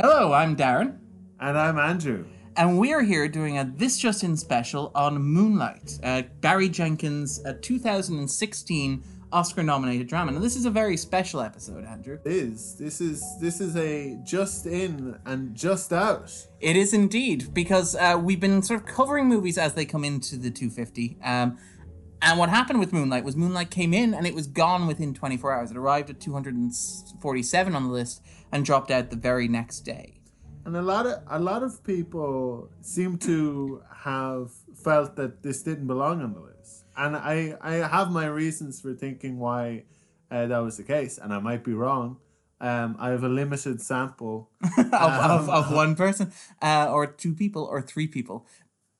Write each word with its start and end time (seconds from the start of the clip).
Hello, 0.00 0.32
I'm 0.32 0.56
Darren, 0.56 0.98
And 1.40 1.58
I'm 1.58 1.78
Andrew. 1.78 2.26
and 2.56 2.78
we 2.78 2.92
are 2.92 3.02
here 3.02 3.28
doing 3.28 3.58
a 3.58 3.64
This 3.64 3.98
Just 3.98 4.24
In 4.24 4.36
special 4.36 4.90
on 4.94 5.18
Moonlight, 5.22 5.98
uh, 6.02 6.22
Barry 6.40 6.68
Jenkins' 6.68 7.42
uh, 7.44 7.54
2016 7.62 9.02
Oscar-nominated 9.32 10.06
drama. 10.06 10.32
Now, 10.32 10.38
this 10.38 10.54
is 10.54 10.66
a 10.66 10.70
very 10.70 10.96
special 10.96 11.40
episode, 11.40 11.84
Andrew. 11.84 12.18
It 12.24 12.30
is 12.30 12.76
this 12.76 13.00
is 13.00 13.24
this 13.40 13.60
is 13.60 13.76
a 13.76 14.18
just 14.24 14.66
in 14.66 15.18
and 15.26 15.54
just 15.54 15.92
out. 15.92 16.32
It 16.60 16.76
is 16.76 16.94
indeed 16.94 17.52
because 17.52 17.96
uh, 17.96 18.18
we've 18.22 18.40
been 18.40 18.62
sort 18.62 18.80
of 18.80 18.86
covering 18.86 19.26
movies 19.28 19.58
as 19.58 19.74
they 19.74 19.84
come 19.84 20.04
into 20.04 20.36
the 20.36 20.50
250. 20.50 21.18
Um, 21.24 21.58
and 22.26 22.38
what 22.38 22.48
happened 22.48 22.80
with 22.80 22.92
Moonlight 22.92 23.24
was 23.24 23.36
Moonlight 23.36 23.70
came 23.70 23.94
in 23.94 24.12
and 24.12 24.26
it 24.26 24.34
was 24.34 24.46
gone 24.46 24.86
within 24.86 25.14
24 25.14 25.52
hours. 25.52 25.70
It 25.70 25.76
arrived 25.76 26.10
at 26.10 26.20
247 26.20 27.74
on 27.74 27.84
the 27.84 27.90
list 27.90 28.22
and 28.52 28.64
dropped 28.64 28.90
out 28.90 29.10
the 29.10 29.16
very 29.16 29.48
next 29.48 29.80
day. 29.80 30.20
And 30.64 30.76
a 30.76 30.82
lot 30.82 31.06
of 31.06 31.22
a 31.28 31.38
lot 31.38 31.62
of 31.62 31.84
people 31.84 32.70
seem 32.80 33.18
to 33.18 33.82
have 33.98 34.50
felt 34.74 35.14
that 35.14 35.44
this 35.44 35.62
didn't 35.62 35.86
belong 35.86 36.20
on 36.20 36.34
the 36.34 36.40
list. 36.40 36.84
And 36.96 37.16
I 37.16 37.56
I 37.60 37.74
have 37.74 38.10
my 38.10 38.26
reasons 38.26 38.80
for 38.80 38.92
thinking 38.92 39.38
why 39.38 39.84
uh, 40.28 40.46
that 40.46 40.58
was 40.58 40.76
the 40.76 40.82
case, 40.82 41.18
and 41.18 41.32
I 41.32 41.38
might 41.38 41.62
be 41.62 41.72
wrong. 41.72 42.16
Um, 42.60 42.96
I 42.98 43.10
have 43.10 43.22
a 43.22 43.28
limited 43.28 43.80
sample. 43.80 44.50
of, 44.78 44.92
of, 44.92 45.48
of 45.48 45.72
one 45.72 45.94
person, 45.94 46.32
uh, 46.60 46.88
or 46.90 47.06
two 47.06 47.34
people, 47.34 47.62
or 47.62 47.80
three 47.80 48.08
people. 48.08 48.44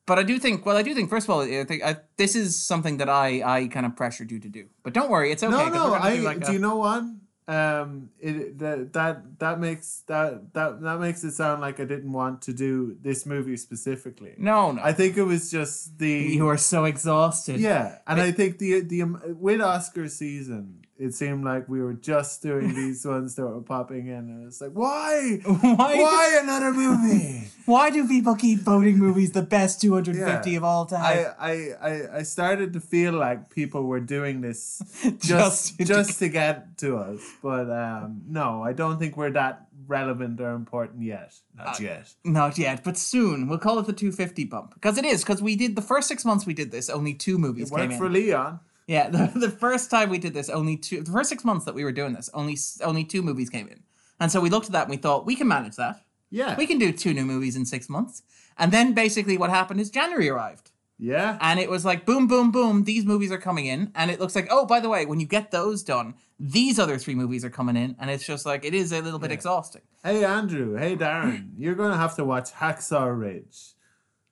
But 0.07 0.19
I 0.21 0.23
do 0.23 0.39
think, 0.39 0.65
well, 0.65 0.77
I 0.77 0.83
do 0.83 0.95
think, 0.95 1.11
first 1.11 1.27
of 1.27 1.31
all, 1.31 1.41
I 1.41 1.65
think 1.65 1.83
I, 1.85 1.97
this 2.17 2.37
is 2.37 2.57
something 2.59 2.99
that 2.99 3.09
I, 3.09 3.43
I 3.45 3.67
kind 3.67 3.85
of 3.85 3.97
pressured 3.97 4.31
you 4.31 4.39
to 4.39 4.49
do. 4.49 4.67
But 4.85 4.93
don't 4.95 5.11
worry, 5.11 5.33
it's 5.33 5.43
okay. 5.43 5.51
No, 5.53 5.69
no. 5.69 5.95
I 5.95 6.17
do 6.17 6.23
like 6.23 6.41
do 6.45 6.51
a- 6.51 6.53
you 6.53 6.59
know 6.61 6.77
what? 6.77 7.03
Um, 7.49 8.11
it 8.19 8.59
that 8.59 8.93
that 8.95 9.39
that 9.39 9.61
makes 9.61 10.03
that 10.09 10.53
that 10.55 10.81
that 10.83 10.99
makes 10.99 11.23
it 11.23 11.31
sound 11.31 11.61
like 11.61 11.79
I 11.79 11.85
didn't 11.85 12.13
want 12.13 12.43
to 12.43 12.53
do 12.53 12.97
this 13.01 13.25
movie 13.25 13.57
specifically. 13.57 14.35
No, 14.37 14.73
no. 14.73 14.83
I 14.83 14.93
think 14.93 15.17
it 15.17 15.23
was 15.23 15.49
just 15.49 15.97
the 15.99 16.11
you 16.11 16.49
are 16.49 16.57
so 16.57 16.85
exhausted. 16.87 17.61
yeah, 17.61 17.99
and 18.07 18.21
I 18.21 18.33
think 18.33 18.59
the 18.59 18.81
the 18.81 19.03
um, 19.03 19.23
with 19.39 19.61
Oscar 19.61 20.09
season, 20.09 20.86
it 20.99 21.15
seemed 21.15 21.45
like 21.45 21.69
we 21.69 21.81
were 21.83 21.93
just 21.95 22.43
doing 22.43 22.75
these 22.75 23.05
ones 23.17 23.35
that 23.35 23.43
were 23.47 23.61
popping 23.61 24.07
in, 24.07 24.15
and 24.31 24.47
it's 24.47 24.61
like, 24.61 24.73
why, 24.73 25.39
Why? 25.45 25.95
why 25.97 26.39
another 26.43 26.73
movie? 26.73 27.49
Why 27.67 27.91
do 27.91 28.07
people 28.07 28.37
keep 28.37 28.61
voting 28.61 28.97
movies 28.97 29.33
the 29.33 29.43
best 29.43 29.81
250 29.81 30.51
Yeah. 30.53 30.57
of 30.57 30.63
all 30.63 30.87
time? 30.87 31.03
I, 31.03 31.27
I 31.51 31.53
I 31.91 32.17
I 32.19 32.23
started 32.23 32.73
to 32.75 32.81
feel 32.81 33.13
like 33.13 33.51
people 33.51 33.83
were 33.83 33.99
doing 33.99 34.41
this 34.41 34.81
Just 35.19 35.21
just 35.21 35.79
to 35.79 35.85
just 35.85 36.19
to 36.21 36.29
get 36.29 36.79
to 36.79 36.97
us, 36.99 37.21
but 37.43 37.69
um, 37.69 38.23
no, 38.29 38.63
I 38.63 38.73
don't 38.73 39.01
think 39.01 39.17
we're 39.17 39.33
that 39.33 39.67
relevant 39.89 40.41
or 40.41 40.53
important 40.53 41.03
yet. 41.03 41.35
Not 41.57 41.81
yet. 41.81 42.15
Not 42.25 42.57
yet, 42.57 42.85
but 42.85 42.97
soon. 42.97 43.49
We'll 43.49 43.59
call 43.59 43.81
it 43.81 43.87
the 43.87 43.93
250 43.93 44.45
bump. 44.45 44.75
Because 44.75 44.97
it 44.97 45.05
is, 45.05 45.25
because 45.25 45.43
we 45.43 45.57
did 45.57 45.75
the 45.75 45.83
first 45.83 46.07
six 46.07 46.25
months 46.25 46.47
we 46.47 46.55
did 46.55 46.71
this, 46.71 46.89
only 46.89 47.15
two 47.15 47.37
movies 47.37 47.71
It 47.71 47.75
worked 47.75 47.93
in. 47.95 47.99
for 47.99 48.09
Leon. 48.09 48.61
Yeah, 48.87 49.09
the, 49.11 49.31
the 49.35 49.51
first 49.51 49.91
time 49.91 50.11
we 50.11 50.19
did 50.19 50.35
this, 50.35 50.49
only 50.49 50.77
two. 50.77 51.03
The 51.03 51.11
first 51.11 51.29
six 51.29 51.45
months 51.45 51.65
that 51.65 51.75
we 51.75 51.85
were 51.85 51.93
doing 51.93 52.13
this, 52.13 52.31
only 52.35 52.57
only 52.83 53.05
two 53.05 53.23
movies 53.23 53.51
came 53.51 53.69
in, 53.69 53.83
and 54.21 54.31
so 54.31 54.41
we 54.41 54.51
looked 54.51 54.67
at 54.67 54.73
that 54.73 54.83
and 54.83 54.91
we 54.91 54.97
thought 54.97 55.27
we 55.27 55.37
can 55.37 55.49
manage 55.49 55.77
that. 55.77 56.03
Yeah, 56.31 56.57
We 56.57 56.67
can 56.67 56.79
do 56.79 56.93
two 56.93 57.15
new 57.15 57.25
movies 57.25 57.55
in 57.55 57.65
six 57.65 57.89
months. 57.89 58.23
And 58.59 58.73
then 58.73 58.95
basically 58.95 59.39
what 59.39 59.49
happened 59.51 59.81
is 59.81 59.91
January 59.91 60.29
arrived, 60.29 60.71
yeah. 60.99 61.39
and 61.41 61.61
it 61.61 61.71
was 61.71 61.85
like 61.85 62.05
boom, 62.05 62.27
boom, 62.27 62.51
boom. 62.51 62.85
These 62.85 63.05
movies 63.05 63.31
are 63.31 63.39
coming 63.39 63.67
in, 63.67 63.93
and 63.95 64.11
it 64.11 64.19
looks 64.19 64.35
like 64.35 64.49
oh, 64.51 64.67
by 64.67 64.81
the 64.81 64.89
way, 64.89 65.05
when 65.07 65.21
you 65.21 65.27
get 65.27 65.51
those 65.51 65.83
done, 65.83 66.15
these 66.39 66.79
other 66.79 66.99
three 66.99 67.15
movies 67.15 67.45
are 67.45 67.51
coming 67.51 67.77
in, 67.77 67.97
and 67.99 68.11
it's 68.11 68.25
just 68.25 68.47
like 68.47 68.65
it 68.65 68.75
is 68.75 68.93
a 68.93 69.01
little 69.01 69.19
bit 69.19 69.31
exhausting. 69.33 69.83
Hey 70.03 70.25
Andrew, 70.25 70.77
hey 70.77 70.97
Darren, 70.97 71.51
you're 71.59 71.75
gonna 71.75 71.97
have 71.97 72.17
to 72.17 72.25
watch 72.25 72.53
Hacksaw 72.53 73.19
Ridge. 73.19 73.75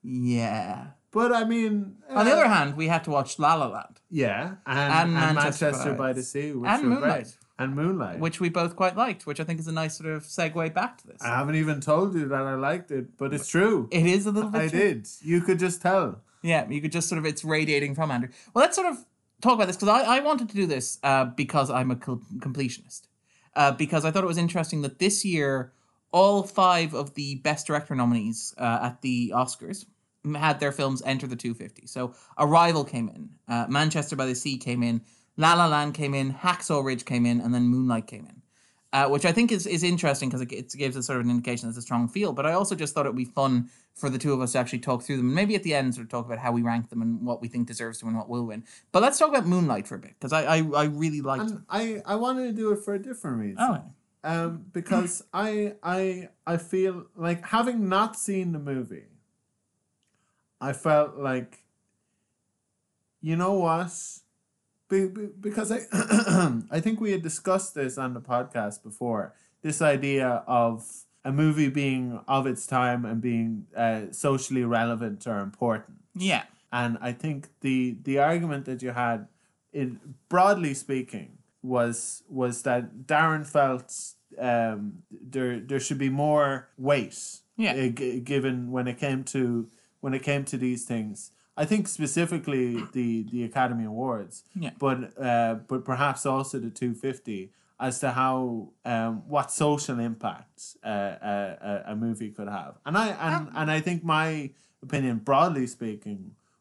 Yeah. 0.03 0.88
But 1.14 1.32
I 1.32 1.44
mean, 1.44 1.97
On 2.10 2.25
the 2.26 2.32
uh, 2.32 2.34
other 2.34 2.48
hand, 2.48 2.76
we 2.76 2.88
had 2.88 3.04
to 3.04 3.10
watch 3.10 3.38
La 3.38 3.54
La 3.54 3.69
Land, 3.69 4.00
yeah, 4.10 4.56
and, 4.66 4.78
And 4.78 4.92
and, 5.00 5.36
Manchester 5.36 5.66
Manchester, 5.66 5.94
by 5.94 6.12
the 6.12 6.22
Sea, 6.22 6.52
which 6.52 6.69
and 6.69 6.82
Moonlight. 6.88 7.12
great. 7.22 7.36
and 7.58 7.75
Moonlight. 7.76 8.19
which 8.19 8.41
we 8.41 8.48
both 8.48 8.75
quite 8.75 8.97
liked, 8.97 9.24
which 9.24 9.38
I 9.38 9.44
think 9.44 9.60
is 9.60 9.69
a 9.69 9.72
nice 9.72 9.97
sort 9.97 10.10
of 10.10 10.24
segue 10.24 10.74
back 10.74 10.98
to 10.98 11.06
this. 11.06 11.22
I 11.22 11.28
haven't 11.38 11.54
even 11.54 11.80
told 11.80 12.14
you 12.14 12.26
that 12.28 12.42
I 12.42 12.56
liked 12.56 12.91
it, 12.91 13.16
but 13.16 13.32
it's 13.32 13.48
true. 13.48 13.88
It 13.92 14.06
is 14.06 14.26
a 14.26 14.32
little 14.32 14.50
bit. 14.50 14.60
I 14.60 14.69
true. 14.69 14.78
did. 14.78 15.08
You 15.22 15.41
could 15.41 15.60
just 15.60 15.80
tell. 15.80 16.20
Yeah, 16.42 16.69
you 16.69 16.80
could 16.82 16.92
just 16.92 17.08
sort 17.08 17.20
of 17.20 17.24
it's 17.26 17.44
radiating 17.44 17.94
from 17.94 18.10
Andrew. 18.10 18.30
Well, 18.53 18.64
let's 18.64 18.76
sort 18.76 18.88
of 18.88 18.98
talk 19.41 19.54
about 19.54 19.69
this 19.69 19.76
because 19.76 19.88
I, 19.88 20.16
I 20.16 20.20
wanted 20.20 20.48
to 20.50 20.56
do 20.56 20.66
this 20.66 20.98
uh, 21.04 21.26
because 21.26 21.70
I'm 21.70 21.91
a 21.92 21.97
co- 21.97 22.22
completionist. 22.38 23.03
Uh, 23.54 23.70
because 23.70 24.04
I 24.04 24.10
thought 24.10 24.24
it 24.24 24.26
was 24.26 24.36
interesting 24.36 24.82
that 24.82 24.98
this 24.98 25.24
year 25.24 25.72
all 26.10 26.42
five 26.42 26.92
of 26.92 27.14
the 27.14 27.36
best 27.36 27.66
director 27.69 27.94
nominees 27.94 28.53
uh, 28.58 28.80
at 28.82 29.00
the 29.03 29.32
Oscars 29.34 29.86
had 30.34 30.60
their 30.60 30.72
films 30.72 31.02
enter 31.04 31.26
the 31.26 31.36
250. 31.36 31.86
So 31.86 32.14
Arrival 32.38 32.84
came 32.84 33.08
in, 33.08 33.30
uh, 33.48 33.66
Manchester 33.68 34.16
by 34.16 34.26
the 34.26 34.34
Sea 34.34 34.56
came 34.56 34.82
in, 34.82 35.02
La 35.36 35.54
La 35.54 35.66
Land 35.66 35.94
came 35.94 36.14
in, 36.14 36.32
Hacksaw 36.32 36.84
Ridge 36.84 37.04
came 37.04 37.26
in, 37.26 37.40
and 37.40 37.52
then 37.52 37.64
Moonlight 37.64 38.06
came 38.06 38.24
in. 38.26 38.42
Uh, 38.92 39.08
which 39.08 39.24
I 39.24 39.32
think 39.32 39.50
is, 39.50 39.66
is 39.66 39.82
interesting 39.82 40.28
because 40.28 40.40
it, 40.40 40.52
it 40.52 40.72
gives 40.78 40.96
us 40.96 41.06
sort 41.06 41.18
of 41.18 41.24
an 41.24 41.30
indication 41.30 41.66
there's 41.68 41.76
a 41.76 41.82
strong 41.82 42.06
feel. 42.06 42.32
But 42.32 42.46
I 42.46 42.52
also 42.52 42.76
just 42.76 42.94
thought 42.94 43.06
it 43.06 43.08
would 43.08 43.16
be 43.16 43.24
fun 43.24 43.68
for 43.92 44.08
the 44.08 44.18
two 44.18 44.32
of 44.32 44.40
us 44.40 44.52
to 44.52 44.58
actually 44.58 44.78
talk 44.78 45.02
through 45.02 45.16
them 45.16 45.26
and 45.26 45.34
maybe 45.34 45.56
at 45.56 45.64
the 45.64 45.74
end 45.74 45.94
sort 45.96 46.04
of 46.04 46.10
talk 46.10 46.26
about 46.26 46.38
how 46.38 46.52
we 46.52 46.62
rank 46.62 46.91
them 46.91 47.02
and 47.02 47.20
what 47.26 47.41
we 47.41 47.48
think 47.48 47.66
deserves 47.66 47.98
to 47.98 48.06
win, 48.06 48.16
what 48.16 48.28
will 48.28 48.44
win. 48.44 48.62
But 48.92 49.02
let's 49.02 49.18
talk 49.18 49.30
about 49.30 49.46
Moonlight 49.46 49.88
for 49.88 49.96
a 49.96 49.98
bit 49.98 50.14
because 50.20 50.32
I, 50.32 50.42
I 50.44 50.62
I 50.76 50.84
really 50.84 51.20
liked 51.20 51.50
it. 51.50 51.58
I, 51.68 52.02
I 52.06 52.14
wanted 52.14 52.44
to 52.46 52.52
do 52.52 52.70
it 52.70 52.84
for 52.84 52.94
a 52.94 52.98
different 53.02 53.38
reason. 53.38 53.56
Oh, 53.58 53.82
Um, 54.22 54.64
because 54.72 55.24
I 55.32 55.74
I 55.82 56.28
I 56.46 56.56
feel 56.58 57.06
like 57.16 57.44
having 57.44 57.88
not 57.88 58.16
seen 58.16 58.52
the 58.52 58.60
movie, 58.60 59.06
I 60.64 60.72
felt 60.72 61.16
like 61.16 61.50
you 63.20 63.36
know 63.36 63.54
what? 63.54 63.92
Be, 64.88 65.06
be, 65.08 65.26
because 65.41 65.72
I 65.72 65.80
I 66.70 66.80
think 66.80 67.00
we 67.00 67.12
had 67.12 67.22
discussed 67.22 67.75
this 67.75 67.97
on 67.98 68.14
the 68.14 68.20
podcast 68.20 68.82
before. 68.82 69.34
This 69.62 69.80
idea 69.80 70.44
of 70.47 71.04
a 71.24 71.32
movie 71.32 71.70
being 71.70 72.20
of 72.28 72.47
its 72.47 72.66
time 72.66 73.04
and 73.06 73.20
being 73.20 73.66
uh, 73.74 74.03
socially 74.10 74.62
relevant 74.64 75.26
or 75.26 75.38
important. 75.41 75.97
yeah, 76.14 76.42
And 76.70 76.98
I 77.00 77.12
think 77.12 77.48
the 77.60 77.97
the 78.03 78.19
argument 78.19 78.66
that 78.66 78.82
you 78.82 78.91
had, 78.91 79.26
in 79.72 79.98
broadly 80.28 80.74
speaking, 80.74 81.38
was 81.62 82.22
was 82.28 82.62
that 82.62 83.06
Darren 83.06 83.47
felt 83.47 83.88
um, 84.38 85.03
there 85.10 85.60
there 85.60 85.80
should 85.80 85.98
be 85.98 86.10
more 86.10 86.69
weight, 86.76 87.16
Yeah. 87.56 87.72
uh, 87.72 87.88
g- 87.88 88.20
given 88.20 88.70
when 88.70 88.86
it 88.86 88.98
came 88.98 89.24
to 89.24 89.69
when 90.04 90.12
it 90.19 90.22
came 90.31 90.44
to 90.53 90.56
these 90.66 90.82
things. 90.92 91.16
I 91.62 91.65
think 91.70 91.82
specifically 91.88 92.66
the 92.92 93.09
the 93.32 93.41
Academy 93.50 93.87
Awards, 93.92 94.34
Yeah. 94.65 94.72
but 94.84 94.98
uh, 95.31 95.54
but 95.70 95.81
perhaps 95.92 96.20
also 96.26 96.59
the 96.66 96.70
two 96.81 96.92
fifty 97.06 97.41
as 97.78 97.94
to 98.00 98.09
how 98.20 98.69
um, 98.84 99.12
what 99.34 99.50
social 99.50 99.98
impact 100.10 100.56
uh, 100.84 100.88
uh, 101.32 101.56
a, 101.88 101.92
a 101.92 101.97
movie 101.97 102.31
could 102.37 102.48
have, 102.60 102.72
and 102.87 102.94
I 103.04 103.06
and, 103.26 103.48
and 103.59 103.70
I 103.76 103.81
think 103.87 103.98
my 104.04 104.50
opinion, 104.87 105.16
broadly 105.31 105.66
speaking, 105.66 106.21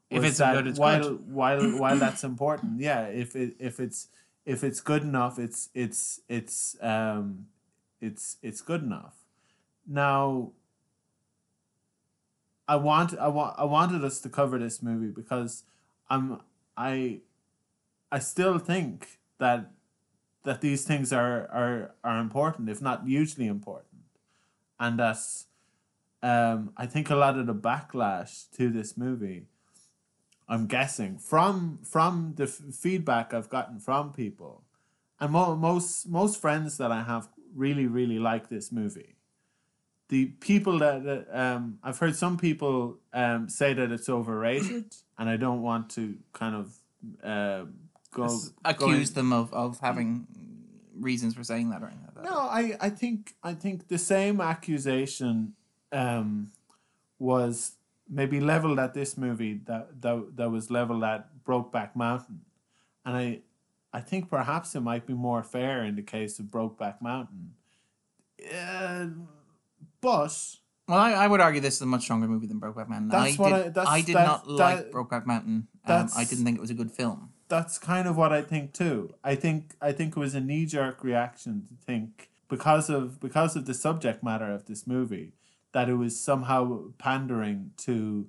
If 0.10 0.24
it's 0.24 0.38
that 0.38 0.54
good, 0.56 0.68
it's 0.68 0.80
while 0.80 1.02
good. 1.02 1.34
while 1.40 1.64
while 1.84 1.98
that's 2.06 2.24
important, 2.24 2.80
yeah, 2.90 3.02
if 3.24 3.36
it 3.36 3.50
if 3.60 3.80
it's 3.86 4.00
if 4.46 4.64
it's 4.64 4.82
good 4.92 5.04
enough, 5.12 5.36
it's 5.46 5.70
it's 5.74 6.22
it's 6.38 6.76
um 6.82 7.48
it's 8.08 8.38
it's 8.48 8.62
good 8.62 8.84
enough. 8.90 9.16
Now, 9.88 10.52
I 12.68 12.78
want 12.78 13.18
I 13.18 13.28
want 13.28 13.56
I 13.58 13.66
wanted 13.66 14.04
us 14.04 14.22
to 14.22 14.30
cover 14.30 14.58
this 14.58 14.82
movie 14.82 15.12
because 15.12 15.64
I'm 16.10 16.42
I 16.78 17.20
I 18.12 18.20
still 18.20 18.58
think 18.58 19.20
that 19.40 19.72
that 20.44 20.62
these 20.62 20.86
things 20.86 21.12
are 21.12 21.48
are 21.52 21.96
are 22.04 22.20
important, 22.20 22.70
if 22.70 22.82
not 22.82 23.06
hugely 23.06 23.48
important, 23.48 24.04
and 24.80 24.98
that's 25.00 25.48
um 26.22 26.72
I 26.78 26.86
think 26.86 27.10
a 27.10 27.16
lot 27.16 27.38
of 27.38 27.48
the 27.48 27.56
backlash 27.56 28.50
to 28.52 28.70
this 28.70 28.96
movie, 28.98 29.48
I'm 30.48 30.68
guessing 30.68 31.18
from 31.18 31.80
from 31.84 32.34
the 32.38 32.44
f- 32.44 32.62
feedback 32.74 33.34
I've 33.34 33.50
gotten 33.50 33.80
from 33.80 34.14
people, 34.14 34.64
and 35.20 35.32
mo- 35.34 35.56
most 35.58 36.08
most 36.08 36.40
friends 36.40 36.78
that 36.78 36.94
I 36.94 37.04
have 37.04 37.28
really 37.54 37.88
really 37.88 38.20
like 38.20 38.48
this 38.48 38.72
movie 38.72 39.16
the 40.14 40.26
people 40.52 40.76
that, 40.80 41.04
that 41.04 41.24
um 41.44 41.80
I've 41.84 41.98
heard 42.04 42.16
some 42.16 42.38
people 42.38 42.98
um 43.14 43.50
say 43.50 43.74
that 43.74 43.92
it's 43.92 44.10
overrated, 44.10 44.86
and 45.18 45.26
I 45.28 45.38
don't 45.46 45.62
want 45.70 45.90
to 45.98 46.04
kind 46.34 46.56
of 46.62 46.66
uh, 47.24 47.66
go 48.12 48.28
go 48.28 48.40
accuse 48.72 49.10
in- 49.10 49.16
them 49.16 49.34
of, 49.34 49.52
of 49.54 49.80
having 49.80 50.28
reasons 51.10 51.34
for 51.34 51.44
saying 51.44 51.72
that 51.72 51.82
or 51.82 51.88
anything 51.88 52.06
like 52.06 52.16
that. 52.16 52.26
No, 52.32 52.38
I 52.62 52.78
I 52.88 52.90
think 53.02 53.34
I 53.44 53.54
think 53.64 53.88
the 53.88 53.98
same 53.98 54.40
accusation 54.54 55.54
um 55.92 56.52
was 57.18 57.74
maybe 58.08 58.40
leveled 58.40 58.78
at 58.86 58.94
this 58.94 59.18
movie 59.18 59.56
that 59.66 60.02
that 60.04 60.18
that 60.38 60.50
was 60.52 60.70
leveled 60.70 61.04
at 61.04 61.22
Brokeback 61.48 61.96
Mountain, 61.96 62.42
and 63.06 63.14
I 63.24 63.40
I 63.92 64.02
think 64.10 64.30
perhaps 64.30 64.76
it 64.76 64.82
might 64.82 65.06
be 65.08 65.14
more 65.14 65.42
fair 65.42 65.84
in 65.90 65.96
the 65.96 66.04
case 66.04 66.38
of 66.40 66.46
Brokeback 66.46 67.02
Mountain. 67.02 67.54
Uh, 68.54 69.08
but 70.04 70.32
Well, 70.88 71.00
I, 71.00 71.14
I 71.14 71.28
would 71.28 71.40
argue 71.42 71.62
this 71.62 71.76
is 71.78 71.82
a 71.82 71.86
much 71.96 72.04
stronger 72.04 72.28
movie 72.28 72.46
than 72.48 72.60
Brokeback 72.60 72.90
Mountain. 72.90 73.08
That's 73.10 73.40
I 73.40 73.42
what 73.42 73.50
did, 73.50 73.56
I- 73.68 73.70
that's- 73.70 73.88
I 73.98 74.02
did 74.02 74.16
that- 74.18 74.28
not 74.28 74.48
like 74.50 74.78
that- 74.78 74.92
Brokeback 74.92 75.26
Mountain. 75.26 75.68
Um, 75.86 76.10
I 76.16 76.24
didn't 76.26 76.44
think 76.46 76.58
it 76.60 76.62
was 76.62 76.70
a 76.78 76.80
good 76.82 76.92
film. 76.92 77.30
that's 77.50 77.78
kind 77.78 78.08
of 78.08 78.16
what 78.18 78.32
I 78.34 78.42
think 78.42 78.74
too. 78.74 79.14
I 79.24 79.36
think 79.36 79.76
I 79.82 79.92
think 79.92 80.10
it 80.16 80.20
was 80.20 80.34
a 80.36 80.42
knee 80.50 80.66
jerk 80.66 81.04
reaction 81.04 81.54
to 81.70 81.76
think 81.90 82.30
because 82.50 82.90
of 82.90 83.20
because 83.20 83.56
of 83.56 83.66
the 83.66 83.74
subject 83.74 84.24
matter 84.24 84.50
of 84.58 84.66
this 84.66 84.86
movie 84.88 85.34
that 85.74 85.88
it 85.90 85.96
was 85.96 86.14
somehow 86.20 86.62
pandering 86.98 87.72
to 87.86 88.28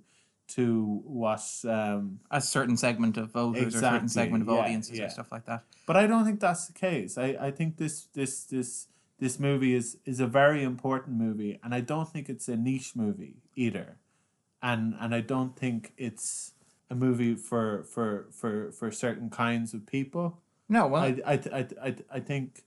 to 0.56 1.00
what 1.23 1.41
um 1.79 2.21
A 2.31 2.41
certain 2.41 2.76
segment 2.76 3.17
of 3.17 3.31
voters 3.32 3.75
or 3.75 3.79
a 3.79 3.81
certain 3.81 4.09
segment 4.09 4.43
of 4.43 4.49
yeah, 4.49 4.61
audiences 4.61 4.99
yeah. 4.99 5.06
or 5.06 5.11
stuff 5.11 5.31
like 5.32 5.47
that. 5.47 5.62
but 5.87 5.97
I 5.97 6.06
don't 6.06 6.25
think 6.26 6.41
that's 6.41 6.67
the 6.67 6.73
case. 6.75 7.17
I, 7.17 7.29
I 7.49 7.50
think 7.50 7.76
this 7.79 7.94
this 8.15 8.44
this 8.44 8.88
this 9.19 9.38
movie 9.38 9.75
is 9.75 9.99
is 10.05 10.20
a 10.20 10.26
very 10.26 10.62
important 10.62 11.16
movie 11.16 11.58
and 11.62 11.75
I 11.75 11.81
don't 11.81 12.08
think 12.08 12.28
it's 12.28 12.49
a 12.49 12.56
niche 12.56 12.93
movie 12.94 13.43
either. 13.55 13.99
And 14.62 14.94
and 14.99 15.14
I 15.14 15.20
don't 15.20 15.56
think 15.56 15.93
it's 15.96 16.52
a 16.90 16.94
movie 16.94 17.34
for 17.34 17.84
for 17.84 18.28
for 18.31 18.72
for 18.72 18.90
certain 18.90 19.31
kinds 19.31 19.75
of 19.75 19.87
people. 19.87 20.40
No, 20.69 20.87
well, 20.87 21.02
I, 21.02 21.16
I, 21.26 21.32
I, 21.52 21.66
I, 21.82 21.96
I 22.12 22.20
think 22.20 22.62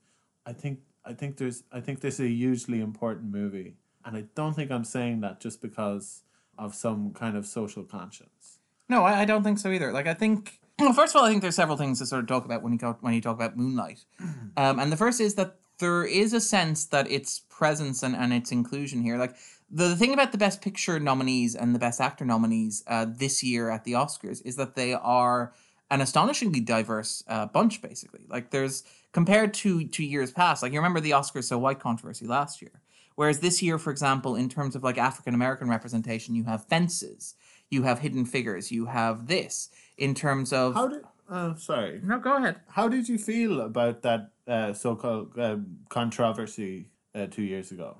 I 0.45 0.53
think 0.53 0.79
I 1.03 1.13
think 1.13 1.37
there's 1.37 1.63
I 1.71 1.81
think 1.81 2.01
this 2.01 2.15
is 2.15 2.25
a 2.25 2.29
hugely 2.29 2.79
important 2.81 3.31
movie 3.31 3.75
and 4.05 4.15
I 4.15 4.25
don't 4.35 4.53
think 4.53 4.71
I'm 4.71 4.85
saying 4.85 5.21
that 5.21 5.39
just 5.39 5.61
because 5.61 6.23
of 6.57 6.73
some 6.73 7.11
kind 7.13 7.35
of 7.35 7.45
social 7.45 7.83
conscience. 7.83 8.59
No, 8.89 9.03
I, 9.03 9.21
I 9.21 9.25
don't 9.25 9.43
think 9.43 9.59
so 9.59 9.71
either. 9.71 9.91
Like 9.91 10.07
I 10.07 10.13
think 10.13 10.59
well, 10.79 10.93
first 10.93 11.15
of 11.15 11.19
all, 11.19 11.27
I 11.27 11.29
think 11.29 11.41
there's 11.41 11.55
several 11.55 11.77
things 11.77 11.99
to 11.99 12.05
sort 12.05 12.21
of 12.21 12.27
talk 12.27 12.45
about 12.45 12.61
when 12.61 12.71
you 12.71 12.79
go 12.79 12.97
when 13.01 13.13
you 13.13 13.21
talk 13.21 13.35
about 13.35 13.57
Moonlight. 13.57 14.05
Um, 14.57 14.79
and 14.79 14.91
the 14.91 14.97
first 14.97 15.21
is 15.21 15.35
that 15.35 15.57
there 15.79 16.03
is 16.03 16.33
a 16.33 16.41
sense 16.41 16.85
that 16.85 17.09
its 17.11 17.39
presence 17.49 18.03
and, 18.03 18.15
and 18.15 18.33
its 18.33 18.51
inclusion 18.51 19.01
here, 19.01 19.17
like 19.17 19.35
the, 19.69 19.89
the 19.89 19.95
thing 19.95 20.13
about 20.13 20.31
the 20.31 20.37
Best 20.37 20.61
Picture 20.61 20.99
nominees 20.99 21.55
and 21.55 21.75
the 21.75 21.79
Best 21.79 21.99
Actor 22.01 22.25
nominees 22.25 22.83
uh, 22.87 23.05
this 23.07 23.43
year 23.43 23.69
at 23.69 23.83
the 23.83 23.93
Oscars 23.93 24.41
is 24.45 24.55
that 24.55 24.75
they 24.75 24.93
are 24.93 25.53
an 25.89 26.01
astonishingly 26.01 26.59
diverse 26.59 27.23
uh, 27.27 27.45
bunch, 27.45 27.81
basically. 27.81 28.25
Like 28.27 28.51
there's 28.51 28.83
compared 29.11 29.53
to 29.55 29.87
to 29.87 30.03
years 30.03 30.31
past, 30.31 30.61
like 30.61 30.73
you 30.73 30.79
remember 30.79 30.99
the 30.99 31.11
Oscars 31.11 31.45
so 31.45 31.57
white 31.57 31.79
controversy 31.79 32.27
last 32.27 32.61
year. 32.61 32.81
Whereas 33.15 33.39
this 33.39 33.63
year, 33.63 33.79
for 33.79 33.89
example, 33.89 34.35
in 34.35 34.47
terms 34.47 34.75
of 34.75 34.83
like 34.83 34.97
African 34.97 35.33
American 35.33 35.69
representation, 35.69 36.35
you 36.35 36.43
have 36.43 36.65
fences, 36.65 37.35
you 37.69 37.83
have 37.83 37.99
hidden 37.99 38.25
figures, 38.25 38.71
you 38.71 38.85
have 38.85 39.27
this. 39.27 39.69
In 39.97 40.13
terms 40.13 40.53
of 40.53 40.75
How 40.75 40.87
did 40.87 41.03
uh, 41.29 41.55
sorry. 41.55 41.99
no, 42.03 42.19
go 42.19 42.35
ahead. 42.37 42.57
How 42.69 42.87
did 42.87 43.09
you 43.09 43.17
feel 43.17 43.61
about 43.61 44.01
that 44.03 44.31
uh, 44.47 44.73
so-called 44.73 45.37
um, 45.37 45.77
controversy 45.89 46.89
uh, 47.15 47.27
two 47.27 47.43
years 47.43 47.71
ago? 47.71 47.97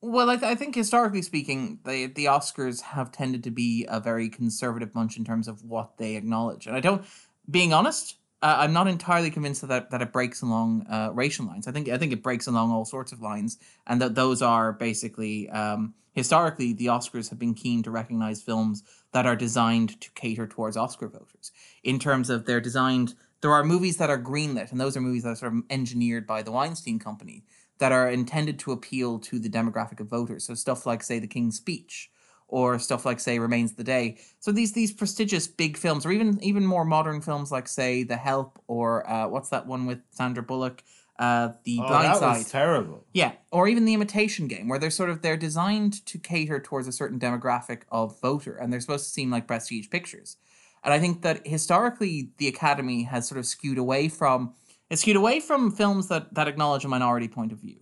Well, 0.00 0.30
I, 0.30 0.36
th- 0.36 0.50
I 0.50 0.54
think 0.54 0.74
historically 0.74 1.22
speaking, 1.22 1.80
the 1.84 2.06
the 2.06 2.26
Oscars 2.26 2.82
have 2.82 3.10
tended 3.10 3.42
to 3.44 3.50
be 3.50 3.84
a 3.88 3.98
very 3.98 4.28
conservative 4.28 4.92
bunch 4.92 5.16
in 5.16 5.24
terms 5.24 5.48
of 5.48 5.64
what 5.64 5.98
they 5.98 6.14
acknowledge, 6.16 6.66
and 6.66 6.76
I 6.76 6.80
don't. 6.80 7.04
Being 7.50 7.72
honest, 7.72 8.16
uh, 8.40 8.56
I'm 8.58 8.72
not 8.72 8.86
entirely 8.86 9.30
convinced 9.30 9.66
that 9.66 9.90
that 9.90 10.02
it 10.02 10.12
breaks 10.12 10.40
along 10.40 10.86
uh, 10.88 11.10
racial 11.12 11.46
lines. 11.46 11.66
I 11.66 11.72
think 11.72 11.88
I 11.88 11.98
think 11.98 12.12
it 12.12 12.22
breaks 12.22 12.46
along 12.46 12.70
all 12.70 12.84
sorts 12.84 13.10
of 13.10 13.20
lines, 13.20 13.58
and 13.86 14.00
that 14.00 14.14
those 14.14 14.40
are 14.40 14.72
basically 14.72 15.48
um, 15.50 15.94
historically 16.12 16.72
the 16.72 16.86
Oscars 16.86 17.30
have 17.30 17.38
been 17.38 17.54
keen 17.54 17.82
to 17.82 17.90
recognize 17.90 18.40
films 18.40 18.84
that 19.12 19.26
are 19.26 19.36
designed 19.36 20.00
to 20.00 20.10
cater 20.12 20.46
towards 20.46 20.76
Oscar 20.76 21.08
voters. 21.08 21.50
In 21.82 21.98
terms 21.98 22.30
of 22.30 22.44
they're 22.44 22.60
designed, 22.60 23.14
there 23.40 23.52
are 23.52 23.64
movies 23.64 23.96
that 23.98 24.10
are 24.10 24.18
greenlit, 24.20 24.70
and 24.72 24.80
those 24.80 24.96
are 24.96 25.00
movies 25.00 25.22
that 25.22 25.30
are 25.30 25.36
sort 25.36 25.54
of 25.54 25.62
engineered 25.70 26.26
by 26.26 26.42
the 26.42 26.52
Weinstein 26.52 26.98
Company 26.98 27.44
that 27.78 27.92
are 27.92 28.10
intended 28.10 28.58
to 28.58 28.72
appeal 28.72 29.18
to 29.20 29.38
the 29.38 29.48
demographic 29.48 30.00
of 30.00 30.08
voters. 30.08 30.44
So 30.44 30.54
stuff 30.54 30.84
like, 30.86 31.02
say, 31.02 31.18
The 31.20 31.28
King's 31.28 31.56
Speech, 31.56 32.10
or 32.48 32.78
stuff 32.78 33.04
like, 33.04 33.20
say, 33.20 33.38
Remains 33.38 33.74
the 33.74 33.84
Day. 33.84 34.18
So 34.40 34.50
these 34.50 34.72
these 34.72 34.92
prestigious 34.92 35.46
big 35.46 35.76
films, 35.76 36.04
or 36.04 36.10
even 36.10 36.42
even 36.42 36.66
more 36.66 36.84
modern 36.84 37.20
films 37.20 37.52
like, 37.52 37.68
say, 37.68 38.02
The 38.02 38.16
Help, 38.16 38.60
or 38.66 39.08
uh, 39.08 39.28
what's 39.28 39.50
that 39.50 39.66
one 39.66 39.86
with 39.86 40.00
Sandra 40.10 40.42
Bullock, 40.42 40.82
uh, 41.18 41.50
The 41.64 41.78
Oh, 41.80 41.86
Blind 41.86 42.04
that 42.06 42.16
Side. 42.18 42.38
was 42.38 42.50
terrible. 42.50 43.04
Yeah, 43.12 43.32
or 43.52 43.68
even 43.68 43.84
the 43.84 43.94
imitation 43.94 44.48
game, 44.48 44.66
where 44.68 44.78
they're 44.78 44.90
sort 44.90 45.10
of 45.10 45.22
they're 45.22 45.36
designed 45.36 46.04
to 46.06 46.18
cater 46.18 46.58
towards 46.58 46.88
a 46.88 46.92
certain 46.92 47.20
demographic 47.20 47.82
of 47.92 48.20
voter, 48.20 48.56
and 48.56 48.72
they're 48.72 48.80
supposed 48.80 49.04
to 49.04 49.10
seem 49.10 49.30
like 49.30 49.46
prestige 49.46 49.88
pictures. 49.90 50.36
And 50.84 50.92
I 50.94 50.98
think 50.98 51.22
that 51.22 51.46
historically 51.46 52.30
the 52.38 52.48
Academy 52.48 53.02
has 53.04 53.28
sort 53.28 53.38
of 53.38 53.46
skewed 53.46 53.78
away 53.78 54.08
from 54.08 54.54
skewed 54.94 55.16
away 55.16 55.40
from 55.40 55.70
films 55.70 56.08
that 56.08 56.32
that 56.34 56.48
acknowledge 56.48 56.84
a 56.84 56.88
minority 56.88 57.28
point 57.28 57.52
of 57.52 57.58
view. 57.58 57.78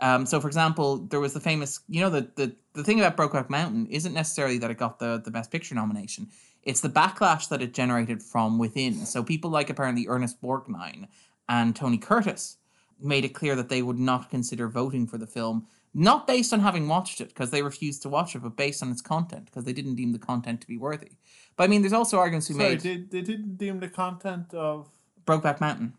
Um, 0.00 0.24
so, 0.24 0.40
for 0.40 0.46
example, 0.48 0.96
there 0.96 1.20
was 1.20 1.34
the 1.34 1.40
famous, 1.40 1.80
you 1.88 2.00
know, 2.00 2.10
the, 2.10 2.30
the 2.36 2.56
the 2.72 2.84
thing 2.84 3.00
about 3.00 3.16
Brokeback 3.16 3.50
Mountain 3.50 3.86
isn't 3.88 4.14
necessarily 4.14 4.58
that 4.58 4.70
it 4.70 4.78
got 4.78 4.98
the 4.98 5.20
the 5.22 5.30
Best 5.30 5.50
Picture 5.50 5.74
nomination. 5.74 6.28
It's 6.62 6.80
the 6.80 6.88
backlash 6.88 7.48
that 7.48 7.62
it 7.62 7.74
generated 7.74 8.22
from 8.22 8.58
within. 8.58 9.06
So, 9.06 9.22
people 9.22 9.50
like 9.50 9.70
apparently 9.70 10.06
Ernest 10.08 10.40
Borgnine 10.40 11.08
and 11.48 11.76
Tony 11.76 11.98
Curtis 11.98 12.56
made 13.00 13.24
it 13.24 13.30
clear 13.34 13.56
that 13.56 13.68
they 13.68 13.82
would 13.82 13.98
not 13.98 14.30
consider 14.30 14.68
voting 14.68 15.06
for 15.06 15.18
the 15.18 15.26
film, 15.26 15.66
not 15.92 16.26
based 16.26 16.52
on 16.52 16.60
having 16.60 16.86
watched 16.88 17.20
it, 17.20 17.28
because 17.28 17.50
they 17.50 17.62
refused 17.62 18.02
to 18.02 18.08
watch 18.08 18.34
it, 18.34 18.42
but 18.42 18.56
based 18.56 18.82
on 18.82 18.90
its 18.90 19.00
content, 19.02 19.46
because 19.46 19.64
they 19.64 19.72
didn't 19.72 19.96
deem 19.96 20.12
the 20.12 20.18
content 20.18 20.60
to 20.60 20.66
be 20.66 20.76
worthy. 20.78 21.10
But 21.56 21.64
I 21.64 21.66
mean, 21.66 21.82
there's 21.82 21.92
also 21.92 22.18
arguments 22.18 22.46
who 22.48 22.54
Sorry, 22.54 22.70
made 22.70 22.80
did, 22.80 23.10
they 23.10 23.22
didn't 23.22 23.56
deem 23.56 23.80
the 23.80 23.88
content 23.88 24.54
of 24.54 24.88
Brokeback 25.26 25.60
Mountain. 25.60 25.94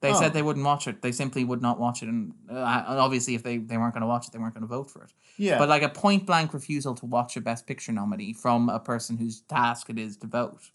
They 0.00 0.10
Oh. 0.12 0.20
said 0.20 0.32
they 0.34 0.42
wouldn't 0.42 0.64
watch 0.64 0.86
it. 0.88 1.00
They 1.00 1.12
simply 1.12 1.42
would 1.44 1.62
not 1.62 1.78
watch 1.80 2.02
it, 2.02 2.08
and 2.08 2.32
uh, 2.50 2.84
obviously, 2.86 3.34
if 3.34 3.42
they, 3.42 3.58
they 3.58 3.76
weren't 3.78 3.94
going 3.94 4.02
to 4.02 4.06
watch 4.06 4.26
it, 4.26 4.32
they 4.32 4.38
weren't 4.38 4.54
going 4.54 4.62
to 4.62 4.68
vote 4.68 4.90
for 4.90 5.02
it. 5.04 5.12
yeah. 5.38 5.58
But 5.58 5.68
like 5.68 5.82
a 5.82 5.88
point 5.88 6.26
blank 6.26 6.52
refusal 6.54 6.94
to 6.96 7.06
watch 7.06 7.36
a 7.36 7.40
Best 7.40 7.66
Picture 7.66 7.92
nominee 7.92 8.32
from 8.32 8.68
a 8.68 8.78
person 8.78 9.16
whose 9.16 9.40
task 9.42 9.88
it 9.90 9.98
is 9.98 10.16
to 10.18 10.26
vote. 10.26 10.70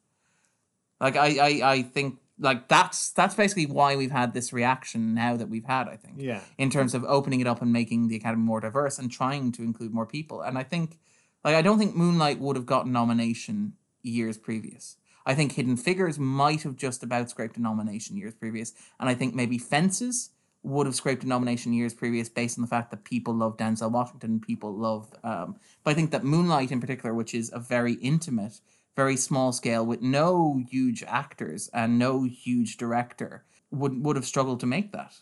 Like 0.99 1.15
I, 1.15 1.37
I, 1.61 1.71
I 1.73 1.81
think 1.83 2.19
like 2.41 2.67
that's 2.67 3.11
that's 3.11 3.35
basically 3.35 3.67
why 3.67 3.95
we've 3.95 4.11
had 4.11 4.33
this 4.33 4.51
reaction 4.51 5.13
now 5.13 5.37
that 5.37 5.47
we've 5.47 5.63
had. 5.63 5.87
I 5.87 5.95
think 5.95 6.15
yeah. 6.17 6.41
in 6.57 6.69
terms 6.69 6.93
of 6.93 7.03
opening 7.05 7.39
it 7.39 7.47
up 7.47 7.61
and 7.61 7.71
making 7.71 8.07
the 8.07 8.15
academy 8.15 8.43
more 8.43 8.59
diverse 8.59 8.97
and 8.99 9.11
trying 9.11 9.51
to 9.53 9.63
include 9.63 9.93
more 9.93 10.07
people. 10.07 10.41
And 10.41 10.57
I 10.57 10.63
think, 10.63 10.97
like, 11.43 11.55
I 11.55 11.61
don't 11.61 11.77
think 11.77 11.95
Moonlight 11.95 12.39
would 12.39 12.55
have 12.55 12.65
gotten 12.65 12.91
nomination 12.91 13.73
years 14.01 14.37
previous. 14.37 14.97
I 15.23 15.35
think 15.35 15.51
Hidden 15.51 15.77
Figures 15.77 16.17
might 16.17 16.63
have 16.63 16.75
just 16.75 17.03
about 17.03 17.29
scraped 17.29 17.57
a 17.57 17.61
nomination 17.61 18.17
years 18.17 18.33
previous, 18.33 18.73
and 18.99 19.07
I 19.07 19.13
think 19.13 19.35
maybe 19.35 19.59
Fences 19.59 20.31
would 20.63 20.85
have 20.85 20.95
scraped 20.95 21.23
a 21.23 21.27
nomination 21.27 21.73
years 21.73 21.93
previous 21.93 22.29
based 22.29 22.57
on 22.57 22.61
the 22.61 22.67
fact 22.67 22.91
that 22.91 23.03
people 23.03 23.33
love 23.33 23.57
Denzel 23.57 23.91
Washington, 23.91 24.39
people 24.39 24.75
love. 24.75 25.13
Um, 25.23 25.55
but 25.83 25.91
I 25.91 25.93
think 25.93 26.11
that 26.11 26.23
Moonlight 26.23 26.71
in 26.71 26.79
particular, 26.79 27.13
which 27.15 27.33
is 27.33 27.51
a 27.53 27.59
very 27.59 27.93
intimate, 27.93 28.61
very 28.95 29.15
small 29.17 29.51
scale 29.51 29.85
with 29.85 30.01
no 30.01 30.61
huge 30.69 31.03
actors 31.03 31.69
and 31.73 31.97
no 31.97 32.23
huge 32.23 32.77
director, 32.77 33.43
would 33.71 34.03
would 34.03 34.15
have 34.15 34.25
struggled 34.25 34.59
to 34.59 34.65
make 34.67 34.91
that. 34.91 35.13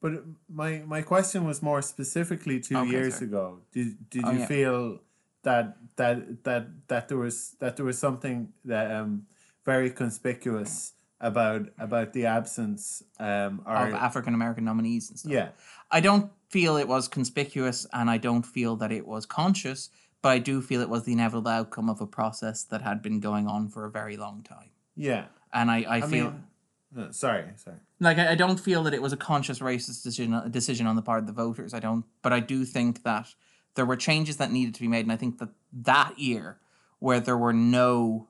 But 0.00 0.24
my 0.48 0.82
my 0.86 1.02
question 1.02 1.44
was 1.44 1.62
more 1.62 1.82
specifically 1.82 2.60
two 2.60 2.76
Okay, 2.78 2.90
years 2.90 3.14
sorry. 3.14 3.26
ago. 3.26 3.60
Did 3.72 4.10
did 4.10 4.24
Oh, 4.24 4.32
you 4.32 4.38
yeah. 4.40 4.46
feel 4.46 5.00
that 5.42 5.76
that 5.96 6.44
that 6.44 6.66
that 6.88 7.08
there 7.08 7.18
was 7.18 7.56
that 7.60 7.76
there 7.76 7.86
was 7.86 7.98
something 7.98 8.52
that 8.64 8.90
um 8.90 9.26
very 9.64 9.90
conspicuous 9.90 10.92
about 11.20 11.62
about 11.78 12.12
the 12.12 12.26
absence 12.26 13.02
um 13.18 13.62
or 13.66 13.74
of 13.88 13.94
African 13.94 14.34
American 14.34 14.64
nominees 14.64 15.08
and 15.08 15.18
stuff. 15.18 15.32
yeah 15.32 15.48
I 15.90 16.00
don't 16.00 16.30
feel 16.50 16.76
it 16.76 16.88
was 16.88 17.08
conspicuous 17.08 17.86
and 17.92 18.10
I 18.10 18.18
don't 18.18 18.44
feel 18.44 18.76
that 18.76 18.92
it 18.92 19.06
was 19.06 19.24
conscious, 19.26 19.88
but 20.26 20.32
I 20.32 20.38
do 20.40 20.60
feel 20.60 20.80
it 20.80 20.88
was 20.88 21.04
the 21.04 21.12
inevitable 21.12 21.52
outcome 21.52 21.88
of 21.88 22.00
a 22.00 22.06
process 22.06 22.64
that 22.64 22.82
had 22.82 23.00
been 23.00 23.20
going 23.20 23.46
on 23.46 23.68
for 23.68 23.84
a 23.84 23.90
very 23.92 24.16
long 24.16 24.42
time. 24.42 24.70
yeah 24.96 25.26
And 25.52 25.70
I, 25.70 25.82
I, 25.82 25.96
I 25.98 26.00
feel 26.00 26.30
mean 26.30 26.44
no, 26.92 27.12
sorry 27.12 27.44
sorry 27.54 27.76
like 28.00 28.18
I, 28.18 28.32
I 28.32 28.34
don't 28.34 28.58
feel 28.58 28.82
that 28.82 28.92
it 28.92 29.00
was 29.00 29.12
a 29.12 29.16
conscious 29.16 29.60
racist 29.60 30.02
decision 30.02 30.50
decision 30.50 30.88
on 30.88 30.96
the 30.96 31.02
part 31.02 31.20
of 31.20 31.28
the 31.28 31.32
voters. 31.32 31.72
I 31.74 31.78
don't 31.78 32.04
but 32.22 32.32
I 32.32 32.40
do 32.40 32.64
think 32.64 33.04
that 33.04 33.28
there 33.76 33.86
were 33.86 33.94
changes 33.94 34.38
that 34.38 34.50
needed 34.50 34.74
to 34.74 34.80
be 34.80 34.88
made 34.88 35.04
and 35.06 35.12
I 35.12 35.16
think 35.16 35.38
that 35.38 35.50
that 35.72 36.18
year 36.18 36.58
where 36.98 37.20
there 37.20 37.38
were 37.38 37.52
no 37.52 38.26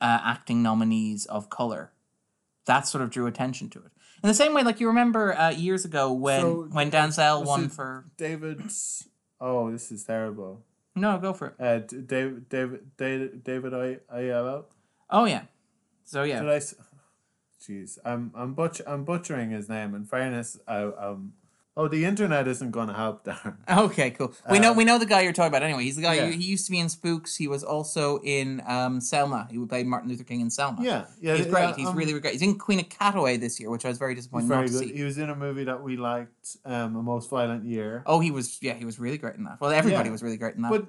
uh, 0.00 0.20
acting 0.24 0.62
nominees 0.62 1.26
of 1.26 1.50
color 1.50 1.92
that 2.64 2.86
sort 2.88 3.02
of 3.04 3.10
drew 3.10 3.26
attention 3.26 3.68
to 3.68 3.80
it. 3.80 3.92
In 4.22 4.28
the 4.28 4.40
same 4.42 4.54
way 4.54 4.62
like 4.62 4.80
you 4.80 4.86
remember 4.86 5.36
uh, 5.36 5.50
years 5.50 5.84
ago 5.84 6.10
when 6.10 6.40
So, 6.40 6.68
when 6.70 6.90
was 6.90 7.18
won 7.46 7.68
for 7.68 8.06
David's 8.16 9.06
oh 9.42 9.70
this 9.70 9.92
is 9.92 10.04
terrible 10.04 10.64
No, 10.96 11.18
go 11.18 11.32
for 11.32 11.48
it. 11.48 11.54
uh 11.60 11.78
David 11.80 12.48
David 12.48 12.96
David 12.96 13.44
David 13.44 13.74
I 13.74 13.98
Oh 15.10 15.24
yeah. 15.24 15.42
So 16.04 16.22
yeah. 16.22 16.40
Did 16.40 16.50
I? 16.50 16.56
s- 16.56 16.74
Jeez, 17.60 17.98
I'm 18.04 18.30
I'm 18.34 18.54
butch 18.54 18.80
I'm 18.86 19.04
butchering 19.04 19.50
his 19.50 19.68
name. 19.68 19.94
In 19.94 20.04
fairness, 20.04 20.58
I 20.68 20.82
um 20.82 21.32
Oh, 21.76 21.88
the 21.88 22.04
internet 22.04 22.46
isn't 22.46 22.70
going 22.70 22.86
to 22.86 22.94
help, 22.94 23.24
Darren. 23.24 23.56
Okay, 23.68 24.10
cool. 24.12 24.32
We 24.48 24.60
know 24.60 24.70
Uh, 24.70 24.74
we 24.74 24.84
know 24.84 24.96
the 24.98 25.06
guy 25.06 25.22
you're 25.22 25.32
talking 25.32 25.48
about. 25.48 25.64
Anyway, 25.64 25.82
he's 25.82 25.96
the 25.96 26.02
guy. 26.02 26.14
Yeah. 26.14 26.30
He 26.30 26.44
used 26.44 26.66
to 26.66 26.70
be 26.70 26.78
in 26.78 26.88
Spooks. 26.88 27.34
He 27.36 27.48
was 27.48 27.64
also 27.64 28.20
in 28.22 28.62
um, 28.66 29.00
Selma. 29.00 29.48
He 29.50 29.58
played 29.66 29.86
Martin 29.86 30.08
Luther 30.08 30.22
King 30.22 30.40
in 30.40 30.50
Selma. 30.50 30.80
Yeah, 30.82 31.06
yeah. 31.20 31.34
he's 31.34 31.46
uh, 31.46 31.50
great. 31.50 31.74
He's 31.74 31.88
um, 31.88 31.96
really 31.96 32.12
great. 32.20 32.32
He's 32.34 32.42
in 32.42 32.56
Queen 32.58 32.78
of 32.78 32.88
Katwe 32.88 33.40
this 33.40 33.58
year, 33.58 33.70
which 33.70 33.84
I 33.84 33.88
was 33.88 33.98
very 33.98 34.14
disappointed 34.14 34.46
very 34.46 34.60
not 34.60 34.66
to 34.68 34.72
good. 34.72 34.88
see. 34.90 34.94
He 34.96 35.02
was 35.02 35.18
in 35.18 35.30
a 35.30 35.34
movie 35.34 35.64
that 35.64 35.82
we 35.82 35.96
liked, 35.96 36.56
um, 36.64 36.94
A 36.94 37.02
Most 37.02 37.28
Violent 37.28 37.64
Year. 37.64 38.04
Oh, 38.06 38.20
he 38.20 38.30
was. 38.30 38.58
Yeah, 38.62 38.74
he 38.74 38.84
was 38.84 39.00
really 39.00 39.18
great 39.18 39.34
in 39.34 39.42
that. 39.44 39.60
Well, 39.60 39.72
everybody 39.72 40.08
Yeah. 40.08 40.12
was 40.12 40.22
really 40.22 40.36
great 40.36 40.54
in 40.54 40.62
that. 40.62 40.70
But 40.70 40.86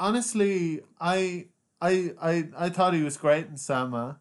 honestly, 0.00 0.80
I, 0.98 1.48
I, 1.82 2.14
I, 2.20 2.48
I 2.56 2.68
thought 2.70 2.94
he 2.94 3.02
was 3.02 3.18
great 3.18 3.48
in 3.48 3.58
Selma. 3.58 4.18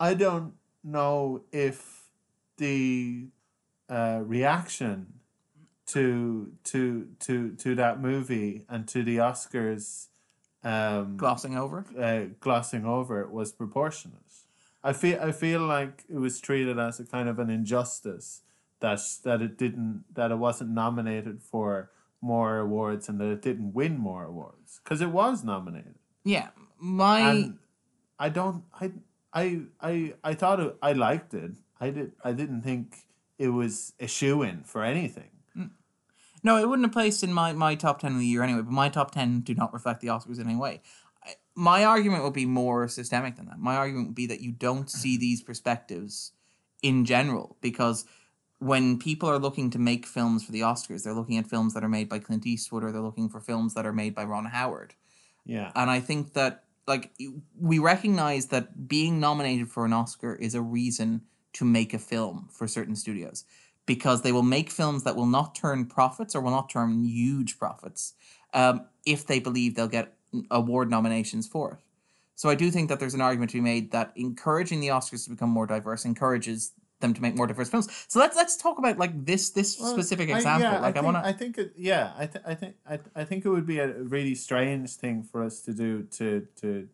I 0.00 0.14
don't 0.14 0.54
know 0.82 1.42
if 1.52 2.04
the 2.56 3.28
uh, 3.90 4.20
reaction 4.24 5.12
to 5.88 6.52
to 6.64 7.08
to 7.20 7.52
to 7.52 7.74
that 7.76 8.00
movie 8.00 8.64
and 8.68 8.86
to 8.88 9.02
the 9.02 9.18
Oscars 9.18 10.08
um, 10.64 11.16
glossing 11.16 11.56
over. 11.56 11.84
it. 11.94 12.02
uh, 12.02 12.34
glossing 12.40 12.84
over 12.84 13.20
it 13.20 13.30
was 13.30 13.52
proportionate. 13.52 14.20
I 14.82 14.92
feel 14.92 15.20
I 15.20 15.32
feel 15.32 15.60
like 15.60 16.04
it 16.08 16.18
was 16.18 16.40
treated 16.40 16.78
as 16.78 17.00
a 17.00 17.04
kind 17.04 17.28
of 17.28 17.38
an 17.38 17.50
injustice 17.50 18.42
that 18.80 19.00
that 19.24 19.42
it 19.42 19.58
didn't 19.58 20.04
that 20.12 20.30
it 20.30 20.36
wasn't 20.36 20.70
nominated 20.70 21.42
for 21.42 21.90
more 22.20 22.58
awards 22.58 23.08
and 23.08 23.20
that 23.20 23.28
it 23.28 23.42
didn't 23.42 23.74
win 23.74 23.98
more 23.98 24.24
awards 24.24 24.80
because 24.82 25.00
it 25.00 25.10
was 25.10 25.44
nominated. 25.44 25.96
Yeah, 26.24 26.48
my 26.78 27.20
And 27.20 27.58
I 28.18 28.28
don't 28.28 28.64
I 28.80 28.92
I 29.32 29.60
I 29.80 30.14
I 30.22 30.34
thought 30.34 30.60
it, 30.60 30.76
I 30.82 30.92
liked 30.92 31.34
it. 31.34 31.52
I 31.80 31.90
did 31.90 32.12
I 32.24 32.32
didn't 32.32 32.62
think 32.62 33.06
it 33.38 33.48
was 33.48 33.92
a 34.00 34.06
shoe 34.06 34.42
in 34.42 34.62
for 34.62 34.82
anything. 34.82 35.30
No, 36.46 36.56
it 36.58 36.68
wouldn't 36.68 36.86
have 36.86 36.92
placed 36.92 37.24
in 37.24 37.32
my 37.32 37.52
my 37.52 37.74
top 37.74 38.00
ten 38.00 38.12
of 38.12 38.20
the 38.20 38.26
year 38.26 38.44
anyway. 38.44 38.62
But 38.62 38.70
my 38.70 38.88
top 38.88 39.10
ten 39.10 39.40
do 39.40 39.52
not 39.52 39.74
reflect 39.74 40.00
the 40.00 40.06
Oscars 40.06 40.38
in 40.40 40.48
any 40.48 40.56
way. 40.56 40.80
I, 41.24 41.34
my 41.56 41.84
argument 41.84 42.22
would 42.22 42.32
be 42.32 42.46
more 42.46 42.86
systemic 42.86 43.34
than 43.34 43.46
that. 43.46 43.58
My 43.58 43.74
argument 43.74 44.06
would 44.06 44.14
be 44.14 44.26
that 44.26 44.40
you 44.40 44.52
don't 44.52 44.88
see 44.88 45.14
mm-hmm. 45.14 45.20
these 45.22 45.42
perspectives 45.42 46.30
in 46.82 47.04
general 47.04 47.56
because 47.60 48.04
when 48.60 48.96
people 48.96 49.28
are 49.28 49.40
looking 49.40 49.70
to 49.70 49.78
make 49.80 50.06
films 50.06 50.44
for 50.44 50.52
the 50.52 50.60
Oscars, 50.60 51.02
they're 51.02 51.12
looking 51.12 51.36
at 51.36 51.48
films 51.48 51.74
that 51.74 51.82
are 51.82 51.88
made 51.88 52.08
by 52.08 52.20
Clint 52.20 52.46
Eastwood 52.46 52.84
or 52.84 52.92
they're 52.92 53.02
looking 53.02 53.28
for 53.28 53.40
films 53.40 53.74
that 53.74 53.84
are 53.84 53.92
made 53.92 54.14
by 54.14 54.22
Ron 54.24 54.46
Howard. 54.46 54.94
Yeah. 55.44 55.72
And 55.74 55.90
I 55.90 55.98
think 55.98 56.34
that 56.34 56.62
like 56.86 57.10
we 57.60 57.80
recognize 57.80 58.46
that 58.46 58.86
being 58.86 59.18
nominated 59.18 59.68
for 59.68 59.84
an 59.84 59.92
Oscar 59.92 60.36
is 60.36 60.54
a 60.54 60.62
reason 60.62 61.22
to 61.54 61.64
make 61.64 61.92
a 61.92 61.98
film 61.98 62.48
for 62.52 62.68
certain 62.68 62.94
studios 62.94 63.44
because 63.86 64.22
they 64.22 64.32
will 64.32 64.42
make 64.42 64.70
films 64.70 65.04
that 65.04 65.16
will 65.16 65.26
not 65.26 65.54
turn 65.54 65.86
profits 65.86 66.34
or 66.34 66.40
will 66.40 66.50
not 66.50 66.68
turn 66.68 67.04
huge 67.04 67.58
profits 67.58 68.14
um, 68.52 68.82
if 69.06 69.26
they 69.26 69.38
believe 69.40 69.74
they'll 69.74 69.86
get 69.88 70.14
award 70.50 70.90
nominations 70.90 71.46
for 71.46 71.72
it. 71.72 71.78
So 72.34 72.50
I 72.50 72.54
do 72.54 72.70
think 72.70 72.88
that 72.90 73.00
there's 73.00 73.14
an 73.14 73.20
argument 73.22 73.50
to 73.52 73.56
be 73.56 73.62
made 73.62 73.92
that 73.92 74.12
encouraging 74.16 74.80
the 74.80 74.88
Oscars 74.88 75.24
to 75.24 75.30
become 75.30 75.48
more 75.48 75.66
diverse 75.66 76.04
encourages 76.04 76.72
them 77.00 77.14
to 77.14 77.22
make 77.22 77.34
more 77.36 77.46
diverse 77.46 77.68
films. 77.70 77.88
So 78.08 78.18
let's 78.18 78.36
let's 78.36 78.56
talk 78.56 78.78
about 78.78 78.98
like 78.98 79.24
this 79.24 79.50
this 79.50 79.78
Well, 79.80 79.92
specific 79.92 80.28
I- 80.30 80.36
example. 80.36 80.70
yeah, 80.72 80.80
like 80.80 80.96
I, 80.96 81.00
want 81.00 81.16
to 81.16 81.24
I 81.26 81.32
think 81.32 81.56
it. 81.58 81.72
Yeah, 81.76 82.12
I, 82.18 82.26
th- 82.26 82.44
I 82.46 82.54
think 82.54 82.76
I, 82.86 82.96
th- 82.96 83.10
I 83.14 83.24
think 83.24 83.44
it 83.44 83.48
would 83.50 83.66
be 83.66 83.78
a 83.78 83.88
really 84.02 84.34
strange 84.34 84.90
thing 84.96 85.22
for 85.22 85.42
us 85.42 85.60
to 85.62 85.72
do 85.72 86.02
to 86.18 86.46
to 86.60 86.88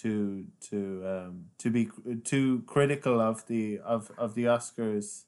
to 0.00 0.46
to 0.70 1.02
um 1.06 1.44
to 1.58 1.70
be 1.70 1.88
too 2.24 2.62
critical 2.66 3.20
of 3.20 3.46
the 3.46 3.78
of 3.80 4.10
of 4.18 4.34
the 4.34 4.44
Oscars 4.44 5.24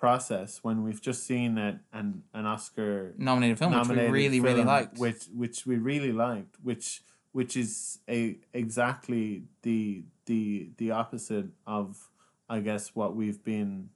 process 0.00 0.60
when 0.62 0.82
we've 0.82 1.00
just 1.00 1.24
seen 1.26 1.58
it 1.58 1.76
an 1.92 2.22
an 2.32 2.46
Oscar 2.46 3.14
nominated 3.18 3.58
film, 3.58 3.72
which 3.72 3.80
we 3.80 3.86
nominated 3.94 4.12
really 4.12 4.40
really 4.40 4.64
liked. 4.64 4.98
which 4.98 5.24
which 5.34 5.66
we 5.66 5.76
really 5.76 6.12
liked, 6.12 6.56
which 6.62 7.02
which 7.32 7.56
is 7.56 7.98
a 8.08 8.36
exactly 8.54 9.44
the 9.62 10.04
the 10.26 10.70
the 10.78 10.90
opposite 10.90 11.46
of 11.66 12.08
I 12.48 12.60
guess 12.60 12.94
what 12.94 13.14
we've 13.14 13.42
been 13.44 13.90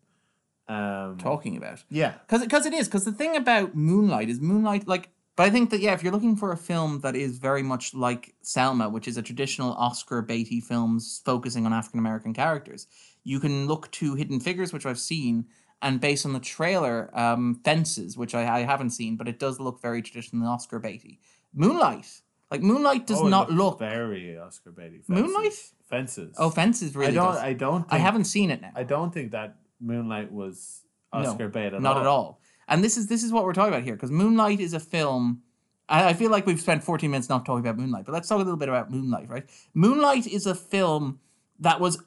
um 0.68 1.18
talking 1.18 1.56
about. 1.56 1.82
yeah 1.90 2.14
because 2.26 2.42
because 2.42 2.66
it 2.66 2.72
is 2.74 2.86
because 2.86 3.04
the 3.04 3.12
thing 3.12 3.36
about 3.36 3.74
Moonlight 3.74 4.28
is 4.28 4.40
Moonlight 4.40 4.86
like. 4.86 5.10
But 5.36 5.48
I 5.48 5.50
think 5.50 5.70
that 5.70 5.80
yeah, 5.80 5.94
if 5.94 6.04
you're 6.04 6.12
looking 6.12 6.36
for 6.36 6.52
a 6.52 6.56
film 6.56 7.00
that 7.00 7.16
is 7.16 7.38
very 7.38 7.64
much 7.64 7.92
like 7.92 8.36
Selma, 8.42 8.88
which 8.88 9.08
is 9.08 9.16
a 9.16 9.22
traditional 9.22 9.72
Oscar 9.72 10.22
baity 10.22 10.62
films 10.62 11.20
focusing 11.24 11.66
on 11.66 11.72
African 11.72 11.98
American 11.98 12.32
characters, 12.32 12.86
you 13.24 13.40
can 13.40 13.66
look 13.66 13.90
to 13.98 14.14
Hidden 14.14 14.38
Figures, 14.38 14.72
which 14.72 14.86
I've 14.86 15.00
seen, 15.00 15.46
and 15.84 16.00
based 16.00 16.26
on 16.26 16.32
the 16.32 16.40
trailer, 16.40 17.10
um, 17.18 17.60
Fences, 17.64 18.16
which 18.16 18.34
I, 18.34 18.42
I 18.58 18.60
haven't 18.60 18.90
seen, 18.90 19.16
but 19.16 19.28
it 19.28 19.38
does 19.38 19.60
look 19.60 19.80
very 19.80 20.02
traditional 20.02 20.48
Oscar 20.48 20.80
baity. 20.80 21.18
Moonlight, 21.54 22.06
like 22.50 22.62
Moonlight, 22.62 23.06
does 23.06 23.20
Oh, 23.20 23.28
not 23.28 23.50
look. 23.52 23.78
very 23.78 24.36
Oscar 24.38 24.72
baity. 24.72 25.00
Moonlight? 25.08 25.52
Fences. 25.88 26.34
Oh, 26.38 26.50
Fences 26.50 26.96
really 26.96 27.12
I 27.12 27.14
don't. 27.14 27.34
does. 27.34 27.42
I 27.42 27.52
don't. 27.52 27.82
Think, 27.82 27.92
I 27.92 27.98
haven't 27.98 28.24
seen 28.24 28.50
it 28.50 28.60
now. 28.60 28.72
I 28.74 28.82
don't 28.82 29.12
think 29.14 29.30
that 29.32 29.56
Moonlight 29.80 30.32
was 30.32 30.82
No, 31.12 31.20
Oscar 31.20 31.48
bait 31.48 31.72
at 31.74 31.80
not 31.82 31.96
all. 31.96 32.00
at 32.00 32.06
all. 32.06 32.40
And 32.66 32.82
this 32.82 32.96
is 32.96 33.06
this 33.06 33.22
is 33.22 33.30
what 33.30 33.44
we're 33.44 33.52
talking 33.52 33.72
about 33.74 33.84
here 33.84 33.94
because 33.94 34.10
Moonlight 34.10 34.58
is 34.60 34.72
a 34.72 34.80
film. 34.80 35.42
I, 35.88 36.08
I 36.08 36.12
feel 36.14 36.30
like 36.30 36.46
we've 36.46 36.60
spent 36.60 36.82
14 36.82 37.10
minutes 37.10 37.28
not 37.28 37.44
talking 37.44 37.60
about 37.64 37.76
Moonlight, 37.78 38.06
but 38.06 38.12
let's 38.12 38.26
talk 38.28 38.36
a 38.36 38.42
little 38.42 38.56
bit 38.56 38.70
about 38.70 38.90
Moonlight, 38.90 39.28
right? 39.28 39.44
Moonlight 39.74 40.26
is 40.26 40.46
a 40.46 40.54
film 40.54 41.20
that 41.60 41.78
was 41.78 42.02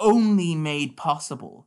only 0.00 0.54
made 0.56 0.96
possible 0.96 1.66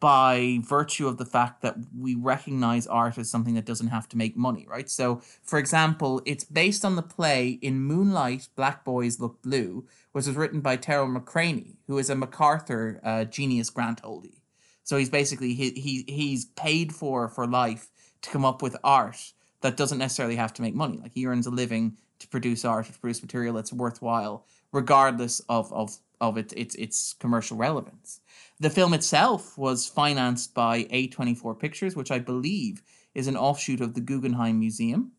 by 0.00 0.58
virtue 0.62 1.08
of 1.08 1.18
the 1.18 1.24
fact 1.24 1.62
that 1.62 1.76
we 1.98 2.14
recognize 2.14 2.86
art 2.86 3.18
as 3.18 3.30
something 3.30 3.54
that 3.54 3.64
doesn't 3.64 3.88
have 3.88 4.08
to 4.10 4.16
make 4.16 4.36
money, 4.36 4.66
right? 4.68 4.88
So, 4.90 5.22
for 5.42 5.58
example, 5.58 6.20
it's 6.26 6.44
based 6.44 6.84
on 6.84 6.96
the 6.96 7.02
play 7.02 7.58
In 7.62 7.80
Moonlight, 7.80 8.48
Black 8.54 8.84
Boys 8.84 9.18
Look 9.18 9.40
Blue, 9.42 9.86
which 10.12 10.26
was 10.26 10.36
written 10.36 10.60
by 10.60 10.76
Tarell 10.76 11.08
McCraney, 11.08 11.76
who 11.86 11.98
is 11.98 12.10
a 12.10 12.14
MacArthur 12.14 13.00
uh, 13.02 13.24
Genius 13.24 13.70
Grant 13.70 14.02
holdee. 14.02 14.40
So 14.84 14.96
he's 14.96 15.10
basically 15.10 15.54
he, 15.54 15.70
he 15.70 16.04
he's 16.08 16.46
paid 16.46 16.94
for 16.94 17.28
for 17.28 17.46
life 17.46 17.90
to 18.22 18.30
come 18.30 18.44
up 18.44 18.62
with 18.62 18.76
art 18.82 19.32
that 19.60 19.76
doesn't 19.76 19.98
necessarily 19.98 20.36
have 20.36 20.54
to 20.54 20.62
make 20.62 20.74
money. 20.74 20.98
Like 20.98 21.12
he 21.12 21.26
earns 21.26 21.46
a 21.46 21.50
living 21.50 21.98
to 22.20 22.28
produce 22.28 22.64
art, 22.64 22.86
to 22.86 22.98
produce 22.98 23.22
material 23.22 23.54
that's 23.54 23.72
worthwhile, 23.72 24.46
regardless 24.72 25.40
of 25.48 25.72
of 25.72 25.98
of 26.20 26.38
its 26.38 26.52
its 26.54 26.74
its 26.76 27.14
commercial 27.14 27.56
relevance. 27.56 28.20
The 28.60 28.70
film 28.70 28.92
itself 28.94 29.56
was 29.56 29.86
financed 29.88 30.54
by 30.54 30.84
A24 30.84 31.58
Pictures, 31.58 31.94
which 31.96 32.10
I 32.10 32.18
believe 32.18 32.82
is 33.14 33.26
an 33.28 33.36
offshoot 33.36 33.80
of 33.80 33.94
the 33.94 34.00
Guggenheim 34.00 34.58
Museum. 34.58 35.12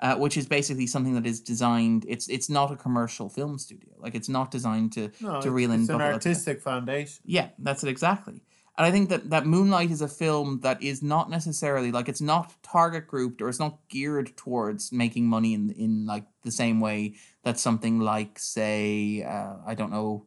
Uh, 0.00 0.16
which 0.16 0.36
is 0.36 0.44
basically 0.44 0.86
something 0.86 1.14
that 1.14 1.24
is 1.24 1.40
designed. 1.40 2.04
It's 2.08 2.28
it's 2.28 2.50
not 2.50 2.70
a 2.72 2.76
commercial 2.76 3.28
film 3.30 3.56
studio. 3.58 3.94
Like 3.96 4.14
it's 4.16 4.28
not 4.28 4.50
designed 4.50 4.92
to 4.94 5.10
No, 5.20 5.40
to 5.40 5.50
reel 5.52 5.70
in. 5.70 5.82
it's 5.82 5.88
an 5.88 6.00
artistic 6.02 6.60
foundation. 6.60 7.22
yeah, 7.24 7.50
that's 7.60 7.84
it 7.84 7.88
exactly. 7.88 8.42
And 8.76 8.84
I 8.84 8.90
think 8.90 9.08
that 9.10 9.30
that 9.30 9.46
Moonlight 9.46 9.90
is 9.92 10.02
a 10.02 10.08
film 10.08 10.60
that 10.62 10.82
is 10.82 11.00
not 11.00 11.30
necessarily 11.30 11.92
like 11.92 12.08
it's 12.08 12.20
not 12.20 12.52
target 12.62 13.06
grouped 13.06 13.40
or 13.40 13.48
it's 13.48 13.60
not 13.60 13.78
geared 13.88 14.36
towards 14.36 14.90
making 14.92 15.26
money 15.26 15.54
in 15.54 15.70
in 15.70 16.06
like 16.06 16.24
the 16.42 16.50
same 16.52 16.80
way 16.80 17.14
that 17.44 17.58
something 17.58 18.00
like 18.00 18.38
say 18.38 19.22
uh, 19.22 19.54
I 19.64 19.74
don't 19.74 19.92
know. 19.92 20.26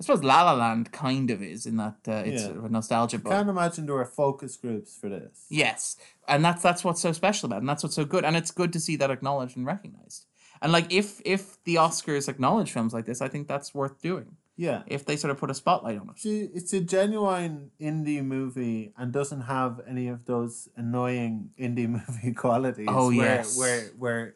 I 0.00 0.04
suppose 0.04 0.22
La 0.22 0.42
La 0.42 0.52
Land 0.52 0.92
kind 0.92 1.28
of 1.30 1.42
is 1.42 1.66
in 1.66 1.76
that 1.78 1.96
uh, 2.06 2.12
it's 2.24 2.42
Yeah. 2.42 2.46
sort 2.48 2.58
of 2.58 2.64
a 2.66 2.68
nostalgia 2.68 3.18
book. 3.18 3.32
Can't 3.32 3.48
imagine 3.48 3.86
there 3.86 3.96
were 3.96 4.04
focus 4.04 4.56
groups 4.56 4.96
for 4.96 5.08
this. 5.08 5.46
Yes, 5.50 5.96
and 6.28 6.44
that's 6.44 6.62
that's 6.62 6.84
what's 6.84 7.00
so 7.00 7.12
special 7.12 7.46
about, 7.46 7.56
it, 7.56 7.60
and 7.60 7.68
that's 7.68 7.82
what's 7.82 7.96
so 7.96 8.04
good, 8.04 8.24
and 8.24 8.36
it's 8.36 8.50
good 8.52 8.72
to 8.74 8.80
see 8.80 8.96
that 8.96 9.10
acknowledged 9.10 9.56
and 9.56 9.66
recognized. 9.66 10.26
And 10.62 10.70
like 10.72 10.92
if 10.92 11.20
if 11.24 11.62
the 11.64 11.76
Oscars 11.76 12.28
acknowledge 12.28 12.70
films 12.72 12.92
like 12.94 13.06
this, 13.06 13.20
I 13.20 13.28
think 13.28 13.48
that's 13.48 13.74
worth 13.74 14.00
doing. 14.00 14.36
Yeah. 14.56 14.82
If 14.88 15.04
they 15.04 15.16
sort 15.16 15.30
of 15.30 15.38
put 15.38 15.50
a 15.50 15.54
spotlight 15.54 15.98
on 16.00 16.08
it. 16.08 16.14
It's 16.16 16.26
a, 16.26 16.56
it's 16.56 16.72
a 16.72 16.80
genuine 16.80 17.70
indie 17.80 18.24
movie 18.24 18.92
and 18.98 19.12
doesn't 19.12 19.42
have 19.42 19.80
any 19.86 20.08
of 20.08 20.24
those 20.24 20.68
annoying 20.76 21.50
indie 21.58 21.88
movie 21.98 22.34
qualities. 22.34 22.88
Oh, 22.90 23.06
where, 23.08 23.16
yes. 23.36 23.56
Where 23.56 23.82
where 23.96 24.34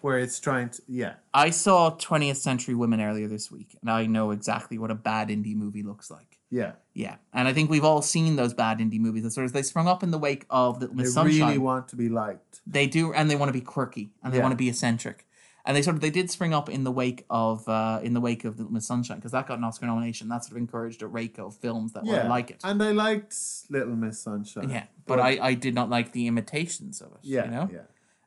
where 0.00 0.18
it's 0.18 0.38
trying 0.40 0.70
to 0.70 0.82
yeah. 0.88 1.14
I 1.34 1.50
saw 1.50 1.90
20th 1.96 2.36
Century 2.36 2.74
Women 2.74 3.00
earlier 3.00 3.28
this 3.28 3.50
week, 3.50 3.76
and 3.80 3.90
I 3.90 4.06
know 4.06 4.30
exactly 4.30 4.78
what 4.78 4.90
a 4.90 4.94
bad 4.94 5.28
indie 5.28 5.56
movie 5.56 5.82
looks 5.82 6.10
like. 6.10 6.38
Yeah. 6.50 6.72
Yeah, 6.94 7.16
and 7.32 7.48
I 7.48 7.52
think 7.52 7.70
we've 7.70 7.84
all 7.84 8.02
seen 8.02 8.36
those 8.36 8.54
bad 8.54 8.78
indie 8.78 9.00
movies. 9.00 9.24
That 9.24 9.32
sort 9.32 9.46
of 9.46 9.52
they 9.52 9.62
sprung 9.62 9.88
up 9.88 10.02
in 10.02 10.10
the 10.12 10.18
wake 10.18 10.46
of 10.48 10.80
Little 10.80 10.94
They 10.96 11.02
Miss 11.02 11.14
Sunshine. 11.14 11.38
They 11.40 11.44
really 11.46 11.58
want 11.58 11.88
to 11.88 11.96
be 11.96 12.08
liked. 12.08 12.60
they 12.66 12.86
do, 12.86 13.12
and 13.12 13.28
they 13.30 13.36
want 13.36 13.48
to 13.48 13.52
be 13.52 13.60
quirky, 13.60 14.10
and 14.22 14.32
they 14.32 14.38
Yeah. 14.38 14.42
want 14.44 14.52
to 14.52 14.56
be 14.56 14.68
eccentric, 14.68 15.26
and 15.64 15.76
they 15.76 15.82
sort 15.82 15.96
of 15.96 16.00
they 16.02 16.10
did 16.10 16.30
spring 16.30 16.54
up 16.54 16.68
in 16.70 16.84
the 16.84 16.92
wake 16.92 17.26
of 17.28 17.68
uh, 17.68 17.98
in 18.02 18.14
the 18.14 18.20
wake 18.20 18.44
of 18.44 18.56
Little 18.58 18.72
Miss 18.72 18.86
Sunshine 18.86 19.16
because 19.18 19.32
that 19.32 19.46
got 19.48 19.58
an 19.58 19.64
Oscar 19.64 19.86
nomination. 19.86 20.28
That 20.28 20.44
sort 20.44 20.52
of 20.52 20.58
encouraged 20.58 21.02
a 21.02 21.06
rake 21.08 21.38
of 21.38 21.56
films 21.56 21.92
that 21.94 22.06
Yeah. 22.06 22.22
were 22.22 22.28
like 22.30 22.50
it. 22.52 22.60
And 22.64 22.80
I 22.82 22.92
liked 22.92 23.34
Little 23.68 23.96
Miss 23.96 24.20
Sunshine. 24.20 24.70
Yeah, 24.70 24.84
but 25.06 25.18
I, 25.20 25.38
I 25.42 25.54
did 25.54 25.74
not 25.74 25.90
like 25.90 26.12
the 26.12 26.28
imitations 26.28 27.00
of 27.02 27.08
it. 27.12 27.18
Yeah. 27.22 27.44
you 27.46 27.50
know. 27.50 27.68
Yeah. 27.72 27.80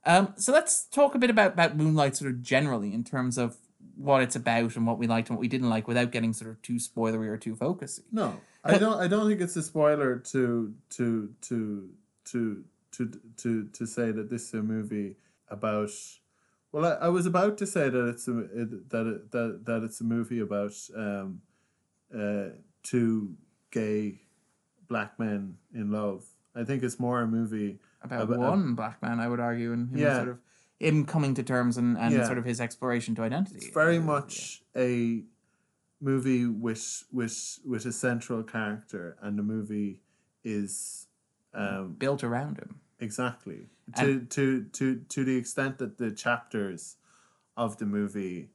Um, 0.09 0.33
so 0.37 0.51
let's 0.51 0.85
talk 0.85 1.13
a 1.13 1.19
bit 1.19 1.29
about, 1.29 1.53
about 1.53 1.77
Moonlight 1.77 2.15
sort 2.15 2.31
of 2.31 2.41
generally 2.41 2.95
in 2.95 3.03
terms 3.03 3.37
of 3.37 3.57
what 3.95 4.23
it's 4.23 4.35
about 4.35 4.75
and 4.75 4.87
what 4.87 4.97
we 4.97 5.05
liked 5.05 5.29
and 5.29 5.37
what 5.37 5.41
we 5.41 5.47
didn't 5.47 5.69
like 5.69 5.87
without 5.87 6.09
getting 6.09 6.33
sort 6.33 6.49
of 6.49 6.59
too 6.63 6.77
spoilery 6.77 7.27
or 7.27 7.37
too 7.37 7.55
focusy. 7.55 8.01
No, 8.11 8.41
I 8.63 8.79
don't. 8.79 8.99
I 8.99 9.07
don't 9.07 9.29
think 9.29 9.39
it's 9.39 9.55
a 9.55 9.61
spoiler 9.61 10.17
to 10.17 10.73
to 10.91 11.33
to 11.41 11.89
to 12.25 12.63
to 12.93 13.19
to 13.37 13.67
to 13.67 13.85
say 13.85 14.09
that 14.09 14.31
this 14.31 14.47
is 14.47 14.53
a 14.55 14.63
movie 14.63 15.17
about. 15.47 15.91
Well, 16.71 16.85
I, 16.85 17.05
I 17.05 17.09
was 17.09 17.27
about 17.27 17.59
to 17.59 17.67
say 17.67 17.89
that 17.89 18.07
it's 18.07 18.27
a 18.27 18.31
that 18.31 19.05
it, 19.05 19.31
that 19.31 19.61
that 19.65 19.83
it's 19.83 20.01
a 20.01 20.05
movie 20.05 20.39
about 20.39 20.73
um, 20.97 21.41
uh, 22.11 22.55
two 22.81 23.35
gay 23.69 24.21
black 24.87 25.19
men 25.19 25.57
in 25.71 25.91
love. 25.91 26.25
I 26.55 26.63
think 26.63 26.81
it's 26.81 26.99
more 26.99 27.21
a 27.21 27.27
movie 27.27 27.77
about 28.01 28.23
About- 28.23 28.39
one 28.39 28.75
black 28.75 29.01
man, 29.01 29.19
I 29.19 29.27
would 29.27 29.39
argue, 29.39 29.73
and 29.73 29.89
him 29.89 29.97
Yeah. 29.97 30.15
sort 30.17 30.29
of 30.29 30.39
him 30.79 31.05
coming 31.05 31.33
to 31.35 31.43
terms 31.43 31.77
and, 31.77 31.97
and 31.97 32.13
Yeah. 32.13 32.25
sort 32.25 32.37
of 32.37 32.45
his 32.45 32.61
exploration 32.61 33.13
to 33.15 33.21
identity. 33.23 33.57
It's 33.57 33.73
very 33.73 33.97
Uh, 33.97 34.01
much 34.03 34.63
a 34.75 35.25
movie 36.01 36.45
with 36.45 37.03
with 37.11 37.59
with 37.65 37.85
a 37.85 37.91
central 37.91 38.43
character, 38.43 39.17
and 39.21 39.37
the 39.37 39.43
movie 39.43 40.01
is 40.43 41.07
um, 41.53 41.93
built 41.95 42.23
around 42.23 42.57
him. 42.59 42.79
exactly 42.99 43.67
to 43.97 44.21
to 44.25 44.63
to 44.65 44.99
to 45.09 45.23
the 45.25 45.35
extent 45.35 45.77
that 45.79 45.97
the 45.97 46.11
chapters 46.11 46.97
of 47.57 47.77
the 47.77 47.85
movie 47.85 48.51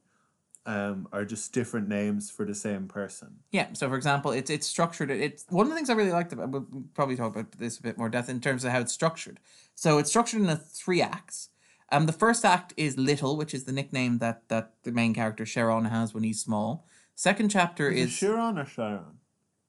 um, 0.65 1.07
are 1.11 1.25
just 1.25 1.53
different 1.53 1.87
names 1.87 2.31
for 2.31 2.45
the 2.45 2.55
same 2.55 2.87
person. 2.87 3.37
Yeah. 3.51 3.67
So, 3.73 3.87
for 3.87 3.95
example, 3.95 4.31
it's 4.31 4.49
it's 4.49 4.67
structured. 4.67 5.11
It's 5.11 5.45
one 5.49 5.65
of 5.65 5.69
the 5.69 5.75
things 5.75 5.89
I 5.89 5.93
really 5.93 6.11
liked 6.11 6.33
about. 6.33 6.49
We'll 6.49 6.67
probably 6.93 7.15
talk 7.15 7.35
about 7.35 7.51
this 7.53 7.77
a 7.77 7.83
bit 7.83 7.97
more 7.97 8.09
depth 8.09 8.29
in 8.29 8.41
terms 8.41 8.63
of 8.65 8.71
how 8.71 8.79
it's 8.79 8.93
structured. 8.93 9.39
So, 9.75 9.97
it's 9.97 10.09
structured 10.09 10.41
in 10.41 10.49
a 10.49 10.55
three 10.55 11.01
acts. 11.01 11.49
Um, 11.91 12.07
the 12.07 12.13
first 12.13 12.43
act 12.43 12.73
is 12.77 12.97
Little, 12.97 13.37
which 13.37 13.53
is 13.53 13.65
the 13.65 13.71
nickname 13.71 14.17
that 14.19 14.47
that 14.49 14.73
the 14.83 14.91
main 14.91 15.13
character 15.13 15.45
Sharon 15.45 15.85
has 15.85 16.13
when 16.13 16.23
he's 16.23 16.41
small. 16.41 16.85
Second 17.15 17.49
chapter 17.49 17.89
Is, 17.89 18.07
is 18.07 18.15
it 18.15 18.25
Chiron 18.25 18.57
or 18.57 18.65
Chiron? 18.65 19.19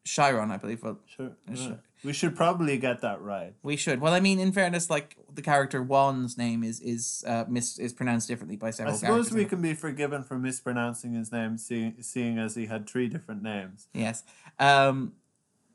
Chiron, 0.05 0.51
I 0.51 0.57
believe. 0.57 0.83
Well, 0.83 0.99
Sure. 1.07 1.33
Sure. 1.55 1.79
We 2.05 2.13
should 2.13 2.37
probably 2.37 2.79
get 2.79 3.01
that 3.01 3.21
right. 3.21 3.55
we 3.63 3.77
should. 3.77 4.01
Well, 4.01 4.13
I 4.13 4.21
mean, 4.21 4.39
in 4.39 4.53
fairness, 4.53 4.91
like 4.91 5.17
the 5.35 5.43
character 5.43 5.83
Juan's 5.83 6.39
name 6.39 6.63
is 6.63 6.81
is 6.81 7.25
uh, 7.27 7.45
mis 7.49 7.79
is 7.79 7.93
pronounced 7.93 8.29
differently 8.29 8.57
by 8.57 8.71
several. 8.71 8.95
I 8.95 8.99
suppose 8.99 9.33
we 9.33 9.45
can 9.45 9.61
be 9.63 9.75
forgiven 9.75 10.23
for 10.23 10.39
mispronouncing 10.39 11.15
his 11.15 11.33
name, 11.33 11.59
seeing, 11.59 11.95
seeing 12.01 12.39
as 12.39 12.55
he 12.55 12.67
had 12.67 12.89
three 12.89 13.09
different 13.09 13.43
names. 13.43 13.89
Yes. 13.93 14.23
Um, 14.59 15.13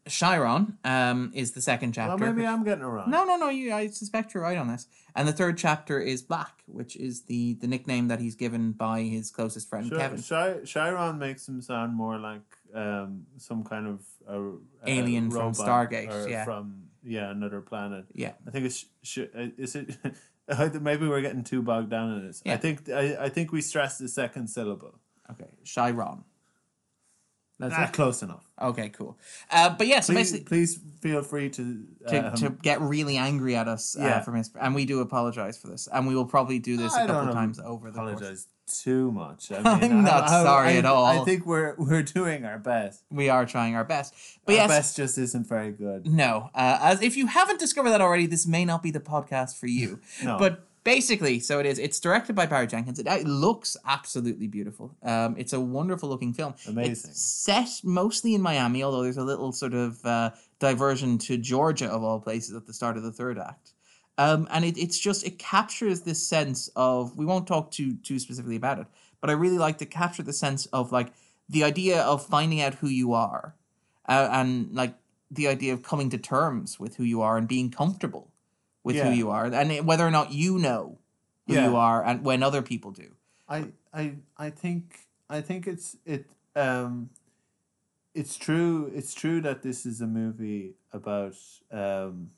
Chiron 0.07 0.77
um, 0.83 1.31
is 1.33 1.51
the 1.51 1.61
second 1.61 1.93
chapter. 1.93 2.23
Well, 2.23 2.33
maybe 2.33 2.47
I'm 2.47 2.63
getting 2.63 2.83
it 2.83 2.87
wrong. 2.87 3.09
No, 3.09 3.23
no, 3.23 3.37
no. 3.37 3.49
You, 3.49 3.73
I 3.73 3.87
suspect 3.87 4.33
you're 4.33 4.43
right 4.43 4.57
on 4.57 4.67
this. 4.67 4.87
And 5.15 5.27
the 5.27 5.33
third 5.33 5.57
chapter 5.57 5.99
is 5.99 6.21
Black, 6.21 6.63
which 6.65 6.95
is 6.95 7.23
the 7.23 7.55
the 7.55 7.67
nickname 7.67 8.07
that 8.07 8.19
he's 8.19 8.35
given 8.35 8.71
by 8.71 9.01
his 9.01 9.29
closest 9.29 9.69
friend 9.69 9.89
Chi- 9.91 9.97
Kevin. 9.97 10.65
Chiron 10.65 11.19
makes 11.19 11.47
him 11.47 11.61
sound 11.61 11.93
more 11.93 12.17
like 12.17 12.41
um, 12.73 13.25
some 13.37 13.63
kind 13.63 13.87
of 13.87 14.01
a, 14.27 14.39
a 14.85 14.99
Alien 14.99 15.31
from 15.31 15.53
Stargate, 15.53 16.29
yeah. 16.29 16.45
from 16.45 16.83
yeah 17.03 17.31
another 17.31 17.61
planet. 17.61 18.05
Yeah. 18.13 18.33
I 18.47 18.51
think 18.51 18.65
it's 18.65 18.85
sh- 19.03 19.19
uh, 19.35 19.47
is 19.57 19.75
it. 19.75 19.95
Maybe 20.81 21.07
we're 21.07 21.21
getting 21.21 21.43
too 21.43 21.61
bogged 21.61 21.89
down 21.89 22.13
in 22.13 22.27
this. 22.27 22.41
Yeah. 22.45 22.53
I 22.53 22.57
think 22.57 22.89
I, 22.89 23.25
I 23.25 23.29
think 23.29 23.51
we 23.51 23.61
stress 23.61 23.97
the 23.97 24.07
second 24.07 24.47
syllable. 24.47 24.99
Okay, 25.31 25.49
Chiron. 25.63 26.23
That's 27.62 27.74
Ah, 27.77 27.88
close 27.91 28.22
enough. 28.22 28.44
Okay, 28.62 28.89
cool. 28.89 29.18
Uh, 29.50 29.70
but 29.75 29.88
yeah, 29.88 30.01
so 30.01 30.13
Please, 30.13 30.32
basically. 30.32 30.46
please 30.46 30.80
feel 31.00 31.24
free 31.24 31.50
to 31.50 31.84
To, 32.10 32.27
um, 32.30 32.36
to 32.36 32.50
get 32.62 32.82
really 32.82 33.18
angry 33.18 33.56
at 33.56 33.68
us 33.68 33.96
uh, 33.98 34.03
Yeah. 34.03 34.22
for 34.22 34.32
mis- 34.32 34.51
and 34.60 34.75
we 34.75 34.86
do 34.86 35.00
apologize 35.00 35.58
for 35.58 35.68
this, 35.68 35.88
and 35.91 36.08
we 36.08 36.15
will 36.15 36.25
probably 36.25 36.60
do 36.60 36.77
this 36.77 36.94
I 36.94 37.03
a 37.03 37.08
couple 37.08 37.30
of 37.30 37.34
times 37.34 37.60
over 37.60 37.89
the 37.91 37.98
course. 38.00 38.12
apologize 38.13 38.48
too 38.68 39.12
much. 39.12 39.51
I 39.51 39.58
I'm 39.82 40.03
not 40.03 40.30
sorry 40.30 40.70
I, 40.70 40.74
at 40.77 40.86
all. 40.86 41.06
I 41.06 41.24
think 41.25 41.46
we're 41.46 41.75
we're 41.77 42.03
doing 42.03 42.46
our 42.46 42.58
best. 42.60 43.03
We 43.12 43.30
are 43.30 43.46
trying 43.46 43.75
our 43.75 43.84
best, 43.84 44.13
but 44.46 44.53
our 44.53 44.58
yes, 44.62 44.70
best 44.70 44.96
just 44.98 45.18
isn't 45.18 45.48
very 45.48 45.72
good. 45.72 46.08
No, 46.08 46.50
uh, 46.56 46.77
as 46.82 47.01
if 47.01 47.18
you 47.18 47.27
haven't 47.27 47.60
discovered 47.60 47.89
that 47.89 48.01
already, 48.01 48.27
this 48.27 48.46
may 48.48 48.63
not 48.65 48.82
be 48.84 48.91
the 48.91 49.00
podcast 49.01 49.58
for 49.60 49.67
you. 49.67 50.00
No. 50.24 50.38
But 50.38 50.67
basically, 50.84 51.39
so 51.39 51.60
it 51.60 51.65
is. 51.65 51.80
It's 51.80 52.00
directed 52.00 52.36
by 52.36 52.46
Barry 52.46 52.67
Jenkins. 52.67 53.00
It, 53.00 53.08
it 53.08 53.28
looks 53.28 53.78
absolutely 53.86 54.48
beautiful. 54.48 54.96
Um, 55.04 55.36
it's 55.38 55.54
a 55.54 55.60
wonderful 55.60 56.10
looking 56.10 56.34
film. 56.34 56.56
Amazing. 56.67 57.12
It's 57.12 57.22
set 57.22 57.70
mostly 57.84 58.34
in 58.34 58.41
Miami, 58.41 58.84
although 58.84 59.04
there's 59.04 59.17
a 59.17 59.24
little 59.24 59.52
sort 59.52 59.74
of 59.74 60.04
uh, 60.06 60.32
diversion 60.60 61.17
to 61.20 61.38
Georgia 61.38 61.88
of 61.88 62.04
all 62.04 62.20
places 62.20 62.56
at 62.56 62.67
the 62.67 62.74
start 62.74 62.98
of 62.98 63.04
the 63.04 63.12
third 63.12 63.38
act. 63.38 63.74
Um, 64.17 64.48
and 64.52 64.65
it, 64.65 64.78
it's 64.78 65.00
just 65.00 65.26
it 65.26 65.39
captures 65.39 66.02
this 66.02 66.26
sense 66.26 66.70
of 66.76 67.17
we 67.17 67.26
won't 67.26 67.48
talk 67.48 67.72
too 67.72 67.96
too 68.04 68.20
specifically 68.20 68.58
about 68.58 68.80
it, 68.80 68.88
but 69.20 69.30
I 69.30 69.34
really 69.34 69.58
like 69.58 69.78
to 69.80 69.86
capture 69.86 70.24
the 70.24 70.34
sense 70.34 70.65
of 70.67 70.91
like 70.91 71.13
the 71.50 71.63
idea 71.63 72.02
of 72.02 72.26
finding 72.26 72.62
out 72.62 72.76
who 72.76 72.88
you 72.88 73.13
are, 73.13 73.56
uh, 74.08 74.28
and 74.32 74.74
like 74.74 74.96
the 75.32 75.48
idea 75.48 75.74
of 75.74 75.82
coming 75.82 76.10
to 76.10 76.17
terms 76.17 76.80
with 76.80 76.98
who 76.98 77.04
you 77.04 77.22
are 77.22 77.38
and 77.38 77.48
being 77.48 77.72
comfortable 77.72 78.31
with 78.84 78.96
Yeah. 78.96 79.06
who 79.06 79.12
you 79.12 79.30
are, 79.30 79.46
and 79.46 79.86
whether 79.86 80.06
or 80.06 80.12
not 80.12 80.32
you 80.32 80.58
know 80.58 80.98
who 81.48 81.54
Yeah. 81.54 81.70
you 81.70 81.76
are, 81.76 82.04
and 82.04 82.24
when 82.24 82.44
other 82.44 82.62
people 82.62 82.91
do. 82.91 83.15
I 83.48 83.72
I 83.94 84.15
I 84.38 84.50
think 84.50 85.08
I 85.30 85.41
think 85.41 85.67
it's 85.67 85.98
it 86.06 86.26
um 86.56 87.10
it's 88.13 88.38
true 88.38 88.91
it's 88.94 89.13
true 89.13 89.41
that 89.41 89.62
this 89.62 89.86
is 89.86 90.02
a 90.02 90.08
movie 90.08 90.76
about 90.91 91.36
um 91.72 92.30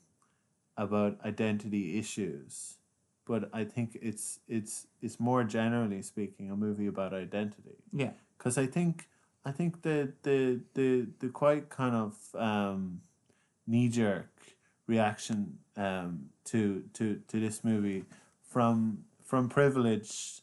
about 0.76 1.18
identity 1.24 1.98
issues 1.98 2.78
but 3.26 3.48
I 3.52 3.64
think 3.64 3.96
it's 4.02 4.40
it's 4.48 4.86
it's 5.00 5.18
more 5.18 5.44
generally 5.44 6.02
speaking 6.02 6.50
a 6.50 6.56
movie 6.56 6.86
about 6.86 7.14
identity 7.14 7.76
Yeah, 7.92 8.12
because 8.36 8.58
I 8.58 8.66
think 8.66 9.08
I 9.44 9.52
think 9.52 9.82
the 9.82 10.12
the 10.22 10.60
the 10.74 11.06
the 11.20 11.28
quite 11.28 11.68
kind 11.70 11.94
of 11.94 12.16
um, 12.34 13.00
knee 13.66 13.88
jerk 13.88 14.33
reaction 14.86 15.58
um, 15.76 16.26
to 16.46 16.84
to 16.94 17.20
to 17.28 17.40
this 17.40 17.64
movie 17.64 18.04
from 18.42 19.04
from 19.22 19.48
privileged 19.48 20.42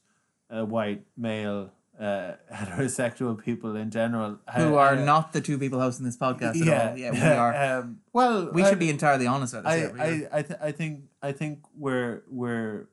uh, 0.49 0.65
white 0.65 1.04
male 1.15 1.71
uh, 1.99 2.34
heterosexual 2.54 3.41
people 3.43 3.75
in 3.75 3.91
general 3.91 4.39
who 4.56 4.75
uh, 4.75 4.80
are 4.80 4.95
uh, 4.95 5.06
not 5.06 5.34
the 5.34 5.41
two 5.41 5.58
people 5.58 5.80
hosting 5.80 6.06
this 6.06 6.17
podcast 6.17 6.60
at 6.62 6.65
yeah 6.65 6.89
all. 6.91 6.97
Yeah, 6.97 7.12
we 7.12 7.19
are. 7.21 7.56
um, 7.80 7.99
well 8.13 8.51
we 8.51 8.63
I- 8.63 8.69
should 8.69 8.80
be 8.80 8.89
entirely 8.89 9.27
honest 9.27 9.54
about 9.54 9.71
this. 9.71 9.91
I 9.99 10.04
I 10.04 10.39
I, 10.39 10.41
th- 10.41 10.60
I 10.62 10.71
think 10.71 11.04
I 11.21 11.32
think 11.32 11.60
we're 11.77 12.23
we're 12.30 12.88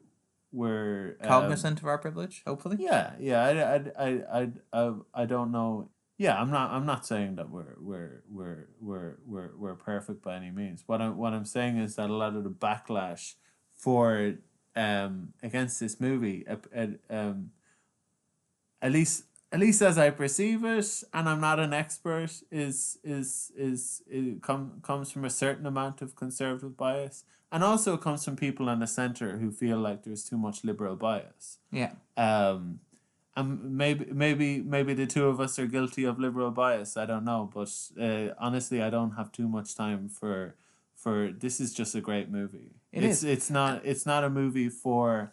we're 0.53 1.17
um, 1.21 1.29
cognizant 1.29 1.79
of 1.81 1.87
our 1.87 1.99
privilege. 1.99 2.43
Hopefully, 2.47 2.77
yeah, 2.81 3.13
yeah. 3.21 3.45
I, 3.45 3.51
I, 3.51 4.09
I, 4.09 4.41
I, 4.41 4.49
I, 4.73 4.95
I 5.15 5.25
don't 5.27 5.53
know. 5.53 5.91
Yeah, 6.19 6.37
I'm 6.37 6.51
not. 6.51 6.73
I'm 6.73 6.85
not 6.85 7.07
saying 7.07 7.37
that 7.37 7.49
we're 7.49 7.77
we're 7.81 8.23
we're 8.29 8.67
we're 8.81 9.17
we're 9.25 9.51
we're 9.57 9.75
perfect 9.77 10.21
by 10.23 10.35
any 10.35 10.51
means. 10.51 10.83
What 10.87 11.01
I'm 11.01 11.17
what 11.17 11.33
I'm 11.33 11.45
saying 11.45 11.79
is 11.79 11.95
that 11.95 12.11
a 12.11 12.13
lot 12.13 12.35
of 12.35 12.43
the 12.43 12.51
backlash 12.51 13.35
for 13.73 14.35
um 14.75 15.33
against 15.45 15.79
this 15.79 16.01
movie, 16.01 16.45
uh, 16.49 16.57
uh, 16.77 16.87
um, 17.09 17.53
at 18.83 18.91
least 18.91 19.25
at 19.53 19.61
least 19.61 19.81
as 19.81 19.97
I 19.97 20.11
perceive 20.11 20.65
it, 20.65 21.05
and 21.15 21.29
I'm 21.29 21.41
not 21.41 21.61
an 21.61 21.73
expert, 21.73 22.33
is 22.51 22.99
is 23.05 23.53
is 23.57 24.03
it 24.09 24.43
come 24.43 24.81
comes 24.83 25.13
from 25.13 25.25
a 25.25 25.31
certain 25.31 25.67
amount 25.67 26.03
of 26.03 26.17
conservative 26.17 26.77
bias, 26.77 27.25
and 27.53 27.63
also 27.63 27.97
comes 27.97 28.25
from 28.25 28.35
people 28.35 28.69
in 28.69 28.81
the 28.81 28.87
center 28.87 29.39
who 29.39 29.51
feel 29.51 29.79
like 29.79 30.03
there's 30.03 30.25
too 30.25 30.37
much 30.37 30.65
liberal 30.65 30.97
bias 30.97 31.59
yeah. 31.71 31.93
um 32.17 32.81
and 33.39 33.49
maybe 33.83 34.05
maybe 34.25 34.49
maybe 34.75 34.93
the 34.95 35.07
two 35.15 35.27
of 35.33 35.37
us 35.45 35.59
are 35.61 35.67
guilty 35.77 36.05
of 36.11 36.15
liberal 36.27 36.51
bias 36.63 36.91
i 37.03 37.05
don't 37.11 37.25
know 37.31 37.43
but 37.57 37.71
uh, 38.07 38.29
honestly 38.47 38.79
i 38.87 38.91
don't 38.97 39.13
have 39.19 39.29
too 39.39 39.49
much 39.57 39.69
time 39.85 40.03
for 40.19 40.55
for 41.03 41.15
this 41.45 41.61
is 41.65 41.71
just 41.81 41.95
a 41.95 42.03
great 42.09 42.29
movie 42.39 42.71
It 42.93 43.05
it's 43.05 43.23
is. 43.23 43.25
it's 43.35 43.51
not 43.59 43.75
it's 43.91 44.07
not 44.13 44.23
a 44.25 44.31
movie 44.41 44.71
for 44.85 45.33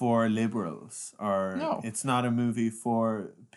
for 0.00 0.28
liberals 0.42 1.14
or 1.18 1.56
No. 1.64 1.80
it's 1.88 2.04
not 2.12 2.22
a 2.24 2.30
movie 2.42 2.70
for 2.84 3.04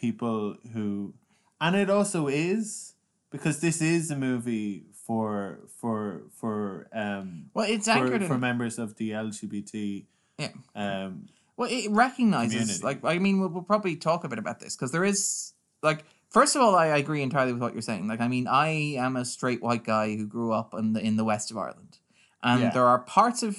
people 0.05 0.39
who 0.73 1.13
and 1.61 1.75
it 1.83 1.89
also 1.97 2.27
is 2.27 2.95
because 3.29 3.55
this 3.61 3.81
is 3.81 4.09
a 4.11 4.15
movie 4.29 4.71
for 5.07 5.59
for 5.79 6.23
for 6.39 6.87
um 7.03 7.27
Well, 7.53 7.67
it's 7.69 7.85
for, 7.87 7.91
anchored 7.99 8.23
for 8.25 8.35
in 8.35 8.39
members 8.49 8.75
of 8.83 8.95
the 8.99 9.07
lgbt 9.11 10.05
yeah. 10.39 10.49
um 10.75 11.27
Well, 11.57 11.69
it 11.71 11.89
recognizes, 11.91 12.79
community. 12.79 12.83
like, 12.83 13.03
I 13.03 13.19
mean, 13.19 13.39
we'll, 13.39 13.49
we'll 13.49 13.63
probably 13.63 13.95
talk 13.95 14.23
a 14.23 14.27
bit 14.29 14.39
about 14.39 14.59
this 14.59 14.75
because 14.75 14.91
there 14.91 15.03
is, 15.05 15.53
like, 15.83 16.03
first 16.29 16.55
of 16.55 16.61
all, 16.61 16.75
I 16.75 16.87
agree 16.87 17.21
entirely 17.21 17.53
with 17.53 17.61
what 17.61 17.73
you're 17.73 17.81
saying. 17.81 18.07
Like, 18.07 18.21
I 18.21 18.27
mean, 18.27 18.47
I 18.47 18.69
am 18.97 19.15
a 19.15 19.23
straight 19.25 19.61
white 19.61 19.83
guy 19.83 20.15
who 20.15 20.25
grew 20.25 20.51
up 20.51 20.73
in 20.73 20.93
the 20.93 20.99
in 20.99 21.15
the 21.17 21.23
west 21.23 21.51
of 21.51 21.57
Ireland, 21.57 21.99
and 22.41 22.61
Yeah. 22.61 22.69
there 22.71 22.85
are 22.87 22.99
parts 22.99 23.43
of 23.43 23.57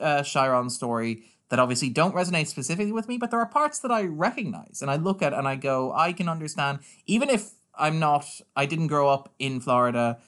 uh, 0.00 0.22
Chiron's 0.24 0.74
story 0.74 1.22
that 1.48 1.60
obviously 1.60 1.88
don't 1.88 2.14
resonate 2.16 2.48
specifically 2.48 2.90
with 2.90 3.06
me, 3.08 3.16
but 3.18 3.30
there 3.30 3.38
are 3.38 3.46
parts 3.46 3.78
that 3.78 3.92
I 3.92 4.02
recognize 4.02 4.82
and 4.82 4.90
I 4.90 4.96
look 4.96 5.22
at 5.22 5.32
and 5.32 5.46
I 5.46 5.54
go, 5.54 5.92
I 5.92 6.12
can 6.12 6.28
understand, 6.28 6.80
even 7.06 7.30
if 7.30 7.52
I'm 7.78 8.00
not, 8.00 8.24
I 8.56 8.66
didn't 8.66 8.88
grow 8.88 9.08
up 9.08 9.32
in 9.38 9.60
Florida, 9.60 10.18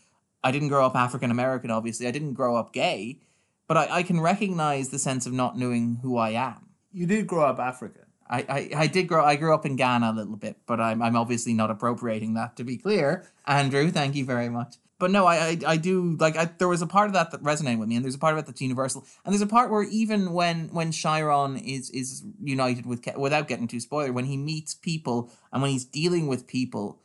I 0.44 0.52
didn't 0.52 0.68
grow 0.68 0.86
up 0.86 0.94
African 0.94 1.32
American, 1.32 1.72
obviously, 1.72 2.06
I 2.06 2.12
didn't 2.12 2.34
grow 2.34 2.54
up 2.54 2.72
gay, 2.72 3.18
but 3.66 3.76
I, 3.76 3.96
I 3.96 4.02
can 4.04 4.20
recognize 4.20 4.90
the 4.90 4.98
sense 5.00 5.26
of 5.26 5.32
not 5.32 5.58
knowing 5.58 5.96
who 6.02 6.16
I 6.16 6.30
am. 6.30 6.67
You 6.92 7.06
did 7.06 7.26
grow 7.26 7.44
up 7.44 7.58
african 7.58 8.02
I, 8.30 8.44
I, 8.48 8.70
I 8.82 8.86
did 8.88 9.08
grow 9.08 9.24
I 9.24 9.36
grew 9.36 9.54
up 9.54 9.64
in 9.64 9.76
Ghana 9.76 10.10
a 10.10 10.12
little 10.12 10.36
bit, 10.36 10.58
but 10.66 10.80
I'm 10.80 11.00
I'm 11.00 11.16
obviously 11.16 11.54
not 11.54 11.70
appropriating 11.70 12.34
that 12.34 12.56
to 12.56 12.64
be 12.64 12.76
clear. 12.76 13.26
Andrew, 13.46 13.90
thank 13.90 14.14
you 14.14 14.26
very 14.26 14.50
much. 14.50 14.76
but 14.98 15.10
no, 15.10 15.26
I, 15.26 15.36
I 15.36 15.58
I 15.66 15.76
do 15.76 16.16
like 16.18 16.36
I 16.36 16.46
there 16.58 16.68
was 16.68 16.82
a 16.82 16.86
part 16.86 17.06
of 17.06 17.14
that 17.14 17.30
that 17.30 17.42
resonated 17.42 17.78
with 17.78 17.88
me, 17.88 17.96
and 17.96 18.04
there's 18.04 18.16
a 18.16 18.18
part 18.18 18.34
of 18.34 18.38
it 18.40 18.46
that's 18.46 18.60
universal, 18.60 19.06
and 19.24 19.32
there's 19.32 19.42
a 19.42 19.46
part 19.46 19.70
where 19.70 19.84
even 19.84 20.32
when 20.32 20.68
when 20.68 20.92
Chiron 20.92 21.56
is 21.56 21.90
is 21.90 22.24
united 22.42 22.84
with 22.84 23.06
without 23.16 23.48
getting 23.48 23.68
too 23.68 23.80
spoiler, 23.80 24.12
when 24.12 24.26
he 24.26 24.36
meets 24.36 24.74
people 24.74 25.30
and 25.52 25.62
when 25.62 25.70
he's 25.70 25.84
dealing 25.84 26.26
with 26.26 26.46
people, 26.46 27.00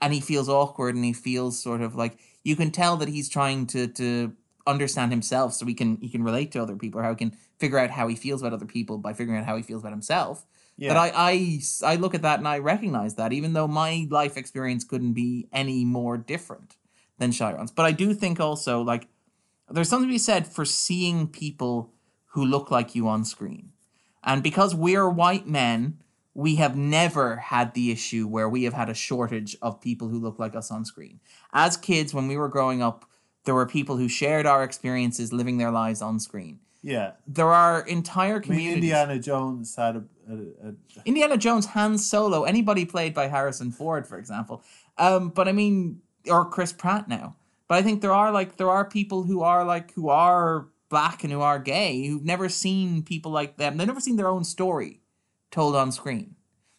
and 0.00 0.12
he 0.12 0.20
feels 0.20 0.48
awkward 0.48 0.94
and 0.94 1.04
he 1.04 1.12
feels 1.12 1.60
sort 1.60 1.80
of 1.80 1.94
like 1.94 2.18
you 2.44 2.54
can 2.54 2.70
tell 2.70 2.96
that 2.98 3.08
he's 3.08 3.28
trying 3.28 3.66
to 3.66 3.88
to 3.88 4.32
understand 4.66 5.10
himself 5.10 5.54
so 5.54 5.64
he 5.64 5.74
can 5.74 5.96
he 5.96 6.10
can 6.10 6.22
relate 6.22 6.52
to 6.52 6.62
other 6.62 6.76
people 6.76 7.00
or 7.00 7.02
how 7.02 7.10
he 7.10 7.16
can 7.16 7.36
figure 7.58 7.78
out 7.78 7.90
how 7.90 8.08
he 8.08 8.16
feels 8.16 8.40
about 8.40 8.52
other 8.52 8.66
people 8.66 8.98
by 8.98 9.12
figuring 9.12 9.38
out 9.40 9.46
how 9.46 9.56
he 9.56 9.62
feels 9.62 9.82
about 9.82 9.92
himself 9.92 10.46
Yeah. 10.76 10.94
that 10.94 10.98
I, 10.98 11.12
I 11.14 11.60
I 11.92 11.96
look 11.96 12.14
at 12.14 12.22
that 12.22 12.38
and 12.38 12.48
I 12.48 12.58
recognize 12.58 13.14
that 13.16 13.32
even 13.32 13.52
though 13.52 13.68
my 13.68 14.06
life 14.10 14.36
experience 14.36 14.84
couldn't 14.84 15.14
be 15.14 15.48
any 15.52 15.84
more 15.84 16.16
different 16.16 16.76
than 17.18 17.32
Chiron's. 17.32 17.72
But 17.72 17.86
I 17.86 17.92
do 17.92 18.14
think 18.14 18.38
also 18.40 18.80
like 18.82 19.08
there's 19.70 19.88
something 19.88 20.08
to 20.08 20.14
be 20.14 20.18
said 20.18 20.46
for 20.46 20.64
seeing 20.64 21.26
people 21.28 21.92
who 22.32 22.44
look 22.44 22.70
like 22.70 22.94
you 22.94 23.08
on 23.08 23.24
screen. 23.24 23.72
And 24.22 24.42
because 24.42 24.74
we're 24.74 25.08
white 25.08 25.46
men, 25.46 25.98
we 26.34 26.54
have 26.56 26.76
never 26.76 27.36
had 27.36 27.74
the 27.74 27.90
issue 27.90 28.26
where 28.28 28.48
we 28.48 28.62
have 28.64 28.74
had 28.74 28.88
a 28.88 28.94
shortage 28.94 29.56
of 29.60 29.80
people 29.80 30.08
who 30.08 30.20
look 30.20 30.38
like 30.38 30.54
us 30.54 30.70
on 30.70 30.84
screen. 30.84 31.18
As 31.52 31.76
kids, 31.76 32.14
when 32.14 32.28
we 32.28 32.36
were 32.36 32.48
growing 32.48 32.82
up, 32.82 33.04
there 33.44 33.54
were 33.54 33.66
people 33.66 33.96
who 33.96 34.08
shared 34.08 34.46
our 34.46 34.62
experiences 34.62 35.32
living 35.32 35.58
their 35.58 35.70
lives 35.72 36.00
on 36.02 36.20
screen. 36.20 36.60
Yeah. 36.88 37.12
There 37.26 37.52
are 37.52 37.80
entire 37.86 38.34
I 38.34 38.34
mean, 38.36 38.42
communities. 38.42 38.74
Indiana 38.76 39.18
Jones 39.18 39.76
had 39.76 39.96
a, 39.96 40.04
a, 40.30 40.68
a 40.68 40.74
Indiana 41.04 41.36
Jones, 41.36 41.66
Han 41.66 41.98
Solo, 41.98 42.44
anybody 42.44 42.84
played 42.86 43.12
by 43.12 43.28
Harrison 43.28 43.70
Ford, 43.70 44.06
for 44.06 44.18
example. 44.18 44.62
Um, 44.96 45.28
but 45.28 45.48
I 45.48 45.52
mean, 45.52 46.00
or 46.30 46.44
Chris 46.48 46.72
Pratt 46.72 47.08
now. 47.08 47.36
But 47.68 47.76
I 47.76 47.82
think 47.82 48.00
there 48.00 48.12
are 48.12 48.32
like 48.32 48.56
there 48.56 48.70
are 48.70 48.84
people 48.84 49.24
who 49.24 49.42
are 49.42 49.64
like 49.64 49.92
who 49.92 50.08
are 50.08 50.68
black 50.88 51.22
and 51.22 51.32
who 51.32 51.42
are 51.42 51.58
gay 51.58 52.06
who've 52.06 52.24
never 52.24 52.48
seen 52.48 53.02
people 53.02 53.30
like 53.30 53.58
them. 53.58 53.76
They've 53.76 53.86
never 53.86 54.00
seen 54.00 54.16
their 54.16 54.28
own 54.28 54.44
story 54.44 55.02
told 55.50 55.76
on 55.76 55.92
screen. 55.92 56.36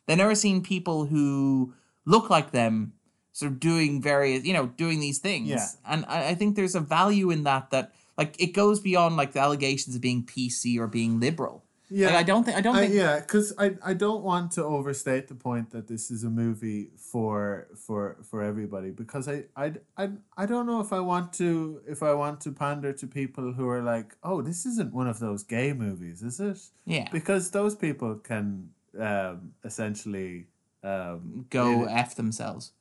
They've 0.07 0.17
never 0.17 0.33
seen 0.33 0.63
people 0.63 1.05
who 1.05 1.75
look 2.05 2.31
like 2.31 2.49
them 2.49 2.93
sort 3.31 3.51
of 3.51 3.59
doing 3.59 4.01
various, 4.01 4.43
you 4.43 4.53
know, 4.53 4.65
doing 4.65 4.99
these 4.99 5.19
things. 5.19 5.49
Yeah. 5.49 5.65
And 5.87 6.03
I, 6.07 6.29
I 6.29 6.35
think 6.35 6.55
there's 6.55 6.73
a 6.73 6.79
value 6.79 7.29
in 7.29 7.43
that 7.43 7.69
that 7.69 7.93
like 8.19 8.35
it 8.39 8.53
goes 8.53 8.79
beyond 8.79 9.17
like 9.17 9.31
the 9.33 9.39
allegations 9.39 9.95
of 9.95 10.01
being 10.01 10.23
PC 10.23 10.77
or 10.77 10.87
being 10.87 11.19
liberal. 11.19 11.63
yeah. 11.89 12.07
Like, 12.07 12.15
I 12.15 12.23
don't 12.23 12.43
think 12.43 12.57
I 12.57 12.61
don't 12.61 12.75
I, 12.75 12.81
think 12.81 12.93
yeah, 12.93 13.19
because 13.19 13.47
I, 13.57 13.67
I 13.83 13.93
don't 13.93 14.23
want 14.31 14.51
to 14.57 14.63
overstate 14.63 15.27
the 15.27 15.35
point 15.35 15.71
that 15.71 15.87
this 15.87 16.11
is 16.11 16.23
a 16.23 16.29
movie 16.29 16.91
for 17.11 17.67
for 17.85 18.17
for 18.29 18.43
everybody 18.43 18.91
because 18.91 19.27
I, 19.27 19.45
I, 19.55 19.73
I, 19.97 20.09
I 20.37 20.45
don't 20.45 20.67
know 20.67 20.81
if 20.81 20.91
I 20.99 20.99
want 20.99 21.33
to 21.41 21.81
if 21.87 22.03
I 22.03 22.13
want 22.13 22.41
to 22.41 22.51
pander 22.51 22.93
to 22.93 23.07
people 23.07 23.53
who 23.53 23.67
are 23.67 23.81
like 23.81 24.09
oh 24.21 24.41
this 24.41 24.65
isn't 24.65 24.93
one 24.93 25.07
of 25.07 25.19
those 25.19 25.41
gay 25.43 25.73
movies 25.73 26.21
is 26.21 26.39
it 26.39 26.59
yeah. 26.85 27.07
because 27.11 27.51
those 27.51 27.75
people 27.75 28.15
can 28.15 28.69
um, 28.99 29.53
essentially 29.63 30.47
um, 30.83 31.45
Go 31.49 31.83
it- 31.83 31.91
F 31.91 32.15
themselves. 32.15 32.71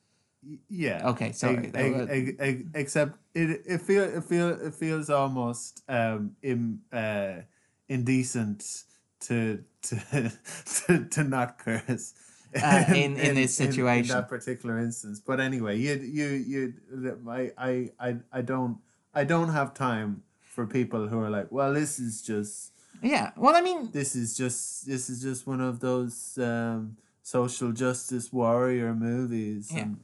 Yeah 0.69 1.09
Okay, 1.11 1.33
sorry. 1.33 1.59
Ex- 1.59 1.73
That 1.73 1.93
was- 1.93 2.09
ex- 2.11 2.37
ex- 2.39 2.63
except 2.75 3.19
it 3.35 3.63
it 3.67 3.81
feel 3.81 4.03
it 4.05 4.25
feel 4.25 4.49
it 4.51 4.75
feels 4.75 5.11
almost 5.11 5.83
um 5.89 6.37
im, 6.43 6.81
uh, 6.93 7.43
indecent 7.89 8.85
to 9.21 9.65
to 9.83 9.97
to, 10.87 11.05
to 11.05 11.25
not 11.25 11.59
curse 11.59 12.15
Uh, 12.55 12.85
in- 12.95 13.19
in 13.27 13.35
this 13.35 13.55
situation. 13.55 14.11
In 14.17 14.21
that 14.23 14.29
particular 14.29 14.79
instance. 14.79 15.21
But 15.21 15.39
anyway, 15.39 15.77
you 15.77 15.95
you 16.19 16.27
you 16.53 16.63
I 17.29 17.53
I 17.59 17.91
I 18.01 18.17
I 18.33 18.41
don't 18.43 18.79
I 19.15 19.25
don't 19.25 19.51
have 19.53 19.75
time 19.75 20.23
for 20.41 20.67
people 20.67 21.09
who 21.09 21.21
are 21.21 21.31
like, 21.31 21.49
well, 21.53 21.75
this 21.75 21.99
is 21.99 22.23
just 22.23 22.73
Yeah. 23.03 23.33
Well, 23.37 23.55
I 23.55 23.61
mean, 23.61 23.91
this 23.93 24.15
is 24.17 24.35
just 24.37 24.87
this 24.87 25.11
is 25.11 25.21
just 25.23 25.47
one 25.47 25.61
of 25.61 25.81
those 25.81 26.39
um 26.39 26.97
social 27.23 27.71
justice 27.73 28.33
warrior 28.33 28.95
movies. 28.95 29.69
Yeah. 29.71 29.83
and- 29.83 30.01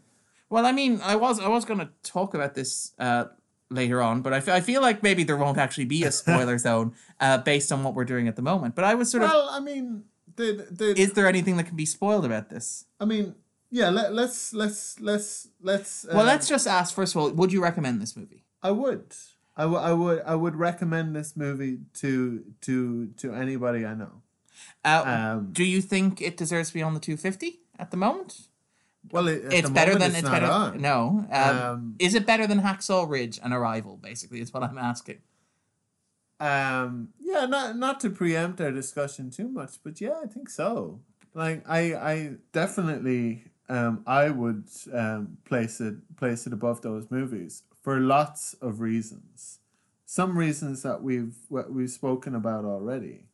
well, 0.51 0.67
I 0.67 0.73
mean, 0.73 1.01
I 1.03 1.17
was 1.17 1.41
I 1.41 1.49
was 1.49 1.65
going 1.65 1.81
to 1.81 1.89
talk 2.03 2.35
about 2.35 2.55
this 2.55 2.93
uh, 2.99 3.25
later 3.71 4.01
on, 4.03 4.23
but 4.23 4.33
I 4.33 4.57
I 4.57 4.61
feel 4.61 4.81
like 4.83 5.03
maybe 5.03 5.25
there 5.25 5.37
won't 5.37 5.59
actually 5.59 5.87
be 5.87 6.05
a 6.05 6.13
spoiler 6.23 6.59
zone 6.59 6.95
uh, 7.21 7.39
based 7.39 7.73
on 7.73 7.83
what 7.83 7.95
we're 7.95 8.05
doing 8.05 8.29
at 8.29 8.37
the 8.37 8.43
moment. 8.43 8.75
But 8.75 8.85
I 8.85 8.95
was 8.95 9.11
sort 9.11 9.23
of, 9.25 9.31
well, 9.31 9.49
I 9.51 9.61
mean, 9.61 10.05
the 10.37 10.67
the 10.71 10.95
is 11.01 11.13
there 11.13 11.27
anything 11.27 11.57
that 11.57 11.65
can 11.67 11.77
be 11.77 11.87
spoiled 11.87 12.25
about 12.25 12.51
this? 12.51 12.87
I 13.01 13.05
mean, 13.05 13.35
yeah. 13.71 13.91
Let, 13.91 14.13
let's 14.15 14.53
let's 14.53 15.01
let's 15.01 15.49
let's. 15.61 16.07
well, 16.09 16.21
um, 16.21 16.27
let's 16.27 16.49
just 16.49 16.67
ask 16.67 16.95
first 16.95 17.15
of 17.15 17.21
all, 17.23 17.31
would 17.31 17.53
you 17.53 17.63
recommend 17.63 18.01
this 18.01 18.17
movie? 18.17 18.45
I 18.63 18.71
would. 18.71 19.15
I, 19.57 19.63
w- 19.63 19.81
I 19.81 19.93
would 19.93 20.23
I 20.27 20.35
would 20.35 20.57
recommend 20.57 21.15
this 21.15 21.37
movie 21.37 21.79
to 21.95 22.43
to 22.63 23.07
to 23.19 23.35
anybody 23.35 23.87
I 23.87 23.95
know. 23.95 24.23
Uh, 24.85 25.03
Um, 25.07 25.53
do 25.53 25.65
you 25.65 25.81
think 25.81 26.21
it 26.21 26.37
deserves 26.37 26.69
to 26.69 26.75
be 26.75 26.83
on 26.83 26.95
the 26.95 27.01
250 27.01 27.61
at 27.79 27.91
the 27.91 27.97
moment? 27.97 28.49
Well, 29.11 29.29
it, 29.29 29.43
it's 29.51 29.71
better 29.71 29.93
moment 29.93 30.01
than 30.01 30.11
it's, 30.11 30.21
it's, 30.21 30.31
better. 30.31 30.47
on. 30.47 30.81
No. 30.81 31.27
Um, 31.31 31.59
Um, 31.59 31.97
is 31.99 32.15
it 32.15 32.27
better 32.27 32.47
than 32.47 32.61
Hacksaw 32.61 33.09
Ridge 33.09 33.39
and 33.43 33.53
Arrival? 33.53 33.97
Basically, 33.97 34.41
is 34.41 34.53
what 34.53 34.63
I'm 34.63 34.79
asking. 34.79 35.19
Um, 36.41 37.09
yeah, 37.21 37.47
not 37.47 37.77
not 37.77 38.01
to 38.01 38.11
preempt 38.11 38.61
our 38.61 38.73
discussion 38.73 39.31
too 39.31 39.49
much, 39.49 39.77
but 39.83 40.01
yeah, 40.01 40.21
I 40.23 40.27
think 40.27 40.51
so. 40.51 41.01
Like 41.33 41.65
I 41.69 41.95
I 41.95 42.33
definitely 42.53 43.45
um 43.69 44.03
I 44.07 44.31
would 44.31 44.69
um 44.93 45.39
place 45.45 45.81
it 45.81 45.95
place 46.17 46.47
it 46.47 46.53
above 46.53 46.83
those 46.83 47.11
movies 47.11 47.63
for 47.83 48.01
lots 48.01 48.55
of 48.55 48.81
reasons. 48.81 49.61
Some 50.07 50.37
reasons 50.37 50.83
that 50.83 51.03
we've 51.03 51.37
what 51.49 51.73
we've 51.73 51.91
spoken 51.91 52.35
about 52.35 52.65
already. 52.65 53.27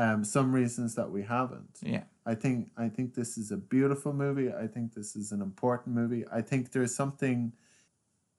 Um, 0.00 0.24
some 0.24 0.50
reasons 0.54 0.94
that 0.94 1.10
we 1.10 1.24
haven't. 1.24 1.78
Yeah. 1.82 2.04
I 2.24 2.34
think 2.34 2.70
I 2.74 2.88
think 2.88 3.14
this 3.14 3.36
is 3.36 3.50
a 3.50 3.58
beautiful 3.58 4.14
movie. 4.14 4.50
I 4.50 4.66
think 4.66 4.94
this 4.94 5.14
is 5.14 5.30
an 5.30 5.42
important 5.42 5.94
movie. 5.94 6.24
I 6.32 6.40
think 6.40 6.72
there's 6.72 6.94
something 6.94 7.52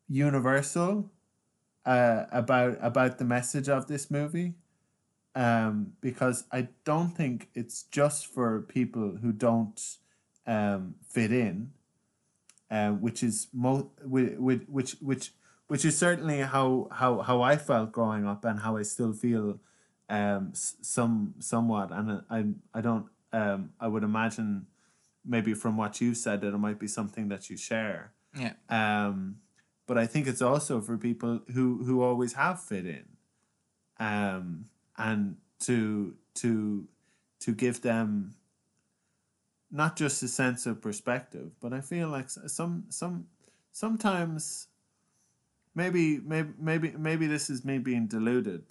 universal 0.10 1.12
uh, 1.86 2.26
about 2.32 2.80
about 2.82 3.20
the 3.20 3.26
message 3.26 3.70
of 3.70 3.86
this 3.86 4.10
movie, 4.10 4.56
um, 5.36 5.94
because 6.02 6.46
I 6.52 6.70
don't 6.84 7.12
think 7.12 7.50
it's 7.54 7.84
just 7.84 8.26
for 8.26 8.62
people 8.62 9.18
who 9.22 9.32
don't 9.32 9.80
um, 10.48 10.96
fit 11.08 11.32
in, 11.32 11.74
uh, 12.72 12.90
which 12.90 13.22
is 13.22 13.50
mo 13.54 13.92
which 14.04 14.66
which 14.68 14.92
which 15.00 15.34
which 15.68 15.86
is 15.86 15.96
certainly 15.96 16.40
how 16.40 16.88
how 16.92 17.20
how 17.20 17.44
I 17.44 17.56
felt 17.58 17.92
growing 17.92 18.26
up 18.26 18.46
and 18.46 18.62
how 18.62 18.78
I 18.78 18.82
still 18.82 19.14
feel 19.14 19.60
um 20.12 20.52
some 20.54 21.34
somewhat 21.40 21.90
and 21.92 22.22
I 22.30 22.40
I 22.78 22.82
don't 22.82 23.06
um 23.32 23.72
I 23.80 23.88
would 23.88 24.04
imagine 24.04 24.68
maybe 25.26 25.54
from 25.54 25.78
what 25.78 26.02
you've 26.02 26.18
said 26.18 26.42
that 26.42 26.54
it 26.54 26.58
might 26.68 26.80
be 26.80 26.88
something 26.88 27.30
that 27.30 27.50
you 27.50 27.56
share 27.58 28.12
Yeah. 28.44 28.54
um 28.70 29.38
but 29.88 29.98
I 29.98 30.06
think 30.12 30.28
it's 30.28 30.42
also 30.42 30.82
for 30.82 30.98
people 30.98 31.34
who 31.54 31.66
who 31.86 32.02
always 32.04 32.34
have 32.34 32.58
fit 32.62 32.86
in 32.86 33.06
um 34.00 34.66
and 34.98 35.38
to 35.68 36.16
to 36.42 36.52
to 37.40 37.54
give 37.54 37.82
them 37.82 38.36
not 39.72 39.96
just 39.96 40.22
a 40.24 40.28
sense 40.28 40.66
of 40.70 40.82
perspective 40.82 41.52
but 41.62 41.72
I 41.72 41.82
feel 41.82 42.10
like 42.10 42.30
some 42.30 42.84
some 42.90 43.28
sometimes 43.72 44.68
maybe 45.74 46.20
maybe 46.20 46.50
maybe 46.60 46.92
maybe 46.98 47.28
this 47.28 47.50
is 47.50 47.64
me 47.64 47.78
being 47.78 48.08
deluded 48.08 48.64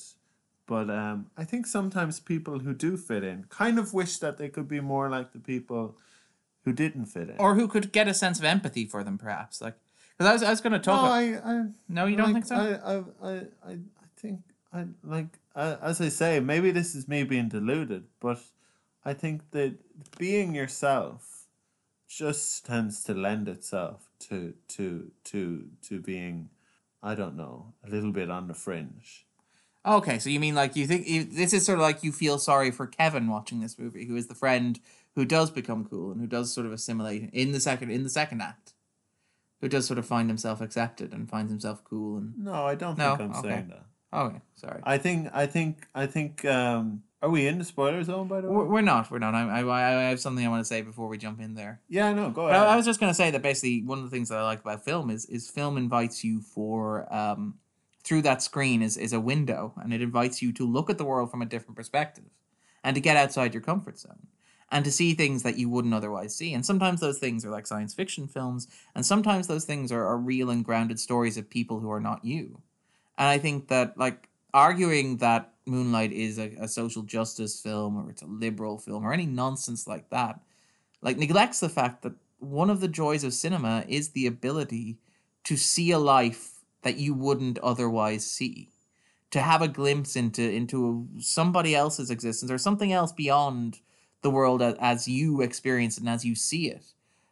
but 0.71 0.89
um, 0.89 1.27
I 1.37 1.43
think 1.43 1.67
sometimes 1.67 2.21
people 2.21 2.61
who 2.61 2.73
do 2.73 2.97
fit 2.97 3.25
in 3.25 3.47
kind 3.49 3.77
of 3.77 3.93
wish 3.93 4.19
that 4.19 4.39
they 4.39 4.49
could 4.49 4.69
be 4.69 4.79
more 4.79 5.11
like 5.11 5.33
the 5.33 5.41
people 5.41 5.99
who 6.65 6.73
didn't 6.73 7.07
fit 7.07 7.29
in. 7.29 7.37
Or 7.39 7.57
who 7.57 7.67
could 7.67 7.91
get 7.91 8.07
a 8.07 8.15
sense 8.15 8.39
of 8.39 8.45
empathy 8.45 8.87
for 8.87 9.03
them, 9.03 9.19
perhaps? 9.19 9.61
Like, 9.61 9.75
because 10.17 10.31
I 10.31 10.33
was, 10.33 10.43
I 10.45 10.51
was 10.51 10.61
going 10.61 10.75
to 10.75 10.79
no, 10.79 10.83
talk. 10.83 11.01
about, 11.01 11.13
I, 11.13 11.55
I 11.55 11.65
no, 11.89 12.07
you 12.07 12.17
don't 12.17 12.33
think 12.33 12.45
so? 12.45 12.55
I, 12.55 12.93
I, 12.93 13.31
I, 13.33 13.37
I, 13.67 13.73
I 13.73 14.07
think 14.17 14.43
I 14.73 14.85
like 15.03 15.41
uh, 15.57 15.77
as 15.83 16.01
I 16.01 16.09
say, 16.09 16.39
maybe 16.39 16.71
this 16.71 16.95
is 16.95 17.09
me 17.09 17.25
being 17.25 17.49
deluded, 17.49 18.05
but 18.21 18.39
I 19.05 19.13
think 19.13 19.51
that 19.51 19.75
being 20.19 20.55
yourself 20.55 21.49
just 22.07 22.65
tends 22.65 23.03
to 23.05 23.15
lend 23.15 23.49
itself 23.49 24.09
to 24.21 24.55
to 24.69 25.11
to 25.25 25.67
to 25.83 26.01
being, 26.01 26.51
I 27.03 27.17
don't 27.17 27.37
know, 27.37 27.75
a 27.85 27.91
little 27.91 28.13
bit 28.13 28.31
on 28.31 28.47
the 28.47 28.55
fringe. 28.55 29.27
Okay, 29.87 30.19
so 30.19 30.29
you 30.29 30.39
mean 30.41 30.55
like 30.55 30.77
you 30.77 30.87
think 30.87 31.09
you, 31.09 31.25
this 31.25 31.53
is 31.55 31.65
sort 31.65 31.79
of 31.79 31.83
like 31.83 32.05
you 32.05 32.13
feel 32.13 32.39
sorry 32.39 32.71
for 32.71 32.87
Kevin 32.87 33.29
watching 33.29 33.61
this 33.61 33.79
movie, 33.79 34.05
who 34.07 34.17
is 34.17 34.27
the 34.27 34.35
friend 34.35 34.79
who 35.15 35.25
does 35.25 35.51
become 35.51 35.85
cool 35.87 36.13
and 36.13 36.21
who 36.21 36.27
does 36.27 36.53
sort 36.53 36.67
of 36.67 36.73
assimilate 36.73 37.31
in 37.33 37.53
the 37.53 37.61
second 37.61 37.91
in 37.91 38.03
the 38.05 38.11
second 38.11 38.43
act, 38.43 38.75
who 39.63 39.69
does 39.69 39.87
sort 39.87 39.99
of 39.99 40.05
find 40.07 40.29
himself 40.29 40.61
accepted 40.61 41.13
and 41.15 41.31
finds 41.31 41.51
himself 41.51 41.83
cool 41.85 42.19
and 42.19 42.35
No, 42.37 42.53
I 42.67 42.75
don't 42.75 42.99
No? 42.99 43.17
think 43.17 43.21
I'm 43.33 43.37
Okay. 43.39 43.49
saying 43.49 43.69
that. 43.71 43.85
okay, 44.19 44.41
sorry. 44.55 44.81
I 44.85 44.99
think 44.99 45.29
I 45.33 45.47
think 45.47 45.87
I 45.95 46.07
think 46.07 46.45
um 46.45 47.03
Are 47.23 47.31
we 47.31 47.47
in 47.47 47.59
the 47.59 47.65
spoiler 47.65 48.05
zone 48.05 48.29
by 48.29 48.43
the 48.43 48.49
way? 48.51 48.65
We're 48.67 48.83
not. 48.83 49.11
We're 49.11 49.19
not. 49.19 49.35
I, 49.35 49.61
I, 49.61 50.07
I 50.07 50.09
have 50.11 50.21
something 50.21 50.45
I 50.45 50.51
want 50.51 50.61
to 50.61 50.65
say 50.69 50.83
before 50.83 51.09
we 51.09 51.17
jump 51.17 51.41
in 51.41 51.55
there. 51.55 51.81
yeah, 51.89 52.13
no, 52.13 52.29
go 52.31 52.49
ahead. 52.49 52.61
I, 52.61 52.75
I 52.75 52.77
was 52.77 52.85
just 52.85 53.01
going 53.01 53.11
to 53.11 53.15
say 53.15 53.31
that 53.31 53.41
basically 53.43 53.83
one 53.83 53.97
of 53.99 54.05
the 54.05 54.11
things 54.11 54.29
that 54.29 54.39
I 54.39 54.43
like 54.43 54.61
about 54.61 54.85
film 54.85 55.09
is 55.09 55.25
is 55.25 55.49
film 55.49 55.79
invites 55.79 56.23
you 56.23 56.43
for 56.43 57.11
um, 57.13 57.55
through 58.03 58.23
that 58.23 58.43
screen 58.43 58.83
is 58.83 58.97
is 58.97 59.13
a 59.13 59.21
window 59.21 59.75
and 59.83 59.93
it 59.93 60.03
invites 60.03 60.41
you 60.43 60.53
to 60.53 60.67
look 60.67 60.91
at 60.91 60.99
the 60.99 61.05
world 61.05 61.31
from 61.31 61.43
a 61.43 61.47
different 61.47 61.77
perspective 61.77 62.25
and 62.83 62.95
to 62.95 63.01
get 63.01 63.17
outside 63.17 63.55
your 63.55 63.63
comfort 63.63 63.99
zone 63.99 64.27
and 64.73 64.85
to 64.85 64.93
see 64.93 65.15
things 65.15 65.43
that 65.43 65.59
you 65.59 65.69
wouldn't 65.69 65.95
otherwise 65.95 66.35
see. 66.35 66.55
And 66.55 66.65
sometimes 66.65 67.01
those 67.01 67.19
things 67.19 67.45
are 67.45 67.51
like 67.51 67.67
science 67.67 67.93
fiction 67.93 68.27
films 68.27 68.69
and 68.95 69.05
sometimes 69.05 69.47
those 69.47 69.65
things 69.65 69.93
are, 69.93 70.07
are 70.07 70.17
real 70.17 70.51
and 70.51 70.65
grounded 70.65 71.01
stories 71.01 71.37
of 71.37 71.51
people 71.51 71.81
who 71.81 71.91
are 71.91 72.01
not 72.01 72.25
you. 72.25 72.61
And 73.19 73.29
I 73.29 73.39
think 73.39 73.69
that 73.69 73.99
like 73.99 74.29
arguing 74.55 75.19
that 75.19 75.53
Moonlight 75.67 76.13
is 76.13 76.39
a, 76.39 76.55
a 76.61 76.69
social 76.69 77.03
justice 77.03 77.61
film 77.61 77.97
or 77.97 78.11
it's 78.11 78.23
a 78.23 78.27
liberal 78.27 78.79
film 78.79 79.05
or 79.05 79.13
any 79.13 79.27
nonsense 79.27 79.87
like 79.87 80.09
that 80.11 80.41
like 81.03 81.17
neglects 81.17 81.61
the 81.61 81.69
fact 81.69 82.03
that 82.03 82.15
one 82.39 82.71
of 82.71 82.81
the 82.81 82.89
joys 82.89 83.25
of 83.25 83.35
cinema 83.35 83.85
is 83.89 84.11
the 84.11 84.27
ability 84.27 84.99
to 85.45 85.57
see 85.57 85.91
a 85.91 85.99
life 85.99 86.60
that 86.83 86.97
you 86.97 87.15
wouldn't 87.15 87.59
otherwise 87.59 88.25
see. 88.25 88.69
To 89.33 89.41
have 89.41 89.63
a 89.63 89.69
glimpse 89.69 90.17
into 90.17 90.43
into 90.43 91.09
somebody 91.21 91.75
else's 91.75 92.11
existence 92.11 92.51
or 92.51 92.59
something 92.59 92.93
else 92.93 93.13
beyond 93.13 93.79
the 94.23 94.31
world 94.31 94.61
as, 94.61 94.75
as 94.81 95.09
you 95.09 95.41
experience 95.41 95.97
it 95.97 96.01
and 96.01 96.09
as 96.09 96.25
you 96.25 96.35
see 96.35 96.69
it 96.69 96.87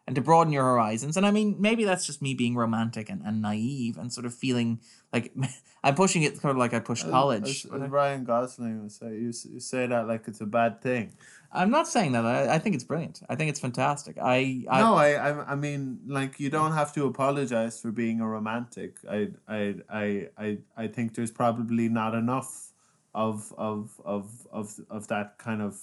and 0.08 0.14
to 0.14 0.22
broaden 0.22 0.52
your 0.54 0.64
horizons 0.64 1.18
and 1.18 1.26
i 1.26 1.30
mean 1.30 1.54
maybe 1.60 1.84
that's 1.84 2.06
just 2.06 2.22
me 2.22 2.32
being 2.32 2.56
romantic 2.56 3.10
and, 3.10 3.20
and 3.26 3.42
naive 3.42 3.98
and 3.98 4.10
sort 4.10 4.24
of 4.24 4.32
feeling 4.34 4.80
like 5.12 5.32
i'm 5.84 5.94
pushing 5.94 6.22
it 6.22 6.38
sort 6.40 6.50
of 6.52 6.56
like 6.56 6.72
i 6.72 6.80
push 6.80 7.04
uh, 7.04 7.10
college 7.10 7.48
As, 7.48 7.70
but 7.70 7.82
I- 7.82 7.84
as 7.84 7.90
Ryan 7.90 8.24
Gosling 8.24 8.80
would 8.82 8.90
say, 8.90 9.10
you, 9.24 9.32
you 9.52 9.60
say 9.60 9.86
that 9.86 10.08
like 10.08 10.26
it's 10.26 10.40
a 10.40 10.46
bad 10.46 10.80
thing. 10.80 11.12
i'm 11.52 11.70
not 11.70 11.86
saying 11.86 12.12
that 12.12 12.24
I, 12.24 12.54
I 12.54 12.58
think 12.58 12.74
it's 12.74 12.84
brilliant 12.84 13.20
i 13.28 13.34
think 13.36 13.50
it's 13.50 13.60
fantastic 13.60 14.16
i, 14.18 14.64
I 14.70 14.80
no, 14.80 14.94
I, 14.96 15.10
I, 15.26 15.52
I 15.52 15.54
mean, 15.54 16.00
like 16.06 16.40
you 16.40 16.48
don't 16.48 16.72
have 16.72 16.90
to 16.94 17.04
apologize 17.04 17.78
for 17.78 17.90
being 17.92 18.20
a 18.20 18.28
romantic. 18.36 18.96
I, 19.18 19.20
I, 19.46 19.74
I, 20.02 20.28
I, 20.38 20.58
I 20.76 20.86
think 20.88 21.14
there's 21.14 21.30
probably 21.30 21.88
not 21.90 22.14
enough 22.14 22.72
of, 23.14 23.52
of, 23.58 24.00
of, 24.04 24.46
of, 24.52 24.66
of 24.90 25.08
that 25.08 25.36
kind 25.38 25.60
of 25.62 25.74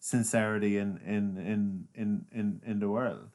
sincerity 0.00 0.76
in, 0.78 0.90
in, 1.16 1.24
in, 1.52 1.88
in, 1.94 2.10
in, 2.32 2.60
in 2.70 2.78
the 2.80 2.88
world. 2.88 3.28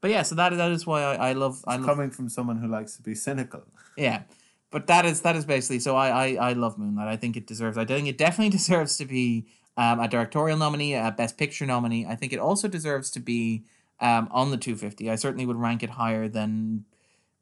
But 0.00 0.10
yeah 0.10 0.22
so 0.22 0.34
that, 0.34 0.56
that 0.56 0.70
is 0.70 0.86
why 0.86 1.02
i, 1.02 1.30
I 1.30 1.32
love 1.32 1.64
i 1.66 1.76
love 1.76 1.86
coming 1.86 2.10
from 2.10 2.28
someone 2.28 2.58
who 2.58 2.68
likes 2.68 2.96
to 2.96 3.02
be 3.02 3.14
cynical. 3.14 3.62
Yeah, 3.96 4.22
but 4.70 4.86
that 4.86 5.04
is 5.04 5.20
that 5.22 5.36
is 5.36 5.44
basically. 5.44 5.80
So 5.80 5.96
I 5.96 6.08
I, 6.08 6.50
I 6.50 6.52
love 6.54 6.78
Moonlight. 6.78 7.08
I 7.08 7.16
think 7.16 7.36
it 7.36 7.46
deserves. 7.46 7.76
I 7.76 7.84
think 7.84 8.08
it 8.08 8.18
definitely 8.18 8.50
deserves 8.58 8.96
to 8.98 9.04
be 9.04 9.46
um, 9.76 10.00
a 10.00 10.08
directorial 10.08 10.56
nominee, 10.56 10.94
a 10.94 11.14
Best 11.16 11.36
Picture 11.36 11.66
nominee. 11.66 12.06
I 12.06 12.14
think 12.14 12.32
it 12.32 12.38
also 12.38 12.68
deserves 12.68 13.10
to 13.12 13.20
be 13.20 13.64
um, 14.00 14.28
on 14.30 14.50
the 14.50 14.56
two 14.56 14.76
fifty. 14.76 15.10
I 15.10 15.16
certainly 15.16 15.46
would 15.46 15.56
rank 15.56 15.82
it 15.82 15.90
higher 15.90 16.28
than 16.28 16.84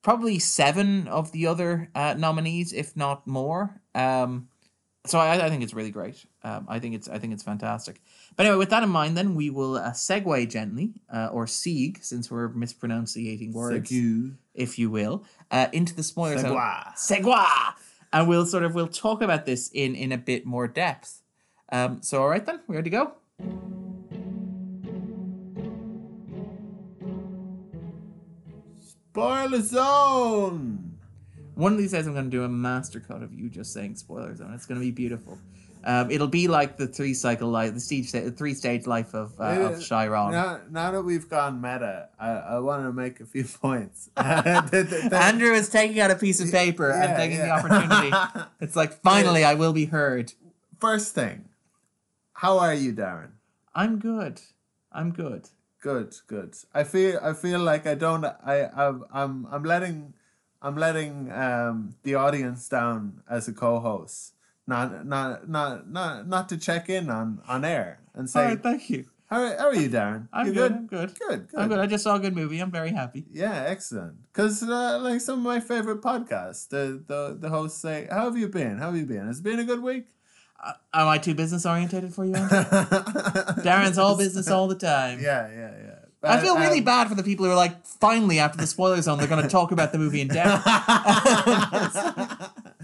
probably 0.02 0.38
seven 0.38 1.06
of 1.08 1.32
the 1.32 1.46
other 1.46 1.90
uh, 1.94 2.14
nominees, 2.16 2.72
if 2.72 2.96
not 2.96 3.26
more. 3.26 3.80
Um, 3.94 4.48
so 5.06 5.18
I, 5.18 5.46
I 5.46 5.48
think 5.48 5.62
it's 5.62 5.74
really 5.74 5.90
great. 5.90 6.24
Um, 6.42 6.66
I 6.68 6.78
think 6.78 6.94
it's 6.94 7.08
I 7.08 7.18
think 7.18 7.32
it's 7.32 7.42
fantastic. 7.42 8.00
But 8.38 8.46
anyway, 8.46 8.58
with 8.58 8.70
that 8.70 8.84
in 8.84 8.88
mind, 8.88 9.18
then 9.18 9.34
we 9.34 9.50
will 9.50 9.78
uh, 9.78 9.90
segue 9.90 10.48
gently, 10.48 10.92
uh, 11.12 11.26
or 11.32 11.48
sieg, 11.48 11.98
since 12.02 12.30
we're 12.30 12.46
mispronouncing 12.50 13.52
words 13.52 13.88
Segu. 13.88 14.36
if 14.54 14.78
you 14.78 14.90
will, 14.90 15.24
uh, 15.50 15.66
into 15.72 15.92
the 15.92 16.04
spoiler 16.04 16.38
zone. 16.38 16.52
Segua. 16.52 16.94
Segua! 16.94 17.74
And 18.12 18.28
we'll 18.28 18.46
sort 18.46 18.62
of 18.62 18.76
we'll 18.76 18.86
talk 18.86 19.22
about 19.22 19.44
this 19.44 19.68
in 19.74 19.96
in 19.96 20.12
a 20.12 20.16
bit 20.16 20.46
more 20.46 20.68
depth. 20.68 21.20
Um, 21.72 22.00
so 22.00 22.22
all 22.22 22.28
right 22.28 22.46
then, 22.46 22.60
we 22.68 22.76
ready 22.76 22.90
to 22.90 22.96
go? 22.96 23.12
Spoiler 28.80 29.62
zone. 29.62 30.96
One 31.56 31.72
of 31.72 31.78
these 31.78 31.90
days, 31.90 32.06
I'm 32.06 32.12
going 32.12 32.26
to 32.26 32.30
do 32.30 32.44
a 32.44 32.48
master 32.48 33.00
cut 33.00 33.24
of 33.24 33.34
you 33.34 33.50
just 33.50 33.72
saying 33.72 33.96
spoiler 33.96 34.36
zone. 34.36 34.54
It's 34.54 34.64
going 34.64 34.80
to 34.80 34.84
be 34.84 34.92
beautiful. 34.92 35.38
Um, 35.84 36.10
it'll 36.10 36.28
be 36.28 36.48
like 36.48 36.76
the 36.76 36.86
three 36.86 37.14
cycle 37.14 37.48
life, 37.48 37.74
the 37.74 37.80
stage, 37.80 38.12
the 38.12 38.30
three 38.30 38.54
stage 38.54 38.86
life 38.86 39.14
of 39.14 39.38
uh, 39.40 39.72
of 39.72 39.82
Chiron. 39.82 40.32
Now, 40.32 40.60
now 40.70 40.90
that 40.90 41.02
we've 41.02 41.28
gone 41.28 41.60
meta, 41.60 42.08
I, 42.18 42.30
I 42.30 42.58
want 42.58 42.84
to 42.84 42.92
make 42.92 43.20
a 43.20 43.26
few 43.26 43.44
points. 43.62 44.10
Andrew 44.16 45.52
is 45.52 45.68
taking 45.68 46.00
out 46.00 46.10
a 46.10 46.16
piece 46.16 46.40
of 46.40 46.50
paper 46.50 46.90
and 46.90 47.10
Yeah, 47.10 47.16
taking 47.16 47.38
the 47.38 47.50
opportunity. 47.50 48.12
It's 48.60 48.76
like 48.76 49.00
finally, 49.02 49.44
I 49.44 49.54
will 49.54 49.72
be 49.72 49.86
heard. 49.86 50.32
First 50.80 51.14
thing, 51.14 51.48
how 52.32 52.58
are 52.58 52.74
you, 52.74 52.92
Darren? 52.92 53.30
I'm 53.74 53.98
good. 53.98 54.40
I'm 54.92 55.12
good. 55.12 55.48
Good, 55.80 56.16
good. 56.26 56.54
I 56.74 56.82
feel 56.84 57.20
I 57.22 57.32
feel 57.34 57.60
like 57.60 57.86
I 57.86 57.94
don't. 57.94 58.24
I 58.24 58.68
I'm 58.76 59.04
I'm, 59.12 59.46
I'm 59.50 59.62
letting 59.62 60.14
I'm 60.60 60.76
letting 60.76 61.30
um 61.30 61.94
the 62.02 62.16
audience 62.16 62.68
down 62.68 63.22
as 63.30 63.46
a 63.46 63.52
co-host. 63.52 64.34
Not 64.68 65.06
not 65.06 65.48
not 65.48 65.88
not 65.90 66.28
not 66.28 66.48
to 66.50 66.58
check 66.58 66.88
in 66.90 67.08
on 67.08 67.40
on 67.48 67.64
air 67.64 68.00
and 68.14 68.28
say 68.28 68.44
right, 68.44 68.62
thank 68.62 68.90
you. 68.90 69.06
how, 69.30 69.40
are- 69.42 69.56
how 69.56 69.66
are 69.68 69.74
you, 69.74 69.88
Darren? 69.88 70.28
I'm 70.30 70.46
you 70.48 70.52
good. 70.52 70.72
I'm 70.72 70.86
good. 70.86 71.14
Good, 71.18 71.48
good. 71.48 71.58
I'm 71.58 71.68
good. 71.70 71.78
I 71.78 71.86
just 71.86 72.04
saw 72.04 72.16
a 72.16 72.20
good 72.20 72.36
movie. 72.36 72.58
I'm 72.60 72.70
very 72.70 72.90
happy. 72.92 73.24
Yeah, 73.32 73.64
excellent. 73.66 74.16
Because 74.30 74.62
uh, 74.62 74.98
like 75.00 75.22
some 75.22 75.38
of 75.38 75.44
my 75.44 75.60
favorite 75.60 76.02
podcasts, 76.02 76.68
the, 76.68 77.02
the 77.06 77.38
the 77.40 77.48
hosts 77.48 77.80
say, 77.80 78.06
"How 78.10 78.24
have 78.26 78.36
you 78.36 78.48
been? 78.48 78.76
How 78.76 78.86
have 78.92 78.96
you 78.96 79.06
been? 79.06 79.26
Has 79.26 79.38
it 79.38 79.42
been 79.42 79.58
a 79.58 79.64
good 79.64 79.82
week?" 79.82 80.06
Uh, 80.62 80.72
am 80.92 81.08
I 81.08 81.16
too 81.18 81.34
business 81.34 81.64
orientated 81.64 82.12
for 82.12 82.26
you? 82.26 82.32
Darren's 83.62 83.96
all 83.96 84.16
business 84.18 84.48
all 84.50 84.68
the 84.68 84.74
time. 84.74 85.18
Yeah, 85.20 85.48
yeah, 85.48 85.70
yeah. 85.82 85.94
I 86.20 86.40
feel 86.40 86.56
really 86.58 86.80
um, 86.80 86.84
bad 86.84 87.08
for 87.08 87.14
the 87.14 87.22
people 87.22 87.46
who 87.46 87.52
are 87.52 87.56
like, 87.56 87.86
finally, 87.86 88.40
after 88.40 88.58
the 88.58 88.66
spoiler 88.66 89.00
zone, 89.00 89.18
they're 89.18 89.28
going 89.28 89.42
to 89.42 89.48
talk 89.48 89.70
about 89.70 89.92
the 89.92 89.98
movie 89.98 90.20
in 90.20 90.26
depth. 90.26 90.64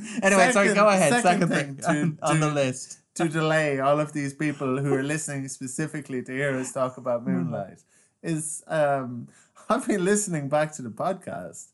Anyway, 0.23 0.53
sorry, 0.53 0.75
go 0.75 0.88
ahead. 0.88 1.12
Second, 1.12 1.23
second 1.23 1.49
thing, 1.49 1.75
thing 1.77 2.17
to- 2.17 2.27
on, 2.27 2.31
on 2.31 2.40
the 2.40 2.51
list. 2.51 2.99
to 3.14 3.29
delay 3.29 3.79
all 3.81 4.01
of 4.01 4.12
these 4.12 4.35
people 4.35 4.79
who 4.79 4.93
are 4.95 5.03
listening 5.03 5.49
specifically 5.49 6.23
to 6.23 6.33
hear 6.33 6.57
us 6.57 6.73
talk 6.73 6.97
about 6.97 7.25
Moonlight 7.27 7.81
is 8.23 8.62
um, 8.67 9.29
I've 9.69 9.87
been 9.87 10.05
listening 10.05 10.49
back 10.49 10.73
to 10.77 10.83
the 10.83 10.90
podcast. 10.90 11.69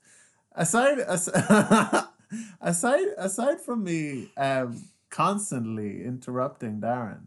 Aside 0.54 0.98
as, 0.98 1.28
aside 2.60 3.06
aside 3.18 3.60
from 3.60 3.84
me 3.84 4.30
um, 4.36 4.82
constantly 5.10 6.04
interrupting 6.04 6.80
Darren, 6.80 7.22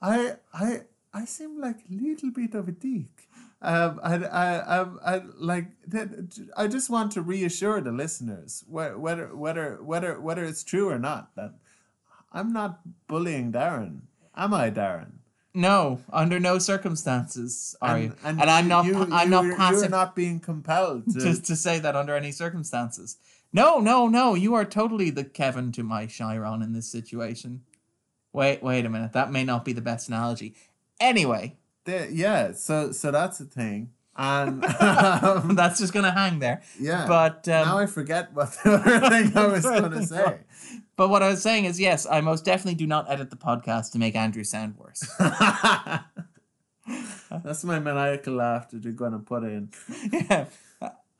I 0.00 0.34
I 0.54 0.82
I 1.12 1.24
seem 1.24 1.60
like 1.60 1.76
a 1.90 1.92
little 1.94 2.30
bit 2.30 2.54
of 2.54 2.68
a 2.68 2.72
dick. 2.72 3.21
Um, 3.64 4.00
I, 4.02 4.14
I, 4.16 4.80
I, 4.80 5.14
I 5.14 5.22
like 5.36 5.66
that. 5.86 6.40
I 6.56 6.66
just 6.66 6.90
want 6.90 7.12
to 7.12 7.22
reassure 7.22 7.80
the 7.80 7.92
listeners, 7.92 8.64
whe- 8.68 8.98
whether, 8.98 9.34
whether, 9.34 9.78
whether, 9.80 10.20
whether 10.20 10.44
it's 10.44 10.64
true 10.64 10.88
or 10.88 10.98
not, 10.98 11.34
that 11.36 11.54
I'm 12.32 12.52
not 12.52 12.80
bullying 13.06 13.52
Darren. 13.52 14.00
Am 14.34 14.52
I, 14.52 14.70
Darren? 14.70 15.12
No, 15.54 16.00
under 16.12 16.40
no 16.40 16.58
circumstances 16.58 17.76
are 17.82 17.98
you. 17.98 18.14
And, 18.24 18.40
And, 18.40 18.50
I'm 18.50 18.68
not. 18.68 18.86
You, 18.86 18.96
I'm 19.12 19.28
you, 19.28 19.50
not 19.50 19.72
You're 19.72 19.88
not 19.88 20.16
being 20.16 20.40
compelled 20.40 21.12
to. 21.12 21.20
to, 21.20 21.42
to 21.42 21.54
say 21.54 21.78
that 21.78 21.94
under 21.94 22.16
any 22.16 22.32
circumstances. 22.32 23.18
No, 23.52 23.78
no, 23.78 24.08
no. 24.08 24.34
You 24.34 24.54
are 24.54 24.64
totally 24.64 25.10
the 25.10 25.24
Kevin 25.24 25.70
to 25.72 25.82
my 25.82 26.06
Chiron 26.06 26.62
in 26.62 26.72
this 26.72 26.90
situation. 26.90 27.62
Wait, 28.32 28.62
wait 28.62 28.86
a 28.86 28.88
minute. 28.88 29.12
That 29.12 29.30
may 29.30 29.44
not 29.44 29.64
be 29.64 29.74
the 29.74 29.82
best 29.82 30.08
analogy. 30.08 30.54
Anyway, 30.98 31.56
The- 31.84 32.08
yeah. 32.12 32.52
So, 32.52 32.92
so 32.92 33.10
that's 33.10 33.38
the 33.38 33.44
thing, 33.44 33.90
and 34.16 34.64
um, 34.64 35.54
that's 35.56 35.78
just 35.80 35.92
gonna 35.92 36.12
hang 36.12 36.38
there. 36.38 36.62
yeah. 36.78 37.06
But 37.06 37.48
um, 37.48 37.66
now 37.66 37.78
I 37.78 37.86
forget 37.86 38.32
what 38.32 38.52
the 38.64 38.72
other 38.74 39.08
thing 39.08 39.36
I 39.36 39.46
was 39.46 39.64
going 39.64 39.90
to 39.92 40.06
say. 40.06 40.38
But 40.96 41.08
what 41.08 41.22
I 41.22 41.28
was 41.28 41.42
saying 41.42 41.64
is, 41.64 41.80
yes, 41.80 42.06
I 42.08 42.20
most 42.20 42.44
definitely 42.44 42.74
do 42.76 42.86
not 42.86 43.10
edit 43.10 43.30
the 43.30 43.36
podcast 43.36 43.92
to 43.92 43.98
make 43.98 44.14
Andrew 44.14 44.44
sound 44.44 44.76
worse. 44.76 45.00
That's 47.44 47.64
my 47.64 47.78
maniacal 47.78 48.34
laughter 48.34 48.76
you're 48.76 48.92
going 48.92 49.12
to 49.12 49.18
put 49.18 49.44
in. 49.44 49.70
yeah. 50.12 50.46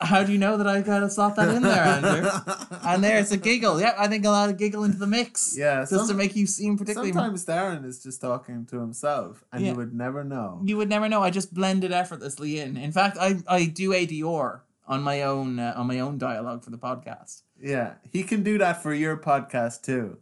How 0.03 0.23
do 0.25 0.33
you 0.33 0.38
know 0.38 0.57
that 0.57 0.67
I 0.67 0.83
kind 0.83 1.05
of 1.05 1.12
slot 1.12 1.37
that 1.37 1.49
in 1.49 1.62
there, 1.62 1.83
Andrew? 1.83 2.29
And 2.85 3.03
there's 3.03 3.31
a 3.33 3.37
giggle. 3.37 3.81
Yeah, 3.81 3.95
I 3.97 4.09
think 4.09 4.27
I'll 4.27 4.35
add 4.35 4.51
a 4.51 4.53
giggle 4.53 4.85
into 4.85 4.99
the 4.99 5.07
mix. 5.07 5.55
Yeah, 5.57 5.87
Just 5.88 6.09
to 6.11 6.15
make 6.15 6.35
you 6.37 6.47
seem 6.47 6.77
particularly. 6.77 7.12
Sometimes 7.12 7.47
Darren 7.47 7.85
is 7.85 8.03
just 8.03 8.21
talking 8.21 8.67
to 8.67 8.81
himself, 8.81 9.45
and 9.53 9.62
Yeah. 9.62 9.71
you 9.71 9.77
would 9.77 9.95
never 9.95 10.25
know. 10.25 10.61
You 10.65 10.77
would 10.77 10.88
never 10.88 11.09
know. 11.09 11.23
I 11.23 11.31
just 11.31 11.55
blend 11.55 11.85
it 11.85 11.93
effortlessly 11.93 12.59
in. 12.59 12.77
In 12.77 12.93
fact, 12.93 13.17
I, 13.21 13.37
I 13.49 13.67
do 13.67 13.91
ADR 13.93 14.61
on 14.88 15.03
my 15.03 15.23
own 15.23 15.59
uh, 15.61 15.75
on 15.77 15.87
my 15.87 16.01
own 16.01 16.19
dialogue 16.19 16.65
for 16.65 16.71
the 16.71 16.77
podcast 16.79 17.43
Yeah, 17.61 17.95
he 18.11 18.25
can 18.25 18.43
do 18.43 18.59
that 18.59 18.83
for 18.83 18.93
your 18.93 19.17
podcast 19.17 19.83
too. 19.83 20.19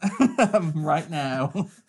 right 0.74 1.10
now. 1.10 1.68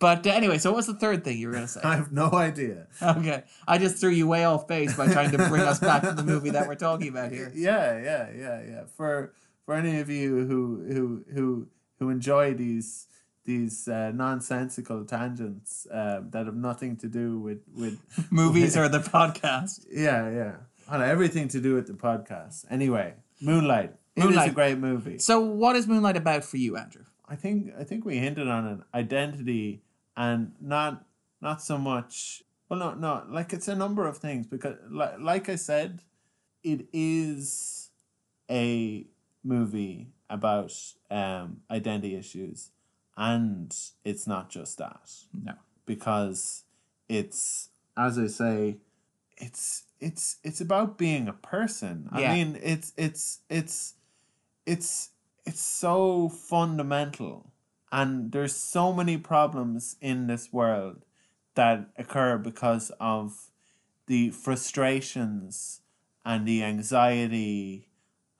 But 0.00 0.26
uh, 0.26 0.30
anyway, 0.30 0.58
so 0.58 0.70
what 0.70 0.76
was 0.76 0.86
the 0.86 0.94
third 0.94 1.24
thing 1.24 1.38
you 1.38 1.48
were 1.48 1.54
gonna 1.54 1.68
say? 1.68 1.80
I 1.84 1.96
have 1.96 2.12
no 2.12 2.30
idea. 2.32 2.86
Okay, 3.02 3.42
I 3.66 3.78
just 3.78 3.98
threw 3.98 4.10
you 4.10 4.26
way 4.28 4.44
off 4.44 4.68
base 4.68 4.96
by 4.96 5.10
trying 5.12 5.32
to 5.32 5.38
bring 5.48 5.62
us 5.62 5.80
back 5.80 6.02
to 6.02 6.12
the 6.12 6.22
movie 6.22 6.50
that 6.50 6.68
we're 6.68 6.74
talking 6.76 7.08
about 7.08 7.32
here. 7.32 7.52
Yeah, 7.54 7.98
yeah, 8.00 8.28
yeah, 8.36 8.62
yeah. 8.62 8.82
For 8.96 9.32
for 9.64 9.74
any 9.74 9.98
of 10.00 10.08
you 10.08 10.46
who 10.46 10.84
who 10.92 11.24
who 11.34 11.68
who 11.98 12.10
enjoy 12.10 12.54
these 12.54 13.06
these 13.44 13.88
uh, 13.88 14.12
nonsensical 14.14 15.04
tangents 15.04 15.86
uh, 15.92 16.20
that 16.30 16.46
have 16.46 16.54
nothing 16.54 16.96
to 16.98 17.08
do 17.08 17.38
with 17.40 17.62
with 17.74 17.98
Movies 18.30 18.76
or 18.76 18.88
the 18.88 19.00
podcast. 19.00 19.86
yeah 19.90 20.30
yeah 20.30 20.52
well, 20.90 21.02
everything 21.02 21.48
to 21.48 21.60
do 21.60 21.74
with 21.74 21.86
the 21.86 21.92
podcast. 21.92 22.64
Anyway, 22.70 23.14
Moonlight. 23.42 23.94
It 24.16 24.24
is 24.24 24.36
a 24.36 24.50
great 24.50 24.78
movie. 24.78 25.18
So, 25.18 25.38
what 25.40 25.76
is 25.76 25.86
Moonlight 25.86 26.16
about 26.16 26.44
for 26.44 26.56
you, 26.56 26.76
Andrew? 26.76 27.04
I 27.28 27.36
think 27.36 27.72
I 27.78 27.84
think 27.84 28.04
we 28.04 28.18
hinted 28.18 28.48
on 28.48 28.66
an 28.66 28.84
identity 28.94 29.82
and 30.18 30.52
not 30.60 31.06
not 31.40 31.62
so 31.62 31.78
much 31.78 32.42
well 32.68 32.78
no 32.80 32.94
no 32.94 33.22
like 33.30 33.52
it's 33.52 33.68
a 33.68 33.74
number 33.76 34.06
of 34.06 34.18
things 34.18 34.46
because 34.46 34.76
like, 34.90 35.14
like 35.20 35.48
I 35.48 35.56
said 35.56 36.00
it 36.62 36.86
is 36.92 37.90
a 38.50 39.06
movie 39.44 40.08
about 40.28 40.74
um 41.10 41.60
identity 41.70 42.16
issues 42.16 42.70
and 43.16 43.74
it's 44.04 44.26
not 44.26 44.50
just 44.50 44.76
that 44.78 45.08
No. 45.32 45.54
because 45.86 46.64
it's 47.08 47.70
as 47.96 48.18
I 48.18 48.26
say 48.26 48.76
it's 49.36 49.84
it's 50.00 50.36
it's 50.42 50.60
about 50.60 50.98
being 50.98 51.28
a 51.28 51.32
person. 51.32 52.08
Yeah. 52.12 52.32
I 52.32 52.34
mean 52.34 52.58
it's 52.62 52.92
it's 52.96 53.40
it's 53.48 53.94
it's 54.66 55.10
it's 55.46 55.62
so 55.62 56.28
fundamental 56.28 57.52
and 57.90 58.32
there's 58.32 58.54
so 58.54 58.92
many 58.92 59.16
problems 59.16 59.96
in 60.00 60.26
this 60.26 60.52
world 60.52 61.04
that 61.54 61.88
occur 61.96 62.38
because 62.38 62.90
of 63.00 63.50
the 64.06 64.30
frustrations 64.30 65.80
and 66.24 66.46
the 66.46 66.62
anxiety 66.62 67.88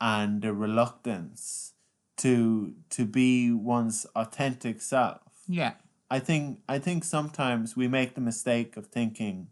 and 0.00 0.42
the 0.42 0.52
reluctance 0.52 1.72
to 2.16 2.74
to 2.90 3.04
be 3.04 3.50
one's 3.50 4.06
authentic 4.14 4.80
self. 4.80 5.22
Yeah. 5.46 5.74
I 6.10 6.18
think 6.18 6.60
I 6.68 6.78
think 6.78 7.04
sometimes 7.04 7.76
we 7.76 7.88
make 7.88 8.14
the 8.14 8.20
mistake 8.20 8.76
of 8.76 8.86
thinking 8.86 9.48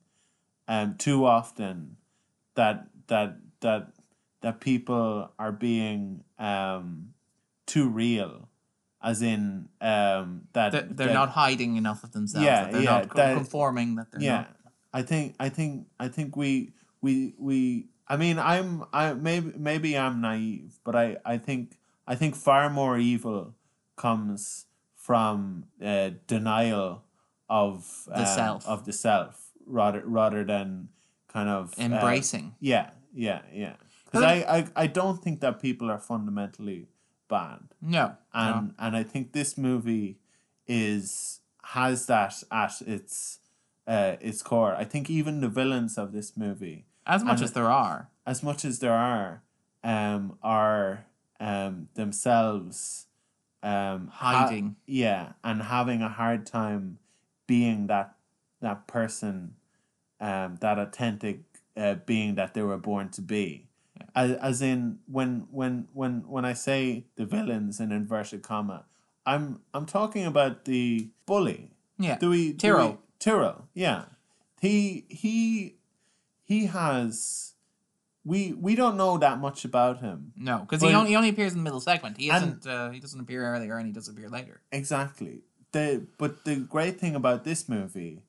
um 0.68 0.96
too 0.96 1.24
often 1.24 1.96
that 2.54 2.88
that 3.06 3.38
that 3.60 3.92
that 4.40 4.60
people 4.60 5.30
are 5.38 5.52
being 5.52 6.24
um 6.38 7.14
too 7.66 7.88
real 7.88 8.48
as 9.10 9.18
in 9.32 9.42
um 9.92 10.28
that 10.56 10.70
That 10.74 10.96
they're 10.96 11.06
that- 11.14 11.20
not 11.22 11.30
hiding 11.42 11.72
enough 11.82 12.00
of 12.06 12.10
themselves. 12.16 12.44
Yeah, 12.48 12.60
that 12.64 12.72
they're 12.72 12.82
yeah, 12.88 12.98
not 12.98 13.14
that- 13.18 13.36
conforming. 13.40 13.88
That 13.98 14.08
they're 14.10 14.22
yeah 14.30 14.36
not. 14.42 14.56
i 15.00 15.02
think 15.10 15.26
i 15.46 15.48
think 15.58 15.72
i 16.04 16.08
think 16.16 16.28
we 16.42 16.50
we 17.04 17.14
we 17.48 17.58
i 18.12 18.14
mean 18.22 18.36
i'm 18.54 18.70
i 19.02 19.04
maybe 19.28 19.48
maybe 19.70 19.90
i'm 20.04 20.16
naive 20.28 20.70
but 20.86 20.94
i 21.04 21.06
i 21.34 21.36
think 21.46 21.62
i 22.12 22.14
think 22.20 22.32
far 22.48 22.64
more 22.80 22.96
evil 23.12 23.40
comes 24.04 24.66
from 25.08 25.64
uh, 25.90 26.10
denial 26.34 27.02
of 27.48 27.76
The 28.06 28.26
um, 28.26 28.36
self. 28.40 28.60
of 28.66 28.78
the 28.88 28.92
self 28.92 29.34
rather 29.78 30.02
rather 30.20 30.42
than 30.52 30.88
kind 31.34 31.48
of 31.48 31.62
uh, 31.78 31.82
Embracing. 31.88 32.46
yeah 32.60 32.86
yeah 33.26 33.42
yeah 33.62 33.74
because 34.06 34.24
I, 34.34 34.34
I 34.56 34.60
i 34.84 34.86
don't 34.98 35.18
think 35.24 35.36
that 35.44 35.54
people 35.66 35.86
are 35.94 35.98
fundamentally 36.12 36.80
bad 37.28 37.60
no. 37.80 38.16
and 38.32 38.68
no. 38.68 38.74
and 38.78 38.96
I 38.96 39.02
think 39.02 39.32
this 39.32 39.56
movie 39.58 40.18
is 40.66 41.40
has 41.62 42.06
that 42.06 42.42
at 42.50 42.80
its 42.86 43.38
uh, 43.86 44.16
its 44.20 44.42
core. 44.42 44.74
I 44.74 44.84
think 44.84 45.08
even 45.08 45.40
the 45.40 45.48
villains 45.48 45.96
of 45.96 46.12
this 46.12 46.36
movie, 46.36 46.86
As 47.06 47.22
much 47.22 47.40
as 47.40 47.52
there 47.52 47.70
are. 47.70 48.08
as 48.26 48.42
much 48.42 48.64
as 48.64 48.80
there 48.80 48.92
are, 48.92 49.42
um, 49.84 50.38
are 50.42 51.06
um 51.38 51.88
themselves 51.94 53.06
um 53.62 54.08
ha- 54.08 54.46
Hiding. 54.46 54.76
yeah, 54.86 55.32
and 55.44 55.62
having 55.62 56.02
a 56.02 56.08
hard 56.08 56.46
time 56.46 56.98
being 57.46 57.86
that 57.88 58.14
that 58.60 58.86
person, 58.86 59.54
um, 60.20 60.56
that 60.60 60.78
authentic 60.78 61.40
uh, 61.76 61.94
being 62.06 62.34
that 62.36 62.54
they 62.54 62.62
were 62.62 62.78
born 62.78 63.08
to 63.10 63.20
be. 63.20 63.65
As, 64.14 64.32
as 64.32 64.62
in 64.62 64.98
when 65.06 65.46
when 65.50 65.88
when 65.92 66.24
when 66.28 66.44
I 66.44 66.52
say 66.54 67.04
the 67.16 67.26
villains 67.26 67.80
in 67.80 67.92
inverted 67.92 68.42
comma, 68.42 68.84
I'm 69.24 69.60
I'm 69.74 69.86
talking 69.86 70.24
about 70.26 70.64
the 70.64 71.10
bully. 71.26 71.72
Yeah. 71.98 72.18
Do 72.18 72.30
we 72.30 72.52
do 72.52 72.58
Tyrrell. 72.58 72.90
we- 72.92 72.98
Tyrrell, 73.18 73.68
yeah. 73.74 74.04
He 74.60 75.04
he 75.08 75.76
he 76.44 76.66
has 76.66 77.54
we 78.24 78.52
we 78.52 78.74
don't 78.74 78.96
know 78.96 79.18
that 79.18 79.38
much 79.38 79.64
about 79.64 80.00
him. 80.00 80.32
No, 80.36 80.58
because 80.58 80.82
he 80.82 80.92
only, 80.94 81.10
he 81.10 81.16
only 81.16 81.28
appears 81.28 81.52
in 81.52 81.58
the 81.58 81.64
middle 81.64 81.80
segment. 81.80 82.16
He 82.18 82.30
isn't. 82.30 82.66
Uh, 82.66 82.90
he 82.90 83.00
doesn't 83.00 83.20
appear 83.20 83.44
earlier, 83.46 83.76
and 83.78 83.86
he 83.86 83.92
does 83.92 84.08
appear 84.08 84.28
later. 84.28 84.60
Exactly. 84.72 85.42
The 85.72 86.06
but 86.18 86.44
the 86.44 86.56
great 86.56 86.98
thing 86.98 87.14
about 87.14 87.44
this 87.44 87.68
movie 87.68 88.22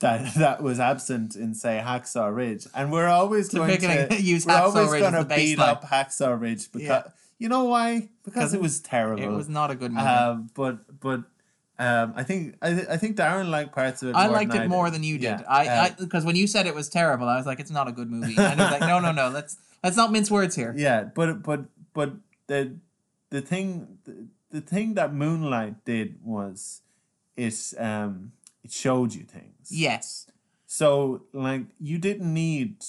that 0.00 0.34
that 0.36 0.62
was 0.62 0.80
absent 0.80 1.36
in 1.36 1.54
say 1.54 1.80
Hacksaw 1.84 2.34
Ridge, 2.34 2.66
and 2.74 2.90
we're 2.92 3.06
always 3.08 3.48
To 3.50 3.58
going 3.58 3.78
to 3.80 4.20
use 4.20 4.46
we're 4.46 4.52
Hacksaw 4.54 4.60
always 4.76 4.90
Ridge 4.92 5.00
going 5.02 5.12
to 5.14 5.24
beat 5.24 5.58
baseline. 5.58 5.68
up 5.68 5.84
Hacksaw 5.84 6.40
Ridge 6.40 6.70
because 6.72 6.88
Yeah. 6.88 7.02
you 7.38 7.48
know 7.48 7.64
why? 7.64 8.08
Because 8.24 8.52
it 8.54 8.60
was 8.60 8.80
terrible. 8.80 9.22
It 9.22 9.28
was 9.28 9.48
not 9.48 9.70
a 9.70 9.74
good 9.74 9.92
movie. 9.92 10.06
Um, 10.06 10.50
but 10.54 11.00
but 11.00 11.22
um, 11.78 12.12
I 12.14 12.24
think 12.24 12.56
I, 12.60 12.74
th- 12.74 12.88
I 12.90 12.96
think 12.98 13.16
Darren 13.16 13.48
liked 13.48 13.72
parts 13.74 14.02
of 14.02 14.10
it. 14.10 14.14
I 14.16 14.26
more 14.26 14.36
liked 14.36 14.54
it 14.54 14.68
more 14.68 14.84
did. 14.86 14.94
than 14.94 15.02
you 15.02 15.16
did. 15.16 15.40
Yeah. 15.40 15.42
I, 15.48 15.66
I 15.68 15.88
Um, 15.88 15.94
because 16.00 16.24
when 16.26 16.36
you 16.36 16.46
said 16.46 16.66
it 16.66 16.74
was 16.74 16.88
terrible, 16.90 17.26
I 17.28 17.36
was 17.36 17.46
like, 17.46 17.58
it's 17.60 17.70
not 17.70 17.88
a 17.88 17.92
good 17.92 18.10
movie. 18.10 18.34
And 18.36 18.60
I 18.60 18.64
was 18.70 18.72
like, 18.80 18.88
no, 18.88 19.00
no, 19.00 19.12
no. 19.12 19.28
Let's 19.30 19.56
let's 19.82 19.96
not 19.96 20.12
mince 20.12 20.30
words 20.30 20.54
here. 20.54 20.74
yeah, 20.78 21.04
but 21.04 21.42
but 21.42 21.64
but 21.94 22.12
the 22.48 22.76
the 23.30 23.40
thing 23.40 23.98
the, 24.04 24.26
the 24.50 24.60
thing 24.60 24.94
that 24.94 25.14
Moonlight 25.14 25.84
did 25.86 26.16
was 26.22 26.82
it 27.36 27.54
um 27.78 28.32
it 28.64 28.72
showed 28.72 29.14
you 29.14 29.22
things. 29.24 29.68
Yes. 29.70 30.26
So 30.66 31.22
like 31.32 31.62
you 31.78 31.98
didn't 31.98 32.32
need 32.32 32.84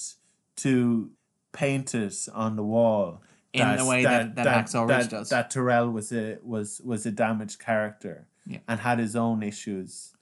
to 0.58 1.12
paint 1.52 1.94
it 1.96 2.28
on 2.34 2.56
the 2.56 2.64
wall 2.64 3.22
In 3.54 3.76
the 3.78 3.86
way 3.86 4.04
that- 4.04 4.36
that 4.36 4.46
Hacksaw 4.48 4.88
Ridge 4.88 5.10
does. 5.10 5.30
That 5.30 5.50
Terrell 5.52 5.90
was 5.90 6.12
a 6.12 6.38
was 6.44 6.82
was 6.84 7.06
a 7.06 7.12
damaged 7.12 7.60
character 7.60 8.28
Yeah. 8.46 8.60
and 8.68 8.80
had 8.80 9.00
his 9.00 9.16
own 9.16 9.44
issues. 9.44 10.14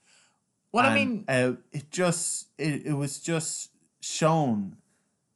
What 0.72 0.86
I 0.86 0.94
mean, 0.94 1.26
uh, 1.28 1.54
it 1.72 1.90
just 1.92 2.48
it, 2.58 2.86
it 2.86 2.94
was 2.94 3.20
just 3.20 3.72
shown 4.02 4.78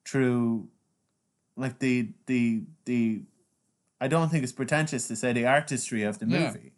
through 0.06 0.69
like 1.56 1.80
the 1.80 2.10
the 2.28 2.63
the 2.86 3.21
I 3.99 4.08
don't 4.08 4.30
think 4.30 4.43
it's 4.43 4.52
pretentious 4.54 5.08
to 5.08 5.15
say 5.15 5.34
the 5.34 5.45
artistry 5.47 6.04
of 6.04 6.19
the 6.19 6.28
Yeah. 6.28 6.47
movie. 6.47 6.73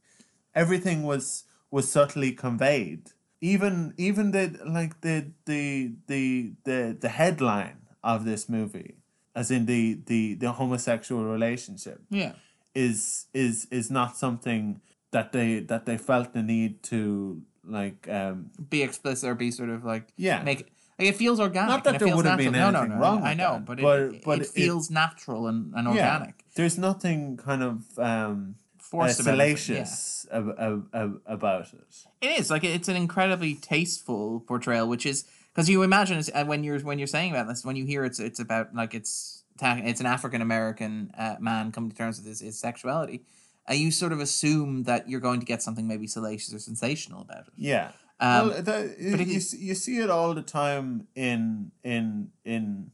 Everything 0.53 1.03
was 1.03 1.43
was 1.71 1.91
subtly 1.91 2.31
conveyed. 2.31 3.11
Even 3.53 3.93
even 3.97 4.25
the 4.31 4.45
like 4.77 4.93
the 5.01 5.17
the 5.51 5.91
the 6.11 6.23
the 6.63 6.79
the 7.03 7.09
headline 7.19 7.77
of 8.11 8.17
this 8.29 8.43
movie, 8.57 8.93
as 9.35 9.47
in 9.51 9.65
the 9.65 9.81
the 10.09 10.21
the 10.43 10.51
homosexual 10.59 11.23
relationship, 11.35 11.99
yeah. 12.09 12.33
is 12.73 13.27
is 13.33 13.55
is 13.79 13.87
not 13.99 14.17
something 14.17 14.63
that 15.11 15.27
they 15.35 15.49
that 15.71 15.85
they 15.85 15.97
felt 15.97 16.27
the 16.33 16.41
need 16.55 16.81
to 16.91 17.41
like 17.79 18.07
um 18.19 18.35
Be 18.69 18.81
explicit 18.87 19.29
or 19.29 19.35
be 19.35 19.51
sort 19.51 19.69
of 19.69 19.83
like 19.93 20.05
Yeah. 20.17 20.41
make 20.43 20.61
like 20.99 21.09
it 21.09 21.15
feels 21.23 21.39
organic. 21.39 21.69
Not 21.75 21.83
that 21.83 21.99
there 21.99 22.15
would 22.15 22.25
have 22.25 22.37
been 22.37 22.53
no, 22.53 22.71
no, 22.71 22.79
anything 22.79 22.95
no, 22.95 23.01
wrong 23.01 23.19
I 23.31 23.33
know, 23.41 23.53
but, 23.69 23.77
but- 23.81 24.01
it, 24.01 24.23
but 24.27 24.37
it 24.39 24.47
it- 24.47 24.53
feels 24.59 24.89
natural 24.89 25.41
and, 25.47 25.73
and 25.77 25.87
organic. 25.87 26.35
there's 26.57 26.77
nothing 26.77 27.19
kind 27.37 27.61
of 27.69 27.75
um 27.99 28.55
Forced 28.95 29.19
about 29.19 29.33
it, 29.35 29.37
yeah. 29.37 29.55
salacious 29.55 30.27
ab- 30.31 30.55
ab- 30.59 30.87
ab- 30.93 31.21
about 31.25 31.73
it. 31.73 32.05
It 32.21 32.39
is 32.39 32.49
like 32.49 32.63
it's 32.63 32.87
an 32.87 32.95
incredibly 32.95 33.55
tasteful 33.55 34.41
portrayal, 34.41 34.87
which 34.87 35.05
is 35.05 35.25
because 35.53 35.69
you 35.69 35.83
imagine 35.83 36.17
it's, 36.17 36.29
uh, 36.33 36.45
when 36.45 36.63
you're 36.63 36.79
when 36.79 36.99
you're 36.99 37.07
saying 37.07 37.31
about 37.31 37.47
this, 37.47 37.63
when 37.63 37.75
you 37.75 37.85
hear 37.85 38.03
it's 38.03 38.19
it's 38.19 38.39
about 38.39 38.73
like 38.75 38.93
it's 38.93 39.43
it's 39.61 39.99
an 39.99 40.05
African 40.05 40.41
American 40.41 41.11
uh, 41.17 41.35
man 41.39 41.71
coming 41.71 41.89
to 41.89 41.95
terms 41.95 42.17
with 42.17 42.27
his, 42.27 42.41
his 42.41 42.59
sexuality, 42.59 43.23
uh, 43.69 43.73
you 43.73 43.91
sort 43.91 44.11
of 44.11 44.19
assume 44.19 44.83
that 44.83 45.09
you're 45.09 45.21
going 45.21 45.39
to 45.39 45.45
get 45.45 45.61
something 45.61 45.87
maybe 45.87 46.07
salacious 46.07 46.53
or 46.53 46.59
sensational 46.59 47.21
about 47.21 47.47
it. 47.47 47.53
Yeah. 47.55 47.91
Um, 48.19 48.49
well, 48.49 48.61
that, 48.61 48.99
you, 48.99 49.17
you 49.17 49.75
see 49.75 49.97
it 49.97 50.09
all 50.09 50.33
the 50.33 50.41
time 50.41 51.07
in 51.15 51.71
in 51.83 52.29
in 52.43 52.91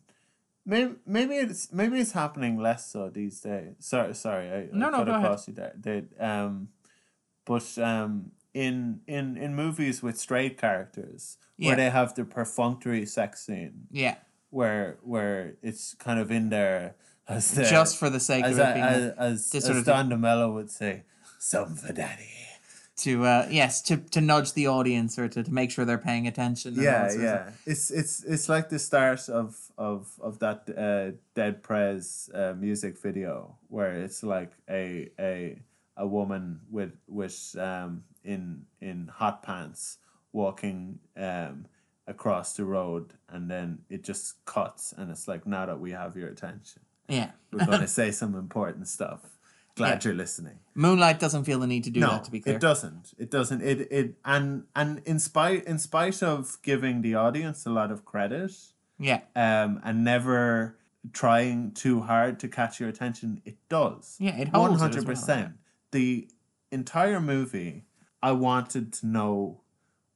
maybe 0.66 0.96
maybe 1.06 1.36
it's 1.36 1.72
maybe 1.72 2.00
it's 2.00 2.12
happening 2.14 2.58
less 2.60 2.90
so 2.92 3.10
these 3.10 3.40
days. 3.42 3.76
Sorry, 3.80 4.14
sorry, 4.14 4.50
I, 4.52 4.68
No, 4.72 4.88
I 4.88 4.92
no, 4.92 4.98
cut 4.98 5.06
go 5.06 5.12
ahead. 5.12 5.26
across 5.26 5.48
you 5.48 5.54
there. 5.54 5.74
They, 5.80 6.04
um, 6.20 6.70
but 7.46 7.78
um, 7.78 8.32
in 8.54 9.02
in 9.08 9.38
in 9.38 9.56
movies 9.56 10.02
with 10.04 10.18
straight 10.20 10.58
characters 10.60 11.38
Yeah. 11.58 11.68
where 11.68 11.76
they 11.78 11.90
have 11.90 12.16
the 12.16 12.26
perfunctory 12.26 13.06
sex 13.06 13.46
scene 13.46 13.88
Yeah, 13.92 14.16
where 14.50 14.98
where 15.04 15.56
it's 15.62 15.94
kind 15.96 16.20
of 16.20 16.32
in 16.32 16.50
there 16.50 16.96
as 17.28 17.52
the, 17.52 17.64
just 17.64 17.98
for 17.98 18.10
the 18.10 18.20
sake 18.20 18.44
as 18.46 18.58
of 18.58 18.68
it 18.68 18.74
being 18.74 18.86
as 18.86 19.14
as, 19.18 19.56
as 19.56 19.66
sort 19.66 19.86
Don 19.86 20.10
DeMello 20.10 20.54
would 20.54 20.70
say, 20.70 21.04
"Some 21.40 21.76
for 21.76 21.94
daddy." 21.94 22.30
To 23.04 23.26
uh, 23.26 23.48
yes 23.50 23.82
to 23.84 23.98
to 23.98 24.22
nudge 24.22 24.54
the 24.54 24.68
audience 24.68 25.18
or 25.20 25.28
to, 25.28 25.44
to 25.44 25.52
make 25.52 25.72
sure 25.72 25.86
they're 25.86 25.98
paying 26.12 26.28
attention. 26.28 26.76
yeah 26.76 27.08
of 27.08 27.22
yeah 27.22 27.50
it's 27.66 27.92
it's 27.92 28.24
it's 28.24 28.48
like 28.50 28.70
the 28.70 28.80
start 28.80 29.30
of 29.30 29.56
of 29.78 30.10
of 30.22 30.40
that 30.40 30.60
uh 30.78 31.12
dead 31.36 31.62
prez 31.64 32.30
uh, 32.34 32.54
music 32.58 32.98
video 33.02 33.56
where 33.70 33.94
it's 33.94 34.24
like 34.24 34.52
a 34.70 35.10
a 35.20 35.60
a 35.98 36.08
woman 36.08 36.62
with 36.70 36.94
with 37.08 37.56
um 37.60 38.04
in 38.24 38.66
in 38.80 39.08
hot 39.08 39.44
pants 39.44 39.98
walking 40.34 41.00
um 41.18 41.66
across 42.08 42.56
the 42.56 42.66
road 42.66 43.14
and 43.30 43.50
then 43.50 43.80
it 43.90 44.04
just 44.04 44.44
cuts 44.46 44.94
and 44.98 45.12
it's 45.12 45.28
like 45.28 45.46
now 45.46 45.66
that 45.66 45.80
we 45.80 45.92
have 45.92 46.16
your 46.18 46.30
attention 46.30 46.82
Yeah. 47.08 47.32
we're 47.52 47.66
going 47.66 47.82
to 47.90 47.94
say 48.02 48.12
some 48.12 48.36
important 48.36 48.88
stuff 48.88 49.22
glad 49.82 49.96
Yeah. 50.04 50.10
you're 50.10 50.18
listening 50.26 50.58
Moonlight 50.86 51.20
doesn't 51.24 51.44
feel 51.50 51.60
the 51.60 51.68
need 51.68 51.84
to 51.90 51.94
do 51.98 52.00
no 52.00 52.12
that. 52.12 52.24
To 52.28 52.32
be 52.36 52.40
clear. 52.44 52.56
it 52.56 52.62
doesn't 52.70 53.06
it 53.24 53.30
doesn't 53.38 53.62
it 53.72 53.80
it 54.00 54.08
and 54.36 54.48
and 54.80 54.90
in 55.12 55.18
spite 55.20 55.62
in 55.72 55.78
spite 55.90 56.20
of 56.34 56.42
giving 56.70 56.96
the 57.08 57.14
audience 57.26 57.60
a 57.72 57.74
lot 57.80 57.90
of 57.96 58.00
credit 58.12 58.52
Yeah. 59.10 59.22
um 59.36 59.72
and 59.86 59.96
never 60.14 60.78
trying 61.22 61.60
too 61.84 61.98
hard 62.12 62.34
to 62.42 62.48
catch 62.48 62.74
your 62.80 62.90
attention 62.96 63.42
it 63.52 63.58
does 63.78 64.06
Yeah. 64.28 64.36
It 64.42 64.48
holds. 64.50 64.72
One 64.72 64.80
hundred 64.80 65.06
percent. 65.12 65.50
The 65.98 66.10
entire 66.72 67.20
movie, 67.20 67.74
I 68.30 68.32
wanted 68.48 68.86
to 69.00 69.04
know 69.18 69.62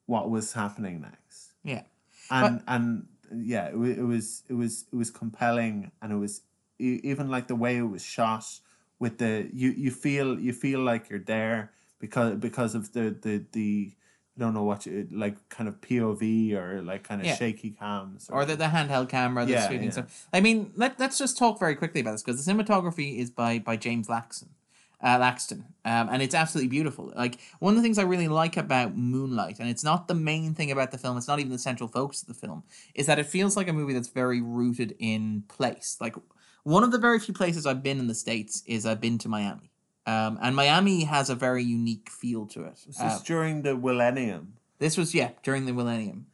what 0.06 0.30
was 0.30 0.54
happening 0.54 0.96
next, 1.02 1.40
Yeah. 1.64 1.84
and 2.30 2.62
and 2.74 3.08
yeah, 3.54 3.66
it, 3.70 3.76
it 4.02 4.08
was 4.14 4.44
it 4.48 4.54
was 4.54 4.74
it 4.94 4.96
was 4.96 5.10
compelling, 5.22 5.92
and 6.02 6.08
it 6.14 6.20
was 6.26 6.34
even 6.80 7.28
like 7.36 7.48
the 7.48 7.56
way 7.56 7.74
it 7.84 7.90
was 7.96 8.04
shot 8.18 8.46
with 9.00 9.18
the 9.18 9.50
you 9.54 9.70
you 9.72 9.92
feel 9.92 10.40
you 10.40 10.54
feel 10.54 10.80
like 10.80 11.10
you're 11.10 11.20
there 11.20 11.72
because 12.00 12.36
because 12.38 12.76
of 12.76 12.94
the 12.94 13.16
the 13.22 13.44
the. 13.52 13.94
I 14.38 14.42
don't 14.42 14.54
know 14.54 14.64
what 14.64 14.86
you 14.86 15.08
like, 15.14 15.48
kind 15.48 15.70
of 15.70 15.80
POV 15.80 16.52
or 16.56 16.82
like 16.82 17.06
kind 17.06 17.22
of 17.22 17.28
Yeah. 17.28 17.36
shaky 17.36 17.72
cams, 17.72 18.30
or 18.30 18.44
the, 18.44 18.58
the 18.58 18.66
handheld 18.66 19.08
camera 19.08 19.46
that's 19.46 19.62
Yeah, 19.64 19.70
shooting 19.70 19.86
yeah. 19.86 19.92
stuff. 19.92 20.28
I 20.34 20.42
mean, 20.42 20.74
let, 20.76 21.00
let's 21.00 21.18
just 21.18 21.38
talk 21.38 21.58
very 21.58 21.74
quickly 21.74 22.02
about 22.02 22.12
this 22.12 22.22
because 22.22 22.44
the 22.44 22.52
cinematography 22.52 23.18
is 23.18 23.32
by 23.32 23.60
by 23.60 23.78
James 23.78 24.10
Laxton, 24.10 24.50
uh, 25.02 25.18
Laxton, 25.20 25.60
um, 25.86 26.10
and 26.12 26.22
it's 26.22 26.36
absolutely 26.36 26.68
beautiful. 26.68 27.14
Like 27.16 27.40
one 27.60 27.72
of 27.72 27.78
the 27.78 27.82
things 27.82 27.98
I 27.98 28.04
really 28.04 28.28
like 28.28 28.58
about 28.58 28.98
Moonlight, 28.98 29.60
and 29.62 29.70
it's 29.70 29.86
not 29.86 30.10
the 30.10 30.16
main 30.16 30.54
thing 30.54 30.70
about 30.70 30.92
the 30.92 30.98
film, 30.98 31.16
it's 31.18 31.30
not 31.30 31.40
even 31.40 31.54
the 31.54 31.58
central 31.58 31.88
focus 31.88 32.22
of 32.22 32.28
the 32.28 32.34
film, 32.34 32.64
is 32.94 33.06
that 33.06 33.20
it 33.20 33.28
feels 33.28 33.56
like 33.56 33.70
a 33.70 33.74
movie 33.74 33.94
that's 33.94 34.10
very 34.10 34.42
rooted 34.42 34.98
in 35.00 35.44
place. 35.48 35.96
Like 36.02 36.18
one 36.66 36.84
of 36.84 36.92
the 36.92 36.98
very 36.98 37.20
few 37.20 37.34
places 37.34 37.66
I've 37.66 37.82
been 37.84 38.00
in 38.00 38.08
the 38.08 38.16
states 38.16 38.64
is 38.66 38.86
I've 38.86 39.00
been 39.00 39.18
to 39.20 39.30
Miami. 39.30 39.72
Um, 40.08 40.38
and 40.42 40.56
Miami 40.56 41.04
has 41.06 41.30
a 41.30 41.36
very 41.36 41.64
unique 41.64 42.10
feel 42.10 42.46
to 42.48 42.64
it. 42.66 42.84
This 42.86 43.00
Uh, 43.00 43.06
is 43.16 43.22
during 43.22 43.62
the 43.62 43.76
millennium. 43.76 44.54
this 44.80 44.98
was 44.98 45.16
yeah 45.16 45.30
during 45.44 45.66
the 45.66 45.74
millennium. 45.74 46.26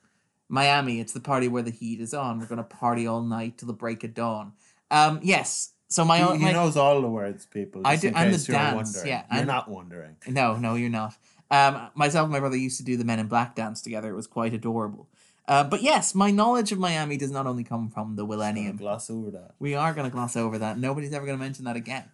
Miami, 0.50 1.00
it's 1.00 1.14
the 1.14 1.20
party 1.22 1.48
where 1.48 1.64
the 1.64 1.72
heat 1.72 2.02
is 2.02 2.14
on. 2.14 2.40
We're 2.40 2.48
gonna 2.48 2.64
party 2.64 3.06
all 3.08 3.22
night 3.22 3.58
till 3.58 3.68
the 3.68 3.74
break 3.74 4.04
of 4.04 4.14
dawn. 4.14 4.54
Um, 4.90 5.20
yes. 5.22 5.74
So 5.88 6.04
my 6.06 6.18
He, 6.18 6.24
own 6.24 6.40
he 6.40 6.46
my, 6.46 6.52
knows 6.54 6.76
all 6.78 7.02
the 7.02 7.10
words, 7.10 7.46
people. 7.46 7.82
I 7.86 7.98
do- 7.98 8.12
and 8.16 8.34
the 8.34 8.38
you're 8.48 8.58
dance, 8.58 8.76
wondering. 8.96 9.08
yeah, 9.08 9.36
you're 9.36 9.46
not 9.46 9.70
wondering. 9.70 10.16
no, 10.28 10.56
no, 10.56 10.76
you're 10.76 10.90
not. 10.90 11.16
Um, 11.50 11.90
myself 11.96 12.24
and 12.26 12.32
my 12.32 12.40
brother 12.40 12.56
used 12.56 12.78
to 12.78 12.84
do 12.84 12.96
the 12.96 13.04
Men 13.04 13.20
in 13.20 13.28
Black 13.28 13.56
dance 13.56 13.82
together. 13.82 14.10
It 14.10 14.16
was 14.16 14.28
quite 14.28 14.54
adorable. 14.54 15.10
Uh, 15.52 15.66
but 15.66 15.82
yes, 15.82 16.16
my 16.16 16.32
knowledge 16.32 16.72
of 16.72 16.80
Miami 16.80 17.18
does 17.18 17.30
not 17.30 17.46
only 17.46 17.66
come 17.66 17.90
from 17.90 18.16
the 18.16 18.26
millennium. 18.26 18.78
gloss 18.78 19.10
over 19.10 19.32
that. 19.32 19.52
We 19.60 19.76
are 19.76 19.94
going 19.94 20.10
to 20.10 20.10
gloss 20.10 20.38
over 20.38 20.58
that. 20.60 20.80
Nobody's 20.80 21.12
ever 21.12 21.26
going 21.26 21.38
to 21.38 21.44
mention 21.44 21.66
that 21.66 21.76
again. 21.76 22.06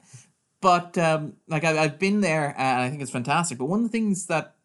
But 0.60 0.98
um, 0.98 1.34
like 1.48 1.64
I, 1.64 1.78
I've 1.78 2.00
been 2.00 2.22
there, 2.22 2.56
uh, 2.58 2.62
and 2.62 2.82
I 2.82 2.90
think 2.90 3.00
it's 3.04 3.12
fantastic. 3.12 3.60
But 3.60 3.66
one 3.66 3.82
of 3.82 3.86
the 3.86 3.92
things 3.92 4.26
that 4.26 4.56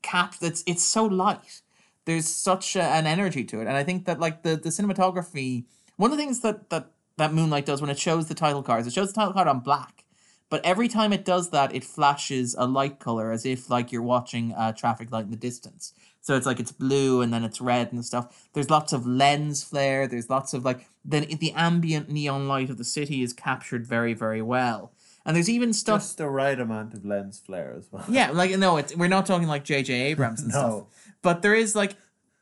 cap 0.00 0.38
that's 0.38 0.62
it's 0.64 0.84
so 0.84 1.06
light. 1.06 1.62
There's 2.04 2.28
such 2.28 2.76
a, 2.76 2.82
an 2.82 3.08
energy 3.08 3.42
to 3.42 3.58
it, 3.58 3.66
and 3.66 3.76
I 3.76 3.82
think 3.82 4.04
that 4.04 4.20
like 4.20 4.44
the 4.44 4.54
the 4.54 4.68
cinematography. 4.68 5.64
One 5.96 6.12
of 6.12 6.16
the 6.16 6.22
things 6.22 6.38
that 6.42 6.70
that 6.70 6.92
that 7.16 7.34
Moonlight 7.34 7.66
does 7.66 7.80
when 7.80 7.90
it 7.90 7.98
shows 7.98 8.28
the 8.28 8.34
title 8.36 8.62
cards, 8.62 8.86
it 8.86 8.92
shows 8.92 9.08
the 9.08 9.20
title 9.20 9.32
card 9.32 9.48
on 9.48 9.58
black. 9.58 10.04
But 10.50 10.64
every 10.64 10.86
time 10.86 11.12
it 11.12 11.24
does 11.24 11.50
that, 11.50 11.74
it 11.74 11.84
flashes 11.84 12.54
a 12.56 12.66
light 12.66 13.00
color 13.00 13.32
as 13.32 13.44
if 13.44 13.68
like 13.68 13.90
you're 13.90 14.02
watching 14.02 14.54
a 14.56 14.72
traffic 14.72 15.10
light 15.10 15.24
in 15.24 15.32
the 15.32 15.36
distance. 15.36 15.94
So 16.20 16.36
it's 16.36 16.46
like 16.46 16.60
it's 16.60 16.72
blue 16.72 17.22
and 17.22 17.32
then 17.32 17.44
it's 17.44 17.60
red 17.60 17.92
and 17.92 18.04
stuff. 18.04 18.48
There's 18.52 18.70
lots 18.70 18.92
of 18.92 19.06
lens 19.06 19.62
flare. 19.62 20.06
There's 20.06 20.28
lots 20.28 20.52
of 20.52 20.64
like 20.64 20.86
then 21.04 21.26
the 21.40 21.52
ambient 21.52 22.10
neon 22.10 22.48
light 22.48 22.70
of 22.70 22.76
the 22.76 22.84
city 22.84 23.22
is 23.22 23.32
captured 23.32 23.86
very 23.86 24.14
very 24.14 24.42
well. 24.42 24.92
And 25.28 25.36
there's 25.36 25.50
even 25.50 25.74
stuff. 25.74 26.00
Just 26.00 26.16
the 26.16 26.28
right 26.28 26.58
amount 26.58 26.94
of 26.94 27.04
lens 27.04 27.38
flare 27.38 27.74
as 27.76 27.86
well. 27.90 28.04
Yeah, 28.08 28.30
like 28.30 28.50
no, 28.58 28.78
it's 28.78 28.96
we're 28.96 29.08
not 29.08 29.26
talking 29.26 29.46
like 29.46 29.62
J.J. 29.62 29.92
Abrams 29.92 30.40
and 30.40 30.50
stuff. 30.52 30.70
No. 30.70 30.86
But 31.20 31.42
there 31.42 31.54
is 31.54 31.76
like, 31.76 31.96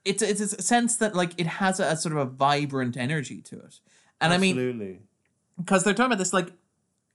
it's 0.04 0.22
it's 0.22 0.40
a 0.40 0.62
sense 0.62 0.96
that 0.98 1.14
like 1.14 1.32
it 1.36 1.48
has 1.48 1.80
a, 1.80 1.84
a 1.84 1.96
sort 1.96 2.12
of 2.12 2.18
a 2.18 2.24
vibrant 2.26 2.96
energy 2.96 3.40
to 3.42 3.56
it. 3.58 3.80
And 4.20 4.32
I 4.32 4.38
mean, 4.38 4.56
Absolutely. 4.56 5.00
because 5.58 5.82
they're 5.82 5.94
talking 5.94 6.12
about 6.12 6.18
this 6.18 6.32
like 6.32 6.52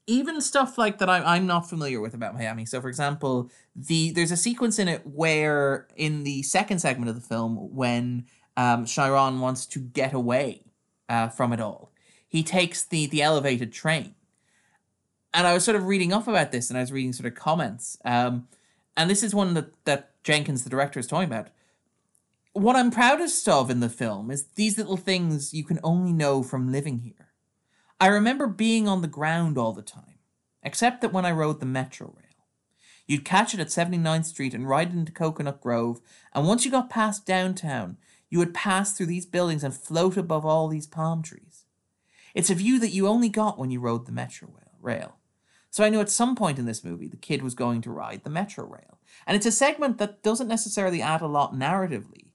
even 0.08 0.42
stuff 0.42 0.78
like 0.78 0.98
that 0.98 1.10
I, 1.10 1.36
i'm 1.36 1.48
not 1.48 1.70
familiar 1.70 2.02
with 2.02 2.14
about 2.14 2.34
miami. 2.34 2.66
So 2.66 2.82
for 2.82 2.90
example 2.90 3.50
the 3.76 4.12
there's 4.12 4.32
a 4.32 4.38
sequence 4.38 4.80
in 4.80 4.88
it 4.88 5.06
where 5.06 5.88
in 5.96 6.24
the 6.24 6.44
second 6.44 6.80
segment 6.80 7.10
of 7.10 7.16
the 7.16 7.22
film 7.22 7.76
when 7.76 8.26
um, 8.58 8.86
chiron 8.86 9.40
wants 9.40 9.66
to 9.68 9.80
get 9.80 10.14
away 10.14 10.64
uh, 11.08 11.30
from 11.30 11.54
it 11.54 11.60
all. 11.60 11.92
He 12.28 12.44
takes 12.44 12.84
the 12.84 13.08
the 13.08 13.22
elevated 13.22 13.72
train. 13.72 14.16
And 15.34 15.48
i 15.48 15.54
was 15.54 15.64
sort 15.64 15.78
of 15.78 15.86
reading 15.86 16.12
up 16.12 16.28
about 16.28 16.52
this 16.52 16.70
and 16.70 16.78
i 16.78 16.82
was 16.82 16.92
reading 16.92 17.14
sort 17.14 17.28
of 17.28 17.36
comments 17.36 17.98
um, 18.04 18.48
and 18.98 19.10
this 19.10 19.24
is 19.24 19.34
one 19.34 19.54
that 19.54 19.84
that 19.86 20.24
jenkins 20.24 20.64
the 20.64 20.70
director 20.70 21.00
is 21.00 21.08
talking 21.08 21.30
about. 21.30 21.50
What 22.54 22.76
i'm 22.76 22.92
proudest 22.92 23.48
of 23.48 23.70
in 23.70 23.80
the 23.80 23.90
film 23.90 24.30
is 24.30 24.48
these 24.56 24.78
little 24.78 24.98
things 24.98 25.54
you 25.54 25.64
can 25.64 25.80
only 25.84 26.12
know 26.12 26.44
from 26.44 26.72
living 26.72 27.00
here 27.00 27.31
I 28.02 28.08
remember 28.08 28.48
being 28.48 28.88
on 28.88 29.04
the 29.04 29.08
ground 29.08 29.60
all 29.60 29.74
the 29.74 29.84
time, 29.84 30.18
except 30.64 31.02
that 31.02 31.14
when 31.14 31.24
I 31.24 31.32
rode 31.32 31.60
the 31.60 31.68
metro 31.68 32.08
rail. 32.08 32.48
You'd 33.06 33.24
catch 33.24 33.54
it 33.54 33.60
at 33.60 33.68
79th 33.68 34.26
Street 34.26 34.56
and 34.56 34.68
ride 34.68 34.88
it 34.88 34.96
into 34.96 35.12
Coconut 35.12 35.62
Grove, 35.62 36.02
and 36.34 36.48
once 36.48 36.66
you 36.66 36.72
got 36.72 36.90
past 36.90 37.28
downtown, 37.28 37.98
you 38.28 38.40
would 38.40 38.56
pass 38.56 38.94
through 38.94 39.06
these 39.06 39.28
buildings 39.28 39.64
and 39.64 39.72
float 39.72 40.18
above 40.18 40.48
all 40.48 40.68
these 40.68 40.88
palm 40.88 41.22
trees. 41.22 41.66
It's 42.34 42.50
a 42.50 42.56
view 42.56 42.80
that 42.80 42.90
you 42.90 43.08
only 43.08 43.30
got 43.30 43.60
when 43.60 43.70
you 43.70 43.80
rode 43.80 44.08
the 44.08 44.12
metro 44.12 44.48
rail- 44.48 44.80
rail. 44.82 45.18
So 45.70 45.84
I 45.84 45.90
knew 45.90 46.00
at 46.00 46.10
some 46.10 46.36
point 46.36 46.58
in 46.58 46.66
this 46.66 46.84
movie 46.84 47.08
the 47.08 47.18
kid 47.18 47.44
was 47.44 47.54
going 47.54 47.82
to 47.82 47.92
ride 47.92 48.24
the 48.24 48.32
metro 48.32 48.66
rail. 48.66 48.98
And 49.28 49.38
it's 49.38 49.46
a 49.46 49.52
segment 49.52 50.00
that 50.00 50.24
doesn't 50.24 50.48
necessarily 50.48 51.04
add 51.04 51.22
a 51.22 51.28
lot 51.28 51.54
narratively, 51.54 52.31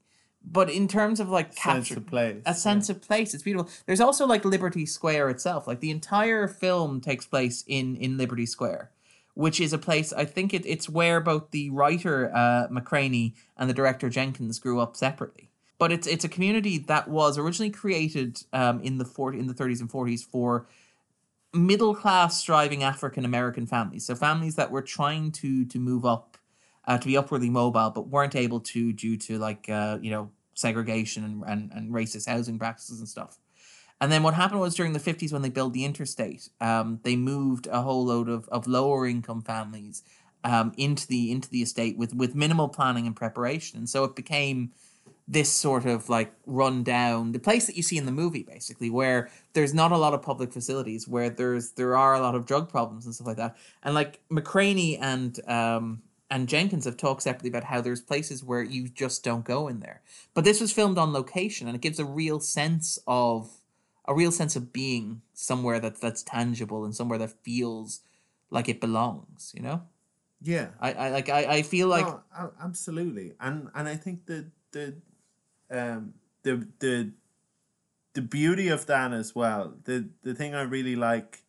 but 0.51 0.69
in 0.69 0.87
terms 0.87 1.19
of 1.19 1.29
like 1.29 1.51
Sense 1.53 1.89
capture 1.89 1.97
of 1.97 2.07
place. 2.07 2.41
a 2.45 2.53
sense 2.53 2.89
of 2.89 3.01
place. 3.01 3.33
It's 3.33 3.43
beautiful. 3.43 3.69
There's 3.85 3.99
also 3.99 4.25
like 4.25 4.45
Liberty 4.45 4.85
Square 4.85 5.29
itself. 5.29 5.67
Like 5.67 5.81
the 5.81 5.91
entire 5.91 6.47
film 6.47 7.01
takes 7.01 7.25
place 7.25 7.63
in 7.67 7.95
in 7.97 8.17
Liberty 8.17 8.45
Square, 8.45 8.91
which 9.33 9.59
is 9.59 9.73
a 9.73 9.77
place 9.77 10.13
I 10.13 10.25
think 10.25 10.53
it, 10.53 10.65
it's 10.65 10.87
where 10.89 11.19
both 11.19 11.51
the 11.51 11.69
writer 11.69 12.31
uh, 12.33 12.67
McCraney 12.69 13.33
and 13.57 13.69
the 13.69 13.73
director 13.73 14.09
Jenkins 14.09 14.59
grew 14.59 14.79
up 14.79 14.95
separately. 14.95 15.49
But 15.79 15.91
it's 15.91 16.07
it's 16.07 16.23
a 16.23 16.29
community 16.29 16.77
that 16.79 17.07
was 17.07 17.37
originally 17.37 17.69
created 17.69 18.43
um, 18.53 18.79
in 18.81 18.97
the 18.97 19.05
40, 19.05 19.37
in 19.39 19.47
the 19.47 19.53
30s 19.53 19.79
and 19.81 19.89
40s 19.89 20.25
for 20.25 20.65
middle 21.53 21.93
class 21.95 22.39
striving 22.39 22.83
African 22.83 23.25
American 23.25 23.67
families. 23.67 24.05
So 24.05 24.15
families 24.15 24.55
that 24.55 24.71
were 24.71 24.81
trying 24.81 25.31
to 25.33 25.65
to 25.65 25.77
move 25.77 26.05
up, 26.05 26.37
uh, 26.85 26.97
to 26.97 27.05
be 27.05 27.17
upwardly 27.17 27.49
mobile, 27.49 27.89
but 27.91 28.07
weren't 28.07 28.35
able 28.35 28.59
to 28.61 28.93
due 28.93 29.17
to 29.17 29.37
like 29.37 29.69
uh, 29.69 29.99
you 30.01 30.09
know 30.09 30.31
segregation 30.57 31.23
and, 31.23 31.43
and 31.45 31.71
and 31.71 31.91
racist 31.93 32.27
housing 32.27 32.57
practices 32.57 32.99
and 32.99 33.07
stuff. 33.07 33.37
And 33.99 34.11
then 34.11 34.23
what 34.23 34.33
happened 34.33 34.59
was 34.59 34.75
during 34.75 34.93
the 34.93 34.99
50s 34.99 35.33
when 35.33 35.41
they 35.41 35.49
built 35.49 35.73
the 35.73 35.83
interstate, 35.85 36.49
um, 36.61 36.99
they 37.03 37.15
moved 37.15 37.67
a 37.67 37.81
whole 37.81 38.05
load 38.05 38.29
of, 38.29 38.47
of 38.49 38.67
lower 38.67 39.07
income 39.07 39.41
families 39.41 40.03
um, 40.43 40.71
into 40.77 41.07
the 41.07 41.31
into 41.31 41.49
the 41.49 41.61
estate 41.61 41.97
with 41.97 42.13
with 42.13 42.35
minimal 42.35 42.69
planning 42.69 43.07
and 43.07 43.15
preparation. 43.15 43.79
And 43.79 43.89
so 43.89 44.03
it 44.03 44.15
became 44.15 44.71
this 45.27 45.51
sort 45.51 45.85
of 45.85 46.07
like 46.09 46.33
run 46.45 46.83
down 46.83 47.33
the 47.33 47.39
place 47.39 47.67
that 47.67 47.75
you 47.75 47.83
see 47.83 47.97
in 47.97 48.05
the 48.05 48.11
movie 48.11 48.43
basically 48.43 48.89
where 48.89 49.29
there's 49.53 49.73
not 49.73 49.91
a 49.91 49.97
lot 49.97 50.13
of 50.13 50.21
public 50.21 50.53
facilities 50.53 51.05
where 51.05 51.29
there's 51.29 51.71
there 51.71 51.97
are 51.97 52.13
a 52.13 52.21
lot 52.21 52.33
of 52.33 52.45
drug 52.45 52.69
problems 52.69 53.05
and 53.05 53.13
stuff 53.13 53.27
like 53.27 53.35
that 53.35 53.57
and 53.83 53.93
like 53.93 54.21
mccraney 54.31 54.97
and 55.01 55.41
um 55.49 56.01
and 56.29 56.47
jenkins 56.49 56.85
have 56.85 56.97
talked 56.97 57.23
separately 57.23 57.49
about 57.49 57.65
how 57.65 57.81
there's 57.81 58.01
places 58.01 58.43
where 58.43 58.61
you 58.63 58.87
just 58.89 59.23
don't 59.23 59.45
go 59.45 59.67
in 59.67 59.79
there 59.79 60.01
but 60.33 60.43
this 60.43 60.59
was 60.61 60.71
filmed 60.73 60.97
on 60.97 61.13
location 61.13 61.67
and 61.67 61.75
it 61.75 61.81
gives 61.81 61.99
a 61.99 62.05
real 62.05 62.39
sense 62.39 62.99
of 63.07 63.61
a 64.05 64.13
real 64.15 64.31
sense 64.31 64.55
of 64.55 64.71
being 64.71 65.21
somewhere 65.33 65.79
that 65.79 65.99
that's 65.99 66.23
tangible 66.23 66.85
and 66.85 66.95
somewhere 66.95 67.19
that 67.19 67.31
feels 67.43 68.01
like 68.49 68.69
it 68.69 68.79
belongs 68.81 69.51
you 69.55 69.61
know 69.61 69.81
Yeah. 70.41 70.69
i, 70.79 70.91
I 70.93 71.09
like 71.09 71.29
I, 71.29 71.45
I 71.57 71.61
feel 71.63 71.87
like 71.87 72.05
no, 72.05 72.21
absolutely, 72.61 73.33
and 73.39 73.69
and 73.73 73.87
I 73.87 73.95
think 73.95 74.25
the 74.25 74.51
the 74.71 74.95
um 75.71 76.13
the 76.43 76.67
the 76.79 77.11
the 78.13 78.21
beauty 78.21 78.67
of 78.69 78.85
that 78.87 79.13
as 79.13 79.35
well. 79.35 79.73
The 79.83 80.09
the 80.23 80.33
thing 80.33 80.53
I 80.55 80.61
really 80.63 80.95
like 80.95 81.43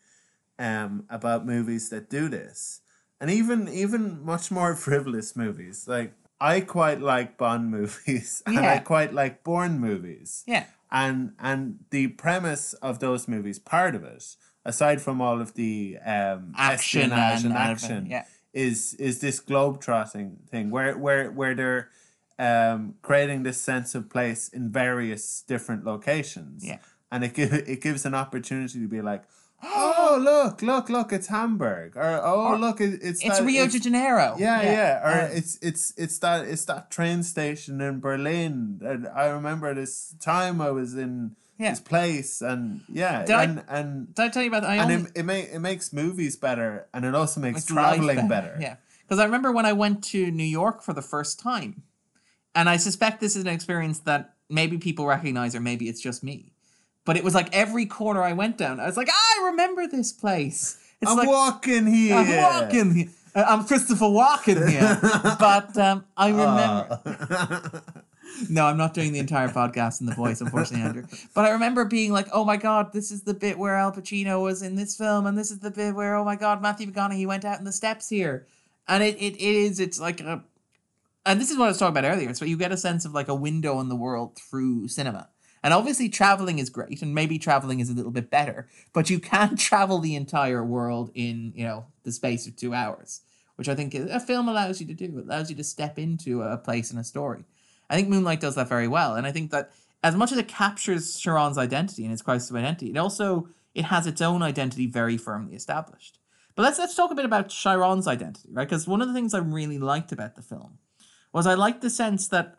um 0.59 1.05
about 1.09 1.47
movies 1.47 1.89
that 1.91 2.11
do 2.11 2.29
this, 2.29 2.81
and 3.21 3.31
even 3.31 3.69
even 3.69 4.25
much 4.25 4.51
more 4.51 4.75
frivolous 4.87 5.37
movies, 5.37 5.87
like 5.89 6.13
I 6.41 6.61
quite 6.61 7.01
like 7.01 7.37
Bond 7.37 7.71
movies, 7.79 8.43
and 8.47 8.59
I 8.59 8.79
quite 8.79 9.13
like 9.13 9.45
Bourne 9.45 9.79
movies. 9.79 10.45
Yeah. 10.47 10.65
And 10.91 11.33
and 11.39 11.81
the 11.91 12.09
premise 12.09 12.73
of 12.75 12.99
those 12.99 13.29
movies, 13.29 13.59
part 13.59 13.95
of 13.95 14.05
it, 14.05 14.37
aside 14.65 15.03
from 15.03 15.21
all 15.21 15.41
of 15.41 15.55
the 15.55 15.99
um, 16.05 16.55
action 16.57 17.13
espionage 17.13 17.45
and, 17.45 17.53
and 17.53 17.55
action, 17.55 18.07
yeah. 18.07 18.25
is 18.55 18.95
is 18.95 19.21
this 19.21 19.39
globe 19.41 19.81
trotting 19.81 20.39
thing 20.51 20.71
where 20.71 20.97
where 20.97 21.31
where 21.31 21.55
they're 21.55 21.91
um 22.39 22.95
creating 23.03 23.43
this 23.43 23.61
sense 23.61 23.95
of 23.95 24.09
place 24.09 24.49
in 24.49 24.71
various 24.71 25.43
different 25.43 25.85
locations. 25.85 26.65
Yeah. 26.65 26.79
And 27.11 27.25
it 27.25 27.35
give, 27.35 27.53
it 27.53 27.81
gives 27.81 28.05
an 28.05 28.15
opportunity 28.15 28.81
to 28.81 28.87
be 28.87 29.01
like, 29.01 29.25
oh 29.63 30.19
look, 30.23 30.63
look, 30.63 30.89
look, 30.89 31.13
it's 31.13 31.27
Hamburg, 31.29 31.97
or 31.97 32.21
oh 32.25 32.49
Or 32.53 32.59
look, 32.59 32.81
it, 32.81 33.01
it's 33.03 33.25
It's 33.25 33.39
that- 33.39 33.45
Rio 33.45 33.65
it's- 33.65 33.73
de 33.73 33.81
Janeiro. 33.81 34.37
yeah, 34.39 34.63
yeah, 34.63 35.01
Or 35.03 35.25
Um, 35.27 35.31
it's 35.37 35.59
it's 35.63 35.93
it's 35.97 36.19
that 36.21 36.47
it's 36.47 36.65
that 36.67 36.91
train 36.91 37.23
station 37.23 37.81
in 37.81 38.01
Berlin. 38.01 38.81
And 38.85 39.09
I 39.09 39.27
remember 39.27 39.75
this 39.75 40.15
time 40.21 40.61
I 40.61 40.71
was 40.71 40.95
in 40.95 41.37
Yeah. 41.59 41.71
this 41.71 41.81
place, 41.81 42.41
and 42.41 42.83
yeah, 42.89 43.25
Did 43.25 43.35
I- 43.35 43.43
and 43.45 43.65
and 43.69 44.15
Did 44.15 44.23
I 44.25 44.29
tell 44.29 44.43
you 44.43 44.49
about 44.49 44.63
that? 44.63 44.71
I 44.71 44.77
and 44.77 44.93
only, 44.93 45.05
it 45.11 45.13
it, 45.17 45.23
make, 45.25 45.49
it 45.53 45.59
makes 45.61 45.93
movies 45.93 46.37
better, 46.37 46.87
and 46.95 47.05
it 47.05 47.15
also 47.15 47.41
makes 47.41 47.57
Makes 47.57 47.67
traveling 47.67 48.29
better. 48.29 48.57
Yeah, 48.61 48.77
because 49.03 49.19
I 49.19 49.25
remember 49.25 49.51
when 49.53 49.67
I 49.67 49.73
went 49.73 50.05
to 50.13 50.31
New 50.31 50.45
York 50.61 50.83
for 50.83 50.93
the 50.93 51.03
first 51.03 51.41
time, 51.41 51.83
and 52.55 52.69
I 52.69 52.77
suspect 52.77 53.21
this 53.21 53.35
is 53.35 53.43
an 53.43 53.49
experience 53.51 53.99
that 54.01 54.35
maybe 54.49 54.79
people 54.79 55.05
recognize, 55.07 55.55
or 55.57 55.61
maybe 55.61 55.89
it's 55.89 56.01
just 56.01 56.23
me. 56.23 56.53
But 57.09 57.17
it 57.17 57.25
was 57.25 57.35
like 57.35 57.49
every 57.57 57.87
corner 57.87 58.23
I 58.23 58.35
went 58.35 58.59
down, 58.59 58.81
I 58.81 58.85
was 58.85 58.99
like, 58.99 59.09
I 59.11 59.47
remember 59.47 59.87
this 59.87 60.13
place. 60.13 60.79
It's 61.01 61.11
I'm 61.11 61.17
like 61.17 61.27
walking 61.27 61.87
here. 61.87 62.15
I'm 62.15 62.37
walking 62.37 62.95
here. 62.95 63.09
Uh, 63.35 63.45
I'm 63.49 63.65
Christopher 63.65 64.11
Walking 64.11 64.67
here. 64.67 64.99
but 65.41 65.75
um, 65.79 66.05
I 66.19 66.29
remember. 66.29 67.01
Uh, 67.07 67.81
No, 68.51 68.67
I'm 68.67 68.77
not 68.77 68.93
doing 68.93 69.15
the 69.15 69.19
entire 69.21 69.49
podcast 69.49 70.01
in 70.01 70.07
the 70.07 70.15
voice, 70.15 70.43
unfortunately, 70.43 70.87
Andrew. 70.87 71.07
But 71.35 71.47
I 71.47 71.51
remember 71.51 71.87
being 71.87 72.13
like, 72.13 72.29
"Oh 72.31 72.45
my 72.45 72.59
god, 72.59 72.93
this 72.93 73.11
is 73.11 73.23
the 73.23 73.33
bit 73.33 73.59
where 73.59 73.75
Al 73.75 73.91
Pacino 73.91 74.43
was 74.43 74.61
in 74.61 74.75
this 74.75 74.95
film, 74.95 75.27
and 75.27 75.37
this 75.37 75.51
is 75.51 75.61
the 75.61 75.71
bit 75.71 75.95
where, 75.95 76.15
oh 76.15 76.25
my 76.25 76.37
god, 76.37 76.61
Matthew 76.61 76.93
McConaughey 76.93 77.27
went 77.27 77.47
out 77.47 77.59
in 77.59 77.65
the 77.65 77.73
steps 77.73 78.11
here." 78.11 78.47
And 78.87 79.03
it, 79.03 79.17
it, 79.17 79.35
it 79.35 79.41
is, 79.41 79.81
it's 79.81 79.99
like 79.99 80.21
a, 80.21 80.45
and 81.25 81.41
this 81.41 81.51
is 81.51 81.57
what 81.57 81.65
I 81.65 81.69
was 81.69 81.79
talking 81.79 81.97
about 81.97 82.09
earlier. 82.09 82.35
So 82.35 82.45
you 82.45 82.59
get 82.59 82.71
a 82.71 82.77
sense 82.77 83.07
of 83.07 83.15
like 83.15 83.29
a 83.29 83.35
window 83.35 83.79
on 83.79 83.89
the 83.89 83.97
world 83.97 84.37
through 84.37 84.89
cinema. 84.89 85.31
And 85.63 85.75
obviously, 85.75 86.09
traveling 86.09 86.59
is 86.59 86.71
great, 86.71 87.03
and 87.03 87.15
maybe 87.15 87.39
traveling 87.39 87.81
is 87.81 87.91
a 87.91 87.95
little 87.95 88.13
bit 88.13 88.31
better. 88.31 88.69
But 88.93 89.11
you 89.11 89.19
can't 89.19 89.59
travel 89.71 89.99
the 89.99 90.15
entire 90.15 90.65
world 90.65 91.11
in 91.15 91.53
you 91.55 91.65
know 91.65 91.87
the 92.05 92.13
space 92.13 92.47
of 92.47 92.57
two 92.57 92.75
hours, 92.75 93.23
which 93.57 93.69
I 93.69 93.75
think 93.75 93.95
a 93.95 94.21
film 94.21 94.49
allows 94.49 94.81
you 94.81 94.87
to 94.87 94.95
do. 94.95 95.19
It 95.19 95.25
allows 95.25 95.51
you 95.51 95.57
to 95.57 95.65
step 95.65 95.99
into 95.99 96.43
a 96.43 96.57
place 96.57 96.91
and 96.91 97.01
a 97.01 97.05
story. 97.05 97.45
I 97.91 97.97
think 97.97 98.09
Moonlight 98.09 98.41
does 98.41 98.55
that 98.57 98.69
very 98.69 98.89
well, 98.89 99.15
and 99.15 99.27
I 99.27 99.33
think 99.33 99.51
that 99.51 99.71
as 100.03 100.15
much 100.15 100.33
as 100.33 100.39
it 100.39 100.49
captures 100.49 101.19
Chiron's 101.19 101.59
identity 101.59 102.03
and 102.03 102.11
his 102.11 102.23
crisis 102.23 102.51
of 102.51 102.57
identity, 102.57 102.91
it 102.91 102.97
also 102.97 103.49
it 103.75 103.87
has 103.87 104.07
its 104.07 104.21
own 104.21 104.43
identity 104.43 104.87
very 104.87 105.17
firmly 105.17 105.55
established. 105.55 106.19
But 106.55 106.63
let's 106.63 106.79
let's 106.79 106.95
talk 106.95 107.11
a 107.11 107.15
bit 107.15 107.25
about 107.25 107.49
Chiron's 107.49 108.09
identity, 108.09 108.49
right? 108.53 108.69
Because 108.69 108.87
one 108.87 109.01
of 109.01 109.09
the 109.09 109.15
things 109.15 109.35
I 109.35 109.39
really 109.39 109.79
liked 109.79 110.13
about 110.13 110.35
the 110.35 110.43
film 110.43 110.79
was 111.33 111.47
I 111.47 111.55
liked 111.55 111.83
the 111.83 111.91
sense 111.91 112.29
that 112.29 112.58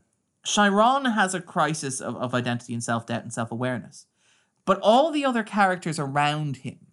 Chiron 0.50 1.06
has 1.06 1.36
a 1.36 1.42
crisis 1.42 2.02
of, 2.02 2.16
of 2.16 2.34
identity 2.34 2.74
and 2.74 2.84
self 2.84 3.06
doubt 3.06 3.22
and 3.22 3.32
self 3.32 3.52
awareness, 3.52 4.08
but 4.66 4.80
all 4.82 5.12
the 5.12 5.24
other 5.24 5.44
characters 5.44 6.00
around 6.00 6.58
him 6.58 6.88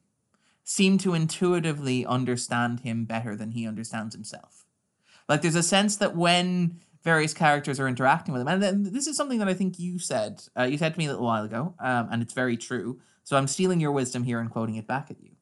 seem 0.63 0.99
to 0.99 1.15
intuitively 1.15 2.05
understand 2.05 2.81
him 2.81 3.07
better 3.07 3.35
than 3.35 3.53
he 3.53 3.67
understands 3.67 4.15
himself. 4.15 4.67
Like 5.27 5.41
there's 5.41 5.55
a 5.55 5.63
sense 5.63 5.97
that 5.97 6.15
when 6.15 6.81
various 7.03 7.33
characters 7.33 7.81
are 7.81 7.89
interacting 7.89 8.35
with 8.35 8.43
him, 8.43 8.49
and 8.49 8.63
then 8.63 8.83
this 8.93 9.07
is 9.07 9.17
something 9.17 9.39
that 9.39 9.49
I 9.49 9.55
think 9.55 9.79
you 9.79 9.99
said, 9.99 10.43
uh, 10.59 10.65
you 10.65 10.77
said 10.77 10.93
to 10.93 10.99
me 10.99 11.07
a 11.07 11.11
little 11.11 11.25
while 11.25 11.45
ago, 11.45 11.75
um, 11.79 12.09
and 12.11 12.21
it's 12.21 12.35
very 12.35 12.59
true. 12.59 13.01
So 13.25 13.39
I'm 13.39 13.47
stealing 13.47 13.81
your 13.81 13.93
wisdom 13.93 14.25
here 14.25 14.39
and 14.39 14.51
quoting 14.51 14.75
it 14.75 14.87
back 14.87 15.11
at 15.11 15.21
you. 15.23 15.36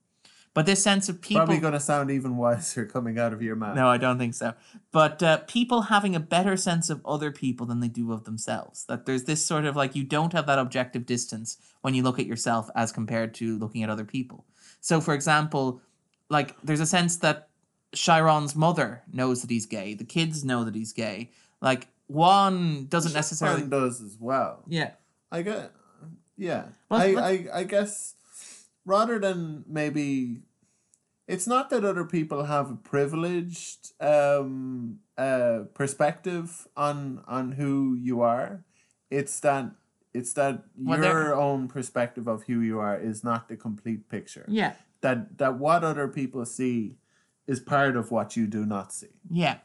But 0.55 0.67
this 0.67 0.83
sense 0.83 1.09
of 1.09 1.21
people. 1.21 1.41
Probably 1.41 1.59
going 1.59 1.73
to 1.73 1.81
sound 1.81 2.13
even 2.13 2.37
wiser 2.37 2.87
coming 2.87 3.19
out 3.19 3.33
of 3.33 3.43
your 3.43 3.57
mouth. 3.57 3.75
No, 3.75 3.89
I 3.89 3.99
don't 3.99 4.19
think 4.19 4.35
so. 4.35 4.55
But 4.93 5.23
uh, 5.23 5.39
people 5.49 5.83
having 5.83 6.15
a 6.15 6.21
better 6.21 6.57
sense 6.57 6.91
of 6.91 7.05
other 7.05 7.33
people 7.33 7.67
than 7.67 7.81
they 7.81 7.89
do 7.89 8.13
of 8.13 8.23
themselves. 8.25 8.85
That 8.87 9.05
there's 9.05 9.25
this 9.25 9.45
sort 9.45 9.65
of 9.65 9.75
like 9.75 9.97
you 9.97 10.05
don't 10.05 10.33
have 10.33 10.47
that 10.47 10.61
objective 10.61 11.07
distance 11.07 11.59
when 11.81 11.95
you 11.95 12.05
look 12.05 12.21
at 12.21 12.27
yourself 12.27 12.71
as 12.77 12.93
compared 12.93 13.35
to 13.35 13.59
looking 13.59 13.83
at 13.83 13.91
other 13.91 14.05
people. 14.05 14.47
So, 14.81 15.01
for 15.01 15.13
example, 15.13 15.83
like 16.31 16.57
there's 16.63 16.81
a 16.81 16.87
sense 16.87 17.17
that 17.17 17.49
Chiron's 17.93 18.55
mother 18.55 19.03
knows 19.13 19.43
that 19.43 19.51
he's 19.51 19.67
gay. 19.67 19.95
The 19.95 20.05
kids 20.05 20.45
know 20.45 20.65
that 20.65 20.75
he's 20.75 20.93
gay. 20.93 21.33
Like 21.61 21.89
Juan 22.07 22.87
doesn't 22.87 23.13
necessarily. 23.13 23.67
Does 23.67 24.01
as 24.01 24.17
well. 24.21 24.63
Yeah. 24.69 24.93
I 25.33 25.43
get, 25.43 25.73
yeah. 26.37 26.67
Well, 26.89 27.01
I, 27.01 27.07
I, 27.21 27.47
I 27.53 27.65
guess 27.65 28.15
rather 28.85 29.19
than 29.19 29.65
maybe, 29.67 30.43
it's 31.27 31.47
not 31.47 31.71
that 31.71 31.85
other 31.85 32.05
people 32.05 32.45
have 32.45 32.71
a 32.71 32.77
privileged 32.77 33.93
um, 34.01 35.01
uh, 35.17 35.61
perspective 35.75 36.69
on 36.77 37.23
on 37.27 37.53
who 37.53 37.95
you 37.95 38.21
are. 38.21 38.65
It's 39.11 39.41
that 39.41 39.71
it's 40.13 40.33
that 40.35 40.65
Well, 40.77 41.03
your 41.03 41.35
own 41.35 41.69
perspective 41.69 42.29
of 42.29 42.45
who 42.45 42.61
you 42.61 42.79
are 42.79 42.99
is 42.99 43.25
not 43.25 43.49
the 43.49 43.57
complete 43.57 44.09
picture. 44.09 44.45
Yeah. 44.49 44.75
That 45.01 45.39
that 45.39 45.59
what 45.59 45.83
other 45.85 46.09
people 46.09 46.45
see 46.47 46.97
is 47.47 47.61
part 47.61 47.97
of 47.97 48.11
what 48.11 48.37
you 48.37 48.47
do 48.47 48.65
not 48.65 48.93
see. 48.93 49.21
Yeah. 49.31 49.59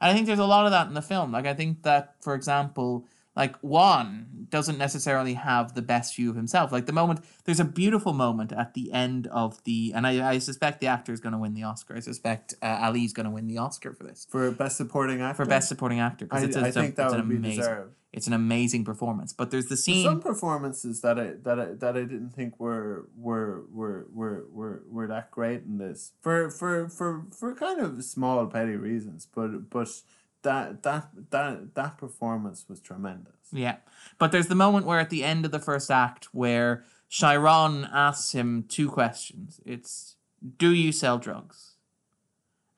And 0.00 0.12
I 0.12 0.14
think 0.14 0.26
there's 0.26 0.38
a 0.38 0.46
lot 0.46 0.66
of 0.66 0.72
that 0.72 0.88
in 0.88 0.94
the 0.94 1.02
film. 1.02 1.32
Like 1.32 1.46
I 1.46 1.54
think 1.54 1.82
that, 1.82 2.14
for 2.20 2.34
example, 2.34 3.06
like 3.38 3.56
Juan 3.60 4.26
doesn't 4.50 4.78
necessarily 4.78 5.34
have 5.34 5.74
the 5.74 5.82
best 5.82 6.16
view 6.16 6.28
of 6.30 6.36
himself. 6.36 6.72
Like 6.72 6.86
the 6.86 6.92
moment 6.92 7.20
there's 7.44 7.60
a 7.60 7.64
beautiful 7.82 8.12
moment 8.12 8.52
at 8.52 8.74
the 8.74 8.92
end 8.92 9.26
of 9.28 9.62
the 9.64 9.92
and 9.94 10.06
I, 10.06 10.12
I 10.34 10.38
suspect 10.38 10.80
the 10.80 10.88
actor 10.88 11.12
is 11.12 11.20
gonna 11.20 11.38
win 11.38 11.54
the 11.54 11.62
Oscar. 11.62 11.96
I 11.96 12.00
suspect 12.00 12.54
uh, 12.62 12.78
Ali's 12.86 13.12
gonna 13.12 13.30
win 13.30 13.46
the 13.46 13.58
Oscar 13.58 13.92
for 13.94 14.04
this. 14.04 14.26
For 14.28 14.50
best 14.50 14.76
supporting 14.76 15.20
actor, 15.22 15.44
For 15.44 15.48
best 15.48 15.68
supporting 15.68 16.00
actor. 16.00 16.24
Because 16.26 16.42
it's, 16.42 16.56
a- 16.56 16.60
I 16.66 16.70
think 16.70 16.96
that 16.96 17.12
an 17.12 17.28
be 17.28 17.36
amazing 17.36 17.58
deserved. 17.60 17.92
it's 18.12 18.26
an 18.26 18.32
amazing 18.32 18.84
performance. 18.84 19.32
But 19.34 19.50
there's 19.50 19.66
the 19.66 19.70
There's 19.70 19.84
scene 19.84 20.04
some 20.04 20.20
performances 20.22 21.00
that 21.02 21.18
I 21.18 21.34
that 21.42 21.58
I 21.60 21.66
that 21.82 21.94
I 21.96 22.04
didn't 22.12 22.30
think 22.30 22.58
were 22.58 23.08
were 23.16 23.64
were 23.72 24.06
were 24.12 24.46
were, 24.50 24.82
were 24.90 25.06
that 25.06 25.30
great 25.30 25.62
in 25.64 25.76
this 25.78 26.12
for 26.22 26.50
for 26.50 26.88
for 26.88 27.26
for 27.38 27.54
kind 27.54 27.80
of 27.80 28.02
small 28.02 28.46
petty 28.46 28.76
reasons, 28.76 29.28
but 29.34 29.68
but 29.70 29.88
that 30.42 30.82
that 30.82 31.08
that 31.30 31.74
that 31.74 31.98
performance 31.98 32.66
was 32.68 32.80
tremendous. 32.80 33.34
Yeah. 33.52 33.76
But 34.18 34.32
there's 34.32 34.48
the 34.48 34.54
moment 34.54 34.86
where 34.86 35.00
at 35.00 35.10
the 35.10 35.24
end 35.24 35.44
of 35.44 35.50
the 35.50 35.58
first 35.58 35.90
act 35.90 36.28
where 36.32 36.84
Chiron 37.08 37.88
asks 37.92 38.32
him 38.32 38.64
two 38.68 38.88
questions. 38.88 39.60
It's 39.64 40.16
do 40.56 40.72
you 40.72 40.92
sell 40.92 41.18
drugs? 41.18 41.74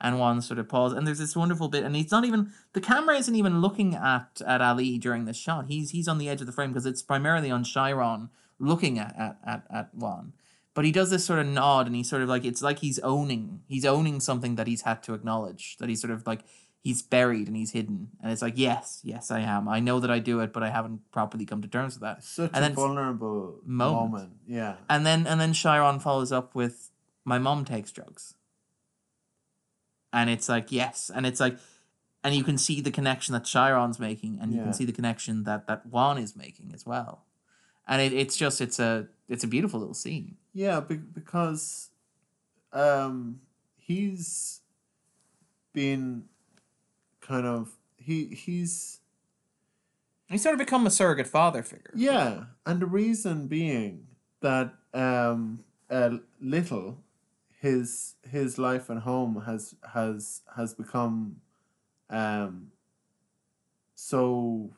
And 0.02 0.18
Juan 0.18 0.40
sort 0.40 0.58
of 0.58 0.66
pause 0.66 0.94
and 0.94 1.06
there's 1.06 1.18
this 1.18 1.36
wonderful 1.36 1.68
bit 1.68 1.84
and 1.84 1.94
he's 1.94 2.10
not 2.10 2.24
even 2.24 2.52
the 2.72 2.80
camera 2.80 3.16
isn't 3.16 3.36
even 3.36 3.60
looking 3.60 3.94
at 3.94 4.40
at 4.46 4.62
Ali 4.62 4.96
during 4.96 5.26
this 5.26 5.36
shot. 5.36 5.66
He's 5.68 5.90
he's 5.90 6.08
on 6.08 6.16
the 6.16 6.28
edge 6.28 6.40
of 6.40 6.46
the 6.46 6.52
frame 6.52 6.70
because 6.70 6.86
it's 6.86 7.02
primarily 7.02 7.50
on 7.50 7.64
Chiron 7.64 8.30
looking 8.58 8.98
at 8.98 9.14
at 9.18 9.36
at, 9.46 9.64
at 9.70 9.94
Juan. 9.94 10.32
But 10.72 10.86
he 10.86 10.92
does 10.92 11.10
this 11.10 11.26
sort 11.26 11.40
of 11.40 11.46
nod 11.46 11.86
and 11.86 11.94
he's 11.94 12.08
sort 12.08 12.22
of 12.22 12.30
like 12.30 12.46
it's 12.46 12.62
like 12.62 12.78
he's 12.78 12.98
owning 13.00 13.60
he's 13.68 13.84
owning 13.84 14.20
something 14.20 14.54
that 14.54 14.66
he's 14.66 14.82
had 14.82 15.02
to 15.02 15.12
acknowledge. 15.12 15.76
That 15.76 15.90
he's 15.90 16.00
sort 16.00 16.12
of 16.12 16.26
like 16.26 16.44
he's 16.82 17.02
buried 17.02 17.46
and 17.46 17.56
he's 17.56 17.72
hidden. 17.72 18.08
And 18.22 18.32
it's 18.32 18.42
like, 18.42 18.54
yes, 18.56 19.00
yes, 19.04 19.30
I 19.30 19.40
am. 19.40 19.68
I 19.68 19.80
know 19.80 20.00
that 20.00 20.10
I 20.10 20.18
do 20.18 20.40
it, 20.40 20.52
but 20.52 20.62
I 20.62 20.70
haven't 20.70 21.10
properly 21.12 21.44
come 21.44 21.60
to 21.62 21.68
terms 21.68 21.94
with 21.94 22.02
that. 22.02 22.24
Such 22.24 22.50
And 22.54 22.64
a 22.64 22.70
vulnerable 22.70 23.60
Moment. 23.64 24.12
moment. 24.12 24.32
Yeah. 24.46 24.76
And 24.88 25.04
then 25.04 25.26
and 25.26 25.40
then 25.40 25.52
Chiron 25.52 26.00
follows 26.00 26.32
up 26.32 26.54
with 26.54 26.90
my 27.24 27.38
mom 27.38 27.64
takes 27.64 27.90
drugs. 27.92 28.34
And 30.12 30.28
it's 30.30 30.48
like, 30.48 30.72
yes. 30.72 31.10
And 31.14 31.26
it's 31.26 31.40
like 31.40 31.56
and 32.22 32.34
you 32.34 32.44
can 32.44 32.58
see 32.58 32.80
the 32.82 32.90
connection 32.90 33.32
that 33.32 33.44
Chiron's 33.44 33.98
making, 33.98 34.38
and 34.40 34.52
you 34.52 34.58
Yeah. 34.58 34.64
can 34.64 34.72
see 34.74 34.84
the 34.84 34.92
connection 34.92 35.44
that 35.44 35.66
that 35.68 35.86
Juan 35.86 36.18
is 36.18 36.36
making 36.36 36.72
as 36.74 36.84
well. 36.84 37.24
And 37.88 38.00
it, 38.02 38.12
it's 38.12 38.36
just 38.36 38.60
it's 38.60 38.78
a 38.78 39.08
it's 39.28 39.44
a 39.44 39.46
beautiful 39.48 39.80
little 39.80 39.94
scene. 39.94 40.36
Yeah, 40.52 40.80
be- 40.80 40.96
because 40.96 41.88
um 42.72 43.40
he's 43.76 44.60
been 45.72 46.24
kind 47.30 47.46
of 47.46 47.78
he 47.96 48.26
he's 48.26 48.98
he 50.28 50.36
sort 50.36 50.54
of 50.54 50.58
become 50.58 50.86
a 50.86 50.90
surrogate 50.90 51.28
father 51.28 51.62
figure. 51.62 51.92
Yeah, 51.94 52.44
and 52.66 52.80
the 52.80 52.86
reason 52.86 53.46
being 53.46 54.08
that 54.40 54.74
um, 54.92 55.64
uh, 55.88 56.18
little 56.40 56.98
his 57.60 58.16
his 58.28 58.58
life 58.58 58.90
at 58.90 58.98
home 58.98 59.42
has 59.46 59.76
has 59.94 60.42
has 60.56 60.74
become 60.74 61.36
um, 62.10 62.72
so 63.94 64.70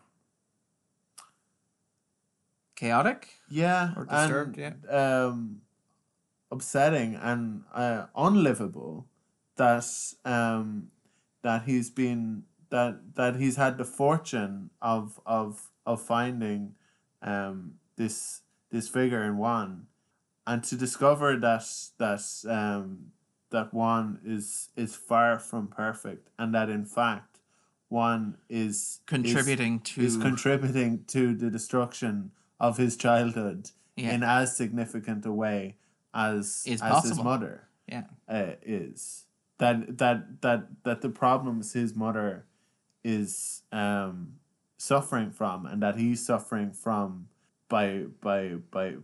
Chaotic? 2.76 3.28
yeah 3.48 3.92
Or 3.96 4.04
disturbed, 4.04 4.58
and, 4.58 4.90
um, 4.90 5.62
upsetting 6.50 7.14
and 7.14 7.62
uh, 7.72 8.06
unlivable 8.14 9.06
that 9.56 9.86
um, 10.24 10.91
that 11.42 11.62
he's 11.64 11.90
been 11.90 12.44
that 12.70 13.14
that 13.16 13.36
he's 13.36 13.56
had 13.56 13.78
the 13.78 13.84
fortune 13.84 14.70
of 14.80 15.20
of 15.26 15.70
of 15.86 16.00
finding 16.00 16.74
um, 17.22 17.74
this 17.96 18.42
this 18.70 18.88
figure 18.88 19.22
in 19.22 19.36
Juan 19.36 19.86
and 20.46 20.64
to 20.64 20.76
discover 20.76 21.36
that 21.36 21.64
that 21.98 22.22
um, 22.48 23.12
that 23.50 23.72
Juan 23.72 24.18
is 24.24 24.70
is 24.76 24.94
far 24.96 25.38
from 25.38 25.68
perfect, 25.68 26.30
and 26.38 26.54
that 26.54 26.68
in 26.70 26.84
fact 26.84 27.40
Juan 27.90 28.36
is 28.48 29.00
Contributing 29.06 29.82
is, 29.84 29.90
to 29.94 30.00
is 30.02 30.16
contributing 30.16 31.04
to 31.08 31.34
the 31.34 31.50
destruction 31.50 32.30
of 32.58 32.78
his 32.78 32.96
childhood 32.96 33.70
Yeah. 33.96 34.14
in 34.14 34.22
as 34.22 34.56
significant 34.56 35.26
a 35.26 35.32
way 35.32 35.76
as 36.14 36.62
Is 36.66 36.80
as 36.82 37.04
his 37.04 37.18
mother 37.22 37.68
yeah. 37.86 38.04
uh, 38.28 38.52
is 38.62 39.26
that 39.62 39.98
that 39.98 40.42
that 40.42 40.60
that 40.84 41.00
the 41.00 41.08
problems 41.08 41.72
his 41.72 41.94
mother 41.94 42.44
is 43.04 43.62
um 43.72 44.34
suffering 44.76 45.30
from 45.30 45.66
and 45.66 45.80
that 45.82 45.96
he's 45.96 46.24
suffering 46.24 46.72
from 46.72 47.28
by 47.68 48.04
by 48.20 48.54
by 48.70 48.94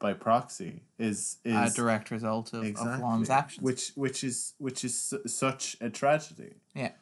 by 0.00 0.12
proxy 0.12 0.82
is 0.98 1.38
is 1.44 1.72
a 1.72 1.74
direct 1.74 2.10
result 2.10 2.52
of, 2.52 2.64
of 2.64 3.00
Juan's 3.00 3.30
actions. 3.30 3.62
which 3.64 3.92
which 3.94 4.22
is 4.24 4.54
which 4.58 4.84
is 4.84 5.00
su- 5.00 5.22
such 5.26 5.76
a 5.80 5.88
tragedy 5.90 6.54
Yeah. 6.74 6.92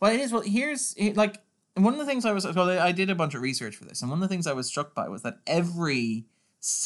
Well, 0.00 0.12
it 0.12 0.20
is. 0.20 0.32
Well, 0.32 0.42
here's 0.42 0.94
like 1.14 1.38
one 1.74 1.92
of 1.94 1.98
the 1.98 2.06
things 2.06 2.24
I 2.24 2.32
was. 2.32 2.44
Well, 2.46 2.68
I 2.68 2.92
did 2.92 3.08
a 3.10 3.14
bunch 3.14 3.34
of 3.34 3.40
research 3.42 3.76
for 3.76 3.84
this, 3.84 4.02
and 4.02 4.10
one 4.10 4.18
of 4.22 4.28
the 4.28 4.32
things 4.32 4.46
I 4.46 4.52
was 4.52 4.66
struck 4.66 4.94
by 4.94 5.08
was 5.08 5.22
that 5.22 5.38
every, 5.46 6.26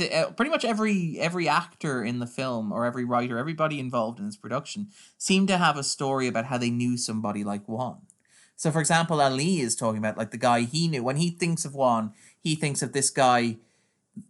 Uh, 0.01 0.31
pretty 0.31 0.51
much 0.51 0.64
every 0.64 1.18
every 1.18 1.49
actor 1.49 2.05
in 2.05 2.20
the 2.20 2.27
film 2.27 2.70
or 2.70 2.87
every 2.87 3.05
writer, 3.05 3.39
everybody 3.39 3.81
involved 3.81 4.20
in 4.20 4.27
this 4.27 4.37
production, 4.37 4.89
seemed 5.18 5.49
to 5.49 5.59
have 5.59 5.77
a 5.77 5.83
story 5.83 6.29
about 6.29 6.47
how 6.47 6.59
they 6.59 6.70
knew 6.70 6.97
somebody 6.97 7.43
like 7.43 7.66
Juan. 7.66 7.99
So, 8.57 8.70
for 8.70 8.81
example, 8.81 9.20
Ali 9.20 9.61
is 9.61 9.75
talking 9.75 9.99
about 9.99 10.16
like 10.16 10.31
the 10.31 10.37
guy 10.37 10.61
he 10.61 10.87
knew. 10.87 11.03
When 11.03 11.16
he 11.16 11.31
thinks 11.31 11.64
of 11.64 11.75
Juan, 11.75 12.12
he 12.41 12.55
thinks 12.55 12.83
of 12.83 12.93
this 12.93 13.11
guy. 13.11 13.57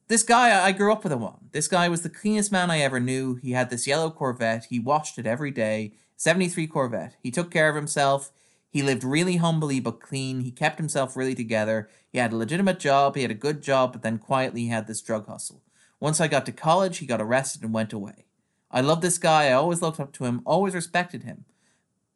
This 0.09 0.22
guy, 0.22 0.64
I 0.64 0.72
grew 0.72 0.92
up 0.92 1.05
with 1.05 1.12
a 1.12 1.18
Juan. 1.18 1.51
This 1.53 1.68
guy 1.68 1.90
was 1.90 2.01
the 2.01 2.09
cleanest 2.09 2.51
man 2.51 2.70
I 2.70 2.78
ever 2.78 2.99
knew. 2.99 3.34
He 3.34 3.53
had 3.53 3.68
this 3.68 3.86
yellow 3.86 4.11
Corvette. 4.11 4.66
He 4.70 4.78
washed 4.78 5.18
it 5.18 5.26
every 5.26 5.51
day. 5.51 5.92
73 6.16 6.66
Corvette. 6.68 7.16
He 7.22 7.30
took 7.30 7.51
care 7.51 7.68
of 7.68 7.76
himself. 7.76 8.32
He 8.74 8.82
lived 8.82 9.04
really 9.04 9.36
humbly 9.36 9.78
but 9.78 10.00
clean. 10.00 10.40
He 10.40 10.50
kept 10.50 10.78
himself 10.78 11.16
really 11.16 11.36
together. 11.36 11.88
He 12.10 12.18
had 12.18 12.32
a 12.32 12.36
legitimate 12.36 12.80
job. 12.80 13.14
He 13.14 13.22
had 13.22 13.30
a 13.30 13.34
good 13.34 13.62
job, 13.62 13.92
but 13.92 14.02
then 14.02 14.18
quietly 14.18 14.62
he 14.62 14.68
had 14.68 14.88
this 14.88 15.00
drug 15.00 15.28
hustle. 15.28 15.62
Once 16.00 16.20
I 16.20 16.26
got 16.26 16.44
to 16.46 16.52
college, 16.52 16.98
he 16.98 17.06
got 17.06 17.20
arrested 17.20 17.62
and 17.62 17.72
went 17.72 17.92
away. 17.92 18.26
I 18.72 18.80
love 18.80 19.00
this 19.00 19.16
guy. 19.16 19.44
I 19.44 19.52
always 19.52 19.80
looked 19.80 20.00
up 20.00 20.12
to 20.14 20.24
him, 20.24 20.42
always 20.44 20.74
respected 20.74 21.22
him. 21.22 21.44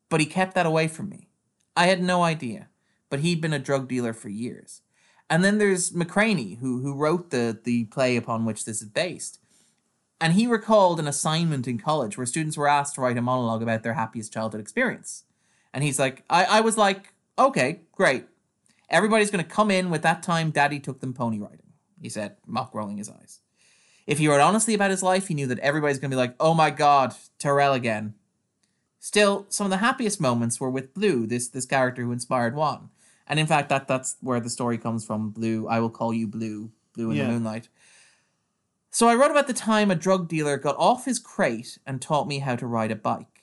But 0.08 0.18
he 0.18 0.26
kept 0.26 0.56
that 0.56 0.66
away 0.66 0.88
from 0.88 1.08
me. 1.08 1.28
I 1.76 1.86
had 1.86 2.02
no 2.02 2.24
idea. 2.24 2.70
But 3.08 3.20
he'd 3.20 3.40
been 3.40 3.52
a 3.52 3.60
drug 3.60 3.86
dealer 3.86 4.12
for 4.12 4.28
years. 4.28 4.82
And 5.30 5.44
then 5.44 5.58
there's 5.58 5.92
McCraney, 5.92 6.58
who 6.58 6.80
who 6.80 6.92
wrote 6.92 7.30
the 7.30 7.56
the 7.62 7.84
play 7.84 8.16
upon 8.16 8.44
which 8.44 8.64
this 8.64 8.82
is 8.82 8.88
based. 8.88 9.38
And 10.20 10.32
he 10.32 10.48
recalled 10.48 10.98
an 10.98 11.06
assignment 11.06 11.68
in 11.68 11.78
college 11.78 12.16
where 12.16 12.26
students 12.26 12.56
were 12.56 12.66
asked 12.66 12.96
to 12.96 13.00
write 13.00 13.16
a 13.16 13.22
monologue 13.22 13.62
about 13.62 13.84
their 13.84 13.94
happiest 13.94 14.32
childhood 14.32 14.60
experience. 14.60 15.22
And 15.74 15.84
he's 15.84 15.98
like, 15.98 16.24
I, 16.30 16.44
I 16.44 16.60
was 16.60 16.76
like, 16.76 17.12
okay, 17.38 17.80
great. 17.92 18.24
Everybody's 18.90 19.30
going 19.30 19.44
to 19.44 19.50
come 19.50 19.70
in 19.70 19.90
with 19.90 20.02
that 20.02 20.22
time 20.22 20.50
daddy 20.50 20.80
took 20.80 21.00
them 21.00 21.12
pony 21.12 21.38
riding, 21.38 21.72
he 22.00 22.08
said, 22.08 22.36
mock 22.46 22.74
rolling 22.74 22.96
his 22.96 23.10
eyes. 23.10 23.40
If 24.06 24.18
he 24.18 24.26
wrote 24.28 24.40
honestly 24.40 24.72
about 24.72 24.90
his 24.90 25.02
life, 25.02 25.28
he 25.28 25.34
knew 25.34 25.46
that 25.48 25.58
everybody's 25.58 25.98
going 25.98 26.10
to 26.10 26.14
be 26.14 26.18
like, 26.18 26.34
oh 26.40 26.54
my 26.54 26.70
god, 26.70 27.14
Tarell 27.38 27.74
again. 27.74 28.14
Still, 28.98 29.46
some 29.50 29.66
of 29.66 29.70
the 29.70 29.76
happiest 29.76 30.20
moments 30.20 30.58
were 30.58 30.70
with 30.70 30.94
Blue, 30.94 31.26
this 31.26 31.48
this 31.48 31.66
character 31.66 32.02
who 32.02 32.12
inspired 32.12 32.54
Juan. 32.56 32.88
And 33.26 33.38
in 33.38 33.46
fact, 33.46 33.68
that 33.68 33.86
that's 33.86 34.16
where 34.20 34.40
the 34.40 34.48
story 34.50 34.78
comes 34.78 35.04
from. 35.04 35.30
Blue, 35.30 35.68
I 35.68 35.78
will 35.80 35.90
call 35.90 36.14
you 36.14 36.26
Blue, 36.26 36.72
Blue 36.94 37.10
in 37.10 37.16
Yeah. 37.18 37.24
the 37.26 37.32
moonlight. 37.32 37.68
So 38.90 39.06
I 39.06 39.14
wrote 39.14 39.30
about 39.30 39.46
the 39.46 39.52
time 39.52 39.90
a 39.90 39.94
drug 39.94 40.28
dealer 40.28 40.56
got 40.56 40.76
off 40.78 41.04
his 41.04 41.18
crate 41.18 41.78
and 41.86 42.00
taught 42.00 42.26
me 42.26 42.38
how 42.38 42.56
to 42.56 42.66
ride 42.66 42.90
a 42.90 42.96
bike. 42.96 43.37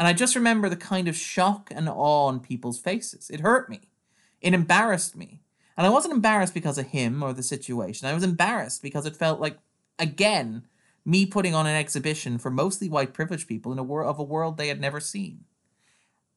And 0.00 0.06
I 0.08 0.14
just 0.14 0.34
remember 0.34 0.70
the 0.70 0.76
kind 0.76 1.08
of 1.08 1.16
shock 1.16 1.70
and 1.70 1.86
awe 1.86 2.28
on 2.28 2.40
people's 2.40 2.80
faces. 2.80 3.28
It 3.28 3.40
hurt 3.40 3.68
me. 3.68 3.82
It 4.40 4.54
embarrassed 4.54 5.14
me. 5.14 5.42
And 5.76 5.86
I 5.86 5.90
wasn't 5.90 6.14
embarrassed 6.14 6.54
because 6.54 6.78
of 6.78 6.86
him 6.86 7.22
or 7.22 7.34
the 7.34 7.42
situation. 7.42 8.08
I 8.08 8.14
was 8.14 8.22
embarrassed 8.22 8.82
because 8.82 9.04
it 9.04 9.14
felt 9.14 9.40
like, 9.40 9.58
again, 9.98 10.62
me 11.04 11.26
putting 11.26 11.54
on 11.54 11.66
an 11.66 11.76
exhibition 11.76 12.38
for 12.38 12.50
mostly 12.50 12.88
white 12.88 13.12
privileged 13.12 13.46
people 13.46 13.72
in 13.72 13.78
a 13.78 13.82
world 13.82 14.08
of 14.08 14.18
a 14.18 14.22
world 14.22 14.56
they 14.56 14.68
had 14.68 14.80
never 14.80 15.00
seen. 15.00 15.44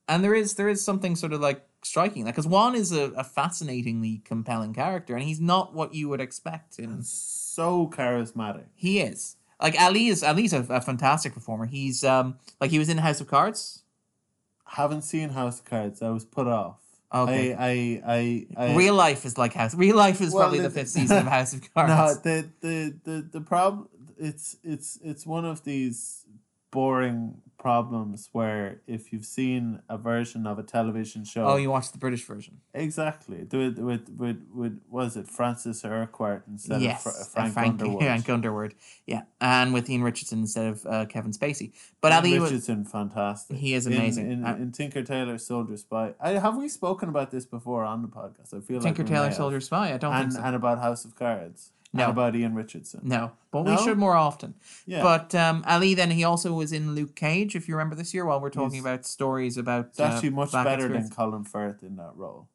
And 0.09 0.25
there 0.25 0.35
is 0.35 0.55
there 0.55 0.67
is 0.67 0.83
something 0.83 1.15
sort 1.15 1.31
of 1.31 1.39
like 1.39 1.65
striking 1.83 2.25
that 2.25 2.31
because 2.31 2.45
Juan 2.45 2.75
is 2.75 2.91
a, 2.91 3.11
a 3.11 3.23
fascinatingly 3.23 4.23
compelling 4.25 4.73
character, 4.73 5.15
and 5.15 5.23
he's 5.23 5.39
not 5.39 5.73
what 5.73 5.93
you 5.93 6.09
would 6.09 6.19
expect 6.19 6.79
in 6.79 7.01
so 7.01 7.87
charismatic 7.87 8.65
he 8.75 8.99
is. 8.99 9.37
Like 9.63 9.79
Ali 9.81 10.07
is 10.07 10.23
Ali's 10.23 10.53
a, 10.53 10.59
a 10.69 10.81
fantastic 10.81 11.33
performer. 11.33 11.65
He's 11.65 12.03
um 12.03 12.35
like 12.61 12.69
he 12.69 12.77
was 12.77 12.89
in 12.89 12.97
House 12.99 13.19
of 13.21 13.27
Cards. 13.27 13.81
haven't 14.65 15.01
seen 15.03 15.29
House 15.29 15.59
of 15.59 15.65
Cards 15.65 16.01
I 16.01 16.09
was 16.09 16.25
put 16.25 16.47
off 16.47 16.79
Okay. 17.13 17.53
I 17.53 18.01
I 18.05 18.43
I, 18.57 18.71
I 18.71 18.75
Real 18.75 18.93
life 18.95 19.23
is 19.25 19.37
like 19.37 19.53
House. 19.53 19.73
Real 19.75 19.95
life 19.95 20.19
is 20.21 20.33
Well, 20.33 20.43
probably 20.43 20.59
the 20.59 20.69
the- 20.69 20.75
fifth 20.79 20.89
season 20.89 21.17
of 21.19 21.27
House 21.27 21.53
of 21.53 21.61
Cards. 21.73 21.89
No, 22.25 22.31
the 22.31 22.49
the 22.61 22.93
the 23.03 23.21
the 23.33 23.41
problem 23.41 23.87
it's 24.17 24.57
it's 24.63 24.99
it's 25.03 25.25
one 25.25 25.45
of 25.45 25.63
these 25.63 26.25
boring 26.71 27.41
problems 27.63 28.27
where 28.33 28.81
if 28.87 29.13
you've 29.13 29.25
seen 29.25 29.79
a 29.87 29.97
version 29.97 30.45
of 30.45 30.59
a 30.59 30.63
television 30.63 31.23
show 31.23 31.45
oh, 31.45 31.55
you 31.55 31.69
watched 31.71 31.93
the 31.93 31.97
British 31.97 32.25
version. 32.25 32.59
exactly 32.73 33.47
with 33.49 33.79
with 33.79 34.09
with 34.09 34.45
with 34.53 34.81
was 34.89 35.15
it 35.15 35.29
Francis 35.29 35.85
Urquhart 35.85 36.43
instead 36.45 36.81
yes, 36.81 37.05
of 37.05 37.13
Fra- 37.13 37.21
uh, 37.21 37.25
Frank, 37.25 37.53
Frank 37.53 37.69
Underwood 37.81 38.03
Frank 38.03 38.29
Underwood. 38.29 38.75
Yeah, 39.07 39.21
and 39.39 39.73
with 39.73 39.89
Ian 39.89 40.03
Richardson 40.03 40.39
instead 40.39 40.67
of 40.67 40.85
uh, 40.85 41.05
Kevin 41.05 41.31
Spacey. 41.31 41.71
But 42.01 42.11
Ian 42.11 42.19
Ali 42.19 42.39
was 42.39 42.51
Richardson 42.51 42.83
fantastic 42.83 43.55
He 43.55 43.73
is 43.73 43.87
amazing. 43.87 44.29
in, 44.29 44.45
Uh, 44.45 44.55
in, 44.55 44.73
Tinker 44.73 45.03
Tailor 45.03 45.37
Soldier 45.37 45.77
Spy 45.77 46.15
I 46.19 46.31
have 46.31 46.57
we 46.57 46.67
spoken 46.67 47.07
about 47.07 47.31
this 47.31 47.45
before 47.45 47.85
on 47.85 48.01
the 48.01 48.09
podcast 48.09 48.53
I 48.53 48.59
feel 48.59 48.81
Tinker 48.81 49.03
like 49.03 49.09
may 49.09 49.15
Tailor. 49.15 49.31
Soldier 49.31 49.61
Spy. 49.61 49.93
I 49.93 49.97
don't 49.97 50.13
and 50.13 50.33
think 50.33 50.41
so. 50.41 50.45
and 50.45 50.55
about 50.57 50.79
House 50.79 51.05
of 51.05 51.15
Cards 51.15 51.71
No. 51.95 52.03
and 52.05 52.11
about 52.13 52.35
Ian 52.35 52.55
Richardson 52.55 53.01
no, 53.03 53.33
but 53.51 53.65
we 53.65 53.77
should 53.77 53.99
more 53.99 54.15
often. 54.15 54.55
yeah 54.87 55.03
But 55.03 55.35
um, 55.35 55.63
Ali, 55.67 55.93
then 55.93 56.09
he 56.11 56.23
also 56.23 56.51
was 56.53 56.71
in 56.73 56.95
Luke 56.95 57.15
Cage. 57.15 57.55
If 57.55 57.67
you 57.67 57.75
remember 57.75 57.95
this 57.95 58.13
year, 58.15 58.25
while 58.25 58.39
we're 58.41 58.49
talking 58.49 58.71
He's- 58.71 58.83
about 58.83 59.05
stories 59.05 59.57
about 59.57 59.89
It's 59.89 59.99
actually 59.99 60.29
uh, 60.29 60.31
much 60.31 60.51
better 60.51 60.71
experience. 60.85 61.09
than 61.09 61.15
Colin 61.15 61.43
Firth 61.43 61.83
in 61.83 61.95
that 61.97 62.13
role. 62.15 62.47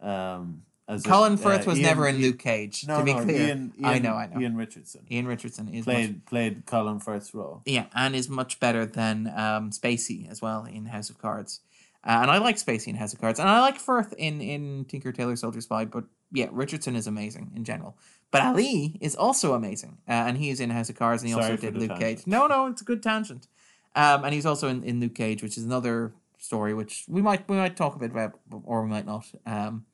Um, 0.00 0.62
as 0.88 1.02
Colin 1.02 1.34
uh, 1.34 1.36
Firth 1.36 1.66
was 1.66 1.78
Ian- 1.78 1.86
never 1.88 2.08
in 2.08 2.18
Luke 2.18 2.38
Cage. 2.38 2.86
No, 2.86 2.98
to 2.98 3.04
be 3.04 3.14
no, 3.14 3.22
clear, 3.22 3.46
Ian, 3.48 3.72
Ian, 3.78 3.84
I 3.84 3.98
know, 3.98 4.14
I 4.14 4.26
know. 4.26 4.40
Ian 4.40 4.56
Richardson 4.56 5.02
Ian 5.10 5.26
Richardson 5.26 5.68
is 5.68 5.86
much, 5.86 5.94
played 5.94 6.26
played 6.26 6.66
Colin 6.66 6.98
Firth's 7.00 7.32
role. 7.34 7.62
yeah, 7.64 7.86
and 7.94 8.16
is 8.16 8.28
much 8.28 8.58
better 8.60 8.84
than 8.86 9.26
um, 9.28 9.70
Spacey 9.70 10.28
as 10.30 10.40
well 10.42 10.64
in 10.64 10.86
House 10.86 11.10
of 11.10 11.18
Cards. 11.18 11.60
Uh, 12.02 12.20
and 12.22 12.30
I 12.30 12.38
like 12.38 12.56
Spacey 12.56 12.88
in 12.88 12.96
House 12.96 13.12
of 13.12 13.20
Cards, 13.20 13.38
and 13.38 13.48
I 13.48 13.60
like 13.60 13.78
Firth 13.78 14.14
in 14.16 14.40
in 14.40 14.84
Tinker 14.86 15.12
Tailor 15.12 15.36
Soldier 15.36 15.60
Spy. 15.60 15.84
But 15.84 16.04
yeah, 16.32 16.48
Richardson 16.50 16.96
is 16.96 17.06
amazing 17.06 17.52
in 17.54 17.62
general. 17.64 17.96
But 18.30 18.42
Ali 18.42 18.96
is 19.00 19.16
also 19.16 19.54
amazing, 19.54 19.98
uh, 20.08 20.12
and 20.12 20.38
he 20.38 20.50
is 20.50 20.60
in 20.60 20.70
House 20.70 20.88
of 20.88 20.96
Cards, 20.96 21.22
and 21.22 21.28
he 21.28 21.34
Sorry 21.34 21.52
also 21.52 21.56
did 21.56 21.74
Luke 21.74 21.90
tangent. 21.90 22.18
Cage. 22.18 22.26
No, 22.26 22.46
no, 22.46 22.66
it's 22.68 22.80
a 22.80 22.84
good 22.84 23.02
tangent. 23.02 23.48
Um, 23.96 24.24
and 24.24 24.32
he's 24.32 24.46
also 24.46 24.68
in, 24.68 24.84
in 24.84 25.00
Luke 25.00 25.16
Cage, 25.16 25.42
which 25.42 25.58
is 25.58 25.64
another 25.64 26.12
story 26.38 26.72
which 26.72 27.04
we 27.06 27.20
might 27.20 27.46
we 27.48 27.56
might 27.56 27.76
talk 27.76 27.96
a 27.96 27.98
bit 27.98 28.12
about, 28.12 28.38
or 28.64 28.82
we 28.82 28.88
might 28.88 29.06
not. 29.06 29.26
Um, 29.44 29.84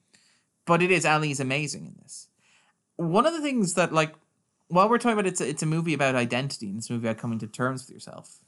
but 0.67 0.83
it 0.83 0.91
is 0.91 1.07
Ali's 1.07 1.41
amazing 1.41 1.87
in 1.87 1.95
this. 2.03 2.29
One 2.97 3.27
of 3.27 3.33
the 3.33 3.41
things 3.41 3.75
that 3.75 3.93
like 3.93 4.15
while 4.69 4.89
we're 4.89 4.99
talking 4.99 5.19
about 5.19 5.27
it's 5.27 5.41
a, 5.41 5.49
it's 5.49 5.63
a 5.63 5.67
movie 5.67 5.95
about 5.95 6.15
identity 6.15 6.69
and 6.69 6.79
it's 6.79 6.91
a 6.91 6.93
movie 6.93 7.09
about 7.09 7.19
coming 7.19 7.39
to 7.39 7.47
terms 7.47 7.87
with 7.87 7.95
yourself. 7.95 8.41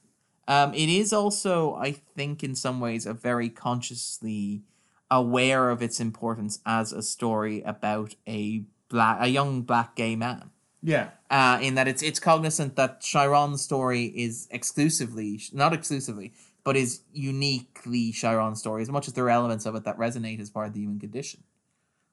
Um, 0.47 0.73
it 0.73 0.89
is 0.89 1.13
also, 1.13 1.75
I 1.75 1.93
think, 1.93 2.43
in 2.43 2.55
some 2.55 2.81
ways, 2.81 3.05
a 3.05 3.13
very 3.13 3.51
consciously 3.51 4.63
aware 5.11 5.69
of 5.69 5.83
its 5.83 6.01
importance 6.01 6.61
as 6.65 6.93
a 6.93 7.03
story 7.03 7.63
about 7.63 8.15
a 8.27 8.65
black, 8.89 9.19
a 9.21 9.29
young 9.29 9.63
black 9.63 9.95
gay 9.97 10.17
man. 10.17 10.51
Yeah, 10.83 11.11
Uh, 11.29 11.59
in 11.61 11.75
that 11.75 11.89
it's 11.89 12.03
it's 12.03 12.21
cognizant 12.21 12.77
that 12.77 13.01
Chiron's 13.01 13.63
story 13.63 14.05
is 14.05 14.47
exclusively, 14.53 15.41
not 15.53 15.73
exclusively, 15.73 16.33
but 16.63 16.77
is 16.77 17.01
uniquely 17.13 18.13
Chiron's 18.13 18.61
story, 18.61 18.83
as 18.83 18.89
much 18.89 19.09
as 19.09 19.15
there 19.15 19.25
are 19.25 19.31
elements 19.31 19.67
of 19.67 19.75
it 19.75 19.85
that 19.85 19.99
resonate 19.99 20.41
as 20.41 20.51
part 20.51 20.69
of 20.69 20.75
the 20.75 20.81
human 20.81 21.01
condition. 21.01 21.43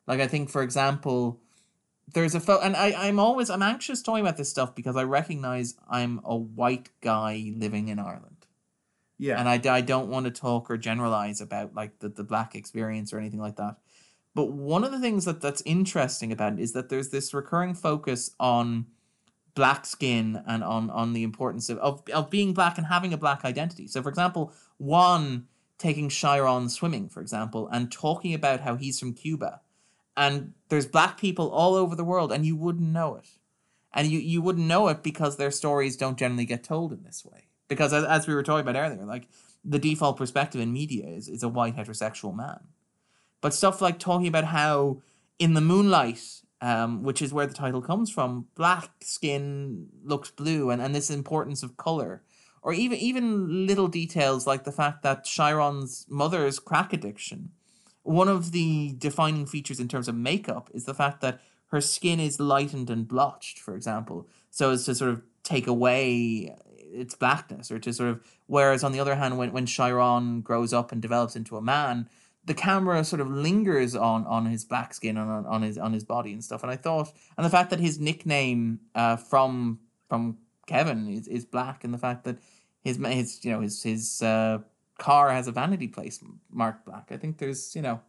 Like 0.07 0.19
I 0.19 0.27
think, 0.27 0.49
for 0.49 0.63
example, 0.63 1.39
there's 2.11 2.33
a 2.33 2.39
pho- 2.39 2.59
and 2.61 2.75
I 2.75 2.93
I'm 3.07 3.19
always 3.19 3.51
I'm 3.51 3.61
anxious 3.61 4.01
talking 4.01 4.21
about 4.21 4.37
this 4.37 4.49
stuff 4.49 4.73
because 4.73 4.95
I 4.95 5.03
recognize 5.03 5.75
I'm 5.87 6.19
a 6.23 6.35
white 6.35 6.89
guy 7.01 7.53
living 7.55 7.87
in 7.87 7.99
Ireland, 7.99 8.47
yeah, 9.19 9.39
and 9.39 9.47
I, 9.47 9.61
I 9.75 9.81
don't 9.81 10.09
want 10.09 10.25
to 10.25 10.31
talk 10.31 10.71
or 10.71 10.77
generalize 10.77 11.39
about 11.39 11.75
like 11.75 11.99
the, 11.99 12.09
the 12.09 12.23
black 12.23 12.55
experience 12.55 13.13
or 13.13 13.19
anything 13.19 13.39
like 13.39 13.57
that. 13.57 13.77
But 14.35 14.51
Juan 14.51 14.83
of 14.83 14.91
the 14.91 14.99
things 14.99 15.25
that 15.25 15.41
that's 15.41 15.63
interesting 15.65 16.31
about 16.31 16.53
it 16.53 16.59
is 16.59 16.73
that 16.73 16.89
there's 16.89 17.09
this 17.09 17.33
recurring 17.33 17.73
focus 17.73 18.31
on 18.39 18.85
black 19.55 19.85
skin 19.85 20.43
and 20.45 20.63
on 20.63 20.89
on 20.89 21.13
the 21.13 21.23
importance 21.23 21.69
of, 21.69 21.77
of, 21.79 22.03
of 22.13 22.29
being 22.29 22.53
black 22.53 22.77
and 22.77 22.87
having 22.87 23.13
a 23.13 23.17
black 23.17 23.45
identity. 23.45 23.87
So 23.87 24.03
for 24.03 24.09
example, 24.09 24.53
one 24.77 25.47
taking 25.77 26.09
Chiron 26.09 26.69
swimming, 26.69 27.09
for 27.09 27.21
example, 27.21 27.67
and 27.71 27.91
talking 27.91 28.33
about 28.33 28.61
how 28.61 28.75
he's 28.75 28.99
from 28.99 29.13
Cuba. 29.13 29.61
And 30.17 30.53
there's 30.69 30.85
black 30.85 31.17
people 31.17 31.49
all 31.49 31.75
over 31.75 31.95
the 31.95 32.03
world 32.03 32.31
and 32.31 32.45
you 32.45 32.55
wouldn't 32.55 32.89
know 32.89 33.15
it. 33.15 33.29
And 33.93 34.07
you, 34.07 34.19
you 34.19 34.41
wouldn't 34.41 34.67
know 34.67 34.89
it 34.89 35.03
because 35.03 35.37
their 35.37 35.51
stories 35.51 35.95
don't 35.97 36.17
generally 36.17 36.45
get 36.45 36.63
told 36.63 36.91
in 36.91 37.03
this 37.03 37.25
way. 37.25 37.47
because 37.67 37.93
as, 37.93 38.03
as 38.03 38.27
we 38.27 38.33
were 38.33 38.43
talking 38.43 38.67
about 38.67 38.79
earlier, 38.79 39.05
like 39.05 39.27
the 39.63 39.79
default 39.79 40.17
perspective 40.17 40.61
in 40.61 40.71
media 40.71 41.07
is 41.07 41.27
is 41.27 41.43
a 41.43 41.49
white 41.49 41.75
heterosexual 41.75 42.35
man, 42.35 42.59
but 43.45 43.53
stuff 43.53 43.79
like 43.79 43.99
talking 43.99 44.25
about 44.25 44.45
how 44.45 45.03
in 45.37 45.53
the 45.53 45.61
moonlight. 45.61 46.41
Um, 46.61 47.03
which 47.03 47.21
is 47.21 47.31
where 47.31 47.45
the 47.45 47.53
title 47.53 47.81
comes 47.81 48.09
from. 48.09 48.47
Black 48.55 48.89
skin 49.01 49.89
looks 50.03 50.31
blue, 50.31 50.71
and, 50.71 50.81
and 50.81 50.95
this 50.95 51.11
importance 51.11 51.61
of 51.61 51.77
color, 51.77 52.23
or 52.63 52.73
even 52.73 52.97
even 52.97 53.67
little 53.67 53.87
details 53.87 54.47
like 54.47 54.63
the 54.63 54.71
fact 54.71 55.03
that 55.03 55.25
Chiron's 55.25 56.07
mother's 56.09 56.57
crack 56.57 56.91
addiction. 56.91 57.51
One 58.01 58.29
of 58.29 58.51
the 58.51 58.95
defining 58.97 59.45
features 59.45 59.79
in 59.79 59.87
terms 59.87 60.07
of 60.07 60.15
makeup 60.15 60.71
is 60.73 60.85
the 60.85 60.95
fact 60.95 61.21
that 61.21 61.39
her 61.67 61.81
skin 61.81 62.19
is 62.19 62.39
lightened 62.39 62.89
and 62.89 63.07
blotched, 63.07 63.59
for 63.59 63.75
example, 63.75 64.27
so 64.49 64.71
as 64.71 64.85
to 64.85 64.95
sort 64.95 65.11
of 65.11 65.21
take 65.43 65.67
away 65.67 66.55
its 66.91 67.13
blackness, 67.13 67.69
or 67.69 67.77
to 67.77 67.93
sort 67.93 68.09
of. 68.09 68.23
Whereas 68.47 68.83
on 68.83 68.91
the 68.91 69.01
other 69.01 69.15
hand, 69.15 69.37
when 69.37 69.51
when 69.51 69.67
Chiron 69.67 70.41
grows 70.41 70.73
up 70.73 70.91
and 70.91 70.99
develops 70.99 71.35
into 71.35 71.57
a 71.57 71.61
man, 71.61 72.09
the 72.45 72.53
camera 72.53 73.03
sort 73.03 73.19
of 73.19 73.29
lingers 73.29 73.95
on 73.95 74.25
on 74.25 74.45
his 74.45 74.65
black 74.65 74.93
skin 74.93 75.17
and 75.17 75.29
on, 75.29 75.45
on 75.45 75.61
his 75.61 75.77
on 75.77 75.93
his 75.93 76.03
body 76.03 76.31
and 76.31 76.43
stuff. 76.43 76.63
And 76.63 76.71
I 76.71 76.75
thought, 76.75 77.11
and 77.37 77.45
the 77.45 77.49
fact 77.49 77.69
that 77.71 77.79
his 77.79 77.99
nickname 77.99 78.79
uh, 78.93 79.15
from 79.17 79.79
from 80.07 80.37
Kevin 80.67 81.07
is, 81.07 81.27
is 81.27 81.45
black, 81.45 81.83
and 81.83 81.93
the 81.93 81.97
fact 81.97 82.23
that 82.25 82.37
his 82.81 82.97
his 82.97 83.43
you 83.43 83.51
know 83.51 83.61
his 83.61 83.81
his 83.83 84.21
uh, 84.21 84.59
car 84.97 85.31
has 85.31 85.47
a 85.47 85.51
vanity 85.51 85.87
place 85.87 86.23
marked 86.51 86.85
black. 86.85 87.07
I 87.11 87.17
think 87.17 87.39
there's 87.39 87.75
you 87.75 87.81
know, 87.81 88.01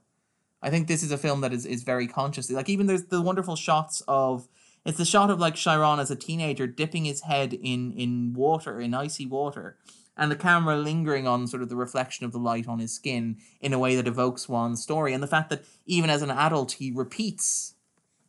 I 0.63 0.71
think 0.71 0.87
this 0.87 1.03
is 1.03 1.11
a 1.11 1.19
film 1.19 1.41
that 1.41 1.53
is 1.53 1.65
is 1.65 1.83
very 1.83 2.07
consciously 2.07 2.55
like 2.55 2.69
even 2.69 2.87
there's 2.87 3.07
the 3.07 3.23
wonderful 3.23 3.57
shots 3.57 4.03
of 4.07 4.49
it's 4.85 4.99
the 4.99 5.05
shot 5.05 5.31
of 5.31 5.41
like 5.41 5.57
Chiron 5.57 5.99
as 5.99 6.11
a 6.11 6.17
teenager 6.17 6.67
dipping 6.67 7.07
his 7.07 7.23
head 7.23 7.53
in 7.55 7.93
in 7.93 8.35
water 8.35 8.81
in 8.81 8.95
icy 8.95 9.27
water 9.27 9.79
and 10.17 10.31
the 10.31 10.37
camera 10.37 10.77
lingering 10.77 11.27
on 11.27 11.47
sort 11.47 11.63
of 11.63 11.69
the 11.69 11.77
reflection 11.77 12.25
of 12.25 12.33
the 12.33 12.39
light 12.39 12.67
on 12.67 12.79
his 12.79 12.93
skin 12.93 13.37
in 13.61 13.73
a 13.73 13.79
way 13.79 13.97
that 13.97 14.09
evokes 14.09 14.49
Juan's 14.49 14.83
story 14.83 15.13
and 15.13 15.23
the 15.23 15.29
fact 15.29 15.51
that 15.51 15.65
even 15.85 16.11
as 16.11 16.23
an 16.23 16.31
adult 16.31 16.73
he 16.73 16.91
repeats 16.91 17.75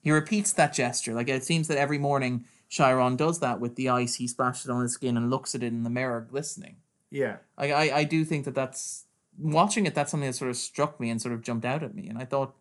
he 0.01 0.11
repeats 0.11 0.53
that 0.53 0.73
gesture. 0.73 1.13
Like 1.13 1.27
it 1.27 1.43
seems 1.43 1.67
that 1.67 1.77
every 1.77 1.97
morning 1.97 2.45
Chiron 2.69 3.15
does 3.15 3.39
that 3.39 3.59
with 3.59 3.75
the 3.75 3.89
ice 3.89 4.15
he 4.15 4.27
splashes 4.27 4.69
on 4.69 4.81
his 4.81 4.93
skin 4.93 5.17
and 5.17 5.29
looks 5.29 5.55
at 5.55 5.63
it 5.63 5.67
in 5.67 5.83
the 5.83 5.89
mirror 5.89 6.25
glistening. 6.29 6.77
Yeah. 7.09 7.37
I, 7.57 7.71
I, 7.71 7.97
I 7.97 8.03
do 8.03 8.23
think 8.23 8.45
that 8.45 8.55
that's 8.55 9.05
watching 9.37 9.85
it 9.85 9.93
that's 9.93 10.11
something 10.11 10.29
that 10.29 10.33
sort 10.33 10.49
of 10.49 10.57
struck 10.57 10.99
me 10.99 11.09
and 11.09 11.21
sort 11.21 11.33
of 11.33 11.41
jumped 11.41 11.65
out 11.65 11.83
at 11.83 11.93
me 11.93 12.07
and 12.07 12.17
I 12.17 12.25
thought 12.25 12.55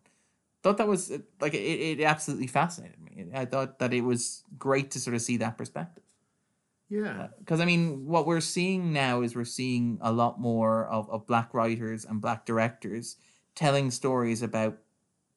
thought 0.61 0.77
that 0.77 0.87
was 0.87 1.11
like 1.41 1.53
it, 1.53 1.57
it 1.57 2.01
absolutely 2.01 2.47
fascinated 2.47 2.99
me. 3.01 3.27
I 3.33 3.45
thought 3.45 3.79
that 3.79 3.93
it 3.93 4.01
was 4.01 4.43
great 4.59 4.91
to 4.91 4.99
sort 4.99 5.15
of 5.15 5.21
see 5.21 5.37
that 5.37 5.57
perspective 5.57 6.03
Yeah. 6.89 7.23
Uh, 7.23 7.27
because 7.39 7.59
I 7.59 7.65
mean, 7.65 8.05
what 8.05 8.25
we're 8.25 8.39
seeing 8.41 8.93
now 8.93 9.21
is 9.21 9.35
we're 9.35 9.45
seeing 9.45 9.97
a 10.01 10.11
lot 10.11 10.39
more 10.39 10.85
of, 10.87 11.09
of 11.09 11.27
black 11.27 11.53
writers 11.53 12.05
and 12.05 12.21
black 12.21 12.45
directors 12.45 13.17
telling 13.55 13.91
stories 13.91 14.41
about 14.41 14.77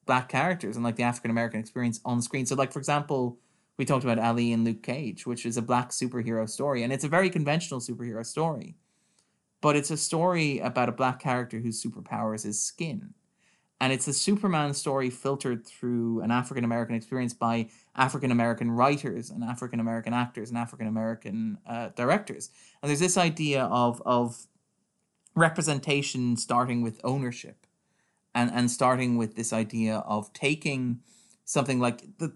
black 0.05 0.29
characters 0.29 0.75
and 0.77 0.85
like 0.85 0.95
the 0.97 1.03
African 1.03 1.31
American 1.31 1.59
experience 1.59 2.01
on 2.05 2.21
screen. 2.21 2.45
So, 2.45 2.55
like 2.55 2.71
for 2.71 2.79
example, 2.79 3.39
we 3.77 3.85
talked 3.85 4.03
about 4.03 4.19
Ali 4.19 4.53
and 4.53 4.63
Luke 4.65 4.83
Cage, 4.83 5.25
which 5.25 5.45
is 5.45 5.57
a 5.57 5.61
black 5.61 5.89
superhero 5.91 6.49
story, 6.49 6.83
and 6.83 6.93
it's 6.93 7.03
a 7.03 7.09
very 7.09 7.29
conventional 7.29 7.79
superhero 7.79 8.25
story, 8.25 8.77
but 9.61 9.75
it's 9.75 9.91
a 9.91 9.97
story 9.97 10.59
about 10.59 10.89
a 10.89 10.93
black 10.93 11.19
character 11.19 11.59
whose 11.59 11.83
superpower 11.83 12.33
is 12.35 12.61
skin. 12.61 13.13
And 13.81 13.91
it's 13.91 14.07
a 14.07 14.13
Superman 14.13 14.75
story 14.75 15.09
filtered 15.09 15.65
through 15.65 16.21
an 16.21 16.29
African 16.29 16.63
American 16.63 16.95
experience 16.95 17.33
by 17.33 17.67
African 17.95 18.29
American 18.29 18.69
writers 18.69 19.31
and 19.31 19.43
African 19.43 19.79
American 19.79 20.13
actors 20.13 20.49
and 20.49 20.57
African 20.57 20.85
American 20.85 21.57
uh, 21.65 21.89
directors. 21.95 22.51
And 22.81 22.89
there's 22.89 22.99
this 22.99 23.17
idea 23.17 23.63
of 23.63 23.99
of 24.05 24.45
representation 25.35 26.37
starting 26.37 26.83
with 26.83 27.01
ownership, 27.03 27.65
and 28.35 28.51
and 28.53 28.69
starting 28.69 29.17
with 29.17 29.35
this 29.35 29.51
idea 29.51 29.97
of 30.05 30.31
taking 30.31 30.99
something 31.43 31.79
like 31.79 32.19
the 32.19 32.33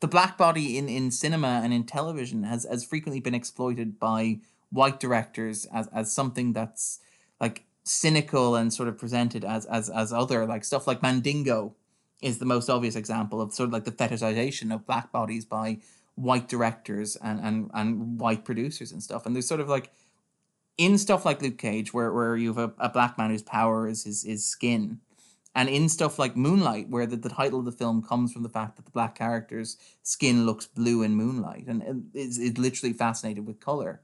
the 0.00 0.08
black 0.08 0.38
body 0.38 0.78
in 0.78 0.88
in 0.88 1.10
cinema 1.10 1.60
and 1.62 1.74
in 1.74 1.84
television 1.84 2.44
has 2.44 2.64
has 2.64 2.82
frequently 2.82 3.20
been 3.20 3.34
exploited 3.34 4.00
by 4.00 4.38
white 4.70 4.98
directors 4.98 5.66
as 5.66 5.86
as 5.88 6.10
something 6.10 6.54
that's 6.54 7.00
like 7.38 7.66
cynical 7.84 8.54
and 8.54 8.72
sort 8.72 8.88
of 8.88 8.96
presented 8.96 9.44
as 9.44 9.66
as 9.66 9.90
as 9.90 10.12
other 10.12 10.46
like 10.46 10.64
stuff 10.64 10.86
like 10.86 11.02
Mandingo 11.02 11.74
is 12.20 12.38
the 12.38 12.44
most 12.44 12.70
obvious 12.70 12.94
example 12.94 13.40
of 13.40 13.52
sort 13.52 13.68
of 13.68 13.72
like 13.72 13.84
the 13.84 13.90
fetishization 13.90 14.72
of 14.72 14.86
black 14.86 15.10
bodies 15.10 15.44
by 15.44 15.78
white 16.14 16.48
directors 16.48 17.16
and 17.16 17.40
and 17.40 17.70
and 17.74 18.20
white 18.20 18.44
producers 18.44 18.92
and 18.92 19.02
stuff. 19.02 19.26
And 19.26 19.34
there's 19.34 19.48
sort 19.48 19.60
of 19.60 19.68
like 19.68 19.90
in 20.78 20.96
stuff 20.98 21.24
like 21.24 21.42
Luke 21.42 21.58
Cage 21.58 21.92
where 21.92 22.12
where 22.12 22.36
you 22.36 22.54
have 22.54 22.58
a, 22.58 22.72
a 22.78 22.88
black 22.88 23.18
man 23.18 23.30
whose 23.30 23.42
power 23.42 23.88
is 23.88 24.04
his 24.04 24.22
his 24.22 24.48
skin. 24.48 25.00
And 25.54 25.68
in 25.68 25.90
stuff 25.90 26.18
like 26.18 26.34
Moonlight, 26.34 26.88
where 26.88 27.04
the, 27.04 27.16
the 27.16 27.28
title 27.28 27.58
of 27.58 27.66
the 27.66 27.72
film 27.72 28.02
comes 28.02 28.32
from 28.32 28.42
the 28.42 28.48
fact 28.48 28.76
that 28.76 28.86
the 28.86 28.90
black 28.90 29.14
character's 29.14 29.76
skin 30.02 30.46
looks 30.46 30.64
blue 30.64 31.02
in 31.02 31.14
moonlight 31.14 31.66
and 31.66 32.08
is, 32.14 32.38
is 32.38 32.56
literally 32.56 32.94
fascinated 32.94 33.46
with 33.46 33.60
color 33.60 34.00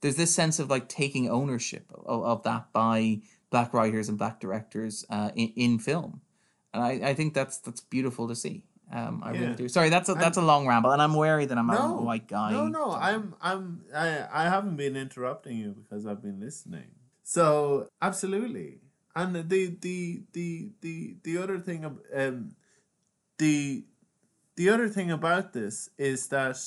there's 0.00 0.16
this 0.16 0.34
sense 0.34 0.58
of 0.58 0.70
like 0.70 0.88
taking 0.88 1.28
ownership 1.28 1.84
of, 2.04 2.24
of 2.24 2.42
that 2.44 2.72
by 2.72 3.20
black 3.50 3.74
writers 3.74 4.08
and 4.08 4.16
black 4.18 4.40
directors 4.40 5.04
uh, 5.10 5.30
in, 5.34 5.52
in 5.56 5.78
film 5.78 6.20
and 6.72 6.82
I, 6.82 7.10
I 7.10 7.14
think 7.14 7.34
that's 7.34 7.58
that's 7.58 7.80
beautiful 7.80 8.28
to 8.28 8.34
see 8.36 8.64
um, 8.92 9.22
I 9.24 9.32
Yeah. 9.32 9.40
really 9.40 9.54
do. 9.54 9.68
Sorry, 9.68 9.88
that's 9.88 10.08
a 10.08 10.14
that's 10.14 10.36
a 10.36 10.42
long 10.42 10.66
ramble, 10.66 10.90
and 10.90 11.00
I'm 11.00 11.14
wary 11.14 11.46
that 11.46 11.56
I'm 11.56 11.70
a 11.70 12.02
white 12.02 12.26
guy. 12.26 12.50
No, 12.50 12.66
no, 12.66 12.90
I'm, 12.92 13.36
I'm, 13.40 13.84
I, 13.94 14.26
I 14.32 14.44
haven't 14.48 14.76
been 14.76 14.96
interrupting 14.96 15.56
you 15.58 15.76
because 15.78 16.06
I've 16.06 16.20
been 16.22 16.40
listening. 16.40 16.90
So 17.22 17.86
absolutely, 18.02 18.80
and 19.14 19.34
the, 19.36 19.42
the, 19.42 20.22
the, 20.32 20.70
the, 20.80 21.16
the 21.22 21.38
other 21.38 21.58
thing, 21.60 21.84
um, 22.12 22.56
the, 23.38 23.84
the 24.56 24.68
other 24.68 24.88
thing 24.88 25.10
about 25.12 25.52
this 25.52 25.90
is 25.96 26.26
that 26.28 26.58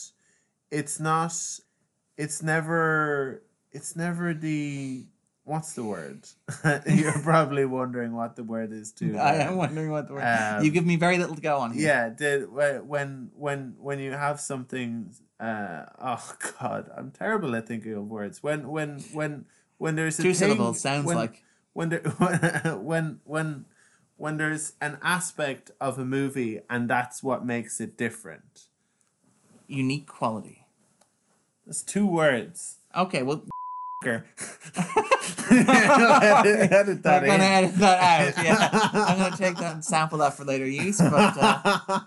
it's 0.71 0.99
not, 1.01 1.33
it's 2.17 2.41
never, 2.43 3.43
it's 3.71 3.95
never 3.95 4.33
the. 4.33 5.05
What's 5.45 5.73
the 5.73 5.83
word? 5.83 6.25
You're 6.87 7.19
probably 7.19 7.65
wondering 7.65 8.13
what 8.15 8.37
the 8.37 8.45
word 8.45 8.71
is 8.71 8.93
too. 8.93 9.17
I 9.17 9.35
am 9.43 9.57
wondering 9.57 9.91
what 9.91 10.07
the 10.07 10.13
word. 10.13 10.23
um, 10.23 10.63
you 10.63 10.71
give 10.71 10.85
me 10.85 10.95
very 10.95 11.17
little 11.17 11.35
to 11.35 11.41
go 11.41 11.57
on. 11.57 11.73
Here. 11.73 12.15
yeah, 12.17 12.39
whe- 12.45 12.81
when 12.87 13.29
when 13.35 13.75
when 13.77 13.99
you 13.99 14.11
have 14.11 14.39
something 14.39 15.11
uh 15.41 15.83
oh 15.99 16.35
god, 16.61 16.89
I'm 16.95 17.11
terrible 17.11 17.53
at 17.57 17.67
thinking 17.67 17.93
of 17.93 18.07
words. 18.07 18.41
When 18.41 18.69
when 18.69 18.99
when 19.11 19.43
when 19.79 19.95
there's 19.97 20.17
a 20.17 20.21
two 20.21 20.29
thing- 20.33 20.47
syllables 20.47 20.79
sounds 20.79 21.05
when, 21.05 21.17
like 21.17 21.43
when 21.73 21.89
there 21.89 21.99
when 22.81 23.19
when 23.25 23.65
when 24.15 24.37
there's 24.37 24.73
an 24.79 24.97
aspect 25.01 25.71
of 25.81 25.99
a 25.99 26.05
movie 26.05 26.61
and 26.69 26.89
that's 26.89 27.21
what 27.21 27.45
makes 27.45 27.81
it 27.81 27.97
different. 27.97 28.67
unique 29.67 30.07
quality. 30.07 30.62
That's 31.65 31.81
two 31.81 32.05
words. 32.05 32.77
Okay, 32.95 33.23
well, 33.23 33.43
edit 34.05 34.25
I'm 37.05 37.25
gonna 37.25 37.33
in. 37.33 37.41
edit 37.41 37.75
that 37.77 38.35
out. 38.37 38.43
Yeah, 38.43 38.69
I'm 38.93 39.17
gonna 39.17 39.37
take 39.37 39.55
that 39.57 39.75
and 39.75 39.85
sample 39.85 40.17
that 40.19 40.33
for 40.35 40.43
later 40.43 40.67
use. 40.67 40.99
But 40.99 41.37
uh, 41.37 41.99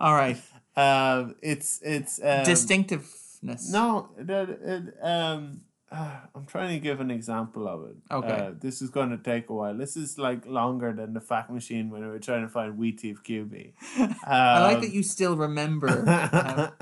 all 0.00 0.14
right, 0.14 0.40
um, 0.76 1.36
it's 1.42 1.80
it's 1.82 2.20
um, 2.22 2.44
distinctiveness. 2.44 3.70
No, 3.70 4.08
that 4.18 4.48
it, 4.50 4.94
um, 5.00 5.60
uh, 5.92 6.20
I'm 6.34 6.46
trying 6.46 6.70
to 6.74 6.78
give 6.80 7.00
an 7.00 7.10
example 7.10 7.68
of 7.68 7.84
it. 7.90 7.96
Okay. 8.10 8.28
Uh, 8.28 8.50
this 8.58 8.80
is 8.82 8.90
going 8.90 9.10
to 9.10 9.18
take 9.18 9.50
a 9.50 9.54
while. 9.54 9.76
This 9.76 9.96
is 9.96 10.18
like 10.18 10.46
longer 10.46 10.92
than 10.92 11.12
the 11.14 11.20
fact 11.20 11.50
machine 11.50 11.90
when 11.90 12.00
we 12.02 12.08
were 12.08 12.18
trying 12.18 12.42
to 12.42 12.48
find 12.48 12.78
Weeteef 12.78 13.18
QB. 13.22 13.72
I 14.26 14.62
like 14.62 14.76
Um, 14.76 14.80
that 14.82 14.92
you 14.92 15.02
still 15.02 15.36
remember. 15.36 16.04
how- 16.06 16.72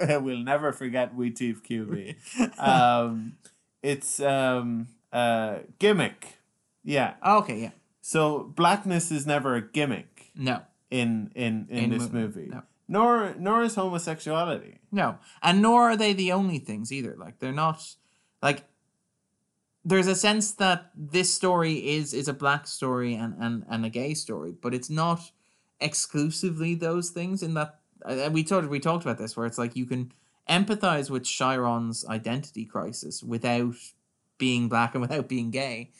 I 0.00 0.16
will 0.18 0.38
never 0.38 0.72
forget 0.72 1.16
Weeteef 1.16 1.62
QB. 1.68 2.58
um, 2.58 3.36
it's 3.82 4.20
um, 4.20 4.88
uh, 5.12 5.58
gimmick. 5.78 6.38
Yeah. 6.84 7.14
okay, 7.26 7.60
yeah, 7.62 7.70
So 8.00 8.44
blackness 8.54 9.10
is 9.10 9.26
never 9.26 9.56
a 9.56 9.60
gimmick 9.62 10.30
no, 10.36 10.62
in 10.90 11.32
in 11.34 11.66
in, 11.68 11.84
In 11.84 11.90
this 11.90 12.12
movie, 12.12 12.40
movie. 12.42 12.50
no. 12.50 12.62
Nor 12.88 13.34
nor 13.38 13.62
is 13.64 13.74
homosexuality. 13.74 14.78
no, 14.92 15.18
and 15.42 15.60
nor 15.60 15.90
are 15.90 15.96
they 15.96 16.12
the 16.12 16.30
only 16.30 16.60
things 16.60 16.92
either. 16.92 17.16
Like 17.18 17.40
they're 17.40 17.50
not 17.66 17.82
like. 18.46 18.64
There's 19.88 20.08
a 20.08 20.16
sense 20.16 20.50
that 20.54 20.90
this 20.96 21.32
story 21.32 21.74
is 21.96 22.12
is 22.12 22.26
a 22.26 22.32
black 22.32 22.66
story 22.66 23.14
and 23.14 23.34
and 23.38 23.64
and 23.70 23.86
a 23.86 23.88
gay 23.88 24.14
story, 24.14 24.52
but 24.60 24.74
it's 24.74 24.90
not 24.90 25.20
exclusively 25.80 26.74
those 26.74 27.10
things. 27.10 27.42
In 27.42 27.54
that, 27.54 27.78
uh, 28.04 28.30
we 28.32 28.42
talked 28.42 28.68
we 28.68 28.80
talked 28.80 29.04
about 29.04 29.18
this, 29.18 29.36
where 29.36 29.46
it's 29.46 29.58
like 29.58 29.76
you 29.76 29.86
can 29.86 30.12
empathize 30.48 31.10
with 31.10 31.24
Chiron's 31.24 32.04
identity 32.06 32.64
crisis 32.64 33.22
without 33.22 33.74
being 34.38 34.68
black 34.68 34.94
and 34.94 35.02
without 35.06 35.28
being 35.28 35.50
gay, 35.50 35.90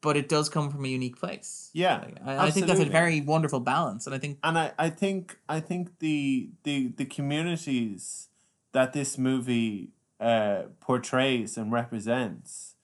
but 0.00 0.16
it 0.16 0.28
does 0.28 0.48
come 0.48 0.70
from 0.70 0.84
a 0.84 0.88
unique 0.88 1.18
place. 1.18 1.70
Yeah, 1.72 1.98
Like, 1.98 2.16
I, 2.24 2.46
I 2.46 2.50
think 2.50 2.66
that's 2.66 2.80
a 2.80 2.86
very 2.86 3.20
wonderful 3.20 3.60
balance, 3.60 4.06
and 4.06 4.14
I 4.14 4.18
think 4.18 4.38
and 4.42 4.58
I, 4.58 4.72
I 4.78 4.90
think 4.90 5.38
I 5.48 5.60
think 5.60 5.98
the 5.98 6.50
the 6.64 6.88
the 6.88 7.04
communities 7.04 8.28
that 8.72 8.92
this 8.92 9.18
movie 9.18 9.90
uh, 10.20 10.62
portrays 10.80 11.56
and 11.56 11.72
represents 11.72 12.74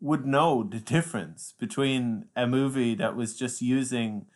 would 0.00 0.26
know 0.26 0.62
the 0.64 0.80
difference 0.80 1.54
between 1.58 2.24
a 2.34 2.46
movie 2.46 2.94
that 2.96 3.14
was 3.14 3.36
just 3.36 3.62
using 3.62 4.26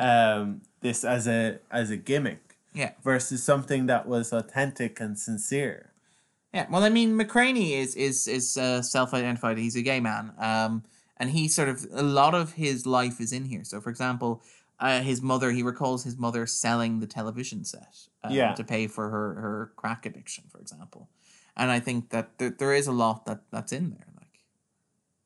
um, 0.00 0.62
this 0.80 1.04
as 1.04 1.28
a 1.28 1.58
as 1.70 1.90
a 1.90 1.96
gimmick 1.96 2.56
Yeah. 2.74 2.92
versus 3.04 3.42
something 3.42 3.86
that 3.86 4.06
was 4.08 4.32
authentic 4.32 4.98
and 5.00 5.18
sincere. 5.18 5.92
Yeah, 6.54 6.66
well, 6.70 6.82
I 6.82 6.88
mean, 6.88 7.12
McCraney 7.18 7.70
is 7.72 7.94
is 7.94 8.26
is 8.26 8.56
uh, 8.56 8.82
self-identified. 8.82 9.58
He's 9.58 9.76
a 9.76 9.82
gay 9.82 10.00
man, 10.00 10.32
um, 10.38 10.82
and 11.18 11.30
he 11.30 11.46
sort 11.48 11.68
of 11.68 11.86
a 11.92 12.02
lot 12.02 12.34
of 12.34 12.54
his 12.54 12.84
life 12.86 13.20
is 13.20 13.32
in 13.32 13.44
here. 13.44 13.64
So, 13.64 13.80
for 13.80 13.90
example, 13.90 14.42
uh, 14.80 15.00
his 15.02 15.22
mother, 15.22 15.50
he 15.52 15.62
recalls 15.62 16.04
his 16.04 16.16
mother 16.16 16.46
selling 16.46 17.00
the 17.00 17.06
television 17.06 17.64
set 17.64 17.96
uh, 18.24 18.28
Yeah. 18.30 18.54
to 18.54 18.64
pay 18.64 18.86
for 18.88 19.10
her 19.10 19.34
her 19.34 19.72
crack 19.76 20.06
addiction, 20.06 20.44
for 20.48 20.58
example. 20.58 21.08
And 21.56 21.70
I 21.70 21.80
think 21.80 22.10
that 22.10 22.38
there, 22.38 22.50
there 22.50 22.72
is 22.74 22.86
a 22.86 22.92
lot 22.92 23.26
that 23.26 23.42
that's 23.50 23.72
in 23.72 23.90
there. 23.90 24.06
Like 24.16 24.40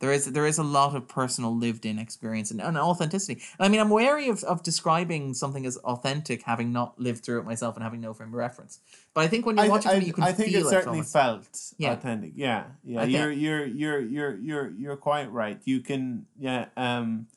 there 0.01 0.13
is 0.13 0.27
there 0.27 0.47
is 0.47 0.59
a 0.59 0.63
lot 0.63 0.95
of 0.95 1.09
personal 1.09 1.57
lived 1.57 1.87
in 1.87 1.99
experience 1.99 2.51
and, 2.51 2.61
and 2.61 2.77
authenticity. 2.77 3.41
I 3.59 3.69
mean, 3.69 3.81
I'm 3.81 3.89
wary 3.89 4.29
of, 4.29 4.45
of 4.45 4.63
describing 4.63 5.33
something 5.35 5.65
as 5.65 5.79
authentic, 5.79 6.43
having 6.43 6.71
not 6.73 6.99
lived 7.01 7.25
through 7.25 7.39
it 7.41 7.45
myself 7.47 7.77
and 7.77 7.83
having 7.85 8.01
no 8.03 8.13
frame 8.13 8.29
of 8.31 8.35
reference. 8.35 8.81
But 9.15 9.25
I 9.25 9.29
think 9.29 9.47
when 9.47 9.57
you 9.57 9.63
I, 9.63 9.69
watch 9.69 9.87
it, 9.87 9.93
I, 9.93 9.95
you 9.99 10.13
can 10.13 10.25
I 10.25 10.33
think 10.33 10.51
feel 10.51 10.67
it 10.67 10.71
certainly 10.71 10.99
almost. 10.99 11.13
felt 11.13 11.73
Yeah. 11.79 11.93
authentic. 11.93 12.33
Yeah, 12.35 12.65
yeah. 12.85 13.05
You're 13.05 13.31
you're 13.33 13.65
you're 13.65 14.01
you're 14.01 14.35
you're 14.37 14.71
you're 14.73 14.97
quite 14.97 15.33
right. 15.33 15.59
You 15.65 15.81
can 15.81 16.27
yeah 16.39 16.67
um, 16.77 17.29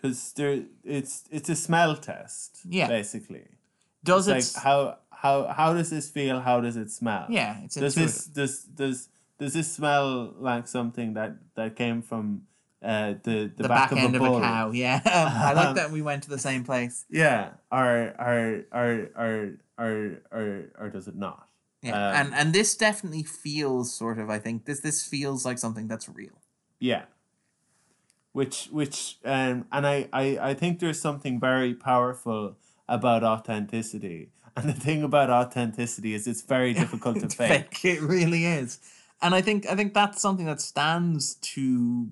because 0.00 0.32
there 0.34 0.62
it's 0.84 1.24
it's 1.30 1.48
a 1.48 1.56
smell 1.56 1.96
test. 1.96 2.60
Yeah. 2.68 2.88
basically. 2.88 3.46
Does 4.04 4.28
It's 4.28 4.54
it? 4.54 4.56
like 4.56 4.64
how 4.64 4.98
how 5.10 5.46
how 5.48 5.74
does 5.74 5.90
this 5.90 6.08
feel? 6.08 6.40
How 6.40 6.60
does 6.60 6.76
it 6.76 6.90
smell? 6.90 7.26
yeah, 7.28 7.58
it's 7.64 7.74
Does 7.74 7.96
intuitive. 7.96 8.14
this 8.14 8.24
does 8.26 8.64
does 8.64 9.08
does 9.38 9.52
this 9.54 9.72
smell 9.72 10.34
like 10.38 10.68
something 10.68 11.14
that 11.14 11.36
that 11.56 11.74
came 11.76 12.02
from 12.02 12.42
uh 12.82 13.14
the 13.24 13.50
the, 13.56 13.62
the 13.64 13.68
back, 13.68 13.90
back, 13.90 13.98
end 13.98 14.14
of 14.14 14.22
of 14.22 14.34
a, 14.34 14.36
a, 14.36 14.40
cow. 14.40 14.70
Yeah, 14.70 15.00
I 15.04 15.52
like 15.52 15.74
that 15.76 15.90
we 15.90 16.00
went 16.02 16.22
to 16.24 16.30
the 16.30 16.38
same 16.38 16.62
place. 16.64 17.04
Yeah, 17.10 17.50
or 17.72 18.14
or 18.18 18.64
or 18.72 19.10
or 19.16 19.58
or 19.78 20.22
or 20.30 20.64
or 20.78 20.90
does 20.90 21.08
it 21.08 21.16
not? 21.16 21.48
Yeah, 21.82 21.94
Um, 21.94 22.14
and 22.14 22.34
and 22.34 22.52
this 22.52 22.76
definitely 22.76 23.24
feels 23.24 23.92
sort 23.92 24.18
of. 24.18 24.30
I 24.30 24.38
think 24.38 24.64
this 24.64 24.80
this 24.80 25.02
feels 25.06 25.44
like 25.44 25.58
something 25.58 25.88
that's 25.88 26.08
real. 26.08 26.38
Yeah. 26.80 27.04
Which 28.38 28.68
which 28.70 29.16
um 29.24 29.66
and 29.72 29.84
I, 29.84 30.08
I 30.12 30.24
I 30.50 30.54
think 30.54 30.78
there's 30.78 31.00
something 31.00 31.40
very 31.40 31.74
powerful 31.74 32.56
about 32.88 33.24
authenticity. 33.24 34.30
And 34.58 34.68
the 34.68 34.80
thing 34.86 35.04
about 35.04 35.30
authenticity 35.30 36.14
is 36.14 36.26
it's 36.26 36.42
very 36.42 36.72
difficult 36.72 37.20
to 37.20 37.28
fake. 37.40 37.84
It 37.84 38.00
really 38.00 38.44
is, 38.44 38.80
and 39.22 39.32
I 39.32 39.40
think 39.40 39.68
I 39.72 39.76
think 39.76 39.94
that's 39.94 40.20
something 40.20 40.46
that 40.46 40.60
stands 40.60 41.36
to 41.54 41.62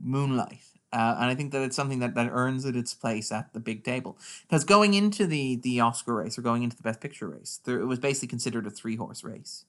Moonlight. 0.00 0.60
Uh, 0.92 1.16
and 1.20 1.26
I 1.30 1.34
think 1.34 1.50
that 1.52 1.62
it's 1.62 1.74
something 1.74 1.98
that, 1.98 2.14
that 2.14 2.28
earns 2.30 2.64
it 2.64 2.76
its 2.76 2.94
place 2.94 3.32
at 3.32 3.52
the 3.52 3.58
big 3.58 3.82
table. 3.82 4.16
Because 4.42 4.64
going 4.64 4.94
into 4.94 5.26
the 5.26 5.56
the 5.56 5.80
Oscar 5.80 6.14
race 6.14 6.38
or 6.38 6.42
going 6.42 6.62
into 6.62 6.76
the 6.76 6.84
Best 6.84 7.00
Picture 7.00 7.28
race, 7.28 7.60
there, 7.64 7.80
it 7.80 7.86
was 7.86 7.98
basically 7.98 8.28
considered 8.28 8.66
a 8.66 8.70
three 8.70 8.96
horse 8.96 9.24
race. 9.24 9.64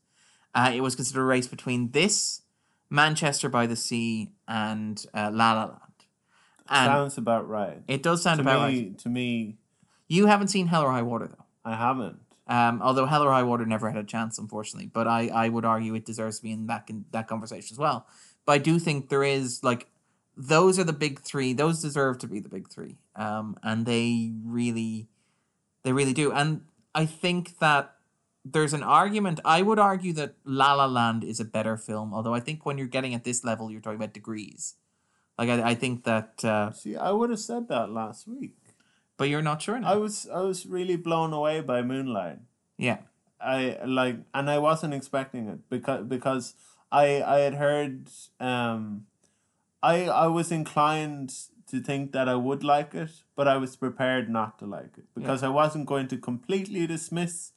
Uh, 0.54 0.72
it 0.78 0.82
was 0.82 0.96
considered 0.96 1.24
a 1.24 1.32
race 1.36 1.48
between 1.48 1.92
this, 1.92 2.42
Manchester 2.90 3.50
by 3.50 3.66
the 3.66 3.76
Sea, 3.76 4.30
and 4.48 5.04
uh, 5.14 5.32
La 5.34 5.54
La 5.54 5.66
Land. 5.66 5.87
And 6.70 6.90
Sounds 6.90 7.18
about 7.18 7.48
right. 7.48 7.82
it 7.88 8.04
does 8.04 8.22
sound 8.22 8.38
to 8.38 8.42
about 8.42 8.70
me 8.72 8.80
right. 8.80 8.98
to 9.00 9.10
me 9.10 9.58
You 10.08 10.28
haven't 10.28 10.50
seen 10.50 10.68
Hell 10.68 10.84
or 10.84 10.92
High 10.92 11.02
Water 11.02 11.28
though. 11.28 11.46
I 11.66 11.76
haven't. 11.76 12.20
Um, 12.48 12.82
although 12.82 13.06
Hell 13.06 13.24
or 13.24 13.32
High 13.32 13.44
Water 13.44 13.66
never 13.66 13.90
had 13.90 14.00
a 14.00 14.06
chance, 14.06 14.38
unfortunately. 14.38 14.90
But 14.92 15.08
I, 15.08 15.28
I 15.28 15.50
would 15.50 15.66
argue 15.66 15.96
it 15.96 16.06
deserves 16.06 16.38
to 16.38 16.44
be 16.44 16.52
in 16.52 16.68
that 16.68 16.86
in 16.90 17.06
that 17.12 17.28
conversation 17.28 17.74
as 17.74 17.78
well. 17.78 18.08
But 18.46 18.54
I 18.54 18.58
do 18.60 18.80
think 18.80 19.10
there 19.10 19.24
is 19.24 19.64
like 19.64 19.88
those 20.38 20.78
are 20.78 20.84
the 20.84 20.94
big 20.94 21.20
three. 21.20 21.54
Those 21.54 21.82
deserve 21.82 22.20
to 22.20 22.28
be 22.28 22.40
the 22.40 22.50
big 22.50 22.70
three. 22.70 22.98
Um, 23.16 23.58
and 23.64 23.86
they 23.86 24.32
really, 24.46 25.08
they 25.84 25.92
really 25.92 26.14
do. 26.14 26.32
And 26.32 26.62
I 26.94 27.08
think 27.08 27.58
that 27.58 27.96
there's 28.46 28.74
an 28.74 28.84
argument. 28.84 29.40
I 29.44 29.64
would 29.64 29.80
argue 29.80 30.14
that 30.14 30.36
La 30.46 30.74
La 30.74 30.86
Land 30.86 31.24
is 31.24 31.40
a 31.40 31.46
better 31.46 31.76
film. 31.76 32.14
Although 32.14 32.36
I 32.36 32.40
think 32.40 32.66
when 32.66 32.78
you're 32.78 32.88
getting 32.88 33.16
at 33.16 33.24
this 33.24 33.44
level, 33.44 33.72
you're 33.72 33.82
talking 33.82 33.98
about 33.98 34.14
degrees. 34.14 34.76
Like 35.38 35.50
I, 35.50 35.72
I 35.72 35.76
think 35.76 36.04
that, 36.06 36.44
uh, 36.44 36.72
See, 36.72 36.96
I 36.96 37.12
would 37.12 37.30
have 37.30 37.40
said 37.40 37.68
that 37.70 37.90
last 37.92 38.28
week. 38.28 38.56
but 39.18 39.30
you're 39.30 39.42
not 39.44 39.62
sure 39.62 39.80
now. 39.80 39.94
I 39.94 39.96
was 39.96 40.28
I 40.34 40.42
was 40.42 40.66
really 40.66 40.96
blown 40.98 41.34
away 41.34 41.62
by 41.62 41.82
Moonlight. 41.82 42.40
yeah. 42.78 42.98
I 43.40 43.78
like, 43.86 44.18
and 44.34 44.50
I 44.50 44.58
wasn't 44.58 44.96
expecting 44.96 45.48
it 45.48 45.60
because 45.70 46.08
because 46.08 46.56
I 46.92 47.22
I 47.22 47.38
had 47.46 47.54
heard 47.54 48.10
um, 48.40 49.06
I 49.84 50.06
I 50.10 50.26
was 50.26 50.52
inclined 50.52 51.34
to 51.70 51.80
think 51.80 52.14
that 52.14 52.28
I 52.28 52.34
would 52.36 52.64
like 52.64 52.96
it, 52.96 53.12
but 53.36 53.48
I 53.48 53.58
was 53.58 53.76
prepared 53.76 54.28
not 54.30 54.58
to 54.60 54.66
like 54.66 54.98
it 54.98 55.06
because 55.14 55.44
I 55.44 55.50
wasn't 55.50 55.86
going 55.86 56.08
to 56.08 56.18
completely 56.18 56.88
dismiss 56.88 57.52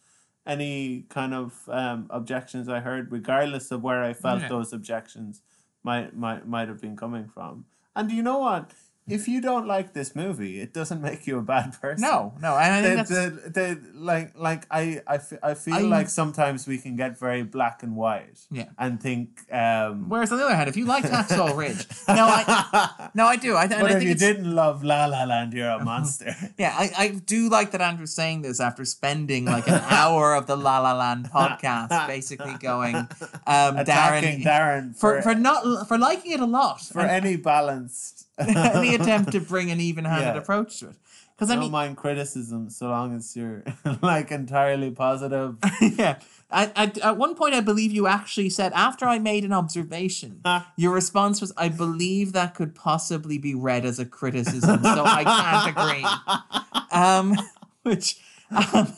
any 0.47 1.07
kind 1.09 1.33
of 1.33 1.67
um, 1.69 2.07
objections 2.11 2.69
I 2.69 2.81
heard, 2.81 3.11
regardless 3.13 3.71
of 3.71 3.83
where 3.83 4.03
I 4.03 4.13
felt 4.13 4.43
Yeah. 4.43 4.49
those 4.49 4.75
objections 4.75 5.41
might 5.83 6.15
might 6.15 6.47
might 6.47 6.69
have 6.69 6.81
been 6.83 6.97
coming 6.97 7.29
from. 7.33 7.65
And 7.95 8.11
you 8.11 8.23
know 8.23 8.39
what? 8.39 8.73
If 9.13 9.29
you 9.29 9.41
don't 9.41 9.67
like 9.67 9.93
this 9.93 10.15
movie, 10.15 10.61
it 10.61 10.73
doesn't 10.73 11.01
make 11.01 11.27
you 11.27 11.39
a 11.39 11.43
bad 11.43 11.75
person 11.81 12.03
No, 12.03 12.35
no. 12.41 12.57
And 12.57 12.75
I 12.75 12.83
think 12.83 13.09
the, 13.09 13.15
that's, 13.15 13.45
the, 13.45 13.51
the, 13.75 13.99
like 13.99 14.33
like 14.39 14.67
I 14.71 15.01
I, 15.07 15.19
I 15.43 15.55
feel 15.55 15.75
I- 15.75 15.81
like 15.97 16.09
sometimes 16.09 16.67
we 16.67 16.79
can 16.79 16.97
get 16.97 17.19
very 17.19 17.43
black 17.43 17.83
and 17.83 17.97
white 17.97 18.41
Yeah. 18.51 18.67
and 18.79 19.01
think 19.01 19.29
um 19.53 20.09
Whereas 20.09 20.31
on 20.33 20.39
the 20.39 20.45
other 20.45 20.55
hand, 20.57 20.69
if 20.69 20.77
you 20.77 20.85
like 20.87 21.05
Hacksaw 21.15 21.57
Ridge, 21.57 21.87
no, 22.09 22.25
I 22.29 23.11
no, 23.15 23.27
I 23.27 23.37
do. 23.37 23.57
I, 23.57 23.67
th- 23.67 23.81
but 23.81 23.91
I 23.91 23.95
if 23.95 23.99
think 23.99 24.09
you 24.09 24.15
didn't 24.15 24.55
love 24.55 24.83
La 24.85 25.07
La 25.07 25.25
Land 25.25 25.53
you're 25.53 25.69
a 25.69 25.85
monster 25.85 26.35
yeah, 26.59 26.75
I, 26.77 26.91
I 26.99 27.09
do 27.09 27.49
like 27.49 27.71
that 27.73 27.81
Andrew's 27.81 28.15
saying 28.15 28.43
this 28.43 28.61
after 28.61 28.85
spending 28.85 29.45
like 29.45 29.69
an 29.69 29.83
hour 29.91 30.35
of 30.35 30.47
the 30.47 30.57
La 30.57 30.79
La 30.81 30.93
Land 30.93 31.31
podcast, 31.31 32.07
basically 32.07 32.55
going, 32.61 32.97
um, 32.97 33.77
attacking 33.77 34.41
Darren, 34.41 34.45
Darren 34.45 34.97
for 34.97 35.23
for 35.23 35.23
for 35.23 35.35
not 35.35 35.89
for 35.89 35.99
liking 35.99 36.33
it 36.33 36.41
a 36.41 36.47
lot, 36.47 36.81
for 36.81 37.01
and 37.01 37.11
any 37.11 37.37
balanced 37.37 38.27
any 38.75 38.95
attempt 38.99 39.33
to 39.33 39.41
bring 39.41 39.71
an 39.71 39.81
even-handed 39.81 40.35
Yeah. 40.35 40.37
approach 40.41 40.79
to 40.81 40.89
it. 40.91 40.97
Because 41.37 41.51
I 41.51 41.55
I 41.55 41.57
don't 41.57 41.65
mean, 41.65 41.73
mind 41.73 41.97
criticism 41.97 42.69
so 42.69 42.89
long 42.89 43.17
as 43.17 43.35
you're 43.35 43.63
like 44.03 44.31
entirely 44.31 44.91
positive 44.91 45.57
yeah. 45.81 46.19
I, 46.53 46.71
I, 46.75 46.93
at 47.05 47.17
one 47.17 47.35
point, 47.37 47.55
I 47.55 47.61
believe 47.61 47.93
you 47.93 48.09
actually 48.09 48.51
said, 48.51 48.73
after 48.75 49.07
I 49.07 49.21
made 49.21 49.45
an 49.45 49.53
observation, 49.53 50.43
your 50.77 50.93
response 50.93 51.41
was, 51.41 51.53
I 51.57 51.69
believe 51.69 52.33
that 52.33 52.57
could 52.57 52.75
possibly 52.75 53.39
be 53.39 53.55
read 53.55 53.85
as 53.85 54.01
a 54.01 54.05
criticism, 54.05 54.83
so 54.83 55.05
I 55.07 55.23
can't 55.23 55.77
agree. 55.77 56.05
Um, 56.91 57.37
which, 57.85 58.19
um, 58.51 58.93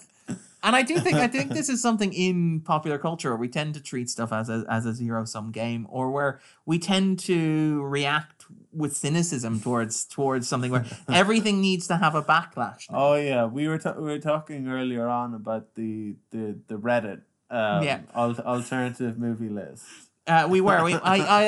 and 0.62 0.74
I 0.74 0.80
do 0.82 0.98
think, 0.98 1.16
I 1.16 1.26
think 1.26 1.50
this 1.52 1.68
is 1.68 1.82
something 1.82 2.12
in 2.14 2.60
popular 2.60 2.96
culture 2.96 3.28
where 3.30 3.36
we 3.38 3.48
tend 3.48 3.74
to 3.74 3.82
treat 3.82 4.08
stuff 4.08 4.32
as 4.32 4.48
a, 4.48 4.64
as 4.70 4.86
a 4.86 4.94
zero 4.94 5.24
sum 5.26 5.50
game, 5.50 5.86
or 5.90 6.10
where 6.10 6.40
we 6.64 6.78
tend 6.78 7.18
to 7.20 7.82
react 7.82 8.41
with 8.72 8.96
cynicism 8.96 9.60
towards 9.60 10.04
towards 10.04 10.48
something 10.48 10.70
where 10.72 10.84
everything 11.08 11.60
needs 11.60 11.86
to 11.88 11.96
have 11.96 12.14
a 12.14 12.22
backlash. 12.22 12.90
now. 12.90 12.98
Oh 12.98 13.14
yeah, 13.14 13.44
we 13.46 13.68
were 13.68 13.78
ta- 13.78 13.94
we 13.98 14.04
were 14.04 14.18
talking 14.18 14.68
earlier 14.68 15.06
on 15.08 15.34
about 15.34 15.74
the 15.74 16.14
the 16.30 16.56
the 16.68 16.76
Reddit 16.76 17.22
um, 17.50 17.82
Yeah. 17.84 18.00
al- 18.14 18.40
alternative 18.40 19.18
movie 19.18 19.48
list. 19.50 19.84
Uh, 20.26 20.46
we 20.48 20.60
were. 20.60 20.84
We, 20.84 20.94
I, 20.94 21.16
I, 21.18 21.42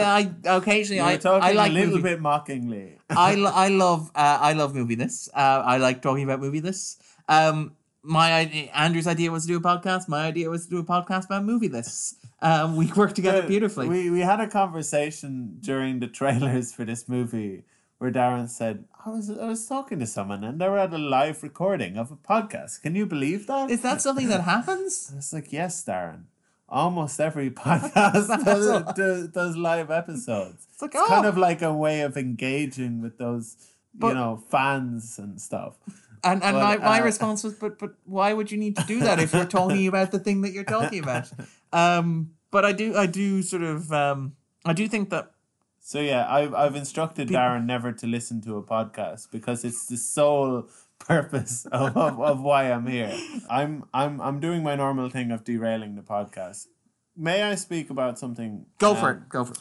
I 0.45 0.57
occasionally, 0.57 1.01
I, 1.01 1.17
I 1.25 1.53
like 1.53 1.71
a 1.71 1.75
little 1.75 1.91
movie- 1.91 2.03
bit 2.03 2.21
mockingly. 2.21 2.99
I, 3.09 3.37
lo- 3.37 3.53
I 3.55 3.69
love 3.69 4.11
uh, 4.17 4.39
I 4.41 4.53
love 4.55 4.75
movie 4.75 4.97
this. 4.97 5.29
Uh, 5.33 5.63
I 5.65 5.77
like 5.79 6.03
talking 6.03 6.25
about 6.25 6.41
movie 6.41 6.59
this. 6.61 6.99
Um, 7.29 7.77
my 8.03 8.33
idea, 8.35 8.65
Andrew's 8.75 9.07
idea 9.07 9.31
was 9.31 9.47
to 9.47 9.49
do 9.53 9.57
a 9.57 9.61
podcast. 9.63 10.09
My 10.09 10.27
idea 10.27 10.51
was 10.51 10.65
to 10.65 10.71
do 10.71 10.79
a 10.79 10.85
podcast 10.85 11.27
about 11.27 11.45
movie 11.45 11.69
lists. 11.69 12.17
Um, 12.43 12.77
we 12.77 12.93
worked 12.93 13.17
together 13.17 13.43
beautifully. 13.47 13.89
We 13.89 14.11
we 14.11 14.21
had 14.21 14.41
a 14.41 14.47
conversation 14.49 15.59
during 15.61 16.01
the 16.01 16.09
trailers 16.09 16.73
for 16.73 16.85
this 16.85 17.09
movie 17.09 17.65
where 17.99 18.11
Darren 18.11 18.49
said, 18.51 18.85
"I 19.07 19.11
was 19.11 19.31
I 19.31 19.47
was 19.47 19.67
talking 19.67 19.99
to 20.01 20.07
someone 20.07 20.45
and 20.45 20.61
they 20.61 20.69
were 20.69 20.79
at 20.79 20.93
a 20.93 20.99
live 20.99 21.43
recording 21.43 21.97
of 21.97 22.11
a 22.11 22.17
podcast. 22.17 22.83
Can 22.83 22.95
you 22.95 23.07
believe 23.07 23.47
that? 23.47 23.71
Is 23.71 23.83
that 23.83 24.03
something 24.03 24.29
that 24.29 24.43
happens? 24.43 25.13
It's 25.17 25.33
like 25.33 25.53
yes, 25.53 25.83
Darren. 25.85 26.25
Almost 26.69 27.21
every 27.21 27.51
podcast 27.65 28.45
does, 28.45 28.95
does, 28.95 29.29
does 29.29 29.57
live 29.57 29.91
episodes. 29.91 30.67
It's 30.73 30.83
like 30.83 30.95
It's 30.95 31.03
oh, 31.05 31.09
kind 31.09 31.27
of 31.27 31.37
like 31.39 31.63
a 31.63 31.73
way 31.73 32.01
of 32.01 32.17
engaging 32.17 33.01
with 33.01 33.17
those, 33.19 33.57
But- 33.95 34.09
you 34.09 34.15
know, 34.15 34.43
fans 34.51 35.19
and 35.19 35.41
stuff. 35.41 35.75
And 36.25 36.43
and 36.43 36.57
my, 36.57 36.77
my 36.79 37.01
uh, 37.01 37.05
response 37.05 37.45
was, 37.45 37.55
but 37.55 37.79
but 37.79 37.95
why 38.05 38.33
would 38.33 38.51
you 38.51 38.59
need 38.59 38.77
to 38.77 38.85
do 38.85 39.01
that 39.01 39.21
if 39.21 39.33
you're 39.35 39.45
talking 39.45 39.87
about 39.87 40.11
the 40.11 40.19
thing 40.19 40.41
that 40.43 40.53
you're 40.53 40.65
talking 40.65 41.03
about? 41.03 41.31
Um, 41.73 42.31
but 42.51 42.65
I 42.65 42.73
do 42.73 42.97
I 42.97 43.07
do 43.07 43.43
sort 43.43 43.63
of 43.63 43.93
um, 43.93 44.37
I 44.65 44.73
do 44.73 44.89
think 44.89 45.11
that 45.11 45.33
So 45.81 46.01
yeah, 46.01 46.27
I've 46.29 46.55
I've 46.55 46.77
instructed 46.77 47.29
People- 47.29 47.43
Darren 47.43 47.67
never 47.67 47.93
to 47.93 48.07
listen 48.07 48.41
to 48.43 48.57
a 48.57 48.63
podcast 48.63 49.31
because 49.31 49.65
it's 49.65 49.87
the 49.87 49.97
sole 49.97 50.69
purpose 50.99 51.67
of, 51.67 51.97
of, 51.97 52.21
of 52.21 52.41
why 52.41 52.71
I'm 52.71 52.87
here. 52.87 53.13
I'm 53.51 53.85
I'm 53.93 54.21
I'm 54.21 54.41
doing 54.41 54.63
my 54.63 54.77
normal 54.77 55.11
thing 55.11 55.31
of 55.31 55.45
derailing 55.45 55.97
the 55.97 56.03
podcast. 56.03 56.69
may 57.17 57.43
I 57.43 57.55
speak 57.55 57.91
about 57.91 58.19
something? 58.19 58.67
Go 58.79 58.95
for 58.95 59.11
um, 59.11 59.17
it. 59.17 59.29
Go 59.29 59.45
for 59.45 59.53
it. 59.53 59.59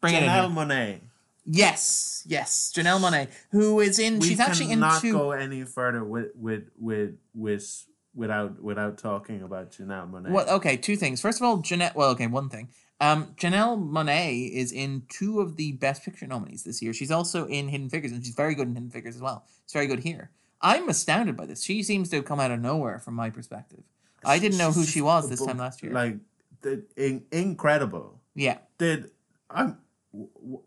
Bring 0.00 0.14
it 0.14 0.22
in. 0.24 0.28
Janelle 0.28 0.48
here. 0.48 0.66
Monáe. 0.66 1.00
Yes, 1.44 2.22
yes, 2.26 2.72
Janelle 2.74 3.00
Monáe, 3.00 3.28
who 3.50 3.80
is 3.80 3.98
in. 3.98 4.20
We 4.20 4.28
she's 4.28 4.40
actually 4.40 4.66
in 4.70 4.78
cannot 4.80 5.00
two. 5.00 5.12
go 5.12 5.32
any 5.32 5.64
further 5.64 6.04
with 6.04 6.28
with 6.36 6.64
with 6.78 7.16
with 7.34 7.84
without 8.14 8.62
without 8.62 8.98
talking 8.98 9.42
about 9.42 9.72
Janelle 9.72 10.08
Monáe. 10.10 10.30
Well, 10.30 10.48
okay, 10.50 10.76
two 10.76 10.96
things. 10.96 11.20
First 11.20 11.40
of 11.40 11.44
all, 11.44 11.58
Janelle. 11.58 11.94
Well, 11.94 12.10
okay, 12.10 12.28
one 12.28 12.48
thing. 12.48 12.68
Um, 13.00 13.34
Janelle 13.36 13.76
Monáe 13.82 14.52
is 14.52 14.70
in 14.70 15.02
two 15.08 15.40
of 15.40 15.56
the 15.56 15.72
Best 15.72 16.04
Picture 16.04 16.28
nominees 16.28 16.62
this 16.62 16.80
year. 16.80 16.92
She's 16.92 17.10
also 17.10 17.46
in 17.46 17.66
Hidden 17.66 17.88
Figures, 17.90 18.12
and 18.12 18.24
she's 18.24 18.36
very 18.36 18.54
good 18.54 18.68
in 18.68 18.74
Hidden 18.74 18.90
Figures 18.90 19.16
as 19.16 19.20
well. 19.22 19.44
She's 19.66 19.72
very 19.72 19.88
good 19.88 20.00
here. 20.00 20.30
I'm 20.60 20.88
astounded 20.88 21.36
by 21.36 21.46
this. 21.46 21.64
She 21.64 21.82
seems 21.82 22.08
to 22.10 22.16
have 22.16 22.24
come 22.24 22.38
out 22.38 22.52
of 22.52 22.60
nowhere 22.60 23.00
from 23.00 23.14
my 23.14 23.30
perspective. 23.30 23.82
I 24.24 24.38
didn't 24.38 24.58
know 24.58 24.70
who 24.70 24.84
she 24.84 25.00
was 25.02 25.28
this 25.28 25.44
time 25.44 25.58
last 25.58 25.82
year. 25.82 25.92
Like, 25.92 26.18
the, 26.60 26.84
in, 26.96 27.24
incredible. 27.32 28.20
yeah, 28.36 28.58
Did 28.78 29.10
I'm 29.50 29.78
w- 30.12 30.30
w- 30.40 30.62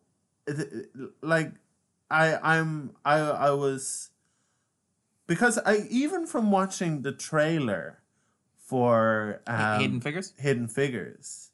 like 1.22 1.52
I 2.10 2.38
I'm 2.42 2.92
I 3.04 3.18
I 3.20 3.52
was 3.52 4.10
because 5.28 5.58
I 5.60 5.88
even 5.90 6.26
from 6.28 6.52
watching 6.52 7.02
the 7.02 7.12
trailer 7.12 8.00
for 8.58 9.42
um, 9.48 9.82
Hidden 9.82 10.02
Figures. 10.02 10.34
Hidden 10.38 10.68
Figures, 10.68 11.52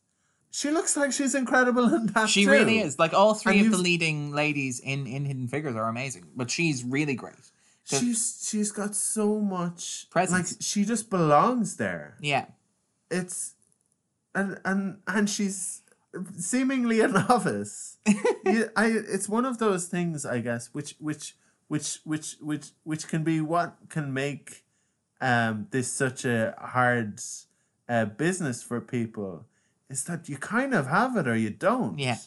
she 0.51 0.69
looks 0.71 0.95
like 0.97 1.11
she's 1.11 1.35
incredible 1.35 1.93
in 1.93 2.07
that. 2.07 2.29
She 2.29 2.45
too. 2.45 2.51
really 2.51 2.79
is. 2.79 2.99
Like 2.99 3.13
all 3.13 3.33
three 3.33 3.59
And 3.59 3.67
of 3.67 3.71
the 3.73 3.77
leading 3.77 4.31
ladies 4.31 4.79
in 4.79 5.07
in 5.07 5.25
Hidden 5.25 5.47
Figures 5.47 5.75
are 5.75 5.87
amazing, 5.89 6.27
but 6.35 6.49
she's 6.51 6.83
really 6.83 7.15
great. 7.15 7.35
She's 7.83 8.47
she's 8.49 8.71
got 8.71 8.95
so 8.95 9.39
much 9.39 10.09
Presence. 10.09 10.53
Like 10.53 10.61
she 10.61 10.85
just 10.85 11.09
belongs 11.09 11.77
there. 11.77 12.15
Yeah, 12.21 12.45
It's 13.09 13.55
and 14.33 14.59
and 14.63 14.99
and 15.07 15.29
she's 15.29 15.81
seemingly 16.37 16.99
a 17.01 17.07
novice. 17.07 17.97
yeah, 18.45 18.65
I 18.75 18.87
it's 18.87 19.29
one 19.29 19.45
of 19.45 19.57
those 19.57 19.87
things 19.87 20.25
I 20.25 20.39
guess 20.39 20.69
which 20.73 20.95
which 20.99 21.35
which 21.67 21.99
which 22.03 22.37
which 22.41 22.67
which 22.83 23.07
can 23.07 23.23
be 23.23 23.41
what 23.41 23.77
can 23.89 24.13
make 24.13 24.63
um 25.19 25.67
this 25.71 25.91
such 25.91 26.25
a 26.25 26.55
hard 26.57 27.19
uh, 27.87 28.05
business 28.05 28.63
for 28.63 28.81
people 28.81 29.45
is 29.89 30.03
that 30.05 30.29
you 30.29 30.37
kind 30.37 30.73
of 30.73 30.87
have 30.87 31.17
it 31.17 31.27
or 31.27 31.35
you 31.35 31.49
don't. 31.49 31.99
Yeah. 31.99 32.17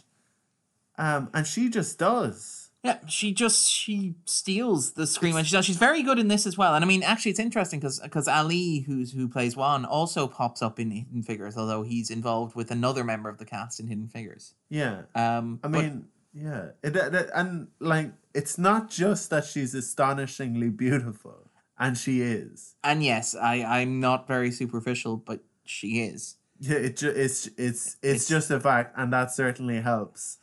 Um 0.96 1.30
and 1.34 1.46
she 1.46 1.68
just 1.68 1.98
does. 1.98 2.70
Yeah, 2.84 2.98
she 3.08 3.32
just 3.32 3.70
she 3.72 4.14
steals 4.26 4.92
the 4.92 5.06
screen 5.06 5.32
when 5.34 5.44
she 5.44 5.52
does. 5.52 5.64
She's 5.64 5.78
very 5.78 6.02
good 6.02 6.18
in 6.18 6.28
this 6.28 6.46
as 6.46 6.58
well. 6.58 6.74
And 6.74 6.84
I 6.84 6.86
mean, 6.88 7.02
actually, 7.02 7.30
it's 7.30 7.40
interesting 7.40 7.80
because 7.80 7.98
because 7.98 8.28
Ali, 8.28 8.80
who's 8.80 9.12
who 9.12 9.26
plays 9.26 9.56
Juan, 9.56 9.86
also 9.86 10.26
pops 10.28 10.60
up 10.60 10.78
in 10.78 10.90
Hidden 10.90 11.22
Figures, 11.22 11.56
although 11.56 11.82
he's 11.82 12.10
involved 12.10 12.54
with 12.54 12.70
another 12.70 13.02
member 13.02 13.30
of 13.30 13.38
the 13.38 13.46
cast 13.46 13.80
in 13.80 13.86
Hidden 13.86 14.08
Figures. 14.08 14.52
Yeah. 14.68 15.02
Um, 15.14 15.60
I 15.64 15.68
but- 15.68 15.82
mean, 15.82 16.04
yeah, 16.34 16.70
it, 16.82 16.94
it- 16.94 17.30
and 17.34 17.68
like 17.80 18.12
it's 18.34 18.58
not 18.58 18.90
just 18.90 19.30
that 19.30 19.46
she's 19.46 19.74
astonishingly 19.74 20.68
beautiful, 20.68 21.50
and 21.78 21.96
she 21.96 22.20
is. 22.20 22.74
and 22.84 23.02
yes, 23.02 23.34
I 23.34 23.62
I'm 23.64 23.98
not 23.98 24.28
very 24.28 24.50
superficial, 24.50 25.16
but 25.16 25.40
she 25.64 26.02
is. 26.02 26.36
Yeah, 26.60 26.76
it 26.76 26.96
ju- 26.98 27.08
it's 27.08 27.46
it's 27.46 27.56
it's 27.56 27.96
It's- 28.02 28.28
just 28.28 28.50
a 28.50 28.60
fact, 28.60 28.92
and 28.98 29.10
that 29.12 29.32
certainly 29.32 29.80
helps. 29.80 30.36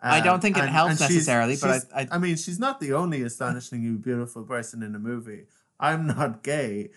I 0.00 0.20
don't 0.20 0.34
um, 0.34 0.40
think 0.40 0.56
it 0.56 0.68
helps 0.68 0.98
she's- 0.98 1.10
necessarily, 1.10 1.56
but 1.60 1.72
she's- 1.74 1.86
I- 1.94 2.08
I- 2.12 2.18
mean, 2.18 2.36
she's 2.36 2.58
not 2.58 2.80
the 2.80 2.92
only 2.92 3.22
astonishingly 3.22 3.96
beautiful 3.98 4.44
person 4.44 4.82
in 4.82 4.92
the 4.92 4.98
movie. 4.98 5.46
I'm 5.80 6.06
not 6.06 6.42
gay, 6.42 6.90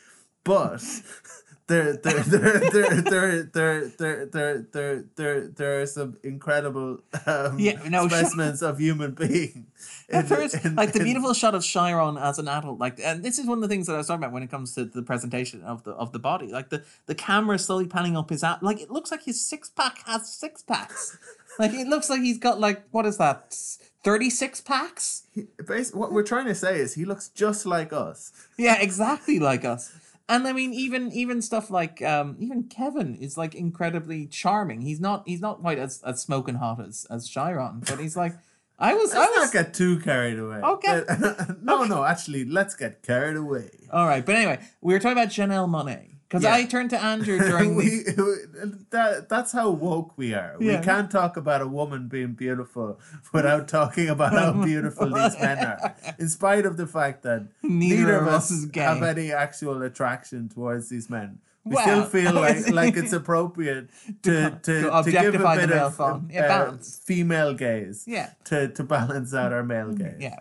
but 0.43 0.83
there 1.71 1.93
there 2.05 2.19
there 2.33 2.59
there 2.71 3.01
there 3.01 3.43
there 3.53 3.85
there 3.97 4.25
there 4.25 4.65
there 4.73 5.03
there 5.15 5.47
there 5.47 5.81
are 5.81 5.85
some 5.85 6.17
incredible 6.23 6.99
um, 7.25 7.57
Yeah, 7.59 7.79
no, 7.89 8.07
specimens 8.07 8.61
of 8.61 8.77
human 8.79 9.11
being. 9.11 9.67
In- 10.09 10.25
there 10.27 10.41
is 10.41 10.53
in- 10.65 10.75
like 10.75 10.91
the 10.93 10.99
in- 10.99 11.05
beautiful 11.05 11.33
shot 11.33 11.55
of 11.55 11.63
Chiron 11.63 12.17
as 12.17 12.37
an 12.39 12.47
adult, 12.47 12.77
like, 12.79 12.99
and 13.03 13.23
this 13.23 13.39
is 13.39 13.45
one 13.47 13.57
of 13.57 13.61
the 13.61 13.67
things 13.73 13.87
that 13.87 13.93
I 13.93 13.97
was 13.97 14.07
talking 14.07 14.23
about 14.23 14.33
when 14.33 14.43
it 14.43 14.51
comes 14.51 14.75
to 14.75 14.85
the 14.85 15.01
presentation 15.01 15.63
of 15.63 15.83
the 15.85 15.91
of 15.91 16.11
the 16.11 16.19
body. 16.19 16.47
Like 16.51 16.69
the 16.69 16.83
the 17.05 17.15
camera 17.15 17.57
slowly 17.57 17.87
panning 17.87 18.15
up 18.17 18.29
his 18.29 18.43
at, 18.43 18.61
like 18.61 18.79
it 18.81 18.91
looks 18.91 19.09
like 19.11 19.23
his 19.23 19.39
six 19.43 19.69
pack 19.69 20.05
has 20.05 20.31
six 20.31 20.61
packs. 20.61 21.17
like 21.59 21.71
it 21.73 21.87
looks 21.87 22.09
like 22.09 22.21
he's 22.21 22.37
got 22.37 22.59
like 22.59 22.83
what 22.91 23.05
is 23.05 23.17
that, 23.17 23.55
thirty 24.03 24.29
six 24.29 24.59
packs? 24.61 25.23
He, 25.33 25.47
what 25.93 26.11
we're 26.11 26.23
trying 26.23 26.45
to 26.47 26.55
say 26.55 26.79
is 26.79 26.95
he 26.95 27.05
looks 27.05 27.29
just 27.29 27.65
like 27.65 27.93
us. 27.93 28.31
Yeah, 28.57 28.77
exactly 28.81 29.39
like 29.39 29.63
us. 29.65 29.93
And 30.29 30.47
I 30.47 30.53
mean, 30.53 30.73
even 30.73 31.11
even 31.11 31.41
stuff 31.41 31.69
like 31.69 32.01
um, 32.01 32.37
even 32.39 32.63
Kevin 32.63 33.15
is 33.15 33.37
like 33.37 33.53
incredibly 33.53 34.27
charming. 34.27 34.81
He's 34.81 34.99
not 34.99 35.23
he's 35.25 35.41
not 35.41 35.61
quite 35.61 35.77
as, 35.77 36.01
as 36.03 36.21
smoking 36.21 36.55
hot 36.55 36.79
as 36.79 37.05
as 37.09 37.27
Chiron, 37.27 37.83
but 37.85 37.99
he's 37.99 38.15
like 38.15 38.33
I 38.81 38.93
was 38.95 39.13
I 39.13 39.19
Let's 39.19 39.37
was 39.37 39.53
not 39.53 39.53
get 39.53 39.73
too 39.73 39.99
carried 39.99 40.39
away. 40.39 40.57
Okay. 40.57 41.03
Uh, 41.07 41.45
no, 41.61 41.83
no, 41.83 42.03
actually, 42.03 42.45
let's 42.45 42.75
get 42.75 43.03
carried 43.03 43.37
away. 43.37 43.69
All 43.91 44.07
right, 44.07 44.25
but 44.25 44.35
anyway, 44.35 44.59
we 44.81 44.93
were 44.93 44.99
talking 44.99 45.17
about 45.17 45.29
Janelle 45.29 45.69
Monáe 45.69 46.15
because 46.27 46.43
Yeah. 46.43 46.55
I 46.55 46.65
turned 46.65 46.89
to 46.91 47.01
Andrew 47.01 47.37
during 47.51 47.75
we, 47.75 47.89
the, 48.03 48.85
that, 48.89 49.29
that's 49.29 49.51
how 49.51 49.69
woke 49.69 50.17
we 50.17 50.33
are. 50.33 50.55
Yeah. 50.59 50.79
We 50.79 50.83
can't 50.83 51.11
talk 51.11 51.37
about 51.37 51.61
a 51.61 51.67
woman 51.67 52.07
being 52.07 52.33
beautiful 52.33 52.99
without 53.33 53.67
talking 53.67 54.09
about 54.09 54.33
how 54.33 54.53
beautiful 54.65 55.07
these 55.13 55.37
men 55.39 55.59
are. 55.59 55.95
In 56.17 56.27
spite 56.29 56.65
of 56.65 56.77
the 56.77 56.87
fact 56.87 57.21
that 57.23 57.47
Neither 57.61 58.15
of 58.15 58.23
of 58.27 58.33
us 58.33 58.45
us 58.45 58.51
is 58.51 58.65
gay. 58.65 58.81
have 58.81 59.03
any 59.03 59.31
actual 59.31 59.81
attraction 59.83 60.49
towards 60.49 60.89
these 60.89 61.07
men. 61.09 61.39
We 61.63 61.75
Well, 61.75 61.83
still 61.83 62.05
feel 62.05 62.33
like, 62.33 62.69
like 62.69 62.97
it's 62.97 63.13
appropriate 63.13 63.89
to, 64.23 64.49
to, 64.49 64.59
to, 64.63 64.71
give 64.73 64.85
a 64.85 64.97
objectify 64.97 65.55
the 65.57 65.67
bit 65.67 65.75
male 65.75 65.87
of 65.87 65.95
fawn. 65.95 66.29
Yeah, 66.31 66.45
uh, 66.53 66.77
female 66.77 67.53
gaze 67.53 68.05
Yeah. 68.07 68.31
to, 68.45 68.69
to 68.69 68.83
balance 68.83 69.33
out 69.33 69.53
our 69.53 69.63
male 69.63 69.91
gaze. 69.93 70.15
yeah. 70.19 70.39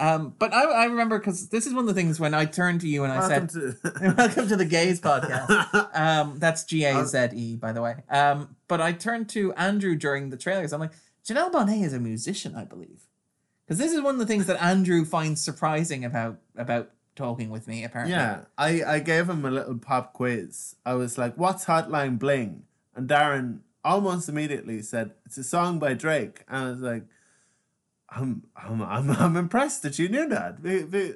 Um, 0.00 0.34
but 0.38 0.54
I, 0.54 0.62
I 0.62 0.84
remember 0.84 1.18
because 1.18 1.48
this 1.48 1.66
is 1.66 1.74
one 1.74 1.80
of 1.82 1.88
the 1.88 1.94
things 1.94 2.20
when 2.20 2.32
I 2.32 2.44
turned 2.44 2.82
to 2.82 2.88
you 2.88 3.02
and 3.02 3.12
I 3.12 3.18
Welcome 3.18 3.48
said, 3.48 3.82
to 3.82 4.14
"Welcome 4.16 4.46
to 4.46 4.54
the 4.56 4.64
Gaze 4.64 5.00
Podcast." 5.00 5.88
Um, 5.92 6.38
that's 6.38 6.62
G 6.62 6.84
A 6.84 7.04
Z 7.04 7.30
E, 7.32 7.56
by 7.56 7.72
the 7.72 7.82
way. 7.82 7.96
Um, 8.08 8.54
but 8.68 8.80
I 8.80 8.92
turned 8.92 9.28
to 9.30 9.52
Andrew 9.54 9.96
during 9.96 10.30
the 10.30 10.36
trailers. 10.36 10.72
I'm 10.72 10.78
like, 10.78 10.92
Janelle 11.26 11.50
Monáe 11.50 11.82
is 11.82 11.92
a 11.94 11.98
musician, 11.98 12.54
I 12.54 12.62
believe, 12.64 13.00
because 13.66 13.78
this 13.78 13.92
is 13.92 14.00
one 14.00 14.14
of 14.14 14.20
the 14.20 14.26
things 14.26 14.46
that 14.46 14.62
Andrew 14.62 15.04
finds 15.04 15.42
surprising 15.42 16.04
about 16.04 16.38
about 16.56 16.90
talking 17.18 17.50
with 17.50 17.68
me. 17.68 17.84
Apparently, 17.84 18.14
Yeah, 18.14 18.44
I, 18.56 18.82
I 18.84 18.98
gave 19.00 19.28
him 19.28 19.44
a 19.44 19.50
little 19.50 19.76
pop 19.76 20.14
quiz. 20.14 20.76
I 20.86 20.94
was 20.94 21.18
like, 21.18 21.36
"What's 21.36 21.66
Hotline 21.66 22.18
Bling?" 22.18 22.62
And 22.94 23.08
Darren 23.08 23.60
almost 23.84 24.28
immediately 24.28 24.80
said, 24.82 25.12
"It's 25.26 25.36
a 25.36 25.44
song 25.44 25.78
by 25.78 25.94
Drake." 25.94 26.44
And 26.48 26.64
I 26.64 26.70
was 26.70 26.80
like, 26.80 27.04
"I'm 28.08 28.44
I'm 28.56 28.80
I'm, 28.82 29.10
I'm 29.24 29.36
impressed 29.36 29.82
that 29.82 29.98
you 29.98 30.08
knew 30.08 30.28
that." 30.28 30.58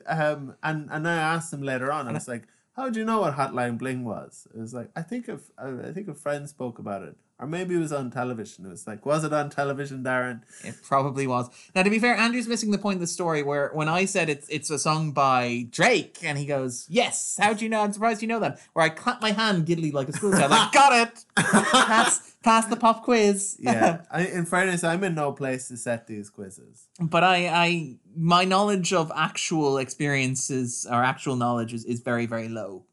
Um, 0.07 0.57
and 0.63 0.89
and 0.91 1.09
I 1.09 1.17
asked 1.17 1.53
him 1.53 1.63
later 1.63 1.91
on. 1.91 2.09
I 2.09 2.13
was 2.13 2.29
like, 2.29 2.45
"How 2.77 2.91
do 2.91 2.99
you 2.99 3.07
know 3.07 3.21
what 3.21 3.37
Hotline 3.37 3.79
Bling 3.79 4.05
was?" 4.05 4.47
It 4.55 4.61
was 4.61 4.75
like, 4.75 4.91
"I 4.95 5.03
think 5.03 5.29
if 5.29 5.51
I 5.57 5.93
think 5.93 6.09
a 6.09 6.15
friend 6.15 6.49
spoke 6.49 6.79
about 6.79 7.03
it, 7.03 7.17
or 7.43 7.47
maybe 7.47 7.75
it 7.75 7.79
was 7.79 7.93
on 7.93 8.11
television." 8.11 8.65
It 8.65 8.71
was 8.71 8.87
like, 8.87 9.05
"Was 9.05 9.25
it 9.25 9.33
on 9.33 9.51
television, 9.51 10.03
Darren?" 10.03 10.43
It 10.65 10.77
probably 10.83 11.27
was. 11.27 11.51
Now, 11.75 11.83
to 11.83 11.91
be 11.91 11.99
fair, 11.99 12.15
Andrew's 12.17 12.49
missing 12.49 12.71
the 12.71 12.79
point 12.79 12.97
of 12.97 13.01
the 13.01 13.07
story 13.07 13.43
where 13.43 13.71
when 13.75 13.89
I 13.89 14.05
said 14.07 14.31
it's 14.31 14.49
it's 14.49 14.71
a 14.71 14.79
song 14.79 15.13
by 15.13 15.67
Drake, 15.71 16.19
and 16.23 16.39
he 16.39 16.47
goes, 16.47 16.87
"Yes, 16.89 17.37
how'd 17.41 17.61
you 17.61 17.69
know? 17.69 17.83
I'm 17.83 17.93
surprised 17.93 18.23
you 18.23 18.29
know 18.29 18.41
that." 18.41 18.61
Where 18.73 18.85
I 18.85 18.89
clap 18.89 19.21
my 19.21 19.33
hand 19.33 19.67
giddily 19.67 19.91
like 19.93 20.09
a 20.09 20.13
schoolchild, 20.13 20.51
like, 20.51 20.73
"Got 20.81 21.09
it! 21.09 21.25
pass, 21.37 22.35
pass 22.43 22.67
the 22.67 22.77
pop 22.77 23.03
quiz." 23.03 23.57
Yeah. 23.59 24.03
I, 24.11 24.27
in 24.27 24.47
fairness, 24.47 24.85
I'm 24.85 25.03
in 25.05 25.15
no 25.15 25.33
place 25.33 25.69
to 25.69 25.77
set 25.77 26.07
these 26.07 26.31
quizzes. 26.31 26.89
but 27.01 27.25
I, 27.25 27.49
I, 27.49 27.97
my 28.17 28.45
knowledge 28.45 28.93
of 28.93 29.11
actual 29.15 29.79
experiences 29.79 30.87
or 30.89 31.03
actual 31.03 31.37
knowledge 31.37 31.75
is, 31.75 31.85
is 31.85 32.01
very, 32.01 32.27
very 32.27 32.49
low, 32.49 32.85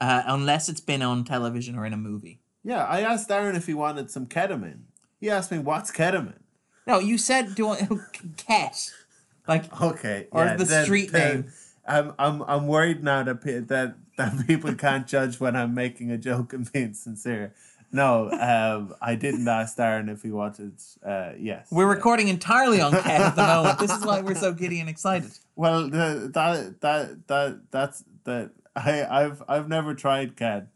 uh, 0.00 0.22
unless 0.26 0.68
it's 0.68 0.80
been 0.80 1.02
on 1.02 1.24
television 1.24 1.76
or 1.76 1.86
in 1.86 1.92
a 1.92 1.96
movie. 1.96 2.40
Yeah, 2.64 2.84
I 2.84 3.00
asked 3.02 3.28
Darren 3.28 3.54
if 3.56 3.66
he 3.66 3.74
wanted 3.74 4.10
some 4.10 4.26
ketamine. 4.26 4.80
He 5.20 5.28
asked 5.30 5.52
me, 5.52 5.58
"What's 5.58 5.90
ketamine?" 5.92 6.38
No, 6.86 6.98
you 6.98 7.18
said 7.18 7.54
do 7.54 7.68
I, 7.68 7.86
ket, 8.36 8.90
like 9.48 9.80
Okay, 9.80 10.26
Or 10.30 10.44
yeah, 10.44 10.56
the 10.56 10.64
then- 10.64 10.84
street 10.84 11.12
then 11.12 11.34
name. 11.42 11.52
I'm 11.86 12.14
I'm 12.18 12.42
I'm 12.42 12.66
worried 12.66 13.02
now 13.04 13.22
that 13.22 13.42
that 13.68 13.94
that 14.16 14.46
people 14.46 14.74
can't 14.74 15.06
judge 15.06 15.38
when 15.40 15.54
I'm 15.56 15.74
making 15.74 16.10
a 16.10 16.16
joke 16.18 16.52
and 16.52 16.70
being 16.72 16.94
sincere. 16.94 17.52
No, 17.92 18.28
um, 18.32 18.92
I 19.00 19.14
didn't 19.14 19.46
ask 19.46 19.76
Darren 19.76 20.10
if 20.10 20.22
he 20.22 20.30
wanted. 20.32 20.72
Uh, 21.06 21.32
yes, 21.38 21.68
we're 21.70 21.86
recording 21.86 22.26
entirely 22.28 22.80
on 22.80 22.90
ket 22.92 23.20
at 23.20 23.36
the 23.36 23.42
moment. 23.54 23.78
This 23.78 23.92
is 23.92 24.04
why 24.04 24.20
we're 24.20 24.34
so 24.34 24.52
giddy 24.52 24.80
and 24.80 24.88
excited. 24.88 25.30
Well, 25.54 25.88
the, 25.88 26.30
that 26.34 26.80
that 26.80 27.26
that 27.28 27.60
that's 27.70 28.02
that. 28.24 28.50
I 28.74 29.04
I've 29.04 29.42
I've 29.46 29.68
never 29.68 29.94
tried 29.94 30.34
CAD, 30.36 30.66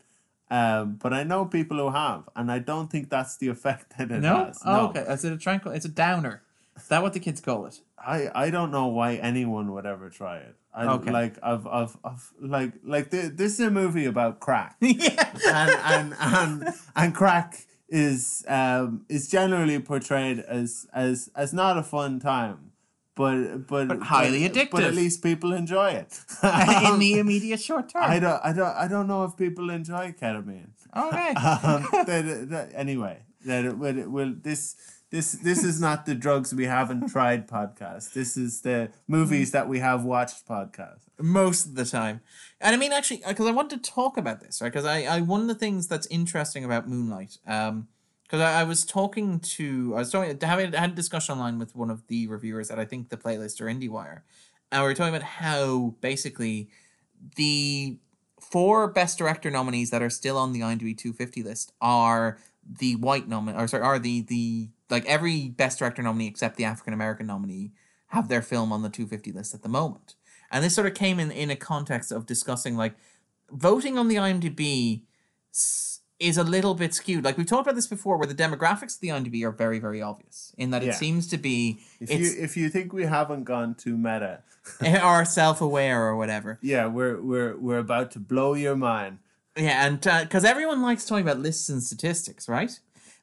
um, 0.51 0.97
but 1.03 1.13
I 1.13 1.23
know 1.25 1.45
people 1.45 1.77
who 1.79 1.91
have, 1.91 2.29
and 2.37 2.51
I 2.51 2.59
don't 2.59 2.91
think 2.91 3.11
that's 3.11 3.37
the 3.37 3.49
effect 3.49 3.95
that 3.99 4.11
it 4.11 4.21
No? 4.21 4.45
has. 4.47 4.61
Oh, 4.65 4.87
okay. 4.89 5.01
Is 5.01 5.25
it 5.25 5.33
a 5.33 5.37
tranquil? 5.39 5.73
It's 5.73 5.85
a 5.85 5.91
downer. 5.91 6.43
Is 6.77 6.89
that 6.89 7.03
what 7.03 7.13
the 7.13 7.21
kids 7.21 7.41
call 7.41 7.67
it? 7.67 7.81
I 7.99 8.31
I 8.35 8.51
don't 8.51 8.71
know 8.71 8.87
why 8.87 9.15
anyone 9.17 9.73
would 9.73 9.85
ever 9.87 10.09
try 10.11 10.39
it. 10.39 10.55
I, 10.73 10.87
Okay. 10.87 11.11
Like 11.11 11.37
I've 11.43 11.67
I've, 11.67 11.97
I've 12.05 12.33
like 12.41 12.73
like 12.85 13.11
th- 13.11 13.33
this 13.35 13.55
is 13.59 13.67
a 13.67 13.71
movie 13.71 14.05
about 14.07 14.39
crack. 14.39 14.77
yeah. 14.81 15.33
and 15.49 15.73
and 15.85 16.15
and 16.21 16.75
and 16.95 17.15
crack 17.15 17.67
is 17.89 18.45
um 18.47 19.05
is 19.09 19.29
generally 19.29 19.79
portrayed 19.81 20.39
as 20.39 20.87
as 20.95 21.31
as 21.35 21.53
not 21.53 21.77
a 21.77 21.83
fun 21.83 22.21
time, 22.21 22.68
but 23.19 23.67
but, 23.67 23.89
But 23.89 24.03
highly 24.03 24.49
But 24.49 24.85
at 24.85 24.95
least 24.95 25.23
people 25.25 25.53
enjoy 25.53 25.91
it. 25.91 26.21
In 26.89 27.01
the 27.01 27.19
immediate 27.19 27.61
short 27.61 27.89
term. 27.89 28.05
I 28.05 28.21
don't 28.21 28.41
I 28.45 28.53
don't 28.53 28.77
I 28.85 28.87
don't 28.87 29.09
know 29.09 29.25
if 29.25 29.37
people 29.37 29.71
enjoy 29.71 30.15
ketamine. 30.21 30.71
okay. 30.97 31.35
Um, 31.69 31.89
that, 32.07 32.47
that, 32.51 32.71
anyway, 32.75 33.19
that 33.45 33.65
it 33.65 33.77
will 33.77 33.99
it 33.99 34.11
will 34.11 34.35
this. 34.41 34.77
This 35.11 35.33
this 35.33 35.65
is 35.65 35.81
not 35.81 36.05
the 36.05 36.15
drugs 36.15 36.55
we 36.55 36.67
haven't 36.67 37.09
tried 37.15 37.49
podcast. 37.49 38.13
This 38.13 38.37
is 38.37 38.61
the 38.61 38.91
movies 39.09 39.53
that 39.53 39.67
we 39.67 39.79
have 39.79 40.05
watched 40.05 40.47
podcast. 40.47 41.01
most 41.19 41.65
of 41.65 41.75
the 41.77 41.87
time. 41.87 42.21
And 42.61 42.77
I 42.77 42.79
mean, 42.79 42.93
actually, 42.93 43.23
because 43.27 43.47
I 43.47 43.53
want 43.53 43.71
to 43.71 43.79
talk 43.79 44.19
about 44.19 44.41
this, 44.43 44.61
right? 44.61 44.71
Because 44.71 44.85
I, 44.85 45.05
I, 45.05 45.21
one 45.23 45.41
of 45.41 45.49
the 45.49 45.55
things 45.55 45.89
that's 45.89 46.07
interesting 46.09 46.63
about 46.63 46.87
Moonlight, 46.91 47.39
um, 47.47 47.89
because 48.29 48.43
I, 48.43 48.61
I 48.61 48.65
was 48.65 48.85
talking 48.85 49.41
to, 49.41 49.95
I 49.95 50.01
was 50.01 50.13
talking, 50.13 50.39
having 50.43 50.75
I 50.75 50.81
had 50.81 50.93
a 50.93 50.95
discussion 50.95 51.33
online 51.33 51.59
with 51.59 51.75
one 51.75 51.91
of 51.91 52.07
the 52.09 52.27
reviewers 52.27 52.71
at 52.71 52.79
I 52.79 52.85
think 52.85 53.09
the 53.09 53.17
playlist 53.17 53.61
or 53.61 53.67
IndieWire, 53.67 54.21
and 54.71 54.83
we 54.83 54.89
were 54.89 54.95
talking 54.95 55.15
about 55.15 55.27
how 55.27 55.95
basically 56.01 56.69
the 57.37 57.97
four 58.39 58.89
best 58.89 59.19
director 59.19 59.51
nominees 59.51 59.91
that 59.91 60.03
are 60.03 60.11
still 60.11 60.37
on 60.37 60.53
the 60.53 60.61
IMDb 60.61 60.97
250 60.97 61.43
list 61.43 61.73
are 61.81 62.39
the 62.79 62.97
white 62.97 63.29
nominee, 63.29 63.59
or 63.59 63.67
sorry, 63.67 63.83
are 63.83 63.99
the 63.99 64.21
the 64.23 64.69
like 64.91 65.07
every 65.07 65.49
best 65.49 65.79
director 65.79 66.03
nominee 66.03 66.27
except 66.27 66.57
the 66.57 66.65
African 66.65 66.93
American 66.93 67.27
nominee 67.27 67.73
have 68.09 68.29
their 68.29 68.43
film 68.43 68.73
on 68.73 68.83
the 68.83 68.89
250 68.89 69.33
list 69.33 69.55
at 69.55 69.63
the 69.63 69.69
moment. 69.69 70.15
And 70.51 70.65
this 70.65 70.75
sort 70.75 70.87
of 70.87 70.95
came 70.95 71.19
in 71.19 71.31
in 71.31 71.51
a 71.51 71.57
context 71.57 72.11
of 72.11 72.27
discussing 72.27 72.77
like 72.77 72.95
voting 73.51 73.99
on 73.99 74.09
the 74.09 74.17
IMDb 74.17 75.03
is 76.21 76.37
a 76.37 76.43
little 76.45 76.75
bit 76.75 76.93
skewed. 76.95 77.25
Like 77.25 77.37
we've 77.39 77.47
talked 77.47 77.63
about 77.67 77.75
this 77.77 77.87
before, 77.87 78.17
where 78.17 78.27
the 78.27 78.35
demographics 78.35 78.97
of 78.97 79.01
the 79.01 79.09
IMDb 79.09 79.45
are 79.45 79.53
very, 79.53 79.79
very 79.79 80.03
obvious 80.03 80.53
in 80.59 80.71
that 80.71 80.83
it 80.83 80.87
Yeah. 80.87 80.93
seems 80.95 81.29
to 81.29 81.39
be 81.39 81.79
If 82.01 82.11
it's 82.11 82.21
you 82.37 82.43
if 82.45 82.57
you 82.57 82.69
think 82.69 82.93
we 82.93 83.05
haven't 83.05 83.45
gone 83.45 83.75
too 83.75 83.97
meta, 83.97 84.43
eh, 84.83 85.01
or 85.01 85.25
self-aware 85.25 86.03
or 86.07 86.17
whatever. 86.17 86.59
yeah, 86.61 86.87
we're 86.87 87.21
we're 87.21 87.57
we're 87.57 87.79
about 87.79 88.11
to 88.13 88.19
blow 88.19 88.55
your 88.55 88.77
mind. 88.77 89.19
Yeah, 89.57 89.87
and 89.87 90.05
uh, 90.07 90.23
because 90.25 90.45
everyone 90.45 90.83
likes 90.83 91.05
talking 91.05 91.25
about 91.25 91.39
lists 91.41 91.69
and 91.69 91.83
statistics, 91.83 92.49
right? 92.49 92.79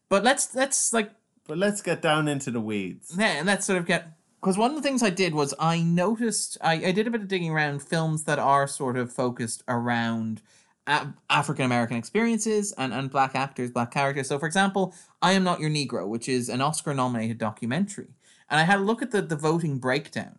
But 0.10 0.24
let's 0.24 0.54
let's 0.56 0.92
like 0.94 1.12
But 1.48 1.58
let's 1.58 1.82
get 1.82 2.02
down 2.02 2.28
into 2.28 2.50
the 2.52 2.62
weeds. 2.62 3.14
Yeah, 3.18 3.38
and 3.38 3.46
let's 3.48 3.66
sort 3.66 3.80
of 3.80 3.86
get 3.86 4.14
because 4.42 4.58
one 4.58 4.72
of 4.72 4.76
the 4.78 4.82
things 4.84 5.02
I 5.04 5.10
did 5.10 5.34
was 5.34 5.54
I 5.60 5.82
noticed 5.82 6.58
I, 6.62 6.74
I 6.88 6.92
did 6.92 7.08
a 7.08 7.12
bit 7.12 7.22
of 7.22 7.28
digging 7.28 7.52
around 7.52 7.82
films 7.84 8.24
that 8.24 8.38
are 8.40 8.68
sort 8.68 8.96
of 8.98 9.12
focused 9.12 9.64
around 9.68 10.42
African 10.88 11.66
American 11.66 11.98
experiences 11.98 12.72
and, 12.78 12.94
and 12.94 13.10
black 13.10 13.36
actors, 13.36 13.72
black 13.72 13.92
characters. 13.92 14.28
So, 14.28 14.38
for 14.38 14.46
example, 14.46 14.94
I 15.22 15.34
Am 15.34 15.44
Not 15.44 15.60
Your 15.60 15.70
Negro, 15.70 16.08
which 16.08 16.30
is 16.30 16.48
an 16.50 16.62
Oscar 16.62 16.94
nominated 16.94 17.38
documentary. 17.38 18.10
And 18.50 18.60
I 18.60 18.64
had 18.64 18.80
a 18.80 18.84
look 18.84 19.02
at 19.02 19.12
the, 19.12 19.22
the 19.22 19.36
voting 19.36 19.80
breakdown. 19.80 20.38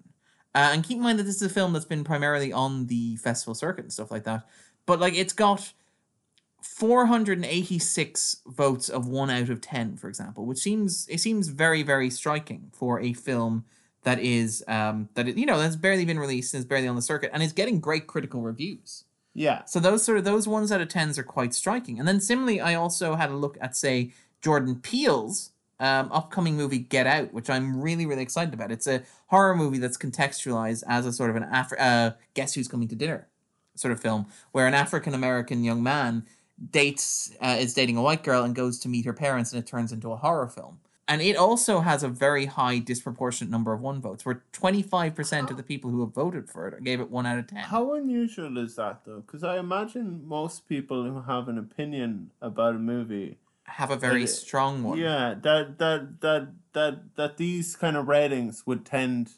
Uh, 0.55 0.70
and 0.72 0.84
keep 0.84 0.99
in 0.99 1.03
mind 1.03 1.18
that 1.18 1.24
this 1.24 1.36
is 1.36 1.42
a 1.42 1.49
film 1.49 1.72
that's 1.72 1.84
been 1.84 2.05
primarily 2.05 2.53
on 2.53 2.86
the 2.86 3.16
festival 3.16 3.55
circuit 3.55 3.84
and 3.84 3.92
stuff 3.92 4.11
like 4.11 4.24
that. 4.24 4.47
But, 4.86 5.01
like, 5.01 5.14
it's 5.14 5.32
got 5.32 5.72
486 6.62 8.36
votes 8.47 8.88
of 8.88 9.07
1 9.07 9.30
out 9.30 9.51
of 9.51 9.61
10 9.61 9.97
for 9.97 10.09
example 10.09 10.47
which 10.47 10.59
seems 10.59 11.07
it 11.09 11.20
seems 11.20 11.49
very 11.49 11.82
very 11.82 12.11
striking 12.11 12.70
for 12.72 13.01
a 13.01 13.12
film 13.12 13.64
that 14.03 14.18
is 14.18 14.64
um 14.66 15.09
that 15.14 15.28
it, 15.28 15.36
you 15.36 15.47
know 15.47 15.59
that's 15.59 15.76
barely 15.76 16.05
been 16.05 16.18
released 16.18 16.55
and 16.55 16.61
is 16.61 16.64
barely 16.64 16.88
on 16.88 16.97
the 16.97 17.03
circuit 17.03 17.30
and 17.32 17.42
is 17.42 17.53
getting 17.53 17.78
great 17.78 18.09
critical 18.09 18.42
reviews 18.42 19.05
Yeah, 19.39 19.64
so 19.66 19.80
those 19.80 20.03
sort 20.03 20.16
of 20.16 20.24
those 20.24 20.49
ones 20.49 20.72
out 20.72 20.80
of 20.80 20.89
10s 20.89 21.18
are 21.18 21.22
quite 21.22 21.53
striking. 21.53 21.99
And 21.99 22.09
then 22.09 22.20
similarly 22.20 22.59
i 22.61 22.74
also 22.74 23.14
had 23.14 23.30
a 23.30 23.37
look 23.37 23.59
at 23.61 23.76
say 23.76 24.12
jordan 24.43 24.76
peele's 24.76 25.51
um, 25.78 26.11
upcoming 26.11 26.57
movie 26.57 26.78
get 26.78 27.07
out 27.07 27.34
which 27.34 27.51
i'm 27.51 27.80
really 27.82 28.07
really 28.07 28.22
excited 28.22 28.55
about. 28.55 28.72
It's 28.72 28.87
a 28.87 29.03
horror 29.26 29.55
movie 29.55 29.76
that's 29.76 29.99
contextualized 29.99 30.84
as 30.89 31.05
a 31.05 31.12
sort 31.12 31.28
of 31.28 31.37
an 31.37 31.43
Afri- 31.45 31.78
uh, 31.78 32.12
guess 32.32 32.55
who's 32.55 32.66
coming 32.66 32.89
to 32.89 32.97
dinner 32.97 33.28
sort 33.74 33.93
of 33.93 34.01
film 34.01 34.24
where 34.53 34.66
an 34.66 34.72
african 34.72 35.12
american 35.12 35.62
young 35.62 35.82
man 35.82 36.24
dates 36.70 37.30
uh, 37.43 37.57
is 37.59 37.74
dating 37.74 37.99
a 37.99 38.03
white 38.03 38.24
girl 38.24 38.43
and 38.43 38.55
goes 38.55 38.78
to 38.78 38.89
meet 38.89 39.05
her 39.05 39.12
parents 39.12 39.53
and 39.53 39.62
it 39.62 39.66
turns 39.66 39.93
into 39.93 40.11
a 40.12 40.16
horror 40.16 40.49
film 40.49 40.78
and 41.09 41.23
it 41.23 41.37
also 41.37 41.81
has 41.81 42.03
a 42.03 42.09
very 42.09 42.47
high 42.47 42.79
disproportionate 42.79 43.51
number 43.51 43.73
of 43.73 43.81
one 43.81 44.01
votes 44.01 44.25
where 44.27 44.43
25% 44.53 45.51
of 45.51 45.57
the 45.57 45.63
people 45.63 45.91
who 45.91 46.01
have 46.01 46.13
voted 46.13 46.49
for 46.49 46.67
it 46.69 46.83
gave 46.83 47.01
it 47.01 47.11
1 47.11 47.27
out 47.27 47.39
of 47.39 47.47
10 47.47 47.59
how 47.59 47.95
unusual 47.95 48.59
is 48.59 48.77
that 48.77 49.05
though? 49.05 49.21
Because 49.21 49.45
I 49.45 49.59
imagine 49.59 50.27
most 50.27 50.69
people 50.69 51.05
who 51.05 51.23
have 51.23 51.49
an 51.49 51.59
opinion 51.59 52.31
about 52.41 52.75
a 52.75 52.79
movie, 52.79 53.39
have 53.65 53.91
a 53.91 53.97
very 53.97 54.27
strong 54.27 54.83
one. 54.83 54.99
Yeah, 54.99 55.35
that 55.43 55.79
that 55.79 56.21
that 56.21 56.49
that 56.73 57.17
that 57.17 57.37
these 57.37 57.77
kind 57.77 57.97
of 57.97 58.09
ratings 58.09 58.67
would 58.67 58.85
tend 58.85 59.33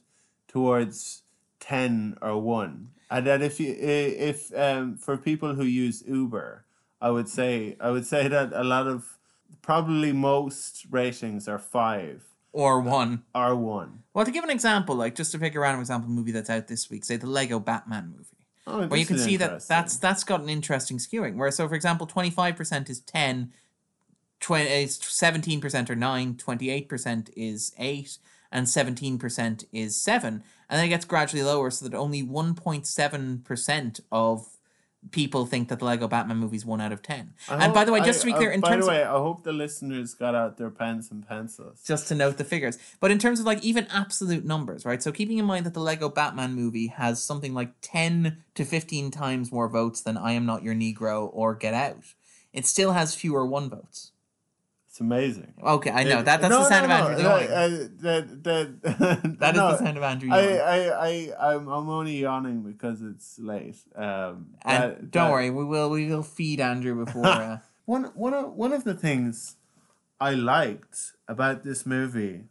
towards 0.47 1.23
ten 1.61 2.17
or 2.21 2.39
one, 2.41 2.91
and 3.11 3.27
that 3.27 3.43
if 3.43 3.59
you 3.59 3.75
if 3.79 4.53
um 4.55 4.97
for 4.97 5.17
people 5.17 5.55
who 5.55 5.65
use 5.65 6.03
Uber, 6.07 6.65
I 7.01 7.11
would 7.11 7.29
say 7.29 7.77
I 7.81 7.91
would 7.91 8.07
say 8.07 8.29
that 8.29 8.53
a 8.53 8.65
lot 8.65 8.87
of 8.87 9.18
probably 9.63 10.13
most 10.13 10.87
ratings 10.91 11.49
are 11.49 11.59
five 11.59 12.23
or 12.53 12.81
1 12.81 13.23
or 13.35 13.55
one. 13.55 14.03
well 14.15 14.25
to 14.25 14.31
give 14.31 14.43
an 14.45 14.51
example 14.51 14.95
like 14.95 15.15
just 15.15 15.33
to 15.33 15.39
pick 15.39 15.55
a 15.55 15.61
random 15.61 15.81
example 15.81 16.09
movie 16.11 16.33
that's 16.33 16.49
out 16.51 16.67
this 16.67 16.89
week 16.91 17.05
say 17.05 17.17
the 17.17 17.27
lego 17.27 17.59
batman 17.61 18.13
movie 18.17 18.39
Oh, 18.71 18.87
where 18.87 19.01
you 19.01 19.07
can 19.07 19.19
see 19.19 19.39
that 19.39 19.67
that's 19.67 19.97
that's 19.97 20.25
got 20.25 20.43
an 20.43 20.51
interesting 20.51 20.99
skewing. 20.99 21.37
Where 21.37 21.51
so 21.51 21.67
for 21.67 21.75
example, 21.75 22.07
twenty 22.07 22.29
five 22.29 22.55
percent 22.55 22.91
is 22.91 23.01
10, 23.01 23.51
20, 24.41 24.87
seventeen 24.89 25.61
percent 25.61 25.89
or 25.89 25.97
9, 25.97 26.37
28 26.37 26.89
percent 26.89 27.31
is 27.35 27.73
eight, 27.79 28.19
and 28.53 28.69
seventeen 28.69 29.19
percent 29.19 29.65
is 29.73 29.97
seven, 29.97 30.43
and 30.69 30.79
then 30.79 30.85
it 30.85 30.91
gets 30.91 31.07
gradually 31.07 31.43
lower 31.43 31.71
so 31.71 31.89
that 31.89 31.97
only 31.97 32.23
one 32.23 32.55
point 32.55 32.87
seven 32.87 33.39
percent 33.39 34.01
of 34.13 34.47
people 35.11 35.47
think 35.47 35.69
that 35.69 35.79
the 35.79 35.85
Lego 35.85 36.09
Batman 36.09 36.37
movie 36.39 36.57
is 36.57 36.67
one 36.67 36.81
out 36.81 36.93
of 36.93 37.03
ten. 37.03 37.33
I 37.49 37.65
and 37.65 37.73
by 37.75 37.85
the 37.85 37.93
way, 37.93 38.01
just 38.01 38.19
I- 38.19 38.23
to 38.23 38.27
be 38.27 38.33
uh, 38.33 38.37
clear, 38.37 38.51
in 38.51 38.61
terms 38.61 38.63
of 38.63 38.63
by 38.63 38.71
terms 38.75 38.87
the 38.87 38.91
of 38.93 38.97
way, 38.97 39.05
I 39.05 39.23
hope 39.23 39.45
the 39.45 39.53
listeners 39.53 40.15
got 40.15 40.35
out 40.35 40.57
their 40.59 40.71
pens 40.71 41.11
and 41.11 41.27
pencils. 41.27 41.83
just 41.87 42.09
to 42.09 42.15
note 42.15 42.37
the 42.37 42.45
figures. 42.45 42.79
But 43.01 43.11
in 43.11 43.19
terms 43.19 43.41
of 43.41 43.47
like 43.47 43.63
even 43.63 43.87
absolute 43.93 44.45
numbers, 44.45 44.85
right? 44.85 45.03
So 45.03 45.13
keeping 45.13 45.39
in 45.39 45.45
mind 45.45 45.67
that 45.67 45.75
the 45.75 45.81
Lego 45.81 46.09
Batman 46.09 46.55
movie 46.55 46.89
has 46.89 47.23
something 47.23 47.55
like 47.55 47.71
10 47.83 48.43
to 48.55 48.65
15 48.65 49.11
times 49.11 49.53
more 49.53 49.69
votes 49.69 50.01
than 50.01 50.17
I 50.17 50.33
Am 50.33 50.45
Not 50.47 50.63
Your 50.63 50.75
Negro 50.75 51.31
or 51.33 51.55
Get 51.55 51.75
Out, 51.75 52.15
it 52.53 52.67
still 52.67 52.93
has 52.93 53.15
fewer 53.15 53.47
one 53.47 53.71
votes. 53.71 54.13
It's 54.99 55.01
amazing. 55.01 55.53
Okay, 55.63 55.93
I 55.93 56.03
know. 56.03 56.19
It- 56.19 56.25
That, 56.25 56.41
that's 56.41 56.51
no, 56.51 56.59
the 56.59 56.69
sound 56.69 56.89
no, 56.89 56.95
of 56.97 57.07
Andrew 57.07 57.23
no, 57.23 57.31
uh, 57.37 57.69
that, 58.03 58.43
that, 58.43 58.83
That 59.39 59.55
is 59.55 59.57
no, 59.61 59.71
the 59.71 59.79
sound 59.79 59.97
of 59.97 60.03
Andrew 60.03 60.29
I, 60.33 60.41
yawning. 60.41 60.61
I, 60.61 61.31
I, 61.39 61.53
I'm, 61.55 61.69
I'm 61.69 61.89
only 61.89 62.17
yawning 62.19 62.63
because 62.63 63.01
it's 63.01 63.39
late. 63.39 63.77
Um, 63.95 64.57
and 64.65 64.83
that- 64.83 65.11
don't 65.13 65.27
that- 65.27 65.31
worry, 65.31 65.51
we 65.51 65.65
will 65.65 65.89
we 65.91 66.07
will 66.07 66.25
feed 66.25 66.59
Andrew 66.59 67.05
before. 67.05 67.27
Uh, 67.27 67.59
One, 67.85 68.05
one, 68.17 68.35
of, 68.35 68.53
one 68.55 68.73
of 68.73 68.83
the 68.83 68.93
things 68.93 69.55
I 70.21 70.35
liked 70.35 71.13
about 71.29 71.63
this 71.63 71.87
movie 71.87 72.47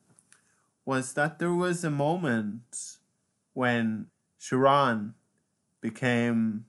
was 0.85 1.11
that 1.13 1.37
there 1.39 1.53
was 1.53 1.83
a 1.83 1.91
moment 1.91 2.95
when 3.53 4.07
Sharon 4.39 5.15
became, 5.81 6.65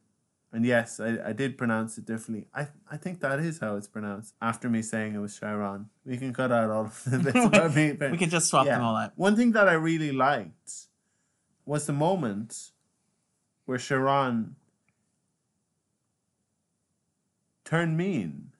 and 0.52 0.64
yes, 0.64 0.98
I, 1.00 1.18
I 1.26 1.32
did 1.32 1.58
pronounce 1.58 1.98
it 1.98 2.06
differently. 2.06 2.46
I, 2.54 2.68
I 2.90 2.96
think 2.96 3.20
that 3.20 3.38
is 3.38 3.58
how 3.58 3.76
it's 3.76 3.86
pronounced. 3.88 4.34
After 4.40 4.68
me 4.68 4.80
saying 4.82 5.14
it 5.14 5.18
was 5.18 5.36
Sharon, 5.36 5.90
we 6.06 6.16
can 6.16 6.32
cut 6.32 6.50
out 6.50 6.70
all 6.70 6.86
of 6.86 7.02
the 7.06 7.18
bits 7.18 7.44
about 7.44 7.74
me. 7.74 7.92
but- 7.92 8.10
we 8.10 8.16
can 8.18 8.30
just 8.30 8.48
swap 8.48 8.64
them 8.66 8.80
all 8.82 8.96
out. 8.96 9.12
One 9.16 9.36
thing 9.36 9.52
that 9.52 9.68
I 9.68 9.74
really 9.74 10.12
liked 10.12 10.72
was 11.66 11.86
the 11.86 11.92
moment 11.92 12.70
where 13.66 13.78
Sharon 13.78 14.56
turned 17.64 17.96
mean. 17.96 18.52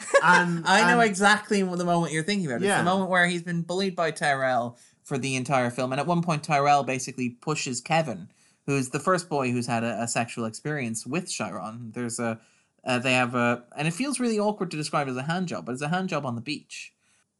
And 0.24 0.66
I 0.66 0.90
know 0.90 1.00
and- 1.00 1.08
exactly 1.10 1.62
what 1.62 1.78
the 1.78 1.84
moment 1.84 2.12
you're 2.12 2.22
thinking 2.24 2.46
about. 2.46 2.56
It's 2.56 2.64
Yeah. 2.64 2.78
the 2.78 2.84
moment 2.84 3.10
where 3.10 3.26
he's 3.26 3.42
been 3.42 3.62
bullied 3.62 3.94
by 3.94 4.10
Tyrell 4.10 4.78
for 5.04 5.18
the 5.18 5.36
entire 5.36 5.70
film, 5.70 5.92
and 5.92 6.00
at 6.00 6.06
one 6.06 6.22
point 6.22 6.42
Tyrell 6.42 6.82
basically 6.82 7.28
pushes 7.30 7.80
Kevin, 7.82 8.28
who's 8.66 8.90
the 8.90 9.00
first 9.00 9.28
boy 9.28 9.50
who's 9.50 9.66
had 9.66 9.84
a, 9.84 10.02
a 10.02 10.08
sexual 10.08 10.44
experience 10.44 11.06
with 11.06 11.30
Chiron. 11.30 11.92
There's 11.94 12.18
a, 12.18 12.40
uh, 12.84 12.98
they 12.98 13.12
have 13.14 13.34
a, 13.34 13.64
and 13.76 13.86
it 13.88 13.94
feels 13.94 14.20
really 14.20 14.38
awkward 14.38 14.70
to 14.70 14.76
describe 14.76 15.08
as 15.08 15.16
a 15.16 15.22
hand 15.24 15.48
job, 15.48 15.66
but 15.66 15.72
it's 15.72 15.82
a 15.82 15.88
hand 15.88 16.08
job 16.08 16.24
on 16.26 16.34
the 16.34 16.40
beach. 16.40 16.92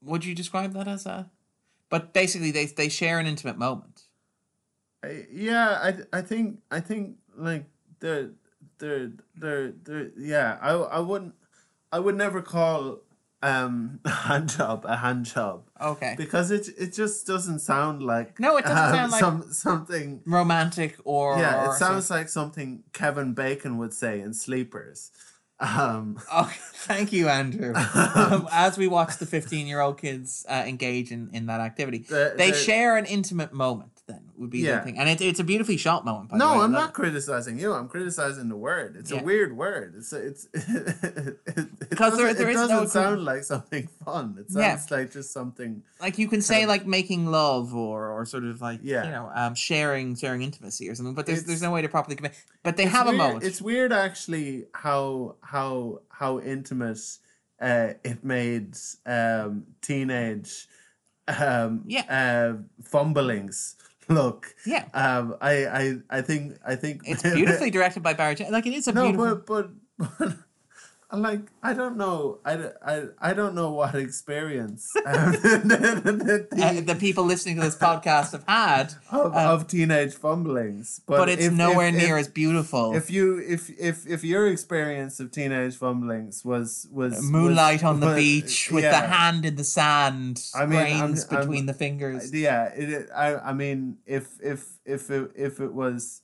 Would 0.02 0.24
you 0.24 0.34
describe 0.34 0.72
that 0.74 0.88
as 0.88 1.06
a? 1.06 1.30
But 1.88 2.12
basically, 2.12 2.50
they 2.50 2.66
they 2.66 2.88
share 2.88 3.18
an 3.18 3.26
intimate 3.26 3.58
moment. 3.58 4.02
I- 5.02 5.26
yeah, 5.30 5.70
I 6.12 6.18
I 6.18 6.22
think 6.22 6.60
I 6.70 6.80
think 6.80 7.16
like 7.36 7.64
the 7.98 8.32
the 8.78 9.12
the 9.36 9.74
the 9.82 10.12
yeah, 10.16 10.58
I 10.60 10.72
I 10.72 11.00
wouldn't 11.00 11.34
I 11.92 11.98
would 11.98 12.16
never 12.16 12.40
call 12.42 13.00
um 13.42 14.00
hand 14.06 14.50
job 14.50 14.84
a 14.86 14.96
hand 14.96 15.24
job 15.24 15.62
Okay. 15.80 16.14
because 16.16 16.50
it 16.50 16.68
it 16.78 16.92
just 16.92 17.26
doesn't 17.26 17.60
sound 17.60 18.02
like 18.02 18.38
No, 18.38 18.56
it 18.58 18.64
doesn't 18.66 19.00
um, 19.00 19.10
sound 19.10 19.12
like- 19.12 19.20
some 19.20 19.52
something 19.52 20.20
Romantic 20.26 20.96
or 21.04 21.38
yeah 21.38 21.70
it 21.70 21.74
sounds 21.78 22.10
like 22.10 22.28
something 22.28 22.82
Kevin 22.92 23.32
Bacon 23.32 23.78
would 23.78 23.94
say 23.94 24.20
in 24.20 24.34
Sleepers 24.34 25.10
um 25.58 26.18
Okay, 26.34 26.56
thank 26.74 27.12
you, 27.12 27.28
Andrew. 27.28 27.74
um, 28.14 28.48
as 28.52 28.76
we 28.78 28.88
watch 28.88 29.16
the 29.18 29.26
15 29.26 29.66
year 29.66 29.80
old 29.80 29.98
kids 29.98 30.44
uh, 30.48 30.64
engage 30.66 31.10
in, 31.12 31.28
in 31.34 31.46
that 31.46 31.60
activity, 31.60 31.98
The- 32.08 32.34
they 32.36 32.50
the- 32.50 32.56
share 32.56 32.96
an 32.96 33.04
intimate 33.06 33.52
moment, 33.52 33.99
then, 34.10 34.22
would 34.38 34.50
be 34.50 34.60
Yeah. 34.60 34.78
the 34.78 34.84
thing. 34.86 34.98
And 34.98 35.08
it, 35.08 35.20
it's 35.20 35.40
a 35.40 35.44
beautifully 35.44 35.76
shot 35.86 36.04
moment, 36.04 36.30
by 36.30 36.38
the 36.38 36.44
no. 36.44 36.60
I'm 36.62 36.72
not 36.72 36.92
criticizing 37.00 37.58
you. 37.62 37.72
I'm 37.72 37.88
criticizing 37.88 38.48
the 38.48 38.56
word. 38.56 38.96
It's 39.00 39.10
Yeah. 39.10 39.20
a 39.20 39.24
weird 39.30 39.52
word. 39.56 39.94
It's 39.98 40.12
a, 40.12 40.20
it's 40.28 40.42
it, 40.54 41.38
Because 41.90 42.16
there- 42.16 42.26
doesn't- 42.26 42.38
there 42.38 42.48
it 42.50 42.54
is 42.56 42.60
doesn't 42.62 42.76
equi- 42.76 42.88
sound 43.00 43.24
like 43.24 43.44
something 43.44 43.88
fun. 44.04 44.36
It 44.40 44.46
Yeah. 44.50 44.76
sounds 44.76 44.90
like 44.90 45.08
just 45.12 45.32
something. 45.32 45.82
Like 46.00 46.18
you 46.18 46.28
can 46.28 46.42
say 46.42 46.62
of- 46.64 46.68
like 46.68 46.84
making 46.86 47.26
love 47.26 47.74
or 47.74 48.08
or 48.14 48.24
sort 48.26 48.44
of 48.44 48.60
like 48.60 48.80
Yeah. 48.82 49.04
you 49.06 49.10
know 49.16 49.30
um 49.34 49.54
sharing 49.54 50.14
sharing 50.16 50.42
intimacy 50.42 50.88
or 50.90 50.94
something, 50.94 51.14
but 51.14 51.26
there's 51.26 51.44
there's 51.44 51.62
no 51.62 51.70
way 51.70 51.82
to 51.82 51.88
properly 51.88 52.16
commit. 52.16 52.34
But 52.62 52.76
they 52.76 52.86
have 52.86 53.06
weird, 53.06 53.14
a 53.14 53.18
moment. 53.24 53.44
It's 53.44 53.60
weird 53.62 53.92
actually 53.92 54.66
how 54.74 55.36
how 55.42 56.00
how 56.08 56.40
intimate 56.40 57.00
uh, 57.60 57.92
it 58.04 58.24
made 58.24 58.74
um, 59.04 59.64
teenage 59.82 60.66
um, 61.28 61.82
Yeah. 61.86 62.06
uh, 62.08 62.62
fumblings 62.82 63.76
look. 64.20 64.54
yeah, 64.66 64.84
Um, 64.94 65.36
I, 65.40 65.66
I 65.66 65.96
I 66.10 66.20
think 66.22 66.58
I 66.66 66.74
think 66.76 67.02
it's 67.04 67.22
beautifully 67.34 67.70
directed 67.70 68.02
by 68.02 68.14
Barry. 68.14 68.36
Like 68.50 68.66
it 68.66 68.74
is 68.74 68.88
a 68.88 68.92
no, 68.92 69.12
beautiful. 69.12 69.42
but 69.46 69.70
but. 69.98 70.18
but 70.18 70.38
like 71.12 71.40
I 71.62 71.74
don't 71.74 71.96
know, 71.96 72.38
I, 72.44 72.70
I, 72.84 73.02
I 73.20 73.32
don't 73.34 73.54
know 73.54 73.72
what 73.72 73.94
experience 73.94 74.90
um, 75.06 75.32
the, 75.42 76.46
the- 76.50 76.64
uh, 76.64 76.80
the 76.80 76.94
people 76.94 77.24
listening 77.24 77.56
to 77.56 77.62
this 77.62 77.76
podcast 77.88 78.32
have 78.32 78.44
had, 78.46 78.94
of, 79.10 79.34
uh, 79.34 79.52
of 79.54 79.66
teenage 79.66 80.14
fumblings, 80.14 81.00
but, 81.06 81.18
but, 81.18 81.28
it's 81.28 81.46
if- 81.46 81.52
nowhere 81.52 81.88
if- 81.88 81.94
near 81.96 82.16
if- 82.16 82.26
as 82.26 82.28
beautiful. 82.28 82.94
if 82.94 83.10
you 83.10 83.38
if 83.38 83.70
if 83.78 84.06
if 84.06 84.22
your 84.24 84.46
experience 84.48 85.18
of 85.20 85.30
teenage 85.32 85.76
fumblings 85.76 86.44
was 86.44 86.86
was 86.92 87.20
Moonlight 87.22 87.82
was- 87.82 87.90
on 87.90 88.00
the 88.00 88.06
was- 88.06 88.16
beach 88.16 88.70
with 88.70 88.84
the 88.84 88.92
hand 88.94 89.44
in 89.44 89.56
the 89.56 89.64
sand, 89.64 90.42
I 90.54 90.66
mean, 90.66 90.78
I'm- 90.78 90.98
grains 91.00 91.26
I'm- 91.30 91.40
between 91.40 91.66
the 91.66 91.74
fingers. 91.74 92.32
yeah 92.32 92.64
it- 92.66 93.08
I 93.14 93.34
I 93.36 93.52
mean 93.52 93.96
if 94.06 94.26
if 94.42 94.64
if 94.84 95.10
it, 95.10 95.30
if 95.34 95.60
it 95.60 95.72
was 95.74 96.22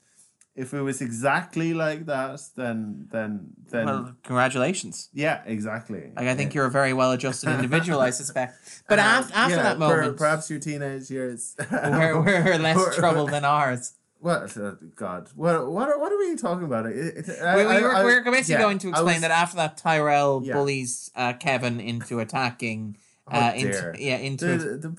if 0.57 0.73
it 0.74 0.81
was 0.81 1.01
exactly 1.01 1.74
like 1.74 2.07
that 2.07 2.41
then 2.57 3.07
then 3.12 3.31
then 3.70 3.87
well, 3.87 4.16
congratulations. 4.23 5.09
yeah 5.12 5.43
exactly 5.47 6.03
Like 6.16 6.28
I 6.28 6.35
think 6.35 6.49
Yeah. 6.51 6.57
you're 6.61 6.66
a 6.66 6.77
very 6.81 6.93
well-adjusted 7.01 7.49
individual, 7.51 8.01
I 8.01 8.11
suspect. 8.11 8.53
But 8.91 8.99
Um, 8.99 9.07
af- 9.24 9.33
after 9.35 9.57
yeah, 9.57 9.62
that 9.69 9.78
per- 9.78 9.89
moment, 9.89 10.16
perhaps 10.16 10.49
your 10.51 10.61
teenage 10.61 11.11
years 11.11 11.55
we're, 11.70 12.23
we're 12.23 12.59
less 12.59 12.97
trouble 13.01 13.27
than 13.35 13.45
ours. 13.45 13.85
What 14.19 14.57
uh, 14.57 14.73
God? 15.05 15.23
What 15.43 15.55
what 15.77 15.87
are, 15.91 15.99
what 16.03 16.11
are 16.12 16.19
we 16.24 16.37
talking 16.37 16.65
about? 16.70 16.87
It, 16.87 16.97
it, 17.20 17.27
We, 17.28 17.35
I- 17.47 17.57
we, 17.57 17.62
I- 17.65 17.83
were, 17.83 17.95
I- 17.95 18.05
we 18.09 18.12
were 18.15 18.23
basically 18.24 18.55
yeah, 18.55 18.66
going 18.66 18.78
to 18.85 18.89
explain 18.89 19.16
was- 19.20 19.24
that 19.24 19.31
after 19.45 19.57
that, 19.62 19.77
Tyrell 19.77 20.41
bullies 20.41 21.11
uh, 21.15 21.33
Kevin 21.45 21.81
into 21.81 22.19
attacking. 22.24 22.97
Oh, 23.28 23.37
Uh, 23.41 23.53
into, 23.62 23.93
yeah, 23.99 24.19
into 24.28 24.47
The, 24.57 24.77
the, 24.85 24.91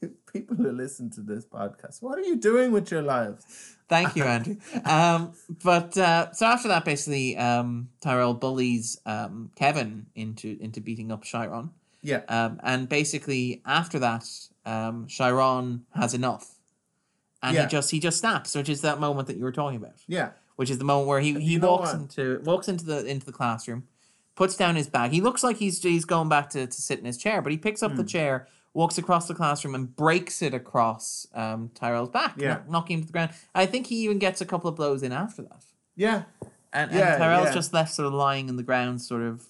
the 0.00 0.08
people 0.34 0.56
who 0.56 0.70
listen 0.84 1.08
to 1.16 1.20
this 1.20 1.44
podcast, 1.46 2.02
what 2.02 2.18
are 2.18 2.26
you 2.30 2.36
doing 2.50 2.68
with 2.76 2.90
your 2.90 3.02
lives? 3.16 3.42
Thank 3.90 4.16
you, 4.16 4.24
Andrew. 4.24 4.56
Um, 4.86 5.32
but 5.62 5.98
uh, 5.98 6.32
so 6.32 6.46
after 6.46 6.68
that, 6.68 6.84
basically, 6.86 7.36
um, 7.36 7.90
Tyrell 8.00 8.32
bullies 8.34 8.98
um, 9.04 9.50
Kevin 9.56 10.06
into 10.14 10.56
into 10.60 10.80
beating 10.80 11.10
up 11.12 11.22
Chiron. 11.24 11.70
Yeah, 12.02 12.22
Um, 12.28 12.58
and 12.62 12.88
basically, 12.88 13.60
after 13.66 13.98
that, 13.98 14.24
um, 14.64 15.06
Chiron 15.08 15.84
has 15.94 16.14
enough, 16.14 16.54
and 17.42 17.54
Yeah. 17.54 17.62
he 17.64 17.68
just 17.68 17.90
he 17.90 18.00
just 18.00 18.18
snaps, 18.20 18.54
which 18.54 18.70
is 18.70 18.80
that 18.80 18.98
moment 19.00 19.28
that 19.28 19.36
you 19.36 19.44
were 19.44 19.52
talking 19.52 19.76
about, 19.76 19.96
yeah, 20.08 20.30
which 20.56 20.70
is 20.70 20.78
the 20.78 20.84
moment 20.84 21.08
where 21.08 21.20
he, 21.20 21.34
he 21.34 21.54
you 21.54 21.60
walks 21.60 21.92
into 21.92 22.40
walks 22.44 22.68
into 22.68 22.86
the 22.86 23.04
into 23.04 23.26
the 23.26 23.32
classroom, 23.32 23.86
puts 24.34 24.56
down 24.56 24.76
his 24.76 24.86
bag. 24.88 25.10
He 25.10 25.20
looks 25.20 25.42
like 25.44 25.56
he's 25.58 25.82
he's 25.82 26.06
going 26.06 26.28
back 26.30 26.48
to, 26.50 26.66
to 26.66 26.72
sit 26.88 26.98
in 27.00 27.04
his 27.04 27.18
chair, 27.18 27.42
but 27.42 27.52
he 27.52 27.58
picks 27.58 27.82
up 27.82 27.96
the 27.96 28.02
Hmm. 28.02 28.08
chair, 28.08 28.46
walks 28.72 28.98
across 28.98 29.26
the 29.28 29.34
classroom, 29.34 29.74
and 29.74 29.94
breaks 29.96 30.42
it 30.42 30.54
across 30.54 31.26
um, 31.34 31.70
Tyrell's 31.74 32.08
back, 32.10 32.34
Yeah. 32.36 32.48
knock- 32.54 32.68
knocking 32.70 32.94
him 32.98 33.00
to 33.02 33.06
the 33.08 33.12
ground. 33.12 33.30
I 33.54 33.66
think 33.66 33.86
he 33.88 33.96
even 34.04 34.18
gets 34.18 34.40
a 34.40 34.46
couple 34.46 34.68
of 34.70 34.76
blows 34.76 35.02
in 35.02 35.12
after 35.12 35.42
that. 35.42 35.64
yeah, 35.96 36.22
And, 36.72 36.92
Yeah, 36.92 37.14
and 37.14 37.18
Tyrell's 37.22 37.46
yeah. 37.46 37.52
just 37.54 37.72
left 37.72 37.92
sort 37.92 38.06
of 38.06 38.12
lying 38.14 38.48
in 38.48 38.56
the 38.56 38.62
ground, 38.62 39.02
sort 39.02 39.22
of, 39.22 39.44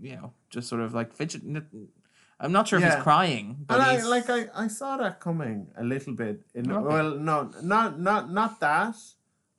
you 0.00 0.16
know, 0.16 0.32
just 0.50 0.68
sort 0.68 0.80
of 0.80 0.92
like 0.92 1.12
fidgeting. 1.12 1.62
I'm 2.40 2.52
not 2.52 2.66
sure 2.68 2.78
if 2.80 2.84
he's 2.84 3.02
crying, 3.02 3.64
but 3.66 3.74
and 3.80 3.82
I 3.82 4.02
like 4.04 4.28
I, 4.30 4.48
I 4.54 4.68
saw 4.68 4.96
that 4.96 5.18
coming 5.20 5.68
a 5.76 5.82
little 5.84 6.14
bit. 6.14 6.42
In 6.54 6.70
Okay. 6.70 6.84
well, 6.84 7.10
no, 7.16 7.50
not 7.62 7.98
not 8.00 8.30
not 8.30 8.60
that. 8.60 8.94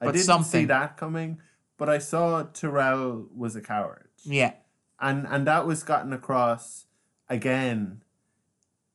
I 0.01 0.05
But 0.05 0.13
didn't 0.15 0.43
see 0.45 0.63
that 0.65 0.95
coming, 0.97 1.41
but 1.77 1.89
I 1.89 1.97
saw 1.99 2.43
Terrell 2.43 3.27
was 3.35 3.55
a 3.57 3.61
coward. 3.61 4.07
yeah, 4.23 4.53
and 4.99 5.27
and 5.27 5.45
that 5.47 5.65
was 5.67 5.84
gotten 5.84 6.13
across 6.13 6.85
again 7.30 8.01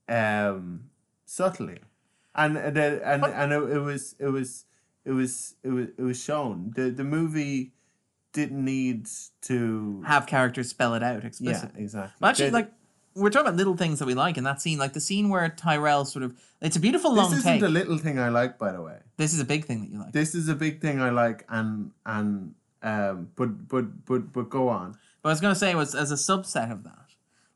um 0.08 0.84
subtly 1.24 1.78
and 2.34 2.56
and 2.56 2.76
and, 2.76 3.02
and, 3.02 3.24
and 3.24 3.52
it, 3.52 3.76
it 3.76 3.78
was 3.80 4.14
it 4.18 4.28
was 4.28 4.64
it 5.04 5.12
was 5.12 5.54
it 5.62 5.68
was 5.70 5.88
it 5.98 6.02
was 6.02 6.22
shown 6.22 6.72
the 6.76 6.90
the 6.90 7.04
movie 7.04 7.72
didn't 8.32 8.64
need 8.64 9.06
to 9.42 10.02
have 10.06 10.26
characters 10.26 10.68
spell 10.68 10.94
it 10.94 11.02
out 11.02 11.20
yeah 11.22 11.26
explicitly. 11.28 11.82
exactly 11.82 12.12
Well, 12.20 12.30
actually, 12.30 12.46
The- 12.50 12.52
like 12.52 12.72
we're 13.14 13.30
talking 13.30 13.46
about 13.46 13.56
little 13.56 13.76
things 13.76 14.00
that 14.00 14.06
we 14.06 14.14
like 14.14 14.36
in 14.36 14.42
that 14.42 14.60
scene, 14.60 14.76
like 14.76 14.92
the 14.92 15.00
scene 15.00 15.28
where 15.28 15.48
Tyrell 15.48 16.04
sort 16.04 16.24
of. 16.24 16.34
It's 16.60 16.74
a 16.74 16.80
beautiful 16.80 17.12
this 17.14 17.22
long 17.22 17.32
isn't 17.34 17.44
take. 17.52 17.62
a 17.62 17.68
little 17.68 17.96
thing 17.96 18.18
I 18.18 18.28
like 18.28 18.58
by 18.58 18.72
the 18.72 18.82
way 18.82 18.96
this 19.18 19.32
is 19.32 19.38
a 19.38 19.44
big 19.44 19.66
thing 19.66 19.82
that 19.82 19.90
you 19.90 19.98
like. 20.00 20.12
this 20.12 20.34
is 20.34 20.48
a 20.48 20.54
big 20.56 20.80
thing 20.80 21.00
I 21.00 21.10
like 21.10 21.44
and 21.48 21.92
and 22.04 22.54
um 22.82 23.28
but 23.36 23.68
but 23.68 24.04
but 24.04 24.32
but 24.32 24.50
go 24.50 24.68
on 24.68 24.96
But 25.22 25.28
I 25.28 25.32
was 25.32 25.40
going 25.40 25.54
to 25.54 25.58
say 25.60 25.72
was 25.76 25.94
as 25.94 26.10
a 26.10 26.16
subset 26.16 26.72
of 26.72 26.82
that, 26.82 27.03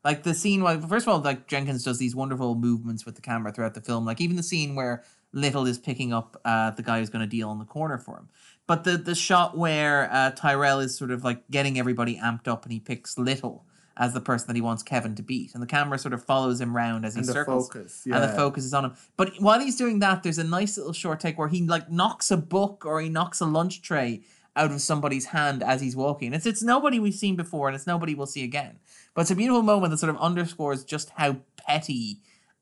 like 0.03 0.23
the 0.23 0.33
scene. 0.33 0.63
Well, 0.63 0.79
first 0.81 1.07
of 1.07 1.13
all, 1.13 1.19
like 1.19 1.47
Jenkins 1.47 1.83
does 1.83 1.97
these 1.97 2.15
wonderful 2.15 2.55
movements 2.55 3.05
with 3.05 3.15
the 3.15 3.21
camera 3.21 3.51
throughout 3.51 3.73
the 3.73 3.81
film. 3.81 4.05
Like 4.05 4.21
even 4.21 4.35
the 4.35 4.43
scene 4.43 4.75
where 4.75 5.03
Little 5.31 5.67
is 5.67 5.77
picking 5.77 6.13
up 6.13 6.39
uh, 6.43 6.71
the 6.71 6.83
guy 6.83 6.99
who's 6.99 7.09
going 7.09 7.21
to 7.21 7.27
deal 7.27 7.51
in 7.51 7.59
the 7.59 7.65
corner 7.65 7.97
for 7.97 8.17
him. 8.17 8.29
But 8.67 8.83
the 8.83 8.97
the 8.97 9.15
shot 9.15 9.57
where 9.57 10.11
uh, 10.11 10.31
Tyrell 10.31 10.79
is 10.79 10.97
sort 10.97 11.11
of 11.11 11.23
like 11.23 11.49
getting 11.49 11.77
everybody 11.79 12.17
amped 12.17 12.47
up, 12.47 12.63
and 12.63 12.71
he 12.71 12.79
picks 12.79 13.17
Little 13.17 13.65
as 13.97 14.13
the 14.13 14.21
person 14.21 14.47
that 14.47 14.55
he 14.55 14.61
wants 14.61 14.81
Kevin 14.81 15.13
to 15.15 15.21
beat, 15.21 15.53
and 15.53 15.61
the 15.61 15.67
camera 15.67 15.99
sort 15.99 16.13
of 16.13 16.23
follows 16.23 16.61
him 16.61 16.75
round 16.75 17.05
as 17.05 17.15
he 17.15 17.19
and 17.19 17.27
the 17.27 17.33
circles 17.33 17.67
focus 17.67 18.05
and 18.05 18.23
the 18.23 18.29
focus 18.29 18.63
is 18.63 18.73
on 18.73 18.85
him. 18.85 18.93
But 19.17 19.33
while 19.39 19.59
he's 19.59 19.75
doing 19.75 19.99
that, 19.99 20.23
there's 20.23 20.37
a 20.37 20.43
nice 20.43 20.77
little 20.77 20.93
short 20.93 21.19
take 21.19 21.37
where 21.37 21.49
he 21.49 21.67
like 21.67 21.91
knocks 21.91 22.31
a 22.31 22.37
book 22.37 22.85
or 22.85 23.01
he 23.01 23.09
knocks 23.09 23.41
a 23.41 23.45
lunch 23.45 23.81
tray 23.81 24.21
out 24.55 24.71
of 24.71 24.81
somebody's 24.81 25.25
hand 25.25 25.61
as 25.61 25.81
he's 25.81 25.95
walking. 25.95 26.33
It's 26.33 26.45
it's 26.45 26.63
nobody 26.63 26.99
we've 26.99 27.13
seen 27.13 27.35
before, 27.35 27.67
and 27.67 27.75
it's 27.75 27.87
nobody 27.87 28.15
we'll 28.15 28.25
see 28.25 28.43
again. 28.43 28.79
But 29.19 29.23
it's 29.23 29.31
a 29.31 29.35
beautiful 29.35 29.63
moment 29.63 29.91
that 29.91 29.97
sort 29.97 30.15
of 30.15 30.21
underscores 30.21 30.85
just 30.85 31.09
how 31.17 31.41
petty 31.57 32.21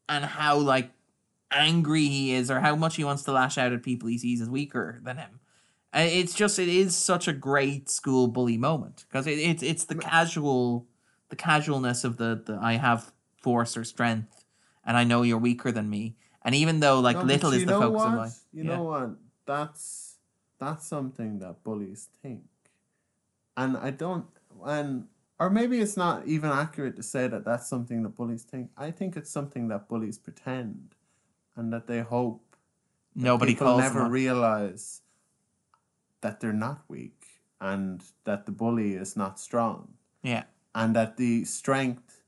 and 0.09 0.25
how 0.25 0.57
like 0.57 0.89
angry 1.51 2.07
he 2.07 2.33
is, 2.33 2.49
or 2.49 2.61
how 2.61 2.75
much 2.75 2.95
he 2.95 3.03
wants 3.03 3.21
to 3.25 3.31
lash 3.31 3.59
out 3.59 3.73
at 3.73 3.83
people 3.83 4.09
he 4.09 4.17
sees 4.17 4.41
as 4.41 4.49
weaker 4.49 4.99
than 5.03 5.17
him. 5.17 5.39
Uh, 5.93 5.99
It's 5.99 6.33
just 6.33 6.57
it 6.57 6.67
is 6.67 6.95
such 6.95 7.27
a 7.27 7.31
great 7.31 7.91
school 7.91 8.27
bully 8.27 8.57
moment 8.57 9.05
because 9.07 9.27
it, 9.27 9.37
it's 9.37 9.61
it's 9.61 9.85
the 9.85 9.93
casual, 9.93 10.87
the 11.29 11.35
casualness 11.35 12.03
of 12.03 12.17
the 12.17 12.41
the 12.43 12.57
I 12.59 12.77
have 12.77 13.11
force 13.39 13.77
or 13.77 13.83
strength, 13.83 14.43
and 14.83 14.97
I 14.97 15.03
know 15.03 15.21
you're 15.21 15.37
weaker 15.37 15.71
than 15.71 15.91
me. 15.91 16.15
And 16.41 16.55
even 16.55 16.79
though 16.79 16.99
like 16.99 17.17
No, 17.17 17.21
little 17.21 17.51
is 17.51 17.67
the 17.67 17.73
focus 17.73 18.01
what? 18.01 18.07
of 18.07 18.13
my 18.15 18.29
You 18.51 18.63
yeah. 18.63 18.77
know 18.77 18.83
what? 18.83 19.09
That's 19.45 20.15
that's 20.57 20.87
something 20.87 21.37
that 21.37 21.63
bullies 21.63 22.09
think, 22.23 22.45
and 23.55 23.77
I 23.77 23.91
don't. 23.91 24.25
And 24.65 25.05
or 25.39 25.49
maybe 25.49 25.79
it's 25.79 25.97
not 25.97 26.25
even 26.27 26.49
accurate 26.49 26.95
to 26.95 27.03
say 27.03 27.27
that 27.27 27.45
that's 27.45 27.67
something 27.67 28.03
that 28.03 28.15
bullies 28.15 28.43
think. 28.43 28.69
I 28.77 28.91
think 28.91 29.15
it's 29.15 29.29
something 29.29 29.67
that 29.69 29.87
bullies 29.87 30.17
pretend, 30.17 30.95
and 31.55 31.71
that 31.73 31.87
they 31.87 32.01
hope 32.01 32.55
that 33.15 33.23
nobody 33.23 33.53
people 33.53 33.67
calls 33.67 33.81
never 33.81 33.99
them 34.01 34.11
realize 34.11 35.01
that 36.21 36.39
they're 36.39 36.53
not 36.53 36.81
weak 36.87 37.23
and 37.59 38.03
that 38.23 38.45
the 38.45 38.51
bully 38.51 38.93
is 38.93 39.15
not 39.15 39.39
strong 39.39 39.87
yeah 40.21 40.43
and 40.77 40.95
that 40.95 41.17
the 41.17 41.43
strength, 41.43 42.21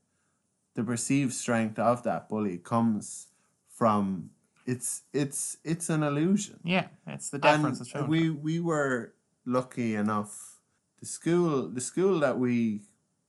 the 0.74 0.82
perceived 0.82 1.32
strength 1.32 1.78
of 1.78 2.02
that 2.02 2.28
bully 2.28 2.58
comes 2.58 3.28
from 3.68 4.30
it's 4.66 5.02
it's 5.12 5.56
it's 5.64 5.88
an 5.88 6.02
illusion. 6.02 6.58
yeah 6.64 6.88
it's 7.06 7.30
the 7.30 7.38
deference 7.38 7.94
And 7.94 8.08
we 8.08 8.30
we 8.30 8.60
were 8.60 9.14
lucky 9.46 9.94
enough. 9.94 10.60
The 11.00 11.06
school 11.06 11.68
the 11.68 11.80
school 11.80 12.18
that 12.20 12.38
we 12.38 12.82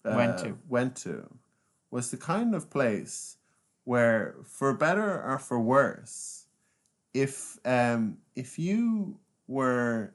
uh, 0.05 0.13
Went 0.15 0.37
to. 0.39 0.57
went 0.67 0.95
to 0.97 1.29
was 1.89 2.11
the 2.11 2.17
kind 2.17 2.55
of 2.55 2.69
place 2.69 3.37
where, 3.83 4.35
for 4.45 4.73
better 4.73 5.21
or 5.23 5.37
for 5.37 5.59
worse, 5.59 6.45
if 7.13 7.59
um 7.65 8.17
if 8.35 8.57
you 8.57 9.17
were 9.47 10.13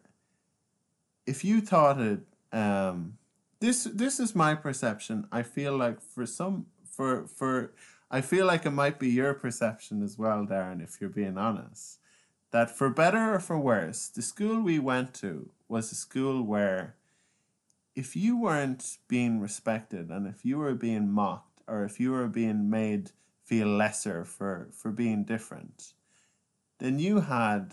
if 1.27 1.45
you 1.45 1.61
thought 1.61 2.01
it 2.01 2.21
um 2.53 3.19
this 3.61 3.85
this 3.85 4.19
is 4.19 4.35
my 4.35 4.55
perception 4.55 5.27
i 5.31 5.43
feel 5.43 5.77
like 5.77 6.01
for 6.01 6.25
some 6.25 6.65
for 6.91 7.27
for 7.27 7.73
I 8.11 8.21
feel 8.21 8.47
like 8.47 8.65
it 8.65 8.71
might 8.71 8.99
be 8.99 9.11
your 9.11 9.35
perception 9.35 10.03
as 10.03 10.17
well, 10.17 10.47
Darren, 10.47 10.83
if 10.83 11.01
you're 11.01 11.11
being 11.11 11.37
honest, 11.37 11.99
that 12.53 12.71
for 12.71 12.89
better 12.89 13.35
or 13.35 13.41
for 13.41 13.59
worse, 13.59 14.09
the 14.09 14.23
school 14.23 14.61
we 14.61 14.79
went 14.79 15.13
to 15.15 15.51
was 15.69 15.91
a 15.91 15.97
school 15.97 16.43
where 16.43 16.95
if 17.97 18.15
you 18.15 18.37
weren't 18.39 18.99
being 19.09 19.41
respected 19.41 20.11
and 20.11 20.27
if 20.29 20.45
you 20.45 20.59
were 20.59 20.75
being 20.75 21.11
mocked 21.11 21.63
or 21.67 21.85
if 21.85 21.99
you 21.99 22.13
were 22.13 22.29
being 22.29 22.71
made 22.71 23.11
feel 23.43 23.69
lesser 23.69 24.25
for, 24.25 24.69
for 24.73 24.91
being 24.93 25.25
different, 25.25 25.95
then 26.79 26.99
you 26.99 27.21
had 27.21 27.73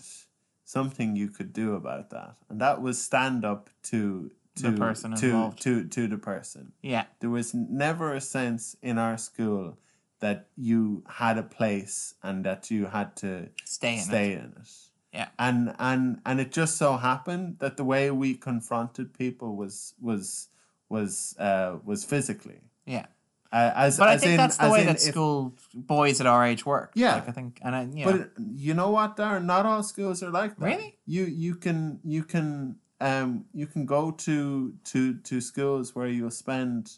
something 0.64 1.16
you 1.16 1.30
could 1.30 1.52
do 1.52 1.76
about 1.76 2.10
that. 2.12 2.36
And 2.50 2.62
that 2.62 2.82
was 2.82 3.00
stand 3.02 3.44
up 3.45 3.70
to 3.91 4.32
to 4.56 4.70
The 4.70 4.78
person 4.78 5.16
to, 5.16 5.26
involved. 5.26 5.62
to 5.64 5.84
to 5.86 6.08
the 6.08 6.18
person. 6.18 6.74
Yeah. 6.84 7.06
There 7.20 7.30
was 7.32 7.54
never 7.56 8.14
a 8.14 8.22
sense 8.22 8.76
in 8.84 8.98
our 9.00 9.18
school 9.18 9.78
that 10.20 10.48
you 10.56 11.04
had 11.10 11.38
a 11.40 11.44
place 11.44 12.14
and 12.24 12.45
that 12.45 12.70
you 12.72 12.86
had 12.86 13.16
to 13.18 13.50
Stay 13.66 13.95
in 13.95 14.00
stay 14.04 14.32
it. 14.34 14.38
in 14.40 14.54
it. 14.62 14.70
Yeah. 15.14 15.30
And 15.38 15.76
and 15.80 16.19
and 16.26 16.40
it 16.40 16.52
just 16.52 16.77
so 16.77 16.98
happened 16.98 17.57
that 17.60 17.77
the 17.77 17.84
way 17.84 18.10
we 18.11 18.34
confronted 18.35 19.14
people 19.14 19.56
was 19.56 19.94
was 20.02 20.49
was 20.90 21.35
uh 21.40 21.77
was 21.85 22.03
physically. 22.03 22.61
Yeah. 22.85 23.06
Uh, 23.52 23.72
as 23.76 23.99
But 23.99 24.10
I 24.10 24.14
as 24.15 24.22
think 24.22 24.31
in- 24.31 24.38
that's 24.38 24.57
the 24.57 24.69
way 24.72 24.80
in 24.81 24.88
that 24.88 24.95
if- 24.95 25.02
school 25.02 25.53
boys 25.76 26.19
at 26.19 26.26
our 26.26 26.44
age 26.44 26.65
work. 26.65 26.91
Yeah. 26.95 27.15
Like, 27.15 27.30
I 27.30 27.31
think, 27.31 27.60
and 27.61 27.76
I, 27.76 27.88
yeah. 27.94 28.06
But 28.11 28.31
you 28.56 28.73
know 28.73 28.90
what, 28.90 29.15
Darren? 29.15 29.45
Not 29.45 29.68
all 29.68 29.84
schools 29.84 30.23
are 30.23 30.31
like 30.31 30.57
that. 30.57 30.65
Really? 30.65 30.98
You 31.06 31.26
you 31.26 31.53
can 31.56 31.99
you 32.03 32.23
can 32.23 32.77
um 32.99 33.45
you 33.53 33.68
can 33.68 33.85
go 33.85 34.10
to 34.11 34.73
to 34.85 35.14
to 35.14 35.40
schools 35.41 35.94
where 35.95 36.07
you'll 36.07 36.31
spend 36.31 36.98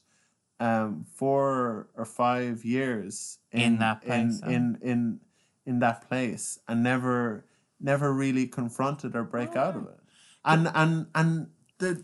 um 0.62 1.06
four 1.16 1.88
or 1.96 2.06
five 2.06 2.64
years 2.64 3.40
In 3.52 3.80
that 3.80 4.02
place, 4.04 4.40
in 4.42 4.52
in, 4.52 4.78
in 4.82 5.20
in 5.66 5.80
that 5.80 6.08
place 6.08 6.60
and 6.68 6.82
never 6.84 7.44
never 7.86 8.12
really 8.14 8.48
confronted 8.48 9.16
or 9.16 9.24
break 9.24 9.56
out 9.56 9.76
of 9.76 9.84
Oh. 9.86 9.90
it. 9.96 10.00
And 10.44 10.70
and 10.82 11.08
and 11.16 11.48
the 11.78 12.04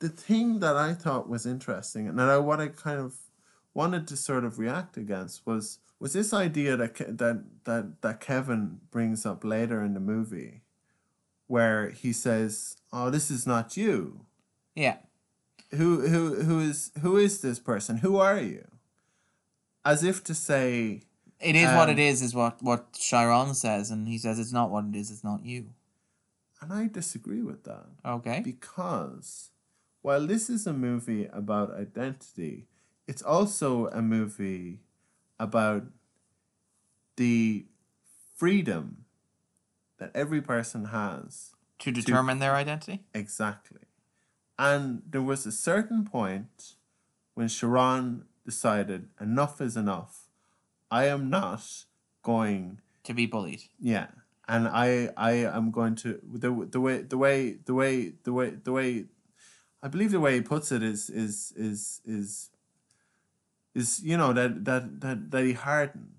the 0.00 0.08
thing 0.08 0.60
that 0.60 0.76
I 0.76 0.94
thought 0.94 1.28
was 1.28 1.44
interesting 1.46 2.08
and 2.08 2.18
that 2.18 2.28
I 2.28 2.38
what 2.38 2.60
I 2.60 2.68
kind 2.68 3.00
of 3.00 3.14
wanted 3.74 4.06
to 4.08 4.16
sort 4.16 4.44
of 4.44 4.58
react 4.58 4.96
against 4.96 5.46
was 5.46 5.78
was 6.00 6.12
this 6.12 6.32
idea 6.32 6.76
that 6.76 6.94
that 7.18 7.44
that 7.64 7.84
that 8.02 8.20
Kevin 8.20 8.80
brings 8.90 9.24
up 9.26 9.44
later 9.44 9.82
in 9.86 9.94
the 9.94 10.00
movie, 10.14 10.62
where 11.46 11.90
he 11.90 12.12
says, 12.12 12.76
"Oh, 12.92 13.10
this 13.10 13.30
is 13.30 13.46
not 13.46 13.76
you. 13.76 14.26
yeah. 14.74 14.98
Who 15.72 16.08
who 16.08 16.22
who 16.48 16.60
is 16.60 16.90
who 17.02 17.16
is 17.18 17.40
this 17.40 17.58
person? 17.58 17.98
Who 17.98 18.16
are 18.16 18.40
you?" 18.40 18.64
As 19.84 20.02
if 20.04 20.22
to 20.24 20.34
say, 20.34 21.02
It 21.40 21.54
is 21.54 21.68
what 21.74 21.88
it 21.88 21.92
Um, 21.92 21.98
is, 22.00 22.20
is 22.22 22.34
what, 22.34 22.60
what 22.62 22.92
Chiron 22.94 23.54
says. 23.54 23.90
And 23.90 24.08
he 24.08 24.18
says 24.18 24.38
it's 24.38 24.52
not 24.52 24.70
what 24.70 24.84
it 24.86 24.96
is, 24.96 25.10
it's 25.10 25.22
not 25.24 25.44
you. 25.44 25.74
and 26.60 26.72
I 26.72 26.88
disagree 26.88 27.42
with 27.42 27.62
that. 27.64 27.86
Okay. 28.04 28.40
because 28.40 29.50
while 30.02 30.26
this 30.26 30.50
is 30.50 30.66
a 30.66 30.72
movie 30.72 31.26
about 31.32 31.72
identity, 31.72 32.66
it's 33.06 33.22
also 33.22 33.86
a 33.88 34.02
movie 34.02 34.80
about 35.38 35.84
the 37.16 37.66
freedom 38.36 39.04
that 39.98 40.10
every 40.14 40.40
person 40.40 40.86
has. 40.86 41.52
to 41.78 41.92
determine 41.92 42.38
their 42.40 42.54
identity? 42.56 43.04
Exactly. 43.14 43.80
And 44.58 45.02
there 45.08 45.22
was 45.22 45.46
a 45.46 45.52
certain 45.52 46.04
point 46.04 46.74
when 47.34 47.46
Sharon 47.48 48.24
decided 48.44 49.08
enough 49.20 49.60
is 49.60 49.76
enough. 49.76 50.27
I 50.90 51.06
am 51.06 51.28
not 51.30 51.62
going 52.22 52.80
To 53.04 53.14
be 53.14 53.26
bullied. 53.26 53.62
yeah, 53.80 54.08
and 54.48 54.66
I 54.68 55.10
I 55.16 55.32
am 55.32 55.70
going 55.70 55.94
to 55.96 56.20
the 56.22 56.50
the 56.70 56.80
way 56.80 57.02
the 57.02 57.18
way 57.18 57.52
the 57.64 57.74
way 57.74 58.12
the 58.24 58.32
way 58.32 58.50
the 58.50 58.72
way 58.72 59.04
I 59.82 59.88
believe 59.88 60.10
the 60.10 60.20
way 60.20 60.34
he 60.34 60.40
puts 60.40 60.72
it 60.72 60.82
is 60.82 61.10
is 61.10 61.52
is 61.56 62.00
is 62.04 62.50
is 63.74 64.02
you 64.02 64.16
know 64.16 64.32
that 64.32 64.64
that 64.64 65.00
that 65.00 65.30
that 65.30 65.44
he 65.44 65.52
hardened. 65.52 66.14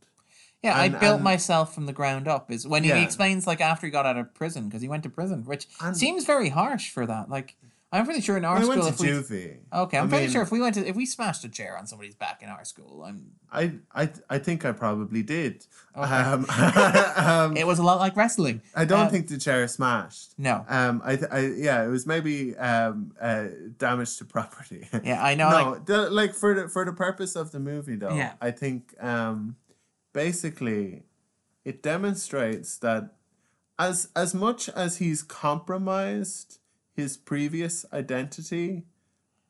Yeah, 0.62 0.80
And- 0.82 0.96
I 0.96 1.00
built 1.00 1.16
and- 1.16 1.24
myself 1.24 1.74
from 1.74 1.86
the 1.86 1.94
ground 1.94 2.28
up. 2.28 2.52
Is 2.52 2.68
when 2.68 2.84
he 2.84 2.90
Yeah. 2.90 2.98
explains 3.02 3.48
like 3.48 3.62
after 3.62 3.88
he 3.88 3.91
got 3.91 4.06
out 4.06 4.18
of 4.18 4.34
prison 4.34 4.68
because 4.68 4.82
he 4.82 4.88
went 4.90 5.04
to 5.04 5.10
prison, 5.10 5.46
which 5.46 5.68
And- 5.82 5.96
seems 5.98 6.26
very 6.26 6.50
harsh 6.50 6.91
for 6.91 7.06
that. 7.06 7.30
Like 7.30 7.56
I'm 7.91 8.06
pretty 8.06 8.22
sure 8.22 8.38
in 8.38 8.45
our 8.45 8.57
I 8.57 8.61
school, 8.61 8.76
went 8.78 8.88
if 8.90 8.98
to 8.98 9.03
we 9.03 9.10
juvie. 9.10 9.57
okay, 9.74 9.98
I'm 9.98 10.06
I 10.06 10.10
pretty 10.10 10.26
mean, 10.26 10.32
sure 10.34 10.44
if 10.44 10.52
we 10.52 10.61
went 10.61 10.76
to 10.76 10.88
if 10.88 10.95
we 10.95 11.07
smashed 11.07 11.44
a 11.44 11.49
chair 11.49 11.76
on 11.76 11.88
somebody's 11.88 12.14
back 12.14 12.44
in 12.44 12.49
our 12.49 12.64
school, 12.64 13.03
I'm 13.03 13.32
I 13.52 13.74
I 13.95 14.10
I 14.30 14.38
think 14.38 14.64
I 14.64 14.74
probably 14.74 15.24
did. 15.24 15.66
Okay. 15.98 16.14
Um, 16.16 16.45
um, 17.16 17.57
it 17.57 17.66
was 17.66 17.80
a 17.80 17.84
lot 17.84 17.98
like 17.99 18.16
wrestling. 18.16 18.61
I 18.76 18.86
don't 18.86 19.06
um, 19.07 19.10
think 19.10 19.28
the 19.28 19.40
chair 19.40 19.68
smashed. 19.68 20.38
No, 20.38 20.64
Um, 20.70 21.02
I, 21.03 21.16
th- 21.16 21.32
I 21.32 21.40
yeah, 21.48 21.84
it 21.84 21.88
was 21.88 22.06
maybe 22.06 22.56
um 22.57 23.11
uh 23.20 23.45
damage 23.80 24.18
to 24.18 24.26
property. 24.36 24.88
yeah, 25.03 25.24
I 25.24 25.34
know. 25.34 25.49
no, 25.49 25.72
like, 25.72 25.86
the, 25.88 26.10
like 26.11 26.34
for 26.36 26.53
the 26.53 26.70
for 26.70 26.86
the 26.86 26.94
purpose 26.94 27.36
of 27.36 27.52
the 27.52 27.60
movie 27.60 27.95
though, 27.95 28.14
Yeah. 28.16 28.34
I 28.40 28.52
think 28.52 28.94
um 28.99 29.56
basically 30.14 31.03
it 31.66 31.82
demonstrates 31.82 32.78
that 32.78 33.16
as 33.80 34.10
as 34.16 34.36
much 34.36 34.70
as 34.70 34.98
he's 34.98 35.24
compromised 35.24 36.59
his 37.00 37.18
previous 37.18 37.86
identity 37.94 38.84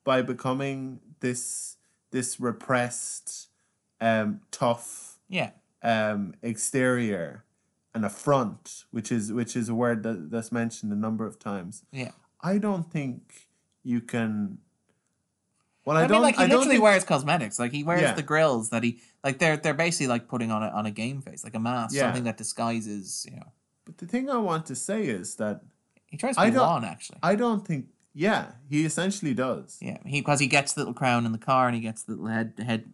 by 0.03 0.21
becoming 0.21 0.99
this 1.19 1.77
this 2.11 2.39
repressed 2.39 3.47
um 4.01 4.39
tough 4.51 5.19
yeah, 5.27 5.51
um 5.83 6.33
exterior 6.41 7.43
and 7.93 8.05
a 8.05 8.09
front 8.09 8.85
which 8.91 9.11
is 9.11 9.31
which 9.39 9.55
is 9.55 9.67
a 9.69 9.75
word 9.75 10.03
that, 10.03 10.31
that's 10.31 10.51
mentioned 10.51 10.91
a 10.91 10.95
number 11.07 11.25
of 11.25 11.35
times 11.39 11.83
yeah. 11.91 12.11
I 12.41 12.57
don't 12.57 12.89
think 12.89 13.47
you 13.83 13.99
can. 14.01 14.59
Well, 15.85 15.97
I, 15.97 16.03
I, 16.03 16.07
don't. 16.07 16.21
like 16.21 16.37
he 16.37 16.43
I 16.43 16.47
don't 16.47 16.59
literally 16.59 16.75
think, 16.75 16.83
wears 16.83 17.03
cosmetics. 17.03 17.59
Like 17.59 17.73
he 17.73 17.83
wears 17.83 18.01
Yeah. 18.01 18.13
the 18.13 18.27
grills 18.33 18.69
that 18.69 18.83
he 18.83 18.91
like. 19.25 19.39
They're 19.39 19.57
they're 19.57 19.73
basically 19.73 20.07
like 20.07 20.27
putting 20.29 20.49
on 20.51 20.61
a 20.63 20.69
on 20.79 20.85
a 20.85 20.91
game 20.91 21.21
face, 21.21 21.43
like 21.43 21.55
a 21.55 21.59
mask, 21.59 21.95
Yeah. 21.95 22.03
something 22.03 22.23
that 22.23 22.37
disguises. 22.37 23.25
You 23.29 23.37
know, 23.37 23.51
But 23.85 23.97
the 23.97 24.05
thing 24.07 24.29
I 24.29 24.37
want 24.37 24.65
to 24.67 24.75
say 24.75 24.99
is 25.19 25.35
that 25.35 25.57
he 26.09 26.17
tries 26.17 26.35
to 26.35 26.41
I 26.41 26.49
be 26.49 26.55
don't- 26.55 26.67
Juan 26.67 26.85
actually. 26.85 27.19
I 27.23 27.35
don't 27.35 27.65
think. 27.65 27.87
Yeah, 28.13 28.51
he 28.69 28.85
essentially 28.85 29.33
does. 29.33 29.77
Yeah, 29.81 29.97
he 30.05 30.19
because 30.21 30.39
he 30.39 30.47
gets 30.47 30.73
the 30.73 30.81
little 30.81 30.93
crown 30.93 31.25
in 31.25 31.31
the 31.31 31.37
car 31.37 31.67
and 31.67 31.75
he 31.75 31.81
gets 31.81 32.03
the 32.03 32.13
little 32.13 32.27
head 32.27 32.53
head 32.57 32.91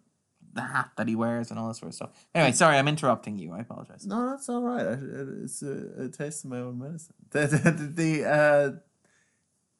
the 0.53 0.61
hat 0.61 0.91
that 0.97 1.07
he 1.07 1.15
wears 1.15 1.49
and 1.51 1.59
all 1.59 1.67
that 1.67 1.75
sort 1.75 1.89
of 1.89 1.95
stuff. 1.95 2.09
Anyway, 2.33 2.51
sorry, 2.53 2.77
I'm 2.77 2.87
interrupting 2.87 3.37
you. 3.37 3.51
I 3.53 3.59
apologize. 3.59 4.05
No, 4.05 4.29
that's 4.29 4.47
all 4.49 4.61
right. 4.61 4.85
I, 4.85 4.97
it's 5.43 5.61
a, 5.61 6.03
a 6.03 6.07
taste 6.09 6.45
of 6.45 6.51
my 6.51 6.59
own 6.59 6.79
medicine. 6.79 7.13
The 7.31 7.47
the 7.47 7.71
the, 7.71 7.87
the, 7.87 8.25
uh, 8.29 8.71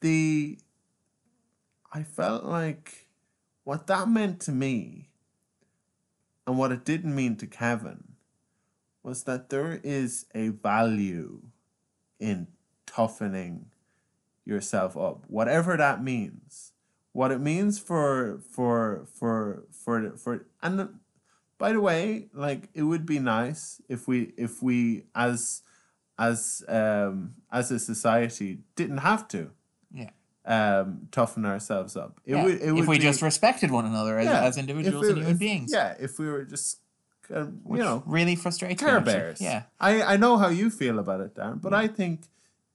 the 0.02 0.60
I 1.94 2.04
felt 2.04 2.44
like 2.44 3.08
what 3.64 3.88
that 3.88 4.10
meant 4.10 4.40
to 4.42 4.52
me, 4.52 5.10
and 6.48 6.58
what 6.58 6.72
it 6.72 6.84
didn't 6.86 7.16
mean 7.16 7.36
to 7.38 7.48
Kevin, 7.48 8.16
was 9.04 9.24
that 9.24 9.50
there 9.50 9.80
is 9.84 10.26
a 10.36 10.50
value 10.50 11.42
in 12.20 12.48
toughening 12.96 13.66
yourself 14.46 14.96
up, 14.98 15.24
whatever 15.28 15.76
that 15.78 16.04
means. 16.04 16.72
What 17.14 17.32
it 17.32 17.40
means 17.40 17.80
for 17.80 18.40
for 18.52 19.06
for 19.14 19.64
for 19.72 20.12
for 20.18 20.46
and 20.62 20.90
by 21.58 21.72
the 21.72 21.80
way, 21.80 22.28
like 22.34 22.70
it 22.74 22.84
would 22.84 23.06
be 23.06 23.20
nice 23.20 23.82
if 23.88 24.08
we 24.08 24.34
if 24.38 24.62
we 24.62 25.04
as 25.16 25.62
as 26.20 26.64
um 26.68 27.36
as 27.52 27.72
a 27.72 27.80
society 27.80 28.60
didn't 28.76 28.98
have 29.00 29.28
to 29.30 29.52
Yeah. 29.94 30.10
um 30.46 31.08
toughen 31.12 31.46
ourselves 31.46 31.96
up. 31.96 32.20
It 32.26 32.36
Yeah, 32.36 32.44
would 32.44 32.62
it 32.62 32.72
would 32.74 32.84
if 32.84 32.88
we 32.90 32.98
be- 32.98 33.04
just 33.04 33.22
respected 33.22 33.72
one 33.72 33.86
another 33.86 34.20
as, 34.20 34.26
yeah, 34.26 34.44
as 34.44 34.58
individuals 34.58 35.06
it- 35.08 35.10
and 35.12 35.18
human 35.20 35.34
if- 35.34 35.40
beings. 35.40 35.72
Yeah, 35.74 35.96
if 36.00 36.20
we 36.20 36.28
were 36.28 36.44
just 36.44 36.80
uh, 37.34 37.46
which 37.64 37.80
you 37.80 37.86
know 37.86 38.04
really 38.06 38.36
frustrates 38.36 38.82
me. 38.82 38.88
care 38.90 39.00
bears. 39.00 39.40
Yeah, 39.40 39.64
I 39.80 40.04
I 40.14 40.18
know 40.18 40.38
how 40.38 40.50
you 40.50 40.70
feel 40.70 41.00
about 41.00 41.22
it, 41.22 41.34
Dan, 41.36 41.60
but 41.64 41.74
I 41.74 41.88
think 41.88 42.28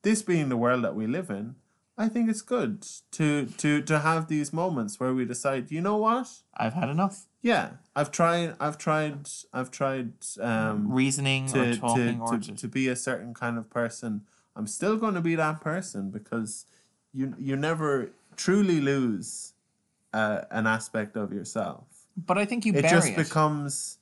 this 0.03 0.23
being 0.23 0.49
the 0.49 0.57
world 0.57 0.85
that 0.85 0.95
we 0.95 1.07
live 1.07 1.31
in, 1.31 1.57
I 1.99 2.09
think 2.09 2.31
it's 2.31 2.43
good 2.43 2.87
to 3.13 3.47
to 3.47 3.83
to 3.83 3.99
have 3.99 4.29
these 4.29 4.53
moments 4.53 4.99
where 4.99 5.13
we 5.15 5.25
decide, 5.25 5.71
you 5.71 5.81
know 5.81 5.97
what? 5.97 6.29
I've 6.57 6.75
had 6.75 6.89
enough 6.89 7.27
Yeah, 7.43 7.73
I've 7.95 8.11
tried. 8.11 8.55
I've 8.61 8.79
tried. 8.79 9.29
I've 9.53 9.71
tried. 9.71 10.13
Um, 10.41 10.93
reasoning 10.93 11.47
to, 11.49 11.61
or 11.61 11.65
to, 11.75 11.77
talking 11.81 12.21
or 12.21 12.39
to, 12.39 12.55
to 12.55 12.69
be 12.69 12.89
a 12.89 12.97
certain 12.97 13.35
kind 13.35 13.59
of 13.59 13.69
person. 13.69 14.23
I'm 14.57 14.67
still 14.67 14.97
going 14.97 15.15
to 15.15 15.21
be 15.21 15.35
that 15.37 15.61
person 15.61 16.11
because 16.11 16.67
you 17.13 17.35
you 17.39 17.57
never 17.57 18.11
truly 18.37 18.81
lose 18.81 19.53
uh, 20.13 20.43
an 20.51 20.67
aspect 20.67 21.17
of 21.17 21.33
yourself. 21.33 21.85
But 22.17 22.39
I 22.39 22.45
think 22.45 22.65
you 22.65 22.75
It 22.75 22.87
just 22.87 23.11
it. 23.11 23.17
becomes 23.17 23.99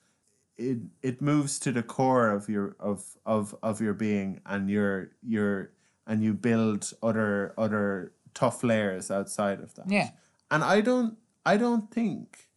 it 0.56 0.78
it 1.02 1.20
moves 1.20 1.58
to 1.60 1.72
the 1.72 1.82
core 1.82 2.30
of 2.30 2.48
your 2.48 2.76
of 2.80 3.04
of 3.24 3.54
of 3.62 3.80
your 3.80 3.94
being 3.94 4.40
and 4.46 4.68
your 4.70 5.10
your 5.22 5.70
and 6.08 6.24
you 6.24 6.34
build 6.34 6.92
other 7.02 7.54
other 7.56 8.12
tough 8.34 8.64
layers 8.64 9.10
outside 9.10 9.60
of 9.60 9.74
that. 9.74 9.88
Yeah. 9.88 10.10
And 10.50 10.64
I 10.64 10.80
don't 10.80 11.18
I 11.46 11.56
don't 11.56 11.90
think 11.90 12.48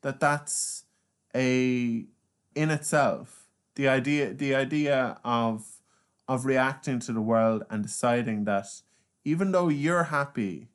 that 0.00 0.20
that's 0.20 0.84
a 1.34 2.06
in 2.54 2.70
itself 2.70 3.48
the 3.74 3.88
idea 3.88 4.32
the 4.32 4.54
idea 4.54 5.18
of 5.24 5.80
of 6.28 6.46
reacting 6.46 7.00
to 7.00 7.12
the 7.12 7.20
world 7.20 7.64
and 7.68 7.82
deciding 7.82 8.44
that 8.44 8.66
even 9.24 9.52
though 9.52 9.68
you're 9.68 10.04
happy 10.04 10.68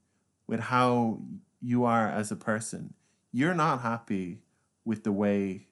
with 0.48 0.60
how 0.60 1.22
you 1.62 1.86
are 1.86 2.10
as 2.10 2.32
a 2.32 2.36
person, 2.36 2.94
you're 3.32 3.54
not 3.54 3.82
happy 3.82 4.42
with 4.84 5.04
the 5.04 5.12
way 5.12 5.68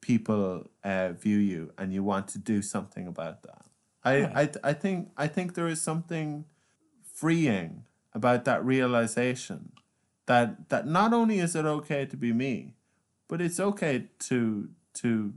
people 0.00 0.70
uh, 0.82 1.12
view 1.12 1.36
you, 1.36 1.72
and 1.76 1.92
you 1.92 2.02
want 2.02 2.28
to 2.28 2.38
do 2.38 2.62
something 2.62 3.06
about 3.06 3.42
that. 3.42 3.57
I, 4.04 4.42
I 4.42 4.50
I 4.64 4.72
think 4.72 5.10
I 5.16 5.26
think 5.26 5.54
there 5.54 5.68
is 5.68 5.80
something 5.82 6.44
freeing 7.02 7.84
about 8.14 8.44
that 8.44 8.64
realization 8.64 9.72
that 10.26 10.68
that 10.68 10.86
not 10.86 11.12
only 11.12 11.38
is 11.40 11.54
it 11.56 11.64
okay 11.64 12.06
to 12.06 12.16
be 12.16 12.32
me, 12.32 12.74
but 13.28 13.40
it's 13.40 13.58
okay 13.60 14.08
to 14.20 14.68
to 14.94 15.34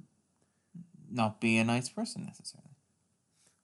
Not 1.10 1.42
be 1.42 1.58
a 1.58 1.64
nice 1.64 1.90
person 1.90 2.24
necessarily. 2.26 2.70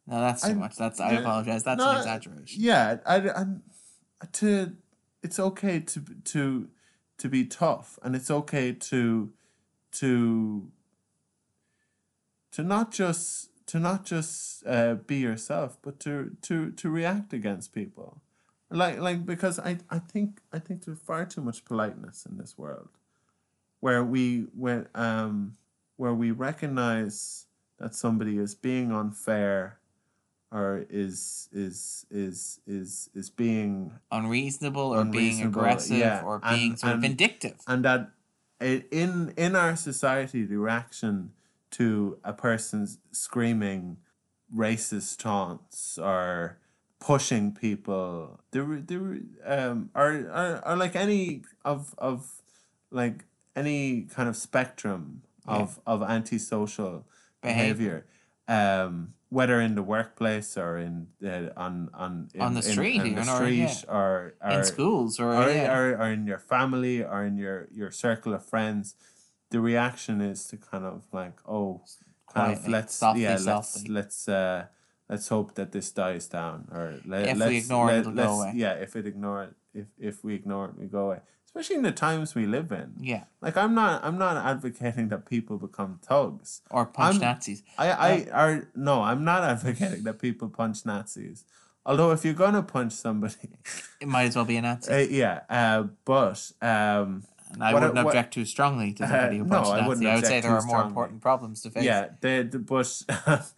No, 0.06 0.20
that's 0.20 0.42
too 0.44 0.52
I- 0.52 0.54
much. 0.56 0.76
That's 0.78 1.00
I 1.00 1.12
apologize. 1.14 1.64
That's 1.64 1.80
no, 1.80 1.92
an 1.92 1.98
exaggeration. 1.98 2.62
yeah 2.62 2.98
I, 3.06 3.18
I 3.30 3.46
to 4.34 4.76
it's 5.24 5.40
okay 5.40 5.80
to 5.80 6.02
to 6.26 6.68
to 7.18 7.30
be 7.30 7.46
tough 7.46 8.00
and 8.04 8.16
it's 8.16 8.32
okay 8.32 8.72
to 8.74 9.32
to 9.92 10.72
to 12.52 12.64
not 12.64 12.92
just 12.92 13.50
to 13.68 13.80
not 13.80 14.06
just 14.06 14.64
uh, 14.66 14.96
be 14.96 15.18
yourself 15.18 15.78
but 15.82 16.00
to 16.00 16.32
to 16.42 16.72
to 16.72 16.90
react 16.90 17.34
against 17.34 17.74
people 17.74 18.22
like 18.70 19.00
like 19.00 19.26
because 19.26 19.60
i 19.60 19.78
i 19.90 20.00
think 20.00 20.40
i 20.52 20.60
think 20.60 20.84
there's 20.86 21.00
far 21.00 21.26
too 21.26 21.42
much 21.42 21.64
politeness 21.66 22.26
in 22.26 22.38
this 22.38 22.58
world 22.58 22.90
where 23.80 24.04
we 24.04 24.48
where 24.56 24.90
um 24.96 25.56
where 25.98 26.14
we 26.14 26.32
recognize 26.32 27.46
that 27.80 27.94
somebody 27.96 28.38
is 28.38 28.56
being 28.56 28.92
unfair 28.92 29.78
or 30.52 30.86
is 30.90 31.50
is 31.52 32.06
is 32.10 32.60
is 32.66 33.10
is 33.14 33.30
being 33.30 33.92
Unreasonable 34.12 34.94
or 34.96 35.04
being 35.06 35.42
aggressive 35.44 35.98
yeah, 35.98 36.22
or 36.24 36.40
and- 36.44 36.58
being 36.58 36.76
sort 36.78 36.94
of 36.94 36.94
and- 36.96 37.04
vindictive. 37.04 37.58
and 37.68 37.84
that 37.86 38.12
in 38.62 39.34
in 39.38 39.56
our 39.56 39.76
society 39.76 40.44
the 40.46 40.58
reaction 40.58 41.32
to 41.72 42.18
a 42.24 42.34
person 42.34 42.88
screaming 43.12 43.98
racist 44.56 45.18
taunts 45.20 45.98
or 45.98 46.58
pushing 47.00 47.54
people 47.54 48.40
there 48.52 48.66
were- 48.66 48.80
there 48.82 49.00
were, 49.00 49.18
um 49.46 49.90
are 49.94 50.14
are, 50.32 50.62
are 50.66 50.78
like 50.78 50.96
any 50.96 51.44
of 51.66 51.94
of 51.98 52.42
like 52.90 53.26
any 53.56 54.04
kind 54.04 54.28
of 54.30 54.36
spectrum 54.36 55.22
of 55.46 55.80
of 55.86 56.02
antisocial 56.02 57.06
Behavior. 57.42 58.06
behavior 58.48 58.88
um 58.88 59.14
whether 59.30 59.60
in 59.60 59.76
the 59.76 59.84
workplace 59.84 60.58
or 60.58 60.78
in 60.78 61.08
uh, 61.24 61.50
on 61.58 61.90
on 61.94 62.30
in, 62.34 62.42
On 62.42 62.54
the 62.54 62.62
street 62.64 62.96
in 62.96 63.02
the 63.04 63.22
even, 63.22 63.30
or- 63.30 63.36
street 63.36 63.60
yeah. 63.84 63.94
or, 63.94 64.34
or 64.42 64.52
in 64.52 64.64
schools 64.64 65.20
or, 65.20 65.36
or, 65.36 65.50
yeah. 65.52 65.78
or, 65.78 65.98
or 65.98 66.08
in 66.12 66.26
your 66.26 66.40
family 66.40 67.04
or 67.04 67.24
in 67.26 67.36
your 67.38 67.68
your 67.72 67.92
circle 67.92 68.34
of 68.34 68.44
friends 68.46 68.96
the 69.50 69.60
reaction 69.60 70.22
is 70.22 70.48
to 70.48 70.58
kind 70.58 70.86
of 70.86 71.04
like 71.14 71.38
oh 71.48 71.82
kind 72.34 72.54
of 72.54 72.68
let's 72.68 72.96
softly, 72.96 73.24
yeah 73.24 73.32
let's 73.32 73.44
softly. 73.46 73.90
let's 73.94 74.28
uh 74.28 74.66
let's 75.10 75.28
hope 75.30 75.56
that 75.56 75.72
this 75.72 75.92
dies 75.92 76.28
down 76.28 76.68
or 76.72 77.00
let, 77.06 77.28
if 77.30 77.38
let's, 77.38 77.66
ignore 77.66 77.92
it, 77.92 78.06
let, 78.06 78.06
go 78.06 78.12
let's- 78.12 78.32
away. 78.32 78.52
yeah 78.56 78.74
if 78.74 78.96
it 78.96 79.06
ignore 79.08 79.44
it 79.44 79.54
if 79.74 79.88
if 80.00 80.24
we 80.24 80.34
ignore 80.36 80.66
it 80.66 80.72
we 80.78 80.86
go 80.88 81.06
away 81.08 81.20
especially 81.46 81.78
in 81.78 81.82
the 81.84 81.92
times 81.92 82.36
we 82.36 82.46
live 82.46 82.72
in 82.72 82.94
yeah, 83.00 83.24
like 83.42 83.56
i'm 83.58 83.74
not 83.74 84.04
i'm 84.04 84.18
not 84.18 84.36
advocating 84.46 85.08
that 85.08 85.26
people 85.26 85.58
become 85.58 86.00
thugs 86.04 86.62
or 86.70 86.86
punch 86.86 87.16
I'm- 87.16 87.22
Nazis. 87.22 87.64
I, 87.78 87.90
I 87.92 88.28
are 88.32 88.68
no, 88.76 89.02
I'm 89.02 89.24
not 89.24 89.44
advocating 89.44 90.04
that 90.04 90.20
people 90.20 90.50
punch 90.50 90.86
Nazis. 90.86 91.46
Although 91.86 92.12
if 92.12 92.26
you're 92.26 92.34
gonna 92.34 92.64
punch 92.64 92.92
somebody, 92.92 93.50
It 94.02 94.10
might 94.10 94.26
as 94.26 94.36
well 94.36 94.44
be 94.44 94.58
a 94.58 94.62
Nazi. 94.62 94.92
uh, 94.94 94.98
yeah, 94.98 95.40
uh, 95.50 95.84
but 96.04 96.52
um, 96.62 97.24
and 97.58 97.64
I 97.64 97.74
what- 97.74 97.82
wouldn't 97.82 97.96
what- 98.06 98.06
object 98.16 98.34
too 98.36 98.46
strongly 98.46 98.94
to 98.94 99.08
somebody 99.08 99.38
who 99.40 99.46
Uh, 99.46 99.48
no, 99.48 99.64
I 99.64 99.88
wouldn't 99.88 100.06
I 100.06 100.16
would 100.16 100.26
say 100.26 100.42
there 100.42 100.52
are 100.52 100.62
more 100.62 100.78
strongly. 100.78 100.88
important 100.90 101.22
problems 101.22 101.62
to 101.64 101.72
face. 101.72 101.84
yeah, 101.84 102.10
the 102.22 102.44
the 102.54 102.60
but 102.60 102.88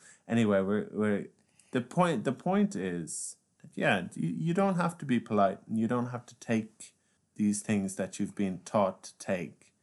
anyway, 0.28 0.62
we're 0.62 0.88
we're 0.92 1.26
the 1.72 1.82
point. 1.82 2.24
The 2.24 2.32
point 2.32 2.76
is, 2.76 3.36
that, 3.62 3.72
yeah, 3.76 4.08
you, 4.16 4.30
you 4.46 4.54
don't 4.54 4.76
have 4.76 4.98
to 5.00 5.06
be 5.06 5.20
polite, 5.20 5.60
and 5.68 5.78
you 5.78 5.88
don't 5.88 6.08
have 6.16 6.26
to 6.28 6.36
take 6.36 6.94
these 7.36 7.62
things 7.62 7.96
that 7.96 8.20
you've 8.20 8.36
been 8.36 8.60
taught 8.66 9.04
to 9.04 9.12
take. 9.18 9.74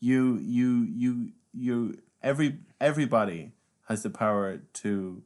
You 0.00 0.38
you 0.38 0.68
you 1.02 1.32
you 1.52 1.98
every 2.22 2.58
everybody 2.80 3.52
has 3.88 4.02
the 4.02 4.10
power 4.10 4.58
to 4.82 5.22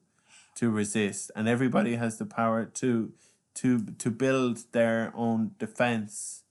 to 0.56 0.70
resist, 0.70 1.30
and 1.36 1.46
everybody 1.48 1.96
has 1.96 2.16
the 2.18 2.26
power 2.26 2.64
to 2.64 3.12
to 3.54 3.68
to 4.02 4.10
build 4.10 4.64
their 4.72 5.12
own 5.14 5.52
defense 5.58 6.44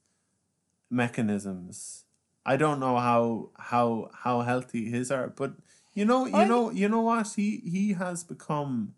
mechanisms. 0.90 2.04
I 2.46 2.56
don't 2.56 2.80
know 2.80 2.96
how 2.96 3.50
how 3.58 4.10
how 4.24 4.40
healthy 4.42 4.90
his 4.90 5.10
are, 5.10 5.28
but 5.28 5.52
you 5.94 6.04
know 6.04 6.26
you 6.26 6.34
I- 6.36 6.44
know 6.48 6.70
you 6.70 6.88
know 6.88 7.02
what 7.02 7.28
he 7.36 7.60
he 7.64 7.92
has 7.94 8.24
become 8.24 8.94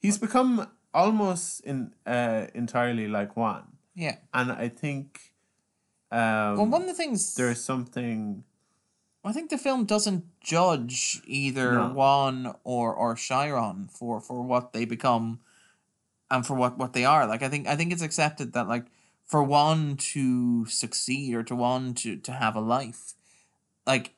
he's 0.00 0.18
become 0.18 0.68
almost 0.94 1.60
in 1.64 1.92
uh 2.06 2.46
entirely 2.54 3.08
like 3.08 3.36
Juan, 3.36 3.64
yeah. 3.94 4.16
and 4.32 4.52
I 4.52 4.68
think 4.68 5.32
um 6.12 6.56
Well, 6.56 6.66
one 6.66 6.82
of 6.82 6.88
the 6.88 6.94
things 6.94 7.34
there's 7.34 7.62
something 7.64 8.44
I 9.24 9.32
think 9.32 9.50
the 9.50 9.58
film 9.58 9.84
doesn't 9.86 10.24
judge 10.40 11.22
either 11.26 11.74
No. 11.74 11.92
Juan 11.94 12.54
or 12.64 12.92
or 12.94 13.14
Chiron 13.14 13.88
for 13.88 14.20
for 14.20 14.42
what 14.42 14.72
they 14.72 14.84
become 14.84 15.38
and 16.30 16.46
for 16.46 16.54
what 16.54 16.76
what 16.78 16.92
they 16.92 17.04
are. 17.04 17.26
Like 17.26 17.42
I 17.42 17.48
think 17.48 17.66
I 17.66 17.74
think 17.76 17.92
it's 17.92 18.02
accepted 18.02 18.52
that 18.52 18.68
like 18.68 18.86
for 19.24 19.42
Juan 19.42 19.96
to 19.96 20.66
succeed 20.66 21.34
or 21.34 21.42
to 21.44 21.54
Juan 21.56 21.94
to 21.94 22.16
to 22.16 22.32
have 22.32 22.54
a 22.56 22.60
life, 22.60 23.14
like 23.86 24.14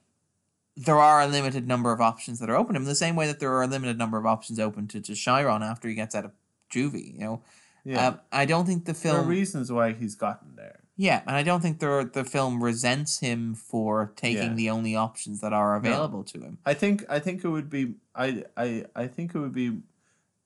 there 0.77 0.99
are 0.99 1.21
a 1.21 1.27
limited 1.27 1.69
number 1.69 1.93
of 1.93 2.01
options 2.01 2.41
that 2.41 2.51
are 2.51 2.57
open 2.57 2.75
to 2.75 2.81
him. 2.81 2.85
The 2.85 2.95
same 2.95 3.15
way 3.15 3.27
that 3.29 3.39
there 3.39 3.53
are 3.53 3.63
a 3.63 3.67
limited 3.69 3.97
number 3.97 4.19
of 4.19 4.27
options 4.27 4.59
open 4.59 4.89
to 4.89 5.01
to 5.01 5.15
Chiron 5.15 5.63
after 5.63 5.89
he 5.89 5.95
gets 5.95 6.15
out 6.15 6.25
of 6.25 6.33
juvie. 6.73 7.15
You 7.15 7.21
know, 7.21 7.43
yeah 7.85 8.09
um, 8.09 8.21
I 8.33 8.45
don't 8.45 8.67
think 8.67 8.85
the 8.85 8.95
film. 8.95 9.15
there 9.15 9.25
are 9.25 9.29
reasons 9.29 9.71
why 9.71 9.93
he's 9.93 10.15
gotten 10.17 10.57
there. 10.57 10.81
Yeah, 10.97 11.23
and 11.27 11.35
I 11.35 11.43
don't 11.43 11.61
think 11.61 11.81
the 11.81 12.09
the 12.13 12.25
film 12.25 12.63
resents 12.63 13.19
him 13.21 13.55
for 13.55 14.13
taking 14.17 14.51
Yeah. 14.51 14.55
the 14.55 14.71
only 14.71 14.95
options 14.95 15.41
that 15.41 15.53
are 15.53 15.75
available 15.75 16.23
to 16.25 16.41
him. 16.41 16.59
I 16.65 16.75
think 16.75 17.05
I 17.09 17.19
think 17.19 17.45
it 17.45 17.49
would 17.49 17.69
be 17.69 17.95
I 18.15 18.45
I 18.57 18.85
I 18.95 19.07
think 19.09 19.35
it 19.35 19.39
would 19.41 19.53
be 19.55 19.81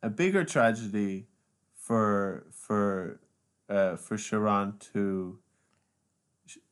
a 0.02 0.08
bigger 0.08 0.44
tragedy 0.44 1.26
for 1.74 2.46
for 2.52 3.20
uh 3.68 3.96
for 3.96 4.16
Sharon 4.16 4.74
to 4.92 5.38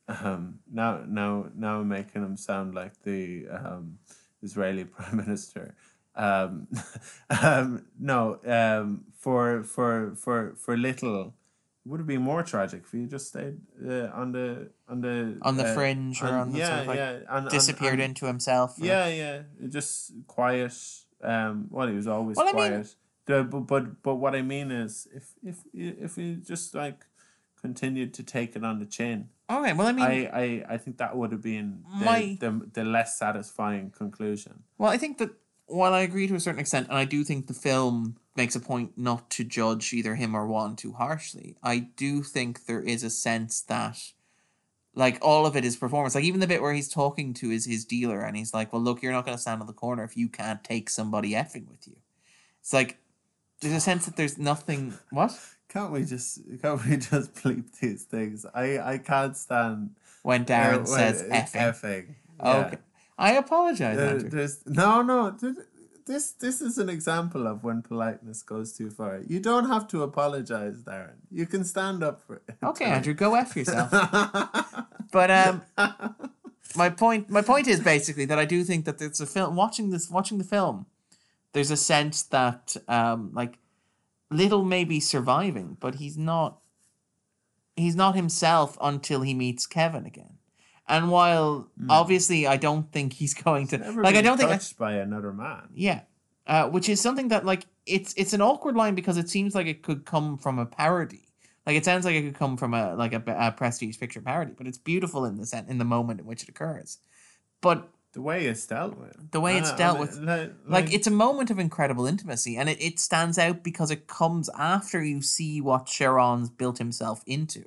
um 0.08 0.60
now 0.70 1.02
now 1.06 1.46
now 1.54 1.80
I'm 1.80 1.88
making 1.88 2.22
him 2.22 2.36
sound 2.36 2.74
like 2.74 3.02
the 3.02 3.46
um 3.50 3.98
Israeli 4.42 4.84
prime 4.94 5.16
minister. 5.16 5.74
Um, 6.14 6.68
um 7.42 7.86
no 7.98 8.38
um 8.46 9.04
for 9.18 9.62
for 9.62 10.14
for 10.16 10.54
for 10.56 10.76
little 10.76 11.34
would 11.84 12.00
have 12.00 12.06
been 12.06 12.22
more 12.22 12.42
tragic 12.42 12.82
if 12.84 12.92
you 12.94 13.06
just 13.06 13.28
stayed 13.28 13.58
uh, 13.86 14.08
on 14.12 14.32
the 14.32 14.70
on 14.88 15.00
the 15.02 15.38
On 15.42 15.56
the 15.56 15.66
uh, 15.66 15.74
fringe 15.74 16.20
or 16.22 16.28
on 16.28 16.52
the 16.52 16.58
yeah 16.58 16.68
sort 16.68 16.80
of 16.80 16.86
like 16.88 16.96
yeah 16.96 17.18
and, 17.28 17.48
disappeared 17.48 17.94
and, 17.94 18.02
into 18.02 18.26
himself. 18.26 18.80
or- 18.80 18.84
yeah, 18.84 19.06
yeah, 19.06 19.42
just 19.68 20.12
quiet. 20.26 20.72
Um, 21.22 21.68
well, 21.70 21.86
he 21.88 21.94
was 21.94 22.06
always 22.06 22.36
Well, 22.36 22.46
I 22.48 22.52
mean- 22.52 22.56
quiet. 22.56 22.94
The, 23.26 23.42
but, 23.44 23.60
but 23.60 24.02
but 24.02 24.14
what 24.16 24.34
I 24.34 24.42
mean 24.42 24.70
is, 24.70 25.08
if 25.14 25.32
if 25.42 25.58
if 25.74 26.16
he 26.16 26.36
just 26.36 26.74
like 26.74 27.04
continued 27.60 28.14
to 28.14 28.22
take 28.22 28.54
it 28.56 28.64
on 28.64 28.78
the 28.78 28.86
chin, 28.86 29.28
Okay, 29.50 29.72
well, 29.72 29.86
I 29.86 29.92
mean, 29.92 30.04
I, 30.06 30.26
I 30.26 30.64
I 30.74 30.76
think 30.78 30.98
that 30.98 31.16
would 31.16 31.32
have 31.32 31.42
been 31.42 31.82
the, 31.98 32.04
My- 32.04 32.36
the 32.40 32.68
the 32.72 32.84
less 32.84 33.18
satisfying 33.18 33.90
conclusion. 33.90 34.62
well, 34.78 34.90
I 34.90 34.96
think 34.98 35.18
that 35.18 35.30
while 35.66 35.92
I 35.92 36.00
agree 36.02 36.28
to 36.28 36.34
a 36.36 36.40
certain 36.40 36.60
extent, 36.60 36.88
and 36.88 36.96
I 36.96 37.04
do 37.04 37.24
think 37.24 37.46
the 37.48 37.54
film 37.54 38.16
makes 38.36 38.54
a 38.54 38.60
point 38.60 38.96
not 38.96 39.28
to 39.30 39.42
judge 39.42 39.92
either 39.92 40.14
him 40.14 40.36
or 40.36 40.46
Juan 40.46 40.76
too 40.76 40.92
harshly, 40.92 41.56
I 41.62 41.78
do 41.96 42.22
think 42.22 42.66
there 42.66 42.80
is 42.82 43.02
a 43.02 43.10
sense 43.10 43.62
that, 43.62 43.98
like, 44.94 45.18
all 45.22 45.44
of 45.46 45.56
it 45.56 45.64
is 45.64 45.74
performance. 45.76 46.14
Like, 46.14 46.22
even 46.22 46.38
the 46.38 46.46
bit 46.46 46.62
where 46.62 46.72
he's 46.72 46.88
talking 46.88 47.34
to 47.34 47.48
his, 47.48 47.64
his 47.66 47.84
dealer 47.84 48.20
and 48.20 48.36
he's 48.36 48.54
like, 48.54 48.72
well, 48.72 48.82
look, 48.82 49.02
you're 49.02 49.10
not 49.12 49.24
going 49.24 49.36
to 49.36 49.40
stand 49.42 49.60
on 49.60 49.66
the 49.66 49.72
corner 49.72 50.04
if 50.04 50.16
you 50.16 50.28
can't 50.28 50.62
take 50.62 50.88
somebody 50.88 51.32
effing 51.32 51.66
with 51.68 51.88
you. 51.88 51.96
It's 52.60 52.72
like, 52.72 52.98
there's 53.60 53.74
a 53.74 53.80
sense 53.80 54.06
that 54.06 54.16
there's 54.16 54.38
nothing. 54.38 54.94
What? 55.10 55.32
Can't 55.68 55.92
we 55.92 56.04
just 56.04 56.40
can't 56.62 56.84
we 56.86 56.96
just 57.10 57.34
bleep 57.34 57.64
these 57.80 58.04
things? 58.04 58.46
I 58.54 58.78
I 58.78 58.98
can't 58.98 59.36
stand 59.36 59.90
When 60.22 60.44
Darren 60.44 60.82
uh, 60.82 60.86
says 60.86 61.22
when- 61.22 61.30
effing. 61.42 61.60
effing. 61.70 62.04
Yeah. 62.42 62.56
Okay. 62.66 62.78
I 63.18 63.32
apologize, 63.32 63.96
There- 63.96 64.10
Andrew. 64.10 64.30
there's 64.30 64.56
no 64.66 65.02
no. 65.02 65.30
th- 65.32 65.54
This 66.06 66.26
this 66.44 66.60
is 66.60 66.78
an 66.78 66.88
example 66.88 67.42
of 67.50 67.64
when 67.66 67.82
politeness 67.82 68.40
goes 68.52 68.68
too 68.78 68.90
far. 68.98 69.12
You 69.32 69.40
don't 69.40 69.66
have 69.74 69.84
to 69.92 70.02
apologize, 70.04 70.76
Darren. 70.88 71.18
You 71.38 71.46
can 71.52 71.64
stand 71.64 72.04
up 72.08 72.16
for 72.24 72.34
it. 72.36 72.54
Okay, 72.62 72.84
Andrew, 72.96 73.14
go 73.14 73.34
F 73.34 73.56
yourself. 73.56 73.90
But 75.16 75.30
um 75.30 75.62
my 76.76 76.90
point 76.90 77.30
my 77.30 77.42
point 77.42 77.66
is 77.68 77.80
basically 77.80 78.26
that 78.26 78.38
I 78.38 78.44
do 78.44 78.58
think 78.64 78.84
that 78.84 79.00
it's 79.00 79.20
a 79.20 79.26
film 79.26 79.56
watching 79.56 79.90
this 79.90 80.10
watching 80.10 80.38
the 80.38 80.44
film 80.56 80.86
there's 81.52 81.70
a 81.70 81.76
sense 81.76 82.22
that 82.24 82.76
um 82.88 83.30
like 83.32 83.58
little 84.30 84.64
may 84.64 84.84
be 84.84 85.00
surviving 85.00 85.76
but 85.78 85.96
he's 85.96 86.18
not 86.18 86.58
he's 87.76 87.96
not 87.96 88.16
himself 88.16 88.76
until 88.80 89.22
he 89.22 89.34
meets 89.34 89.66
Kevin 89.66 90.06
again. 90.06 90.38
And 90.88 91.10
while 91.10 91.68
obviously 91.88 92.46
I 92.46 92.56
don't 92.56 92.90
think 92.92 93.12
he's 93.12 93.34
going 93.44 93.68
to 93.68 93.78
like 93.78 94.16
I 94.16 94.22
don't 94.22 94.38
think 94.38 94.50
touched 94.50 94.78
by 94.78 94.94
another 94.94 95.32
man. 95.32 95.68
yeah 95.74 96.02
uh, 96.46 96.68
which 96.68 96.88
is 96.88 97.00
something 97.00 97.28
that 97.28 97.44
like 97.44 97.66
it's 97.86 98.14
it's 98.16 98.32
an 98.32 98.40
awkward 98.40 98.76
line 98.76 98.94
because 98.94 99.16
it 99.16 99.28
seems 99.28 99.54
like 99.54 99.66
it 99.66 99.82
could 99.82 100.04
come 100.04 100.38
from 100.38 100.58
a 100.58 100.66
parody. 100.66 101.22
Like 101.66 101.76
it 101.76 101.84
sounds 101.84 102.04
like 102.04 102.14
it 102.14 102.22
could 102.22 102.36
come 102.36 102.56
from 102.56 102.74
a 102.74 102.94
like 102.94 103.12
a, 103.12 103.22
a 103.26 103.50
prestige 103.50 103.98
picture 103.98 104.20
parody 104.20 104.52
but 104.56 104.66
it's 104.68 104.78
beautiful 104.78 105.24
in 105.24 105.36
the 105.36 105.46
sen- 105.46 105.66
in 105.68 105.78
the 105.78 105.84
moment 105.84 106.20
in 106.20 106.26
which 106.26 106.42
it 106.44 106.48
occurs. 106.48 106.98
But 107.60 107.88
The 108.16 108.22
way 108.22 108.46
it's 108.46 108.66
dealt 108.66 108.96
with. 108.96 109.30
The 109.30 109.40
way 109.40 109.58
it's 109.58 109.72
Uh, 109.72 109.76
dealt 109.76 109.98
with. 109.98 110.18
Like, 110.18 110.52
like 110.66 110.90
it's 110.90 111.06
a 111.06 111.10
moment 111.10 111.50
of 111.50 111.58
incredible 111.58 112.06
intimacy 112.06 112.56
and 112.56 112.70
it, 112.70 112.80
it 112.80 112.98
stands 112.98 113.36
out 113.36 113.62
because 113.62 113.90
it 113.90 114.06
comes 114.06 114.48
after 114.56 115.04
you 115.04 115.20
see 115.20 115.60
what 115.60 115.86
Sharon's 115.86 116.48
built 116.48 116.78
himself 116.78 117.22
into 117.26 117.66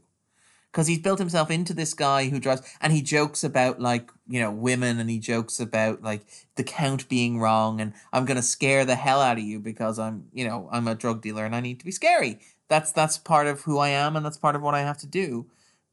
because 0.71 0.87
he's 0.87 0.97
built 0.97 1.19
himself 1.19 1.51
into 1.51 1.73
this 1.75 1.93
guy 1.93 2.29
who 2.29 2.39
drives 2.39 2.63
and 2.81 2.91
he 2.93 3.03
jokes 3.03 3.43
about 3.43 3.79
like 3.79 4.11
you 4.27 4.39
know 4.39 4.49
women 4.51 4.99
and 4.99 5.07
he 5.07 5.19
jokes 5.19 5.59
about 5.59 6.01
like 6.01 6.21
the 6.55 6.63
count 6.63 7.07
being 7.09 7.39
wrong 7.39 7.79
and 7.81 7.93
i'm 8.13 8.25
gonna 8.25 8.41
scare 8.41 8.85
the 8.85 8.95
hell 8.95 9.21
out 9.21 9.37
of 9.37 9.43
you 9.43 9.59
because 9.59 9.97
i'm 9.99 10.25
you 10.33 10.47
know 10.47 10.67
i'm 10.71 10.87
a 10.87 10.95
drug 10.95 11.21
dealer 11.21 11.45
and 11.45 11.55
i 11.55 11.59
need 11.59 11.79
to 11.79 11.85
be 11.85 11.91
scary 11.91 12.39
that's 12.67 12.91
that's 12.91 13.17
part 13.17 13.47
of 13.47 13.61
who 13.61 13.77
i 13.77 13.89
am 13.89 14.15
and 14.15 14.25
that's 14.25 14.37
part 14.37 14.55
of 14.55 14.61
what 14.61 14.75
i 14.75 14.81
have 14.81 14.97
to 14.97 15.07
do 15.07 15.47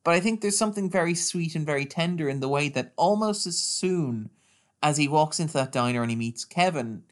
but 0.04 0.12
i 0.14 0.20
think 0.20 0.40
there's 0.40 0.58
something 0.58 0.90
very 0.90 1.14
sweet 1.14 1.54
and 1.54 1.64
very 1.64 1.86
tender 1.86 2.28
in 2.28 2.40
the 2.40 2.48
way 2.48 2.68
that 2.68 2.92
almost 2.96 3.46
as 3.46 3.58
soon 3.58 4.28
as 4.82 4.96
he 4.96 5.08
walks 5.08 5.40
into 5.40 5.54
that 5.54 5.72
diner 5.72 6.02
and 6.02 6.10
he 6.10 6.16
meets 6.16 6.44
kevin 6.44 7.02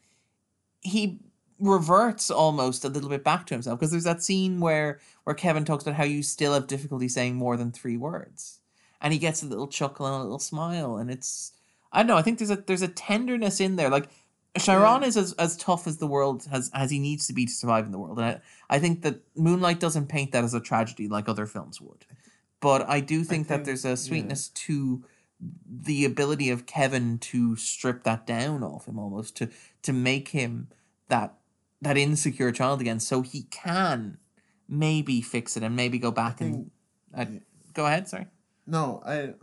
he 0.81 1.19
reverts 1.59 2.29
almost 2.29 2.83
a 2.83 2.89
little 2.89 3.09
bit 3.09 3.23
back 3.23 3.45
to 3.47 3.53
himself 3.53 3.79
because 3.79 3.91
there's 3.91 4.03
that 4.03 4.23
scene 4.23 4.59
where 4.59 4.99
where 5.23 5.33
Kevin 5.33 5.65
talks 5.65 5.83
about 5.83 5.95
how 5.95 6.03
you 6.03 6.21
still 6.21 6.53
have 6.53 6.67
difficulty 6.67 7.07
saying 7.07 7.35
more 7.35 7.57
than 7.57 7.71
three 7.71 7.97
words, 7.97 8.59
and 9.01 9.13
he 9.13 9.19
gets 9.19 9.41
a 9.41 9.45
little 9.45 9.67
chuckle 9.67 10.05
and 10.05 10.15
a 10.15 10.23
little 10.23 10.39
smile, 10.39 10.97
and 10.97 11.09
it's 11.09 11.53
I 11.91 11.99
don't 11.99 12.07
know. 12.07 12.17
I 12.17 12.21
think 12.21 12.39
there's 12.39 12.51
a 12.51 12.57
there's 12.57 12.81
a 12.81 12.87
tenderness 12.87 13.59
in 13.59 13.77
there. 13.77 13.89
Like 13.89 14.09
Chiron 14.57 15.03
is 15.03 15.17
as, 15.17 15.33
as 15.33 15.55
tough 15.57 15.87
as 15.87 15.97
the 15.97 16.07
world 16.07 16.45
has 16.51 16.69
as 16.73 16.91
he 16.91 16.99
needs 16.99 17.27
to 17.27 17.33
be 17.33 17.45
to 17.45 17.51
survive 17.51 17.85
in 17.85 17.91
the 17.91 17.99
world, 17.99 18.19
and 18.19 18.27
I, 18.27 18.41
I 18.69 18.79
think 18.79 19.01
that 19.03 19.21
Moonlight 19.35 19.79
doesn't 19.79 20.07
paint 20.07 20.33
that 20.33 20.43
as 20.43 20.53
a 20.53 20.59
tragedy 20.59 21.07
like 21.07 21.29
other 21.29 21.45
films 21.45 21.79
would, 21.79 22.05
but 22.59 22.87
I 22.89 22.99
do 22.99 23.23
think, 23.23 23.47
that 23.47 23.55
think- 23.55 23.65
there's 23.65 23.85
a 23.85 23.89
yeah. 23.89 23.95
sweetness 23.95 24.49
to 24.49 25.03
the 25.69 26.05
ability 26.05 26.49
of 26.49 26.65
Kevin 26.65 27.17
to 27.19 27.55
strip 27.55 28.03
that 28.03 28.25
down 28.25 28.63
off 28.63 28.87
him 28.87 28.99
almost 28.99 29.35
to 29.37 29.49
to 29.81 29.93
make 29.93 30.29
him 30.29 30.67
that 31.09 31.33
that 31.81 31.97
insecure 31.97 32.51
child 32.51 32.81
again 32.81 32.99
so 32.99 33.21
he 33.21 33.43
can 33.43 34.17
maybe 34.67 35.21
fix 35.21 35.55
it 35.55 35.63
and 35.63 35.75
maybe 35.75 35.99
go 35.99 36.11
back 36.11 36.41
and 36.41 36.71
uh, 37.15 37.25
go 37.73 37.85
ahead 37.85 38.07
sorry 38.07 38.27
No, 38.67 39.01
I 39.05 39.33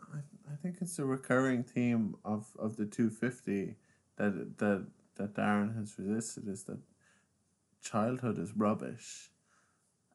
I 0.53 0.57
think 0.63 0.77
it's 0.81 0.99
a 0.99 1.05
recurring 1.05 1.63
theme 1.63 2.17
of, 2.25 2.47
of 2.59 2.77
the 2.77 2.87
two 2.87 3.09
fifty 3.11 3.77
that 4.17 4.59
that 4.59 4.87
that 5.17 5.35
Darren 5.35 5.77
has 5.77 5.95
resisted 5.99 6.49
is 6.49 6.65
that 6.65 6.79
childhood 7.83 8.39
is 8.39 8.57
rubbish. 8.57 9.31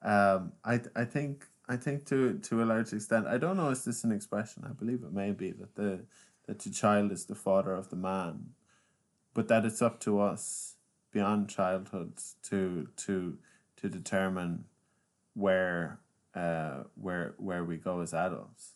Um, 0.02 0.54
I 0.64 0.82
I 0.96 1.06
think 1.06 1.48
I 1.70 1.76
think 1.76 2.06
to 2.06 2.40
to 2.40 2.64
a 2.64 2.66
large 2.66 2.94
extent 2.94 3.28
I 3.28 3.38
don't 3.38 3.58
know 3.58 3.70
is 3.70 3.84
this 3.84 4.04
an 4.04 4.12
expression 4.12 4.64
I 4.66 4.74
believe 4.74 5.04
it 5.04 5.14
may 5.14 5.32
be 5.32 5.52
that 5.52 5.76
the 5.76 6.06
that 6.46 6.60
the 6.60 6.70
child 6.70 7.12
is 7.12 7.26
the 7.26 7.36
father 7.36 7.74
of 7.74 7.90
the 7.90 7.98
man, 7.98 8.52
but 9.34 9.48
that 9.50 9.66
it's 9.66 9.82
up 9.82 10.00
to 10.02 10.20
us 10.20 10.76
beyond 11.12 11.50
childhood 11.50 12.14
to 12.44 12.88
to 12.98 13.38
to 13.78 13.90
determine 13.90 14.66
where 15.34 16.00
uh 16.36 16.84
where 16.96 17.36
where 17.38 17.64
we 17.64 17.78
go 17.78 18.02
as 18.02 18.14
adults. 18.14 18.74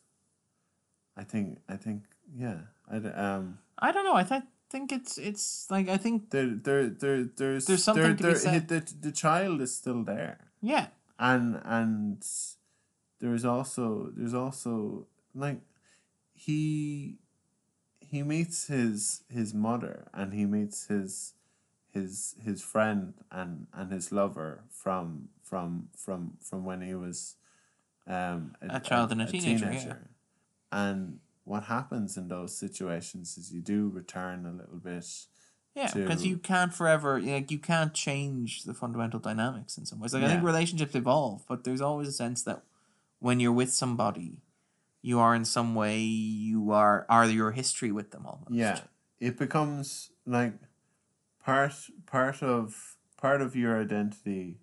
I 1.15 1.23
think 1.23 1.59
I 1.69 1.77
think 1.77 2.03
yeah 2.35 2.59
I 2.89 2.97
um 2.97 3.59
i 3.80 3.91
don't 3.91 4.05
know 4.05 4.15
i 4.15 4.23
th- 4.23 4.43
think 4.69 4.91
it's 4.91 5.18
it's 5.18 5.68
like 5.69 5.89
i 5.89 5.97
think 5.97 6.30
there 6.30 6.47
there 6.47 6.88
there 6.88 7.23
there's 7.23 7.65
There's 7.65 7.84
something 7.84 8.03
there, 8.03 8.11
to 8.15 8.23
be 8.23 8.23
there, 8.23 8.35
said. 8.35 8.68
The, 8.69 8.93
the 9.01 9.11
child 9.11 9.61
is 9.61 9.76
still 9.76 10.03
there 10.03 10.38
yeah 10.61 10.88
and 11.19 11.59
and 11.65 12.26
there's 13.22 13.45
also 13.45 14.11
there's 14.15 14.34
also 14.34 15.06
like 15.34 15.60
he 16.34 17.15
he 17.99 18.23
meets 18.23 18.68
his 18.68 19.23
his 19.30 19.53
mother 19.53 20.07
and 20.14 20.34
he 20.34 20.45
meets 20.45 20.88
his 20.88 21.34
his 21.93 22.35
his 22.43 22.61
friend 22.61 23.14
and 23.31 23.68
and 23.73 23.91
his 23.91 24.11
lover 24.11 24.64
from 24.69 25.30
from 25.43 25.88
from 25.95 26.34
from 26.41 26.65
when 26.65 26.81
he 26.81 26.95
was 26.95 27.35
um 28.07 28.56
A 28.61 28.80
child 28.80 29.11
and 29.11 29.22
a 29.22 29.27
teenager, 29.27 29.72
yeah. 29.72 29.93
and 30.72 31.19
what 31.43 31.64
happens 31.65 32.18
in 32.18 32.27
those 32.27 32.57
situations 32.57 33.38
is 33.38 33.53
you 33.53 33.61
do 33.61 33.89
return 33.89 34.45
a 34.45 34.52
little 34.52 34.77
bit 34.77 35.06
yeah 35.76 35.91
because 35.93 36.26
you 36.26 36.38
can't 36.38 36.73
forever 36.73 37.22
like 37.22 37.52
you 37.52 37.60
can't 37.60 37.93
change 37.93 38.64
the 38.64 38.73
fundamental 38.73 39.19
dynamics 39.19 39.77
in 39.77 39.85
some 39.85 39.99
ways. 39.99 40.14
Like 40.14 40.23
i 40.23 40.27
think 40.27 40.43
relationships 40.43 40.95
evolve 40.95 41.43
but 41.48 41.64
there's 41.64 41.81
always 41.81 42.07
a 42.07 42.11
sense 42.11 42.41
that 42.43 42.64
when 43.22 43.39
you're 43.39 43.53
with 43.53 43.72
somebody 43.72 44.41
you 45.02 45.19
are 45.19 45.34
in 45.34 45.45
some 45.45 45.73
way 45.73 45.98
you 45.99 46.72
are 46.72 47.06
are 47.10 47.26
your 47.26 47.52
history 47.52 47.91
with 47.91 48.11
them 48.11 48.26
almost 48.26 48.52
Yeah, 48.52 48.80
it 49.19 49.38
becomes 49.38 50.11
like 50.26 50.53
part 51.43 51.73
part 52.06 52.43
of 52.43 52.98
part 53.18 53.41
of 53.41 53.56
your 53.56 53.80
identity 53.80 54.60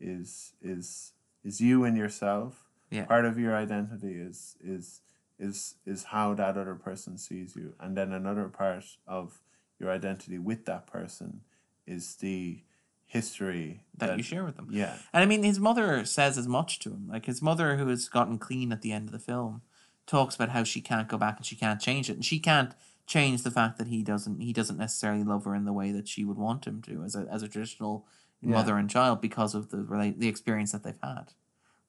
is 0.00 0.54
is 0.60 1.12
is 1.44 1.60
you 1.60 1.84
and 1.84 1.96
yourself. 1.96 2.66
Yeah. 2.90 3.04
Part 3.04 3.24
of 3.24 3.38
your 3.38 3.54
identity 3.54 4.14
is 4.14 4.56
is 4.62 5.02
is 5.38 5.76
is 5.86 6.04
how 6.04 6.34
that 6.34 6.56
other 6.56 6.74
person 6.74 7.16
sees 7.18 7.54
you, 7.54 7.74
and 7.78 7.96
then 7.96 8.12
another 8.12 8.48
part 8.48 8.84
of 9.06 9.40
your 9.78 9.90
identity 9.90 10.38
with 10.38 10.66
that 10.66 10.86
person 10.86 11.40
is 11.86 12.16
the 12.16 12.62
history 13.10 13.82
that 13.98 14.16
you 14.16 14.22
share 14.22 14.44
with 14.44 14.56
them 14.56 14.68
Yeah, 14.70 14.94
And 15.12 15.22
I 15.22 15.26
mean, 15.26 15.42
his 15.42 15.58
mother 15.60 16.04
says 16.04 16.38
as 16.38 16.46
much 16.48 16.78
to 16.80 16.90
him. 16.90 17.08
Like 17.08 17.26
his 17.26 17.42
mother, 17.42 17.76
who 17.76 17.88
has 17.88 18.08
gotten 18.08 18.38
clean 18.38 18.72
at 18.72 18.82
the 18.82 18.92
end 18.92 19.08
of 19.08 19.12
the 19.12 19.18
film, 19.18 19.62
talks 20.06 20.34
about 20.36 20.50
how 20.50 20.64
she 20.64 20.80
can't 20.80 21.08
go 21.08 21.18
back 21.18 21.36
and 21.36 21.44
she 21.44 21.56
can't 21.56 21.80
change 21.80 22.08
it, 22.08 22.14
and 22.14 22.24
she 22.24 22.38
can't 22.38 22.72
change 23.06 23.42
the 23.42 23.50
fact 23.50 23.76
that 23.78 23.88
he 23.88 24.02
doesn't 24.02 24.40
he 24.40 24.52
doesn't 24.52 24.78
necessarily 24.78 25.24
love 25.24 25.44
her 25.44 25.54
in 25.56 25.64
the 25.64 25.72
way 25.72 25.90
that 25.90 26.06
she 26.06 26.24
would 26.24 26.38
want 26.38 26.66
him 26.66 26.80
to 26.82 27.02
as 27.02 27.14
a 27.16 27.26
as 27.30 27.42
a 27.42 27.48
traditional 27.48 28.06
Yeah. 28.40 28.54
mother 28.54 28.76
and 28.76 28.88
child 28.88 29.20
because 29.20 29.54
of 29.56 29.70
the 29.70 30.14
the 30.16 30.28
experience 30.28 30.72
that 30.72 30.82
they've 30.84 31.02
had. 31.02 31.32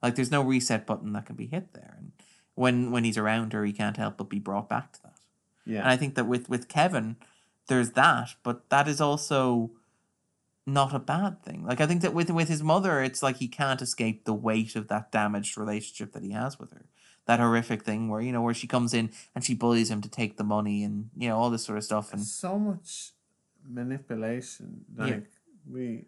Like 0.02 0.16
there's 0.16 0.32
no 0.32 0.42
reset 0.42 0.86
button 0.88 1.14
that 1.14 1.28
can 1.28 1.36
be 1.36 1.46
hit 1.46 1.74
there, 1.74 1.94
and 2.00 2.12
when 2.56 2.90
when 2.92 3.04
he's 3.04 3.18
around 3.20 3.54
her, 3.54 3.64
he 3.64 3.74
can't 3.74 3.98
help 3.98 4.18
but 4.18 4.30
be 4.30 4.40
brought 4.40 4.68
back 4.68 4.92
to 4.94 5.04
that. 5.04 5.20
yeah, 5.66 5.82
And 5.82 5.90
I 5.90 5.98
think 5.98 6.16
that 6.16 6.26
with 6.28 6.50
with 6.50 6.68
Kevin, 6.68 7.18
there's 7.68 7.92
that, 7.92 8.30
but 8.44 8.70
that 8.70 8.88
is 8.88 9.00
also 9.00 9.72
not 10.66 10.94
a 10.94 11.00
bad 11.00 11.42
thing. 11.44 11.66
Like 11.66 11.82
I 11.82 11.88
think 11.88 12.02
that 12.02 12.14
with 12.14 12.30
with 12.30 12.48
his 12.50 12.62
mother, 12.64 13.02
it's 13.02 13.24
like 13.24 13.38
he 13.38 13.48
can't 13.48 13.82
escape 13.82 14.26
the 14.26 14.34
weight 14.34 14.76
of 14.76 14.88
that 14.90 15.12
damaged 15.12 15.58
relationship 15.58 16.14
that 16.14 16.24
he 16.24 16.32
has 16.32 16.60
with 16.60 16.72
her. 16.72 16.86
That 17.26 17.40
horrific 17.40 17.84
thing 17.84 18.10
where 18.10 18.22
you 18.22 18.32
know 18.32 18.42
where 18.42 18.54
she 18.54 18.68
comes 18.68 18.94
in 18.94 19.12
and 19.36 19.44
she 19.44 19.54
bullies 19.54 19.90
him 19.92 20.02
to 20.02 20.10
take 20.10 20.38
the 20.38 20.44
money 20.44 20.84
and 20.84 21.10
you 21.16 21.30
know 21.30 21.38
all 21.38 21.50
this 21.50 21.64
sort 21.64 21.78
of 21.78 21.84
stuff 21.84 22.12
and 22.14 22.22
so 22.24 22.58
much 22.60 23.12
manipulation 23.68 24.86
Yeah. 24.98 25.06
like 25.06 25.26
we 25.70 26.06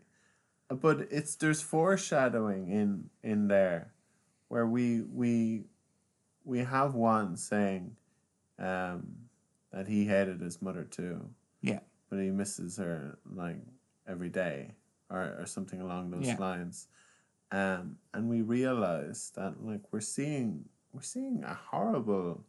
but 0.70 1.08
it's 1.12 1.36
there's 1.36 1.62
foreshadowing 1.62 2.70
in 2.70 3.10
in 3.22 3.48
there 3.48 3.94
where 4.48 4.66
we 4.66 5.02
we 5.02 5.66
we 6.44 6.60
have 6.60 6.96
Juan 6.96 7.38
saying 7.38 7.96
um 8.60 9.08
that 9.72 9.88
he 9.88 10.06
hated 10.06 10.42
his 10.42 10.62
mother 10.62 10.84
too 10.84 11.30
Yeah. 11.62 11.80
but 12.10 12.20
he 12.20 12.30
misses 12.32 12.78
her 12.78 13.18
like 13.36 13.58
every 14.08 14.30
day 14.30 14.76
or, 15.10 15.36
or 15.40 15.46
something 15.46 15.82
along 15.82 16.12
those 16.12 16.28
Yeah. 16.28 16.38
lines. 16.40 16.88
Um 17.52 17.98
and 18.14 18.30
we 18.30 18.42
realize 18.42 19.32
that 19.36 19.64
like 19.64 19.82
we're 19.92 20.00
seeing 20.02 20.66
we're 20.92 21.02
seeing 21.02 21.44
a 21.44 21.54
horrible 21.54 22.44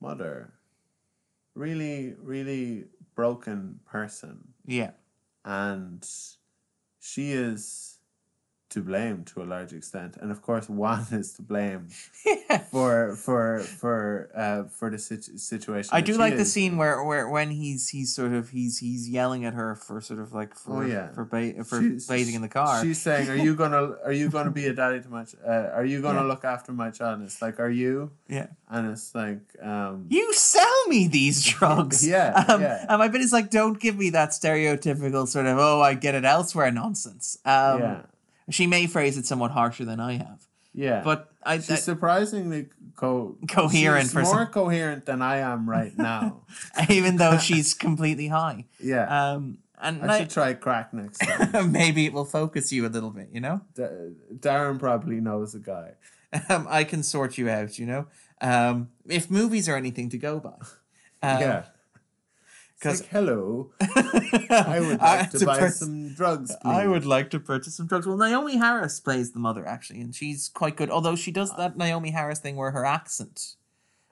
mother 0.00 0.52
really 1.54 2.14
really 2.22 2.84
broken 3.14 3.80
person. 3.86 4.54
Yeah. 4.66 4.92
And 5.44 6.06
she 7.00 7.32
is 7.32 7.95
to 8.76 8.80
blame 8.84 9.24
to 9.32 9.42
a 9.42 9.46
large 9.54 9.72
extent, 9.72 10.12
and 10.20 10.28
of 10.30 10.38
course, 10.48 10.68
Juan 10.78 11.06
is 11.10 11.32
to 11.36 11.42
blame 11.42 11.88
yeah. 12.24 12.58
for 12.74 13.16
for 13.16 13.60
for 13.80 14.28
uh 14.44 14.68
for 14.78 14.90
the 14.94 14.98
situ- 14.98 15.38
situation. 15.38 15.90
I 15.98 16.02
do 16.02 16.14
like 16.24 16.36
the 16.36 16.44
scene 16.44 16.76
where, 16.76 17.02
where 17.08 17.24
when 17.36 17.48
he's 17.50 17.88
he's 17.94 18.14
sort 18.14 18.32
of 18.38 18.50
he's 18.50 18.74
he's 18.84 19.08
yelling 19.08 19.42
at 19.48 19.54
her 19.54 19.74
for 19.74 20.00
sort 20.00 20.20
of 20.20 20.28
like 20.40 20.52
for 20.54 20.82
Oh, 20.84 20.86
yeah. 20.86 21.08
for 21.16 21.24
ba- 21.24 21.64
for 21.64 21.80
bathing 22.12 22.34
in 22.38 22.42
the 22.42 22.52
car. 22.60 22.84
She's 22.84 23.00
saying, 23.00 23.30
"Are 23.32 23.40
you 23.46 23.54
gonna 23.56 23.84
Are 24.04 24.12
you 24.12 24.28
gonna 24.28 24.50
be 24.60 24.66
a 24.66 24.74
daddy 24.80 25.00
to 25.00 25.08
my? 25.08 25.24
Ch- 25.24 25.40
uh, 25.46 25.70
are 25.78 25.84
you 25.92 26.02
gonna 26.02 26.20
Yeah. 26.20 26.32
look 26.32 26.44
after 26.44 26.70
my 26.72 26.90
child?" 26.90 27.18
And 27.20 27.26
it's 27.28 27.40
like, 27.40 27.56
"Are 27.58 27.70
you?" 27.84 28.10
yeah. 28.28 28.48
And 28.68 28.90
it's 28.90 29.14
like, 29.14 29.46
um, 29.62 30.06
You 30.10 30.32
sell 30.34 30.80
me 30.88 31.06
these 31.06 31.38
drugs. 31.44 32.04
Yeah, 32.04 32.34
Um, 32.48 32.60
yeah. 32.60 32.84
And 32.88 32.98
my 32.98 33.06
bit 33.08 33.20
is 33.22 33.32
like, 33.32 33.48
don't 33.48 33.78
give 33.78 33.96
me 33.96 34.10
that 34.10 34.30
stereotypical 34.30 35.28
sort 35.28 35.46
of 35.46 35.56
oh 35.58 35.80
I 35.80 35.94
get 35.94 36.14
it 36.16 36.24
elsewhere 36.24 36.70
nonsense. 36.72 37.38
Um, 37.44 37.78
yeah, 37.80 38.00
She 38.50 38.66
may 38.66 38.86
phrase 38.86 39.16
it 39.18 39.26
somewhat 39.26 39.50
harsher 39.50 39.84
than 39.84 39.98
I 40.00 40.14
have, 40.18 40.46
yeah. 40.72 41.02
but 41.02 41.30
I, 41.42 41.56
she's 41.58 41.70
I 41.70 41.74
surprisingly 41.76 42.68
co- 42.94 43.36
Coherent 43.48 44.04
She's 44.04 44.12
for 44.12 44.22
more 44.22 44.34
some- 44.44 44.52
coherent 44.52 45.04
than 45.06 45.20
I 45.22 45.38
am 45.38 45.68
right 45.68 45.96
now. 46.12 46.42
even 46.88 47.16
though 47.16 47.38
she's 47.48 47.74
completely 47.74 48.28
high. 48.28 48.66
yeah, 48.78 49.32
Um, 49.32 49.58
and 49.80 50.02
I 50.02 50.14
I- 50.14 50.18
should 50.20 50.30
try 50.30 50.54
crack 50.54 50.94
next 50.94 51.18
time. 51.18 51.72
maybe 51.72 52.06
it 52.06 52.12
will 52.12 52.24
focus 52.24 52.72
you 52.72 52.86
a 52.86 52.88
little 52.90 53.10
bit. 53.10 53.30
You 53.32 53.40
know. 53.40 53.60
D- 53.74 53.82
Darren 54.38 54.78
probably 54.78 55.20
knows 55.20 55.54
a 55.54 55.58
guy. 55.60 55.92
um, 56.48 56.66
I 56.70 56.84
can 56.84 57.02
sort 57.02 57.36
you 57.38 57.48
out, 57.48 57.78
you 57.78 57.86
know. 57.86 58.06
Um, 58.40 58.90
if 59.06 59.30
movies 59.30 59.68
are 59.68 59.76
anything 59.76 60.08
to 60.10 60.18
go 60.18 60.38
by, 60.40 60.50
um, 61.22 61.40
yeah. 61.40 61.64
It's 62.76 62.82
'cause- 62.82 63.00
like, 63.00 63.10
hello, 63.10 63.70
I 64.50 64.80
would 64.80 65.00
like 65.00 65.30
to 65.30 65.46
buy 65.46 65.58
pur- 65.58 65.70
some 65.70 66.12
drugs, 66.14 66.50
please. 66.60 66.70
I 66.70 66.86
would 66.86 67.06
like 67.06 67.30
to 67.30 67.40
purchase 67.40 67.74
some 67.76 67.86
drugs. 67.86 68.06
Well, 68.06 68.18
Naomie 68.18 68.58
Harris 68.58 69.00
plays 69.00 69.32
the 69.32 69.38
mother 69.38 69.66
actually, 69.66 70.00
and 70.02 70.14
she's 70.14 70.48
quite 70.50 70.76
good. 70.76 70.90
Although 70.90 71.16
she 71.16 71.30
does 71.32 71.56
that 71.56 71.78
Naomie 71.78 72.12
Harris 72.12 72.38
thing 72.38 72.56
where 72.56 72.72
her 72.72 72.84
accent. 72.84 73.54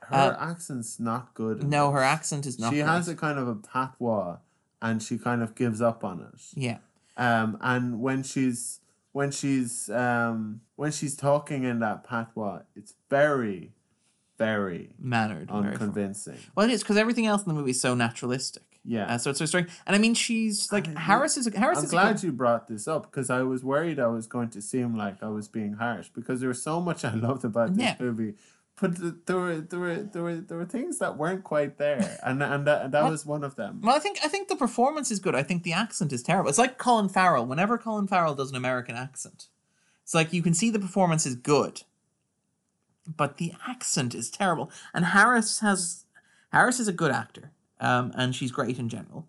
Her 0.09 0.16
uh, 0.39 0.51
accent's 0.51 0.99
not 1.01 1.35
good. 1.35 1.62
No, 1.62 1.91
her 1.91 2.03
accent 2.03 2.47
is 2.47 2.59
not. 2.59 2.70
She 2.73 2.77
great. 2.81 2.86
has 2.89 3.09
a 3.09 3.15
kind 3.15 3.39
of 3.39 3.49
a 3.49 3.55
patois, 3.55 4.36
and 4.82 5.03
she 5.03 5.19
kind 5.19 5.43
of 5.43 5.55
gives 5.55 5.81
up 5.82 6.03
on 6.05 6.20
it. 6.20 6.41
Yeah, 6.55 6.78
Um, 7.16 7.59
and 7.61 8.01
when 8.01 8.23
she's 8.23 8.81
when 9.12 9.31
she's 9.31 9.89
um 9.91 10.61
when 10.77 10.91
she's 10.93 11.16
talking 11.16 11.65
in 11.65 11.78
that 11.81 12.03
patois, 12.05 12.61
it's 12.74 12.95
very, 13.11 13.73
very 14.39 14.90
mannered. 14.98 15.51
very 15.51 15.69
unconvincing. 15.69 16.39
Well, 16.55 16.69
it 16.69 16.73
is 16.73 16.82
because 16.82 16.97
everything 16.97 17.27
else 17.27 17.43
in 17.43 17.48
the 17.48 17.55
movie 17.55 17.70
is 17.70 17.81
so 17.81 17.94
naturalistic. 17.94 18.62
Yeah. 18.85 19.15
Uh, 19.15 19.19
so 19.19 19.31
it's 19.31 19.39
so 19.39 19.47
strange. 19.47 19.70
And 19.86 19.97
I 19.97 19.98
mean, 19.98 20.15
she's 20.15 20.70
like 20.70 20.89
I- 20.97 21.01
Harris 21.01 21.36
is 21.36 21.48
Harris 21.55 21.78
I'm 21.78 21.85
is 21.85 21.90
glad 21.90 22.16
good- 22.16 22.23
you 22.24 22.32
brought 22.32 22.69
this 22.69 22.86
up 22.86 23.11
because 23.11 23.31
I 23.31 23.43
was 23.43 23.65
worried 23.65 23.98
I 23.98 24.09
was 24.09 24.27
going 24.27 24.51
to 24.51 24.61
seem 24.61 24.97
like 24.97 25.23
I 25.23 25.28
was 25.28 25.48
being 25.48 25.74
harsh 25.74 26.09
because 26.15 26.40
there 26.40 26.48
was 26.51 26.62
so 26.62 26.81
much 26.81 27.05
I 27.05 27.15
loved 27.28 27.44
about 27.44 27.74
this 27.74 27.82
Yeah. 27.85 27.97
movie. 27.98 28.35
But 28.81 29.27
there 29.27 29.36
were 29.36 29.61
there 29.61 29.78
were 29.78 29.97
there 30.02 30.23
were 30.23 30.35
there 30.36 30.59
were 30.59 30.65
things 30.65 30.98
that 30.98 31.16
weren't 31.16 31.44
quite 31.44 31.78
there, 31.78 32.19
and 32.24 32.43
and 32.43 32.66
that, 32.66 32.82
and 32.86 32.93
that 32.93 33.02
Well- 33.05 33.12
was 33.12 33.24
one 33.24 33.44
of 33.44 33.55
them. 33.55 33.81
Well, 33.82 33.94
I 33.94 34.01
think 34.01 34.19
I 34.24 34.28
think 34.28 34.48
the 34.48 34.56
performance 34.56 35.11
is 35.12 35.20
good. 35.20 35.36
I 35.36 35.44
think 35.44 35.62
the 35.62 35.73
accent 35.73 36.12
is 36.12 36.23
terrible. 36.24 36.48
It's 36.51 36.59
like 36.59 36.77
Colin 36.77 37.09
Farrell. 37.09 37.47
Whenever 37.47 37.78
Colin 37.78 38.09
Farrell 38.09 38.35
does 38.35 38.51
an 38.51 38.56
American 38.56 38.97
accent, 38.97 39.47
it's 40.02 40.12
like 40.12 40.32
you 40.32 40.43
can 40.43 40.55
see 40.55 40.70
the 40.70 40.81
performance 40.81 41.24
is 41.24 41.36
good, 41.36 41.82
but 43.06 43.36
the 43.36 43.52
accent 43.66 44.14
is 44.14 44.31
terrible. 44.31 44.70
And 44.93 45.06
Harris 45.06 45.60
has 45.60 46.05
Harris 46.52 46.81
is 46.81 46.89
a 46.89 46.93
good 46.93 47.10
actor, 47.10 47.52
um, 47.81 48.12
and 48.16 48.35
she's 48.35 48.52
great 48.52 48.78
in 48.78 48.89
general. 48.89 49.28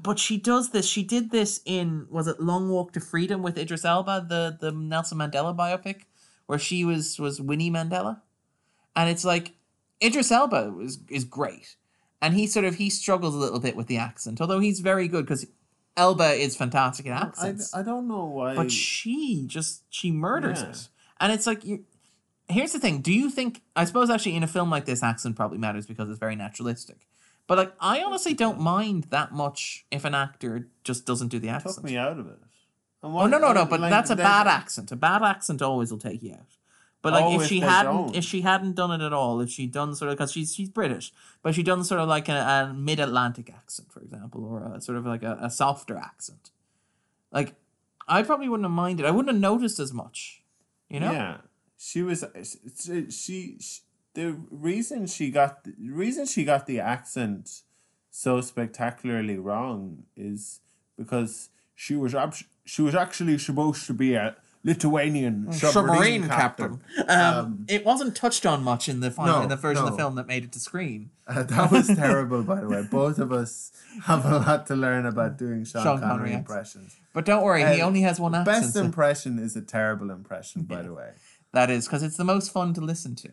But 0.00 0.18
she 0.18 0.36
does 0.36 0.70
this. 0.70 0.86
She 0.86 1.02
did 1.02 1.30
this 1.30 1.60
in 1.64 2.06
was 2.10 2.28
it 2.28 2.40
Long 2.40 2.68
Walk 2.68 2.92
to 2.92 3.00
Freedom 3.00 3.42
with 3.42 3.58
Idris 3.58 3.84
Elba, 3.84 4.26
the 4.28 4.56
the 4.60 4.72
Nelson 4.72 5.18
Mandela 5.18 5.56
biopic, 5.56 6.02
where 6.46 6.58
she 6.58 6.84
was 6.84 7.18
was 7.18 7.40
Winnie 7.40 7.70
Mandela, 7.70 8.20
and 8.94 9.10
it's 9.10 9.24
like 9.24 9.54
Idris 10.02 10.30
Elba 10.30 10.76
is 10.80 10.98
is 11.08 11.24
great 11.24 11.76
and 12.20 12.34
he 12.34 12.46
sort 12.46 12.64
of 12.64 12.76
he 12.76 12.90
struggles 12.90 13.34
a 13.34 13.38
little 13.38 13.60
bit 13.60 13.76
with 13.76 13.86
the 13.86 13.96
accent, 13.96 14.40
although 14.40 14.58
he's 14.60 14.80
very 14.80 15.08
good 15.08 15.24
because 15.24 15.46
Elba 15.96 16.32
is 16.32 16.56
fantastic 16.56 17.06
at 17.06 17.12
I, 17.22 17.26
accents. 17.26 17.74
I 17.74 17.82
don't 17.82 18.08
know 18.08 18.24
why. 18.24 18.54
but 18.54 18.70
she 18.70 19.44
just 19.46 19.82
she 19.90 20.10
murders 20.10 20.62
Yeah. 20.62 20.70
it, 20.70 20.88
and 21.20 21.32
it's 21.32 21.46
like 21.46 21.64
you. 21.64 21.84
Here's 22.48 22.72
the 22.72 22.78
thing: 22.78 23.00
Do 23.00 23.12
you 23.12 23.30
think? 23.30 23.62
I 23.76 23.84
suppose 23.84 24.10
actually 24.10 24.36
in 24.36 24.42
a 24.42 24.46
film 24.48 24.70
like 24.70 24.84
this, 24.86 25.02
accent 25.02 25.36
probably 25.36 25.58
matters 25.58 25.86
because 25.86 26.08
it's 26.08 26.18
very 26.18 26.36
naturalistic. 26.36 27.06
But 27.46 27.58
like, 27.58 27.72
I 27.80 28.02
honestly 28.02 28.34
don't 28.34 28.60
mind 28.60 29.04
that 29.10 29.32
much 29.32 29.86
if 29.90 30.04
an 30.04 30.14
actor 30.14 30.68
just 30.84 31.06
doesn't 31.06 31.28
do 31.28 31.38
the 31.38 31.48
accent. 31.48 31.76
took 31.76 31.84
me 31.84 31.96
out 31.96 32.18
of 32.18 32.26
it. 32.26 32.38
And 33.02 33.14
Oh 33.16 33.26
no 33.26 33.38
no 33.38 33.52
no! 33.52 33.64
But 33.64 33.80
like, 33.80 33.90
that's 33.90 34.10
a 34.10 34.16
bad 34.16 34.46
accent. 34.46 34.92
A 34.92 34.96
bad 34.96 35.22
accent 35.22 35.62
always 35.62 35.90
will 35.90 35.98
take 35.98 36.22
you 36.22 36.32
out. 36.34 36.56
But 37.00 37.12
like 37.12 37.24
Oh, 37.24 37.40
if 37.40 37.46
she 37.46 37.60
hadn't, 37.60 37.94
don't. 37.94 38.16
if 38.16 38.24
she 38.24 38.40
hadn't 38.40 38.74
done 38.74 38.90
it 38.90 39.04
at 39.04 39.12
all, 39.12 39.40
if 39.40 39.50
she'd 39.50 39.70
done 39.72 39.94
sort 39.94 40.10
of 40.10 40.16
because 40.18 40.32
she's 40.32 40.52
she's 40.54 40.68
British, 40.68 41.12
but 41.42 41.54
she'd 41.54 41.64
done 41.66 41.84
sort 41.84 42.00
of 42.00 42.08
like 42.08 42.28
a, 42.28 42.32
a 42.70 42.74
mid 42.74 42.98
Atlantic 42.98 43.50
accent, 43.50 43.92
for 43.92 44.00
example, 44.00 44.44
or 44.44 44.62
a 44.74 44.80
sort 44.80 44.98
of 44.98 45.06
like 45.06 45.22
a, 45.22 45.38
a 45.40 45.48
softer 45.50 45.96
accent, 45.96 46.50
like 47.30 47.54
I 48.08 48.22
probably 48.24 48.48
wouldn't 48.48 48.64
have 48.64 48.72
minded. 48.72 49.06
I 49.06 49.10
wouldn't 49.12 49.32
have 49.32 49.40
noticed 49.40 49.78
as 49.78 49.92
much, 49.92 50.42
you 50.90 50.98
know. 50.98 51.12
Yeah, 51.12 51.36
she 51.78 52.02
was. 52.02 52.24
She, 52.44 53.10
she, 53.10 53.56
she 53.60 53.80
the 54.14 54.36
reason 54.50 55.06
she 55.06 55.30
got 55.30 55.64
the 55.64 55.74
reason 55.90 56.26
she 56.26 56.44
got 56.44 56.66
the 56.66 56.80
accent 56.80 57.62
so 58.10 58.40
spectacularly 58.40 59.38
wrong 59.38 60.04
is 60.16 60.60
because 60.96 61.50
she 61.74 61.94
was 61.94 62.14
she 62.64 62.82
was 62.82 62.94
actually 62.94 63.38
supposed 63.38 63.86
to 63.86 63.94
be 63.94 64.14
a 64.14 64.34
Lithuanian 64.64 65.52
submarine, 65.52 66.26
captain. 66.26 66.80
Um, 67.08 67.64
it 67.68 67.86
wasn't 67.86 68.16
touched 68.16 68.44
on 68.44 68.64
much 68.64 68.88
in 68.88 68.98
the 69.00 69.10
final, 69.10 69.36
No, 69.36 69.42
in 69.44 69.48
the 69.48 69.56
version 69.56 69.84
of 69.84 69.90
no. 69.90 69.90
the 69.92 69.96
film 69.96 70.14
that 70.16 70.26
made 70.26 70.42
it 70.44 70.52
to 70.52 70.58
screen. 70.60 71.10
Uh, 71.28 71.44
that 71.44 71.70
was 71.70 71.86
terrible, 71.96 72.42
by 72.42 72.60
the 72.60 72.68
way. 72.68 72.82
Both 72.90 73.18
of 73.20 73.32
us 73.32 73.70
have 74.04 74.26
a 74.26 74.38
lot 74.38 74.66
to 74.66 74.74
learn 74.76 75.06
about 75.06 75.38
doing 75.38 75.64
Sean, 75.64 75.84
Sean 75.84 76.00
Connery, 76.00 76.10
Connery 76.18 76.32
impressions. 76.34 76.96
But 77.14 77.24
don't 77.24 77.44
worry, 77.44 77.60
he 77.60 77.80
Uh, 77.80 77.86
only 77.86 78.00
has 78.02 78.18
one 78.18 78.34
accent. 78.34 78.46
Best 78.64 78.76
impression 78.76 79.38
is 79.38 79.54
a 79.54 79.62
terrible 79.62 80.10
impression, 80.10 80.62
by 80.62 80.82
the 80.82 80.92
way. 80.92 81.12
That 81.52 81.70
is 81.70 81.86
because 81.86 82.02
it's 82.02 82.16
the 82.16 82.24
most 82.24 82.52
fun 82.52 82.74
to 82.74 82.80
listen 82.80 83.14
to. 83.16 83.30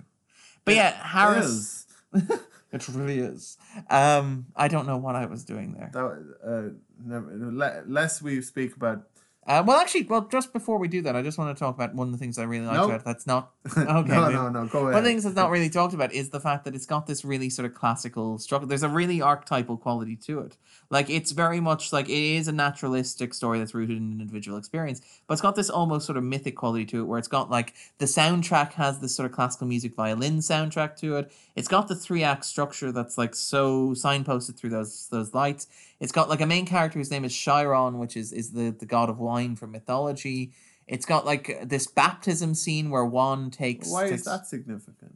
But 0.64 0.76
yeah, 0.76 0.92
Harris. 0.92 1.86
Is. 2.14 2.30
It 2.76 2.90
really 2.90 3.20
is. 3.20 3.58
Um, 3.90 4.48
I 4.54 4.68
don't 4.68 4.86
know 4.86 4.98
what 4.98 5.16
I 5.16 5.28
was 5.28 5.46
doing 5.46 5.74
there. 5.74 5.92
That, 5.94 6.36
uh, 6.46 6.76
never, 7.06 7.32
le- 7.34 7.84
less 7.88 8.22
we 8.22 8.42
speak 8.42 8.76
about 8.76 9.06
Uh, 9.48 9.64
well, 9.66 9.78
actually, 9.78 10.02
well, 10.04 10.22
just 10.22 10.52
before 10.54 10.80
we 10.80 10.88
do 10.88 11.04
that, 11.04 11.16
I 11.16 11.22
just 11.22 11.38
want 11.38 11.56
to 11.56 11.60
talk 11.60 11.76
about 11.76 11.94
one 11.94 12.08
of 12.08 12.12
the 12.12 12.18
things 12.18 12.40
I 12.40 12.44
really 12.44 12.66
liked 12.66 12.78
Nope. 12.78 12.86
about 12.90 13.02
it. 13.02 13.06
That's 13.06 13.28
not 13.28 13.52
okay. 13.78 14.10
no, 14.10 14.30
no, 14.30 14.50
no. 14.50 14.66
Go 14.66 14.80
ahead. 14.80 14.94
One 14.94 14.96
of 14.96 15.04
the 15.04 15.10
things 15.10 15.24
that's 15.24 15.36
not 15.36 15.52
really 15.52 15.70
talked 15.70 15.94
about 15.94 16.12
is 16.14 16.32
the 16.32 16.40
fact 16.40 16.66
that 16.66 16.74
it's 16.74 16.88
got 16.88 17.06
this 17.06 17.24
really 17.24 17.52
sort 17.52 17.68
of 17.68 17.76
classical 17.76 18.40
structure. 18.40 18.66
There's 18.66 18.82
a 18.82 18.90
really 18.90 19.22
archetypal 19.22 19.78
quality 19.78 20.16
to 20.16 20.40
it. 20.40 20.58
Like 20.90 21.12
it's 21.12 21.32
very 21.32 21.60
much 21.60 21.94
like 21.94 22.10
it 22.10 22.14
is 22.14 22.48
a 22.48 22.52
naturalistic 22.52 23.36
story 23.36 23.60
that's 23.60 23.76
rooted 23.76 23.98
in 23.98 24.14
an 24.14 24.22
individual 24.22 24.58
experience, 24.58 25.02
but 25.28 25.34
it's 25.34 25.42
got 25.44 25.56
this 25.56 25.70
almost 25.70 26.08
sort 26.08 26.18
of 26.18 26.24
mythic 26.24 26.56
quality 26.56 26.86
to 26.86 27.02
it, 27.02 27.04
where 27.04 27.20
it's 27.20 27.28
got 27.28 27.52
like 27.52 27.76
the 28.00 28.06
soundtrack 28.06 28.74
has 28.74 29.00
this 29.00 29.16
sort 29.16 29.28
of 29.30 29.32
classical 29.32 29.68
music 29.68 29.96
violin 29.96 30.40
soundtrack 30.40 30.96
to 30.98 31.18
it. 31.18 31.32
It's 31.56 31.68
got 31.68 31.88
the 31.88 31.96
three 31.96 32.24
act 32.24 32.46
structure 32.46 32.92
that's 32.92 33.16
like 33.16 33.36
so 33.36 33.90
signposted 33.90 34.58
through 34.58 34.72
those 34.72 35.08
those 35.12 35.36
lights. 35.36 35.68
It's 36.00 36.12
got 36.12 36.30
like 36.30 36.42
a 36.42 36.46
main 36.46 36.66
character 36.66 37.00
whose 37.00 37.12
name 37.12 37.26
is 37.26 37.36
Chiron, 37.36 37.98
which 38.00 38.18
is 38.18 38.32
is 38.34 38.52
the 38.52 38.72
the 38.72 38.86
god 38.86 39.10
of 39.10 39.20
wine 39.20 39.56
from 39.56 39.72
mythology. 39.72 40.52
It's 40.88 41.06
got 41.06 41.26
like 41.26 41.68
this 41.68 41.88
baptism 41.88 42.54
scene 42.54 42.90
where 42.90 43.06
one 43.06 43.50
takes. 43.50 43.90
Why 43.90 44.06
is 44.06 44.26
that 44.26 44.46
significant? 44.48 45.16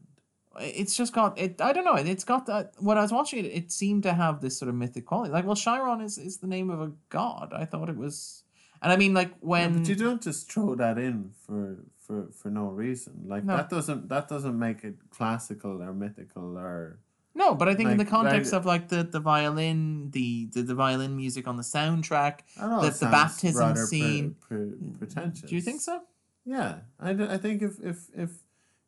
it's 0.62 0.96
just 0.96 1.14
got 1.14 1.38
it. 1.40 1.62
I 1.62 1.74
don't 1.74 1.86
know. 1.86 1.96
It's 1.96 2.24
got 2.24 2.46
that. 2.48 2.74
When 2.80 2.98
I 2.98 3.02
was 3.02 3.12
watching 3.12 3.46
it, 3.46 3.48
it 3.48 3.72
seemed 3.72 4.04
to 4.04 4.14
have 4.14 4.42
this 4.42 4.58
sort 4.58 4.70
of 4.70 4.76
mythic 4.76 5.06
quality. 5.06 5.32
Like, 5.32 5.46
well, 5.46 5.56
Chiron 5.56 6.02
is 6.02 6.18
is 6.18 6.38
the 6.38 6.48
name 6.48 6.70
of 6.70 6.82
a 6.82 6.92
god. 7.10 7.54
I 7.54 7.66
thought 7.66 7.90
it 7.90 7.96
was, 7.98 8.44
and 8.82 8.92
I 8.92 8.98
mean, 8.98 9.14
like 9.14 9.30
Yeah, 9.30 9.36
when 9.42 9.78
but 9.80 9.88
you 9.90 9.96
don't 9.96 10.22
just 10.22 10.52
throw 10.52 10.76
that 10.76 10.98
in 10.98 11.32
for 11.46 11.78
for 11.98 12.30
for 12.34 12.50
no 12.50 12.66
reason. 12.68 13.26
Like 13.28 13.44
No. 13.44 13.58
that 13.58 13.70
doesn't 13.70 14.10
that 14.10 14.28
doesn't 14.28 14.58
make 14.58 14.84
it 14.84 14.96
classical 15.12 15.82
or 15.82 15.94
mythical 15.94 16.58
or 16.58 17.00
no, 17.36 17.56
but 17.56 17.70
I 17.70 17.76
think 17.76 17.90
in 17.92 17.98
the 17.98 18.06
context 18.06 18.52
like- 18.52 18.60
of 18.60 18.66
like 18.66 18.88
the 18.90 19.04
the 19.04 19.20
violin, 19.20 20.12
the 20.12 20.48
the, 20.54 20.62
the 20.62 20.76
violin 20.76 21.16
music 21.16 21.48
on 21.48 21.56
the 21.58 21.64
soundtrack. 21.64 22.40
I 22.60 22.68
know. 22.68 22.82
The- 22.82 22.90
the 22.92 23.06
baptism 23.12 23.76
scene. 23.76 24.36
pre, 24.40 24.58
pre, 24.72 24.92
pretentious. 24.98 25.50
Do 25.50 25.56
you 25.56 25.62
think 25.62 25.82
so? 25.82 26.02
Yeah, 26.46 26.80
I, 27.00 27.14
d- 27.14 27.28
I 27.30 27.38
think 27.38 27.62
if 27.62 27.80
if 27.84 28.08
if 28.16 28.32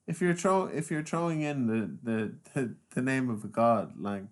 if 0.08 0.22
you're 0.22 0.34
throw 0.36 0.66
if 0.66 0.90
you're 0.90 1.04
throwing 1.04 1.42
in 1.42 1.68
the 1.68 1.82
the 2.04 2.34
the, 2.54 2.76
the 2.96 3.02
name 3.02 3.30
of 3.30 3.44
a 3.44 3.48
god 3.48 3.94
like 4.00 4.24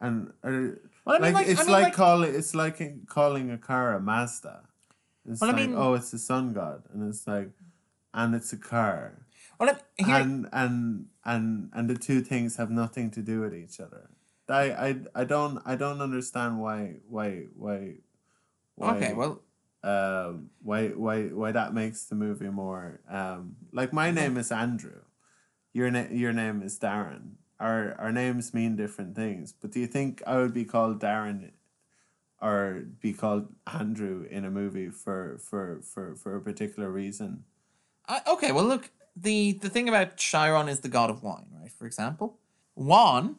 and 0.00 0.32
or, 0.42 0.78
Well, 1.04 1.16
I 1.16 1.18
mean, 1.18 1.22
like, 1.22 1.34
like, 1.34 1.48
it's 1.48 1.60
I 1.60 1.64
mean, 1.64 1.72
like, 1.72 1.84
like, 1.84 1.94
calling 1.94 2.34
it's 2.34 2.54
like 2.54 3.06
calling 3.06 3.50
a 3.50 3.58
car 3.58 3.94
a 3.94 4.00
Mazda. 4.00 4.60
It's 5.28 5.40
Well, 5.40 5.50
I 5.50 5.52
like 5.54 5.68
mean- 5.68 5.76
oh, 5.76 5.94
it's 5.94 6.10
the 6.10 6.18
sun 6.18 6.52
god, 6.52 6.82
and 6.92 7.08
it's 7.08 7.26
like, 7.26 7.50
and 8.12 8.34
it's 8.34 8.52
a 8.52 8.56
car, 8.58 9.24
well, 9.58 9.70
I, 9.70 10.02
here, 10.04 10.16
and 10.16 10.48
and 10.52 11.06
and 11.24 11.70
and 11.72 11.88
the 11.88 11.96
two 11.96 12.20
things 12.20 12.56
have 12.56 12.70
nothing 12.70 13.10
to 13.12 13.22
do 13.22 13.40
with 13.40 13.54
each 13.54 13.80
other. 13.80 14.10
I 14.48 14.72
I, 14.72 14.96
I 15.14 15.24
don't 15.24 15.60
I 15.64 15.76
don't 15.76 16.00
understand 16.00 16.60
why 16.60 16.96
why 17.08 17.46
why. 17.56 17.94
why 18.74 18.96
okay, 18.96 19.12
well, 19.14 19.40
um, 19.82 20.50
why 20.62 20.88
why 20.88 21.24
why 21.28 21.52
that 21.52 21.74
makes 21.74 22.04
the 22.06 22.14
movie 22.14 22.48
more 22.48 23.00
um, 23.08 23.56
like 23.72 23.92
my 23.92 24.10
name 24.10 24.36
is 24.36 24.50
Andrew, 24.50 25.02
your 25.72 25.90
na- 25.90 26.10
your 26.10 26.32
name 26.32 26.62
is 26.62 26.78
Darren. 26.78 27.36
Our 27.60 27.94
our 27.98 28.12
names 28.12 28.52
mean 28.52 28.76
different 28.76 29.14
things, 29.14 29.52
but 29.52 29.70
do 29.70 29.80
you 29.80 29.86
think 29.86 30.22
I 30.26 30.38
would 30.38 30.52
be 30.52 30.64
called 30.64 31.00
Darren, 31.00 31.52
or 32.40 32.84
be 33.00 33.12
called 33.12 33.48
Andrew 33.66 34.26
in 34.28 34.44
a 34.44 34.50
movie 34.50 34.90
for 34.90 35.38
for 35.38 35.80
for 35.82 36.16
for 36.16 36.36
a 36.36 36.40
particular 36.40 36.90
reason? 36.90 37.44
Uh, 38.08 38.20
okay, 38.26 38.52
well, 38.52 38.64
look, 38.64 38.90
the 39.16 39.52
the 39.60 39.68
thing 39.68 39.88
about 39.88 40.16
Chiron 40.16 40.68
is 40.68 40.80
the 40.80 40.88
god 40.88 41.10
of 41.10 41.22
wine, 41.22 41.46
right? 41.60 41.70
For 41.70 41.86
example, 41.86 42.38
Juan, 42.74 43.36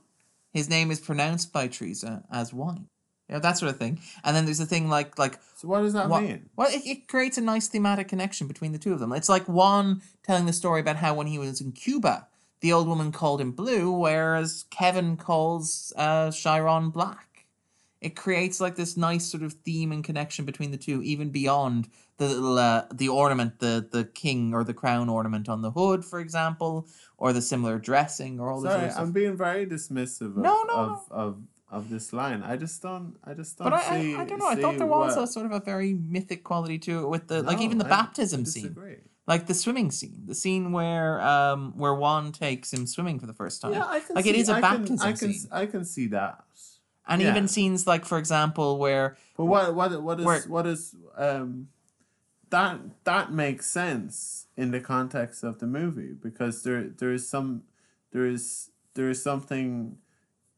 his 0.54 0.70
name 0.70 0.92
is 0.92 1.00
pronounced 1.00 1.52
by 1.52 1.68
Teresa 1.68 2.24
as 2.32 2.54
wine. 2.54 2.88
Yeah, 3.30 3.40
that 3.40 3.58
sort 3.58 3.72
of 3.72 3.78
thing. 3.78 4.00
And 4.24 4.36
then 4.36 4.46
there's 4.46 4.60
a 4.60 4.66
thing 4.66 4.88
like 4.88 5.18
like 5.18 5.40
So 5.56 5.68
what 5.68 5.82
does 5.82 5.94
that 5.94 6.10
Wa- 6.10 6.22
mean? 6.22 6.50
Well, 6.56 6.70
it, 6.70 6.86
it 6.86 7.08
creates 7.08 7.38
a 7.38 7.42
nice 7.42 7.68
thematic 7.68 8.08
connection 8.08 8.48
between 8.48 8.72
the 8.72 8.78
two 8.78 8.94
of 8.94 9.00
them. 9.00 9.12
It's 9.12 9.30
like 9.30 9.46
Juan 9.46 10.02
telling 10.24 10.46
the 10.46 10.54
story 10.54 10.80
about 10.80 10.98
how 10.98 11.16
when 11.16 11.28
he 11.28 11.40
was 11.40 11.60
in 11.60 11.72
Cuba, 11.72 12.28
the 12.62 12.72
old 12.72 12.88
woman 12.88 13.12
called 13.12 13.42
him 13.42 13.52
blue, 13.52 13.92
whereas 13.92 14.66
Kevin 14.70 15.18
calls 15.18 15.92
uh, 15.98 16.32
Chiron 16.32 16.90
black. 16.90 17.35
It 18.02 18.16
creates 18.16 18.60
like 18.62 18.76
this 18.76 18.98
nice 18.98 19.26
sort 19.26 19.42
of 19.44 19.54
theme 19.54 19.92
and 19.92 20.04
connection 20.04 20.46
between 20.46 20.72
the 20.72 20.78
two, 20.78 21.02
even 21.02 21.30
beyond 21.30 21.88
the 22.18 22.28
little 22.28 22.60
uh, 22.60 22.86
the 22.94 23.10
ornament, 23.10 23.60
the 23.60 23.88
the 23.92 24.06
king 24.06 24.54
or 24.54 24.64
the 24.64 24.74
crown 24.74 25.10
ornament 25.10 25.50
on 25.50 25.62
the 25.62 25.72
hood, 25.72 26.06
for 26.06 26.20
example, 26.20 26.88
or 27.18 27.34
the 27.34 27.42
similar 27.42 27.80
dressing, 27.80 28.40
or 28.40 28.52
all 28.52 28.62
this. 28.62 28.72
Sorry. 28.72 28.92
I'm 28.92 29.12
being 29.12 29.36
very 29.36 29.66
dismissive 29.66 30.28
of 30.32 30.38
No, 30.38 30.64
no, 30.64 30.74
of, 30.74 31.12
of 31.12 31.42
of 31.72 31.90
this 31.90 32.14
line. 32.14 32.44
I 32.44 32.58
just 32.58 32.82
don't. 32.82 33.16
I 33.24 33.34
just 33.34 33.58
don't 33.58 33.66
But 33.72 33.74
I, 33.74 34.00
see. 34.02 34.16
I, 34.16 34.22
I 34.22 34.26
don't 34.26 34.40
know. 34.40 34.48
I 34.48 34.56
thought 34.56 34.78
there 34.78 34.86
was 34.88 35.18
a 35.18 35.26
sort 35.26 35.46
of 35.48 35.52
a 35.52 35.60
very 35.60 35.94
mythic 35.94 36.44
quality 36.44 36.78
to 36.80 37.00
it 37.04 37.08
with 37.10 37.28
the 37.28 37.42
like 37.44 37.60
even 37.60 37.80
the 37.80 37.86
I- 37.86 37.90
baptism 37.90 38.42
I 38.42 38.44
scene. 38.44 38.76
like 39.28 39.48
the 39.48 39.54
swimming 39.56 39.90
scene, 39.90 40.24
the 40.28 40.36
scene 40.36 40.72
where 40.72 41.20
um 41.22 41.74
where 41.76 41.96
Juan 41.96 42.32
takes 42.32 42.72
him 42.72 42.86
swimming 42.86 43.20
for 43.20 43.26
the 43.26 43.34
first 43.34 43.62
time, 43.62 43.74
Yeah, 43.74 43.86
I 43.88 44.00
can 44.00 44.16
like 44.16 44.26
see, 44.26 44.30
it 44.30 44.36
is 44.36 44.48
a 44.50 44.54
I 44.56 44.62
baptism 44.62 44.98
can, 45.00 45.08
I 45.08 45.12
can, 45.14 45.34
scene, 45.34 45.50
I 45.52 45.66
can 45.66 45.84
see 45.86 46.08
that. 46.08 46.44
And 47.08 47.22
yeah. 47.22 47.30
even 47.32 47.48
scenes 47.48 47.86
like, 47.86 48.06
for 48.06 48.18
example, 48.18 48.78
where 48.80 49.16
But 49.38 49.46
what 49.46 49.76
what 49.76 50.02
what 50.02 50.20
is 50.20 50.26
Where- 50.26 50.42
what 50.48 50.66
is 50.68 50.96
um 51.18 51.70
that 52.50 52.80
that 53.06 53.32
makes 53.32 53.66
sense 53.66 54.48
in 54.56 54.72
the 54.72 54.80
context 54.80 55.44
of 55.44 55.60
the 55.60 55.68
movie 55.68 56.14
because 56.14 56.64
there 56.64 56.84
there 56.84 57.12
is 57.14 57.28
some 57.28 57.64
there 58.12 58.26
is 58.26 58.70
there 58.94 59.10
is 59.10 59.22
something 59.22 59.98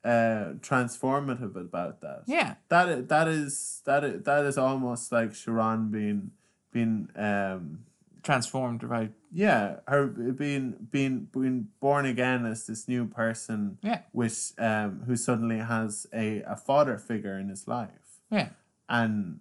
uh 0.04 0.54
transformative 0.62 1.56
about 1.56 2.02
that. 2.02 2.24
yeah, 2.28 2.56
That 2.70 3.08
that 3.10 3.28
is 3.28 3.82
that 3.86 4.04
is, 4.04 4.24
that 4.24 4.46
is 4.46 4.58
almost 4.58 5.12
like 5.12 5.34
Chiron 5.34 5.90
being 5.90 6.32
being 6.72 7.10
um 7.16 7.86
transformed 8.28 8.84
right, 8.84 9.12
yeah 9.32 9.78
her 9.88 10.06
being 10.06 10.76
being 10.92 11.28
being 11.32 11.70
born 11.80 12.06
again 12.06 12.46
as 12.46 12.68
this 12.68 12.88
new 12.88 13.08
person 13.08 13.78
yeah, 13.82 14.02
which 14.12 14.52
um 14.60 15.04
who 15.08 15.16
suddenly 15.16 15.60
has 15.60 16.06
a, 16.14 16.42
a 16.42 16.56
father 16.56 16.98
figure 16.98 17.40
in 17.40 17.48
his 17.50 17.68
life. 17.68 18.20
Yeah, 18.30 18.50
and 18.90 19.40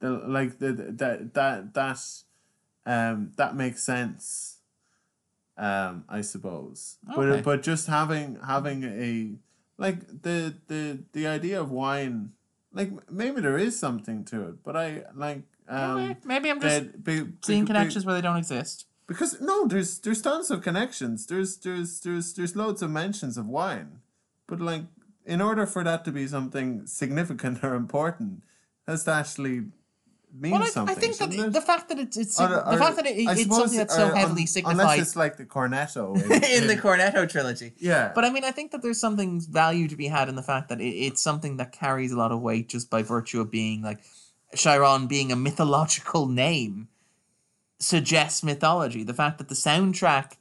the 0.00 0.10
like 0.10 0.58
the 0.58 0.72
that 0.72 1.34
that 1.34 1.74
that 1.74 1.98
um 2.86 3.32
that 3.36 3.54
makes 3.54 3.82
sense 3.82 4.58
um 5.58 6.04
i 6.08 6.20
suppose. 6.22 6.96
Okay. 7.10 7.16
but 7.16 7.44
but 7.44 7.62
just 7.62 7.86
having 7.86 8.38
having 8.46 8.84
a 8.84 9.36
like 9.78 10.22
the 10.22 10.54
the 10.68 11.04
the 11.12 11.26
idea 11.26 11.60
of 11.60 11.70
wine 11.70 12.32
like 12.72 12.90
maybe 13.10 13.40
there 13.40 13.58
is 13.58 13.78
something 13.78 14.24
to 14.24 14.48
it 14.48 14.62
but 14.62 14.76
i 14.76 15.02
like 15.14 15.44
um 15.68 15.98
Okay, 16.00 16.16
maybe 16.24 16.50
I'm 16.50 16.60
just 16.60 16.74
that 16.84 17.04
be, 17.04 17.26
seeing 17.42 17.64
be- 17.64 17.68
connections 17.68 18.04
where 18.06 18.14
they 18.14 18.20
don't 18.20 18.36
exist. 18.36 18.86
because 19.06 19.40
no, 19.40 19.66
there's 19.66 19.98
there's 20.00 20.22
tons 20.22 20.50
of 20.50 20.62
connections. 20.62 21.26
There's 21.26 21.56
there's 21.58 22.00
there's 22.00 22.34
there's 22.34 22.54
loads 22.56 22.82
of 22.82 22.90
mentions 22.90 23.36
of 23.36 23.46
wine, 23.46 24.00
but 24.46 24.60
like 24.60 24.82
in 25.24 25.40
order 25.40 25.66
for 25.66 25.82
that 25.84 26.04
to 26.04 26.12
be 26.12 26.26
something 26.26 26.86
significant 26.86 27.62
or 27.64 27.74
important, 27.74 28.42
has 28.86 29.04
to 29.04 29.12
actually 29.12 29.64
mean 30.38 30.52
Well, 30.52 30.62
I, 30.62 30.92
I 30.92 30.94
think 30.94 31.16
that 31.16 31.32
shouldn't 31.32 31.52
the 31.52 31.60
fact 31.60 31.88
that 31.88 31.98
it's, 31.98 32.16
it's 32.16 32.40
Or- 32.40 32.48
the 32.48 32.76
fact 32.78 32.96
that 32.96 33.06
it, 33.06 33.16
it's 33.16 33.46
something 33.56 33.78
that's 33.78 33.94
so 33.94 34.06
uh, 34.06 34.10
un- 34.10 34.16
heavily 34.16 34.46
Unless 34.64 34.98
it's 34.98 35.16
like 35.16 35.36
the 35.36 35.46
cornetto 35.46 36.14
in, 36.24 36.62
in 36.62 36.66
the 36.68 36.76
Cornetto 36.76 37.28
trilogy. 37.28 37.72
yeah. 37.78 38.12
But 38.14 38.24
I 38.24 38.30
mean, 38.30 38.44
I 38.44 38.50
think 38.50 38.70
that 38.72 38.82
there's 38.82 39.00
something 39.00 39.40
value 39.40 39.88
to 39.88 39.96
be 39.96 40.08
had 40.08 40.28
in 40.28 40.36
the 40.36 40.42
fact 40.42 40.68
that 40.68 40.80
it, 40.80 40.88
it's 40.90 41.22
something 41.22 41.56
that 41.56 41.72
carries 41.72 42.12
a 42.12 42.16
lot 42.18 42.32
of 42.32 42.40
weight 42.40 42.68
just 42.68 42.90
by 42.90 43.02
virtue 43.02 43.40
of 43.40 43.50
being 43.50 43.82
like 43.82 44.00
Chiron 44.54 45.06
being 45.06 45.32
a 45.32 45.36
mythological 45.36 46.26
name 46.26 46.88
suggests 47.78 48.42
mythology. 48.42 49.02
The 49.02 49.14
fact 49.14 49.38
that 49.38 49.48
the 49.48 49.54
soundtrack, 49.54 50.36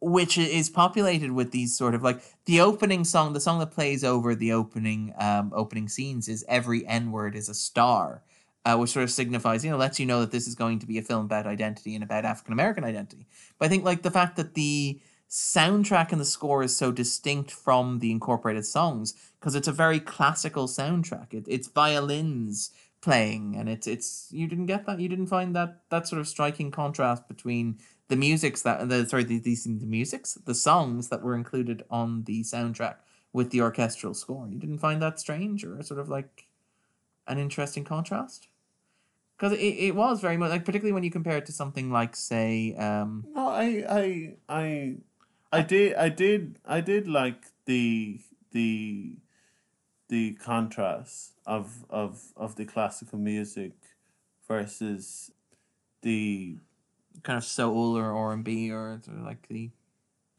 which 0.00 0.36
is 0.38 0.70
populated 0.70 1.32
with 1.32 1.52
these 1.52 1.76
sort 1.76 1.94
of 1.94 2.02
like 2.02 2.20
the 2.46 2.60
opening 2.60 3.04
song, 3.04 3.32
the 3.32 3.40
song 3.40 3.58
that 3.60 3.70
plays 3.70 4.02
over 4.04 4.34
the 4.34 4.52
opening 4.52 5.14
um, 5.18 5.52
opening 5.54 5.88
scenes 5.88 6.28
is 6.28 6.44
every 6.48 6.86
N 6.86 7.12
word 7.12 7.34
is 7.34 7.48
a 7.48 7.54
star. 7.54 8.22
Uh, 8.66 8.78
which 8.78 8.88
sort 8.88 9.02
of 9.02 9.10
signifies, 9.10 9.62
you 9.62 9.70
know, 9.70 9.76
lets 9.76 10.00
you 10.00 10.06
know 10.06 10.20
that 10.20 10.30
this 10.30 10.48
is 10.48 10.54
going 10.54 10.78
to 10.78 10.86
be 10.86 10.96
a 10.96 11.02
film 11.02 11.26
about 11.26 11.46
identity 11.46 11.94
and 11.94 12.02
about 12.02 12.24
African 12.24 12.54
American 12.54 12.82
identity. 12.82 13.26
But 13.58 13.66
I 13.66 13.68
think 13.68 13.84
like 13.84 14.00
the 14.00 14.10
fact 14.10 14.36
that 14.36 14.54
the 14.54 15.02
soundtrack 15.28 16.12
and 16.12 16.20
the 16.20 16.24
score 16.24 16.62
is 16.62 16.76
so 16.76 16.92
distinct 16.92 17.50
from 17.50 17.98
the 17.98 18.10
incorporated 18.10 18.64
songs 18.64 19.14
because 19.38 19.54
it's 19.54 19.68
a 19.68 19.72
very 19.72 20.00
classical 20.00 20.66
soundtrack. 20.66 21.34
It, 21.34 21.44
it's 21.46 21.68
violins 21.68 22.70
playing, 23.04 23.54
and 23.56 23.68
it's 23.68 23.86
it's 23.86 24.28
you 24.30 24.48
didn't 24.48 24.66
get 24.66 24.86
that. 24.86 24.98
You 24.98 25.08
didn't 25.08 25.26
find 25.26 25.54
that 25.54 25.82
that 25.90 26.08
sort 26.08 26.20
of 26.20 26.26
striking 26.26 26.70
contrast 26.70 27.28
between 27.28 27.78
the 28.08 28.16
musics 28.16 28.62
that 28.62 28.88
the 28.88 29.06
sorry 29.06 29.24
the 29.24 29.38
these 29.38 29.64
the 29.64 29.86
musics 29.86 30.34
the 30.34 30.54
songs 30.54 31.08
that 31.10 31.22
were 31.22 31.36
included 31.36 31.84
on 31.90 32.24
the 32.24 32.42
soundtrack 32.42 32.96
with 33.32 33.50
the 33.50 33.60
orchestral 33.60 34.14
score. 34.14 34.48
You 34.48 34.58
didn't 34.58 34.78
find 34.78 35.02
that 35.02 35.20
strange 35.20 35.64
or 35.64 35.82
sort 35.82 36.00
of 36.00 36.08
like 36.08 36.46
an 37.26 37.38
interesting 37.38 37.84
contrast. 37.84 38.48
Because 39.36 39.52
it, 39.52 39.74
it 39.88 39.94
was 39.96 40.20
very 40.20 40.36
much 40.36 40.50
like 40.50 40.64
particularly 40.64 40.92
when 40.92 41.02
you 41.02 41.10
compare 41.10 41.36
it 41.36 41.46
to 41.46 41.52
something 41.52 41.90
like 41.90 42.16
say 42.16 42.74
um 42.76 43.26
No, 43.34 43.48
I, 43.48 43.84
I, 43.88 44.34
I, 44.48 44.94
I 45.52 45.62
did, 45.62 45.94
I 45.94 46.08
did, 46.08 46.58
I 46.64 46.80
did 46.80 47.08
like 47.08 47.42
the 47.66 48.20
the 48.52 49.16
the 50.14 50.30
contrast 50.34 51.32
of 51.44 51.84
of 51.90 52.22
of 52.36 52.54
the 52.54 52.64
classical 52.64 53.18
music 53.18 53.72
versus 54.46 55.32
the 56.02 56.56
kind 57.24 57.36
of 57.36 57.42
soul 57.42 57.98
or 57.98 58.12
R 58.12 58.32
and 58.32 58.44
B 58.44 58.70
or 58.70 59.00
like 59.08 59.48
the. 59.48 59.70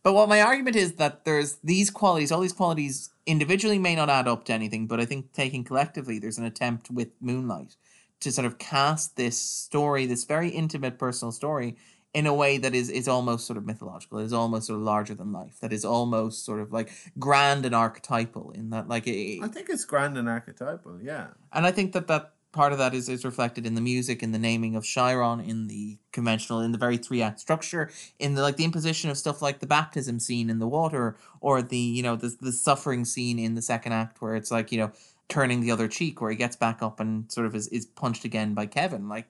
But 0.02 0.14
what 0.14 0.30
my 0.30 0.40
argument 0.40 0.78
is 0.78 0.94
that 0.94 1.26
there's 1.26 1.58
these 1.62 1.90
qualities, 1.90 2.32
all 2.32 2.40
these 2.40 2.54
qualities 2.54 3.10
individually 3.26 3.78
may 3.78 3.96
not 3.96 4.10
add 4.10 4.30
up 4.30 4.46
to 4.46 4.54
anything, 4.54 4.88
but 4.88 5.02
I 5.02 5.06
think 5.06 5.34
taken 5.34 5.66
collectively, 5.66 6.20
there's 6.20 6.38
an 6.38 6.46
attempt 6.46 6.90
with 6.90 7.10
Moonlight 7.20 7.76
to 8.22 8.32
sort 8.32 8.46
of 8.46 8.58
cast 8.58 9.18
this 9.18 9.38
story, 9.38 10.06
this 10.06 10.24
very 10.24 10.50
intimate 10.50 10.98
personal 10.98 11.34
story, 11.34 11.76
in 12.16 12.26
a 12.26 12.34
way 12.34 12.58
that 12.58 12.74
is 12.74 12.90
is 12.90 13.10
almost 13.10 13.46
sort 13.46 13.58
of 13.58 13.66
mythological. 13.66 14.20
It 14.20 14.24
is 14.24 14.34
almost 14.34 14.68
sort 14.68 14.80
of 14.80 14.84
larger 14.86 15.14
than 15.14 15.34
life. 15.34 15.60
That 15.60 15.74
is 15.74 15.84
almost 15.84 16.46
sort 16.46 16.62
of 16.62 16.72
like 16.72 16.90
grand 17.20 17.66
and 17.66 17.76
archetypal 17.76 18.52
in 18.52 18.70
that 18.70 18.88
like 18.88 19.06
it, 19.06 19.44
I 19.44 19.50
think 19.50 19.70
it's 19.70 19.84
grand 19.84 20.18
and 20.18 20.30
archetypal. 20.30 21.00
Yeah, 21.02 21.28
and 21.52 21.66
I 21.66 21.72
think 21.72 21.92
that 21.92 22.08
that 22.08 22.32
part 22.54 22.72
of 22.72 22.78
that 22.78 22.94
is, 22.94 23.10
is 23.10 23.26
reflected 23.26 23.66
in 23.66 23.76
the 23.76 23.82
music, 23.82 24.24
in 24.24 24.32
the 24.32 24.40
naming 24.40 24.78
of 24.78 24.86
Chiron, 24.86 25.42
in 25.42 25.68
the 25.68 25.98
conventional, 26.14 26.62
in 26.62 26.72
the 26.72 26.78
very 26.78 26.96
three 26.96 27.22
act 27.22 27.42
structure, 27.42 27.92
in 28.18 28.36
the 28.36 28.42
like 28.42 28.56
the 28.56 28.64
imposition 28.64 29.10
of 29.10 29.18
stuff 29.18 29.42
like 29.42 29.60
the 29.60 29.68
baptism 29.68 30.22
scene 30.22 30.50
in 30.50 30.60
the 30.60 30.68
water, 30.68 31.18
or 31.42 31.62
the 31.62 31.78
you 31.78 32.02
know 32.02 32.16
the 32.16 32.34
the 32.40 32.54
suffering 32.54 33.04
scene 33.04 33.38
in 33.38 33.56
the 33.56 33.62
second 33.62 33.92
act 33.92 34.22
where 34.22 34.38
it's 34.38 34.52
like 34.52 34.72
you 34.72 34.78
know 34.78 34.92
turning 35.28 35.60
the 35.60 35.72
other 35.72 35.90
cheek, 35.90 36.22
where 36.22 36.32
he 36.32 36.38
gets 36.38 36.56
back 36.56 36.82
up 36.82 37.02
and 37.02 37.30
sort 37.30 37.46
of 37.46 37.56
is, 37.56 37.68
is 37.70 37.86
punched 37.86 38.24
again 38.24 38.54
by 38.54 38.66
Kevin. 38.66 39.10
Like 39.10 39.28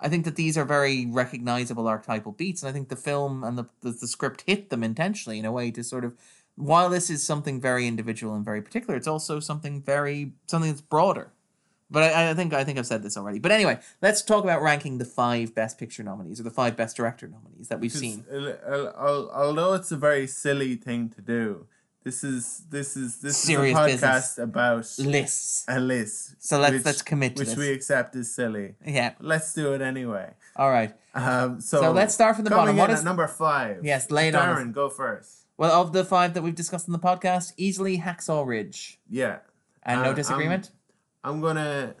I 0.00 0.08
think 0.08 0.24
that 0.24 0.36
these 0.36 0.56
are 0.56 0.64
very 0.64 1.06
recognizable 1.06 1.86
archetypal 1.86 2.32
beats, 2.32 2.62
and 2.62 2.70
I 2.70 2.72
think 2.72 2.88
the 2.88 2.96
film 2.96 3.44
and 3.44 3.58
the 3.58 3.66
the, 3.82 3.90
the 3.90 4.08
script 4.08 4.44
hit 4.46 4.70
them 4.70 4.82
intentionally 4.82 5.38
in 5.38 5.44
a 5.44 5.52
way 5.52 5.70
to 5.70 5.84
sort 5.84 6.04
of 6.04 6.16
while 6.56 6.90
this 6.90 7.10
is 7.10 7.22
something 7.22 7.60
very 7.60 7.86
individual 7.86 8.34
and 8.34 8.44
very 8.44 8.60
particular, 8.62 8.96
it's 8.96 9.06
also 9.06 9.40
something 9.40 9.82
very 9.82 10.32
something 10.46 10.70
that's 10.70 10.80
broader. 10.80 11.32
But 11.90 12.14
I, 12.14 12.30
I 12.30 12.34
think 12.34 12.54
I 12.54 12.62
think 12.64 12.78
I've 12.78 12.86
said 12.86 13.02
this 13.02 13.16
already. 13.16 13.38
But 13.38 13.50
anyway, 13.50 13.80
let's 14.00 14.22
talk 14.22 14.44
about 14.44 14.62
ranking 14.62 14.98
the 14.98 15.04
five 15.04 15.54
best 15.54 15.78
picture 15.78 16.02
nominees 16.02 16.38
or 16.38 16.44
the 16.44 16.50
five 16.50 16.76
best 16.76 16.96
director 16.96 17.26
nominees 17.26 17.68
that 17.68 17.80
we've 17.80 17.90
seen. 17.90 18.24
Although 18.30 19.74
it's 19.74 19.90
a 19.90 19.96
very 19.96 20.26
silly 20.26 20.76
thing 20.76 21.08
to 21.10 21.20
do, 21.20 21.66
this 22.04 22.24
is 22.24 22.62
this 22.70 22.96
is 22.96 23.20
this 23.20 23.36
Serious 23.36 23.78
is 23.78 24.02
a 24.02 24.06
podcast 24.06 24.12
business. 24.36 24.38
about 24.38 24.94
Lists. 24.98 25.64
a 25.68 25.78
list. 25.80 26.34
So 26.42 26.58
let's 26.58 26.72
which- 26.74 26.84
let's 26.86 27.02
commit 27.02 27.36
to 27.36 27.40
which 27.40 27.48
this. 27.50 27.56
we 27.58 27.70
accept 27.72 28.16
is 28.16 28.34
silly. 28.34 28.74
yeah. 28.84 29.12
Let's 29.20 29.52
do 29.54 29.72
it 29.74 29.82
anyway. 29.82 30.30
All 30.56 30.70
right. 30.70 30.92
Um, 31.14 31.60
so, 31.60 31.80
So 31.80 31.92
let's 31.92 32.14
start 32.14 32.36
from 32.36 32.44
the 32.44 32.50
bottom. 32.50 32.76
What 32.76 32.90
is- 32.90 33.00
at 33.00 33.04
number 33.04 33.26
five? 33.28 33.84
Yes, 33.84 34.10
lay 34.10 34.28
it 34.28 34.34
on. 34.34 34.56
Darren, 34.56 34.72
go 34.72 34.88
first. 34.88 35.46
Well, 35.56 35.72
of 35.80 35.92
the 35.92 36.04
five 36.04 36.32
that 36.34 36.42
we've 36.42 36.54
discussed 36.54 36.86
in 36.88 36.92
the 36.92 36.98
podcast, 36.98 37.52
easily 37.58 37.98
Hacksaw 37.98 38.46
Ridge. 38.46 38.98
Yeah, 39.08 39.38
And 39.82 40.00
no 40.00 40.06
I'm- 40.08 40.14
disagreement. 40.16 40.70
I'm 41.22 41.40
gonna 41.42 41.94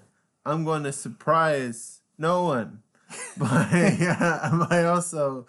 I'm 0.46 0.64
gonna 0.64 0.92
surprise 0.92 2.00
no 2.16 2.44
one. 2.44 2.82
By, 3.36 4.66
by 4.70 4.84
also 4.84 5.46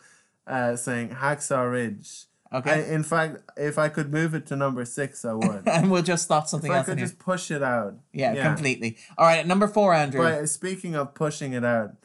uh, 0.47 0.75
saying 0.75 1.09
Hacksaw 1.09 1.71
Ridge. 1.71 2.25
Okay. 2.53 2.71
I, 2.71 2.93
in 2.93 3.03
fact, 3.03 3.37
if 3.55 3.77
I 3.77 3.87
could 3.87 4.11
move 4.11 4.33
it 4.33 4.45
to 4.47 4.55
number 4.55 4.83
six, 4.85 5.23
I 5.23 5.33
would. 5.33 5.63
and 5.67 5.89
we'll 5.89 6.01
just 6.03 6.27
slot 6.27 6.49
something 6.49 6.69
if 6.69 6.75
I 6.75 6.77
else 6.79 6.87
in 6.87 6.91
could 6.93 6.97
here. 6.99 7.07
just 7.07 7.19
push 7.19 7.49
it 7.51 7.63
out. 7.63 7.95
Yeah, 8.11 8.43
completely. 8.43 8.97
All 9.17 9.25
right, 9.25 9.45
number 9.47 9.67
four, 9.67 9.93
Andrew. 9.93 10.21
But 10.21 10.49
speaking 10.49 10.95
of 10.95 11.13
pushing 11.13 11.53
it 11.53 11.63
out, 11.63 11.95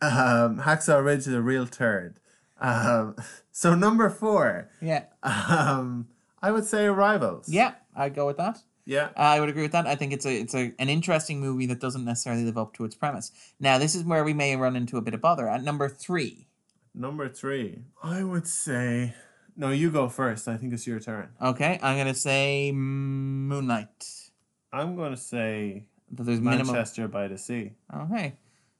um, 0.00 0.60
Hacksaw 0.60 1.04
Ridge 1.04 1.20
is 1.20 1.34
a 1.34 1.42
real 1.42 1.66
turd. 1.66 2.18
Um, 2.60 3.16
so 3.52 3.74
number 3.74 4.08
four, 4.10 4.70
Yeah, 4.80 5.04
um, 5.22 6.08
I 6.42 6.50
would 6.50 6.64
say 6.64 6.86
Rivals. 6.86 7.48
yeah, 7.48 7.74
I'd 7.94 8.14
go 8.14 8.26
with 8.26 8.36
that. 8.38 8.60
Yeah. 8.86 9.08
I 9.16 9.40
would 9.40 9.48
agree 9.48 9.62
with 9.62 9.72
that. 9.72 9.86
I 9.86 9.94
think 9.94 10.12
it's 10.12 10.26
a 10.26 10.40
it's 10.40 10.54
a 10.54 10.72
an 10.78 10.90
interesting 10.90 11.40
movie 11.40 11.64
that 11.66 11.80
doesn't 11.80 12.04
necessarily 12.04 12.44
live 12.44 12.58
up 12.58 12.74
to 12.74 12.84
its 12.84 12.94
premise. 12.94 13.32
Now, 13.58 13.78
this 13.78 13.94
is 13.94 14.04
where 14.04 14.24
we 14.24 14.34
may 14.34 14.56
run 14.56 14.76
into 14.76 14.98
a 14.98 15.00
bit 15.00 15.14
of 15.14 15.22
bother. 15.22 15.48
At 15.48 15.62
number 15.62 15.88
three, 15.88 16.48
Number 16.94 17.28
three, 17.28 17.78
I 18.02 18.22
would 18.22 18.46
say. 18.46 19.14
No, 19.56 19.70
you 19.70 19.90
go 19.90 20.08
first. 20.08 20.48
I 20.48 20.56
think 20.56 20.72
it's 20.72 20.86
your 20.86 20.98
turn. 21.00 21.28
okay, 21.40 21.78
I'm 21.82 21.96
gonna 21.96 22.14
say 22.14 22.72
Moonlight. 22.72 24.30
I'm 24.72 24.96
going 24.96 25.12
to 25.12 25.16
say 25.16 25.84
That 26.10 26.24
there's 26.24 26.40
minimum. 26.40 26.66
Manchester 26.74 27.06
by 27.06 27.28
the 27.28 27.38
Sea. 27.38 27.72
Okay, 27.94 28.34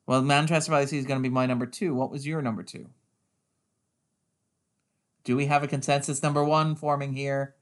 well, 0.07 0.23
Manchester 0.23 0.73
by 0.73 0.81
the 0.81 0.89
Sea 0.89 0.99
is 0.99 1.07
gonna 1.07 1.21
be 1.21 1.29
my 1.29 1.47
number 1.47 1.67
two. 1.67 1.95
What 1.95 2.11
was 2.11 2.27
your 2.27 2.43
number 2.43 2.65
two? 2.65 2.89
Do 5.25 5.37
we 5.37 5.47
have 5.47 5.63
a 5.63 5.69
consensus 5.69 6.23
number 6.23 6.45
one 6.45 6.75
forming 6.75 7.15
here? 7.15 7.55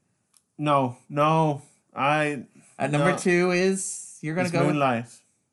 No, 0.57 0.97
no, 1.09 1.61
I. 1.95 2.45
At 2.79 2.91
number 2.91 3.11
No. 3.11 3.17
two 3.17 3.51
is 3.51 4.17
you're 4.21 4.35
gonna 4.35 4.45
it's 4.47 4.51
go. 4.51 4.59
With, 4.61 4.69
Moonlight. 4.69 5.05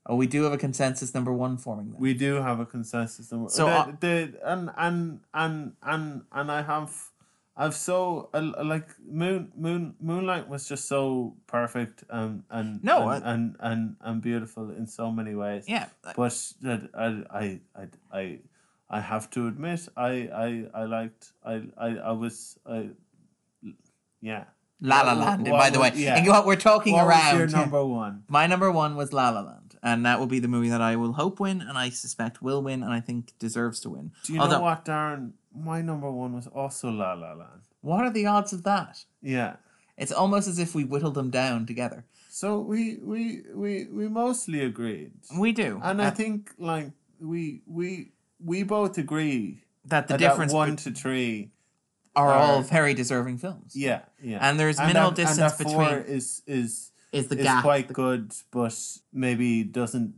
oh, 0.07 0.17
we 0.17 0.27
do 0.27 0.43
have 0.45 0.53
a 0.53 0.59
consensus 0.59 1.15
number 1.15 1.33
one 1.33 1.57
forming. 1.59 1.91
Then. 1.93 2.01
We 2.01 2.15
do 2.15 2.37
have 2.37 2.59
a 2.61 2.67
consensus. 2.67 3.31
Number. 3.31 3.51
So, 3.51 3.67
the, 3.67 3.71
uh, 3.73 3.93
the 4.01 4.41
and 4.45 4.71
and 4.77 5.21
and 5.35 5.73
and 5.83 6.23
and 6.33 6.51
I 6.51 6.63
have, 6.63 7.10
I've 7.63 7.75
so 7.75 8.31
uh, 8.33 8.65
like 8.75 8.89
moon 9.23 9.53
moon 9.65 9.95
moonlight 10.01 10.49
was 10.49 10.63
just 10.73 10.85
so 10.89 11.35
perfect 11.47 12.05
and 12.09 12.43
and 12.51 12.83
No, 12.83 12.97
and, 13.11 13.25
I- 13.25 13.33
and 13.33 13.57
and 13.69 13.81
and 14.01 14.23
beautiful 14.23 14.71
in 14.71 14.87
so 14.87 15.11
many 15.19 15.35
ways. 15.35 15.65
yeah, 15.69 15.87
but 16.03 16.17
that 16.63 16.81
I 16.95 17.07
I 17.43 17.61
I 17.81 17.85
I 18.21 18.39
I 18.99 19.01
have 19.01 19.29
to 19.35 19.47
admit 19.51 19.81
I 19.97 20.11
I 20.47 20.49
I 20.83 20.85
liked 20.97 21.33
I 21.45 21.55
I 21.77 21.89
I 22.11 22.13
was 22.13 22.59
I 22.67 22.91
yeah. 24.21 24.45
La 24.83 25.03
La 25.03 25.13
Land. 25.13 25.43
what 25.47 25.59
by 25.59 25.69
the 25.71 25.79
way, 25.79 25.93
yeah. 25.95 26.17
and 26.17 26.27
what 26.27 26.47
we're 26.47 26.57
talking 26.57 26.95
What 26.95 27.07
around. 27.07 27.39
was 27.39 27.53
your 27.53 27.61
number 27.61 27.85
one? 27.85 28.25
My 28.29 28.47
number 28.47 28.71
one 28.73 28.97
was 28.97 29.13
La 29.13 29.29
La 29.29 29.43
Land, 29.43 29.77
and 29.83 30.07
that 30.07 30.19
will 30.19 30.27
be 30.27 30.39
the 30.39 30.49
movie 30.49 30.71
that 30.71 30.81
I 30.81 30.97
will 30.97 31.13
hope 31.13 31.39
win, 31.39 31.61
and 31.61 31.77
I 31.77 31.91
suspect 31.91 32.41
will 32.41 32.63
win, 32.63 32.83
and 32.83 32.91
I 32.91 33.01
think 33.01 33.35
deserves 33.39 33.81
to 33.81 33.91
win. 33.91 34.13
Do 34.25 34.33
you 34.33 34.41
Although- 34.41 34.57
know 34.57 34.63
what, 34.63 34.87
Darren? 34.87 35.33
My 35.55 35.83
number 35.83 36.11
one 36.11 36.33
was 36.35 36.47
also 36.47 36.91
La 36.91 37.15
La 37.15 37.33
Land. 37.33 37.63
What 37.81 38.05
are 38.05 38.11
the 38.11 38.27
odds 38.27 38.53
of 38.53 38.63
that? 38.65 39.05
Yeah. 39.23 39.57
It's 39.97 40.13
almost 40.13 40.49
as 40.49 40.59
if 40.59 40.75
we 40.75 40.85
whittled 40.85 41.15
them 41.15 41.31
down 41.31 41.67
together. 41.67 42.05
So 42.31 42.61
we 42.61 42.99
we 43.03 43.43
we 43.55 43.87
we 43.87 44.09
mostly 44.09 44.61
agreed, 44.65 45.13
We 45.37 45.53
do, 45.53 45.81
and 45.83 46.01
I 46.01 46.07
Uh, 46.07 46.11
think 46.13 46.53
like 46.59 46.93
we 47.21 47.63
we 47.67 48.13
we 48.43 48.63
both 48.63 48.97
agree 48.99 49.63
that 49.87 50.07
the 50.09 50.15
that 50.15 50.19
difference 50.19 50.53
one 50.53 50.69
one 50.71 50.77
to 50.77 50.91
three. 50.93 51.51
are 52.17 52.33
all 52.33 52.63
very 52.63 52.95
deserving 52.95 53.39
films. 53.39 53.75
Yeah, 53.77 54.01
yeah. 54.23 54.39
And 54.41 54.59
there's 54.59 54.79
minimal 54.79 55.11
that- 55.11 55.17
distance 55.17 55.61
and 55.61 55.69
that 55.69 55.73
four 55.73 55.85
between- 55.89 56.17
is 56.17 56.43
is 56.47 56.93
Is 57.13 57.27
the 57.29 57.37
is 57.39 57.45
gap 57.45 57.63
quite 57.63 57.89
the- 57.89 57.95
good, 57.95 58.33
but 58.51 58.75
maybe 59.13 59.65
doesn't 59.65 60.15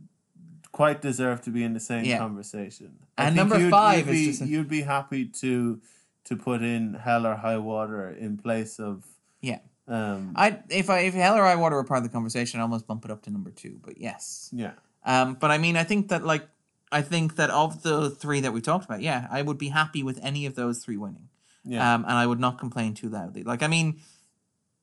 quite 0.73 1.01
deserve 1.01 1.39
to 1.43 1.49
be 1.51 1.63
in 1.63 1.73
the 1.73 1.79
same 1.79 2.03
Yeah. 2.03 2.17
conversation. 2.17 2.91
And 3.17 3.35
think 3.35 3.37
number 3.37 3.59
you'd- 3.59 3.71
five 3.71 4.07
you'd 4.07 4.13
is 4.15 4.19
be, 4.19 4.25
just 4.25 4.41
a- 4.41 4.47
you'd 4.47 4.67
be 4.69 4.81
happy 4.81 5.25
to 5.41 5.79
to 6.25 6.35
put 6.37 6.61
in 6.61 6.93
Hell 6.95 7.25
or 7.27 7.35
High 7.35 7.57
Water 7.57 8.09
in 8.09 8.37
place 8.37 8.79
of 8.79 9.05
Yeah. 9.41 9.59
um 9.87 10.33
I 10.35 10.59
if 10.69 10.89
I 10.89 10.99
if 11.09 11.13
Hell 11.13 11.35
or 11.35 11.43
High 11.43 11.55
Water 11.63 11.75
were 11.77 11.83
part 11.85 11.99
of 11.99 12.03
the 12.03 12.09
conversation, 12.09 12.59
I 12.59 12.63
almost 12.63 12.87
bump 12.87 13.05
it 13.05 13.11
up 13.11 13.21
to 13.23 13.29
number 13.31 13.51
two. 13.51 13.79
But 13.85 13.97
yes, 13.99 14.49
yeah 14.51 14.73
um, 15.05 15.35
but 15.39 15.51
I 15.51 15.57
mean, 15.57 15.75
I 15.77 15.83
think 15.83 16.07
that 16.09 16.23
like 16.25 16.45
I 16.91 17.01
think 17.01 17.35
that 17.35 17.49
of 17.49 17.81
the 17.83 18.09
three 18.09 18.39
that 18.41 18.53
we 18.53 18.61
talked 18.61 18.85
about, 18.85 19.01
yeah, 19.01 19.27
I 19.31 19.41
would 19.41 19.57
be 19.57 19.69
happy 19.69 20.01
with 20.03 20.19
any 20.23 20.45
of 20.45 20.55
those 20.55 20.83
three 20.83 20.97
winning. 20.97 21.29
yeah 21.65 21.93
um, 21.95 22.03
and 22.03 22.13
I 22.13 22.25
would 22.27 22.39
not 22.41 22.57
complain 22.59 22.93
too 22.93 23.07
loudly. 23.09 23.43
Like, 23.43 23.63
I 23.63 23.67
mean, 23.67 23.99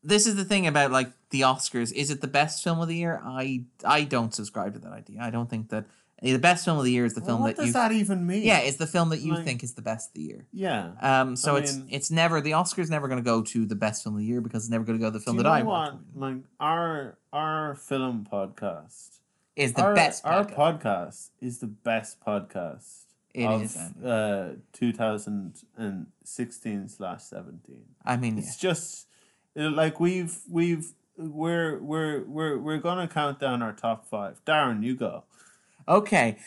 this 0.03 0.27
is 0.27 0.37
the 0.37 0.45
thing 0.45 0.67
about 0.67 0.91
like 0.91 1.11
the 1.31 1.43
Oscars. 1.43 1.93
Is 1.93 2.11
it 2.11 2.21
the 2.21 2.27
best 2.27 2.65
film 2.65 2.81
of 2.81 2.89
the 2.89 2.97
year? 2.97 3.21
I 3.25 3.65
I 3.85 4.05
don't 4.05 4.35
subscribe 4.35 4.75
to 4.75 4.81
that 4.81 4.93
idea. 4.93 5.21
I 5.21 5.31
don't 5.31 5.49
think 5.51 5.69
that 5.71 5.85
the 6.23 6.37
best 6.39 6.67
film 6.67 6.77
of 6.79 6.85
the 6.85 6.93
year 6.93 7.07
is 7.07 7.15
the 7.15 7.21
Well, 7.21 7.29
film 7.29 7.41
what 7.41 7.57
that 7.57 7.63
does 7.63 7.67
you. 7.69 7.73
that 7.73 7.93
even 7.93 8.27
mean? 8.27 8.43
yeah, 8.43 8.59
it's 8.59 8.77
the 8.77 8.87
film 8.87 9.09
that 9.09 9.21
you 9.21 9.33
Like- 9.35 9.45
think 9.45 9.63
is 9.65 9.73
the 9.73 9.81
best 9.83 10.11
of 10.11 10.15
the 10.15 10.21
year. 10.23 10.47
yeah. 10.53 10.91
Um, 11.01 11.35
so 11.35 11.57
I 11.57 11.61
it's 11.61 11.77
mean- 11.77 11.87
it's 11.91 12.11
never 12.11 12.43
the 12.43 12.51
Oscars 12.51 12.91
never 12.91 13.09
going 13.09 13.21
to 13.21 13.25
go 13.25 13.41
to 13.43 13.65
the 13.65 13.75
best 13.75 14.03
film 14.03 14.17
of 14.17 14.21
the 14.21 14.27
year 14.27 14.43
because 14.43 14.65
it's 14.65 14.71
never 14.71 14.85
going 14.85 14.99
to 14.99 15.03
go 15.03 15.11
to 15.11 15.19
the 15.19 15.25
film 15.25 15.39
that 15.39 15.47
I 15.47 15.63
want. 15.63 16.01
Like 16.15 16.37
our 16.61 17.17
our 17.33 17.75
film 17.77 18.27
podcast 18.31 19.21
Is 19.57 19.73
the 19.73 19.83
our, 19.83 19.95
best. 19.95 20.25
Our 20.27 20.45
podcast. 20.45 20.83
podcast 20.83 21.29
is 21.41 21.59
the 21.59 21.67
best 21.69 22.21
podcast. 22.21 23.05
It 23.33 23.47
of, 23.47 23.63
is, 23.63 23.77
uh, 23.77 24.57
2016 24.73 26.89
slash 26.89 27.23
17. 27.23 27.85
I 28.05 28.17
mean, 28.17 28.37
yeah. 28.37 28.43
It's 28.43 28.57
just 28.57 29.07
uh, 29.07 29.10
like 29.55 30.01
we've 30.01 30.39
we've 30.49 30.93
we're 31.17 31.79
we're 31.79 32.25
we're 32.25 32.59
we're 32.59 32.79
gonna 32.79 33.09
count 33.09 33.41
down 33.41 33.63
our 33.63 33.73
top 33.73 34.09
five. 34.09 34.45
Darren, 34.45 34.83
you 34.83 34.95
go. 34.97 35.25
Okay, 35.89 36.39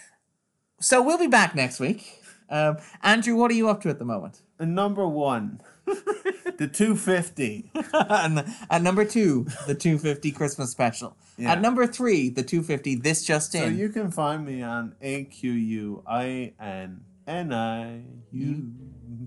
so 0.80 1.02
we'll 1.02 1.18
be 1.18 1.28
back 1.28 1.56
next 1.56 1.80
week. 1.80 2.22
Um, 2.50 2.78
Andrew, 3.02 3.36
what 3.36 3.52
are 3.52 3.56
you 3.56 3.70
up 3.70 3.82
to 3.82 3.90
at 3.90 4.00
the 4.00 4.06
moment? 4.06 4.42
And 4.60 4.76
number 4.76 5.08
one, 5.08 5.60
the 5.86 6.70
250. 6.72 7.72
and 7.94 8.46
at 8.70 8.82
number 8.82 9.06
two, 9.06 9.48
the 9.66 9.76
250 9.76 10.32
Christmas 10.32 10.70
special. 10.70 11.16
Yeah. 11.38 11.54
At 11.54 11.62
number 11.62 11.88
three, 11.88 12.30
the 12.30 12.44
250 12.44 12.96
This 12.96 13.24
Just 13.24 13.54
So 13.54 13.66
you 13.66 13.90
can 13.90 14.12
find 14.12 14.46
me 14.46 14.62
on 14.62 14.96
A 15.02 15.24
Q 15.26 15.52
U 15.52 16.04
I 16.06 16.54
N 16.60 17.02
N 17.26 17.54
I 17.54 18.04
U 18.32 18.72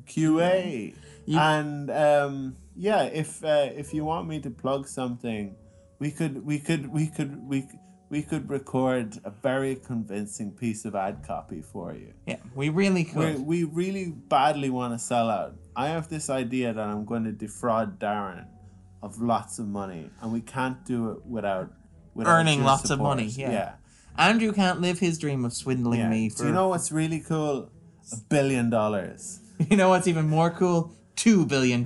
Q 0.06 0.40
A. 0.40 0.94
And 1.26 1.90
um, 1.90 2.56
yeah, 2.76 3.02
if 3.04 3.44
uh, 3.44 3.70
if 3.74 3.92
you 3.94 4.04
want 4.04 4.28
me 4.28 4.40
to 4.40 4.50
plug 4.50 4.86
something, 4.86 5.54
we 5.98 6.10
could 6.10 6.44
we 6.44 6.58
could 6.58 6.86
we 6.92 7.06
could 7.08 7.46
we 7.48 7.66
we 8.08 8.22
could 8.22 8.48
record 8.48 9.18
a 9.24 9.30
very 9.30 9.74
convincing 9.74 10.52
piece 10.52 10.84
of 10.84 10.94
ad 10.94 11.24
copy 11.26 11.60
for 11.62 11.92
you. 11.94 12.12
yeah, 12.26 12.36
we 12.54 12.68
really 12.68 13.02
We 13.04 13.10
could. 13.12 13.40
we 13.46 13.64
really 13.64 14.06
badly 14.28 14.70
want 14.70 14.94
to 14.94 14.98
sell 14.98 15.28
out. 15.30 15.54
I 15.74 15.88
have 15.88 16.08
this 16.08 16.30
idea 16.30 16.72
that 16.72 16.86
I'm 16.86 17.04
going 17.04 17.24
to 17.24 17.32
defraud 17.32 17.98
Darren 17.98 18.46
of 19.02 19.20
lots 19.20 19.58
of 19.58 19.66
money, 19.66 20.10
and 20.22 20.32
we 20.32 20.40
can't 20.40 20.84
do 20.84 21.10
it 21.12 21.26
without, 21.26 21.70
without 22.14 22.30
Earning 22.32 22.62
lots 22.64 22.82
of 22.84 22.88
support. 22.96 23.16
money, 23.18 23.26
yeah. 23.28 23.72
Andrew 24.16 24.52
can't 24.52 24.80
live 24.80 24.98
his 25.00 25.18
dream 25.18 25.44
of 25.44 25.52
swindling 25.52 26.00
Yeah. 26.00 26.08
me 26.08 26.28
for. 26.30 26.38
Do 26.42 26.46
you 26.48 26.52
know 26.54 26.68
what's 26.68 26.90
really 26.92 27.20
cool? 27.20 27.70
A 28.12 28.16
billion 28.28 28.70
dollars. 28.70 29.40
You 29.70 29.76
know 29.76 29.88
what's 29.88 30.06
even 30.06 30.28
more 30.28 30.50
cool? 30.50 30.94
$2 31.16 31.48
billion. 31.48 31.82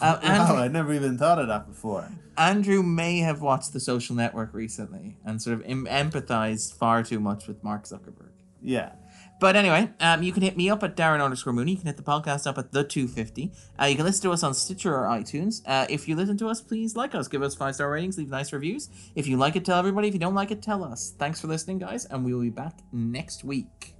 Uh, 0.00 0.18
Wow, 0.22 0.56
I'd 0.56 0.72
never 0.72 0.92
even 0.92 1.16
thought 1.18 1.38
of 1.38 1.48
that 1.48 1.66
before. 1.66 2.08
Andrew 2.36 2.82
may 2.82 3.18
have 3.20 3.40
watched 3.40 3.72
The 3.72 3.80
Social 3.80 4.14
Network 4.14 4.52
recently 4.52 5.16
and 5.24 5.40
sort 5.40 5.58
of 5.58 5.64
em- 5.66 5.86
empathized 5.86 6.74
far 6.74 7.02
too 7.02 7.18
much 7.18 7.46
with 7.46 7.64
Mark 7.64 7.84
Zuckerberg. 7.84 8.30
Yeah. 8.62 8.92
But 9.38 9.54
anyway, 9.54 9.90
um, 10.00 10.22
you 10.22 10.32
can 10.32 10.42
hit 10.42 10.56
me 10.56 10.70
up 10.70 10.82
at 10.82 10.96
Darren 10.96 11.22
underscore 11.22 11.52
Mooney. 11.52 11.72
You 11.72 11.76
can 11.76 11.86
hit 11.86 11.98
the 11.98 12.02
podcast 12.02 12.46
up 12.46 12.56
at 12.56 12.72
the 12.72 12.84
250. 12.84 13.52
Uh, 13.80 13.84
you 13.84 13.94
can 13.96 14.04
listen 14.06 14.22
to 14.22 14.32
us 14.32 14.42
on 14.42 14.54
Stitcher 14.54 14.94
or 14.94 15.04
iTunes. 15.04 15.60
Uh, 15.66 15.86
if 15.90 16.08
you 16.08 16.16
listen 16.16 16.38
to 16.38 16.48
us, 16.48 16.62
please 16.62 16.96
like 16.96 17.14
us. 17.14 17.28
Give 17.28 17.42
us 17.42 17.54
five 17.54 17.74
star 17.74 17.90
ratings. 17.90 18.16
Leave 18.16 18.30
nice 18.30 18.52
reviews. 18.52 18.88
If 19.14 19.26
you 19.26 19.36
like 19.36 19.54
it, 19.54 19.64
tell 19.64 19.78
everybody. 19.78 20.08
If 20.08 20.14
you 20.14 20.20
don't 20.20 20.34
like 20.34 20.50
it, 20.50 20.62
tell 20.62 20.82
us. 20.82 21.12
Thanks 21.18 21.40
for 21.40 21.48
listening, 21.48 21.78
guys, 21.78 22.06
and 22.06 22.24
we 22.24 22.32
will 22.32 22.40
be 22.42 22.50
back 22.50 22.78
next 22.92 23.44
week. 23.44 23.94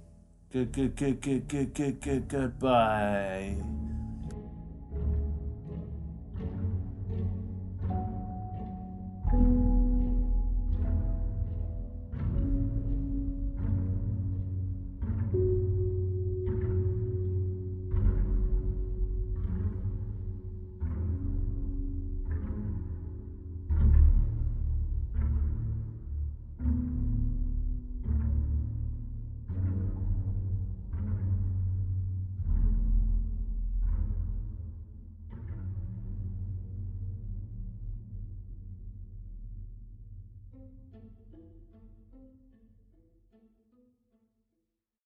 Good, 0.51 0.71
good, 0.71 0.95
good, 0.95 1.21
good, 1.21 1.47
good, 1.47 1.73
good, 1.73 2.01
good, 2.01 2.27
goodbye. 2.27 3.57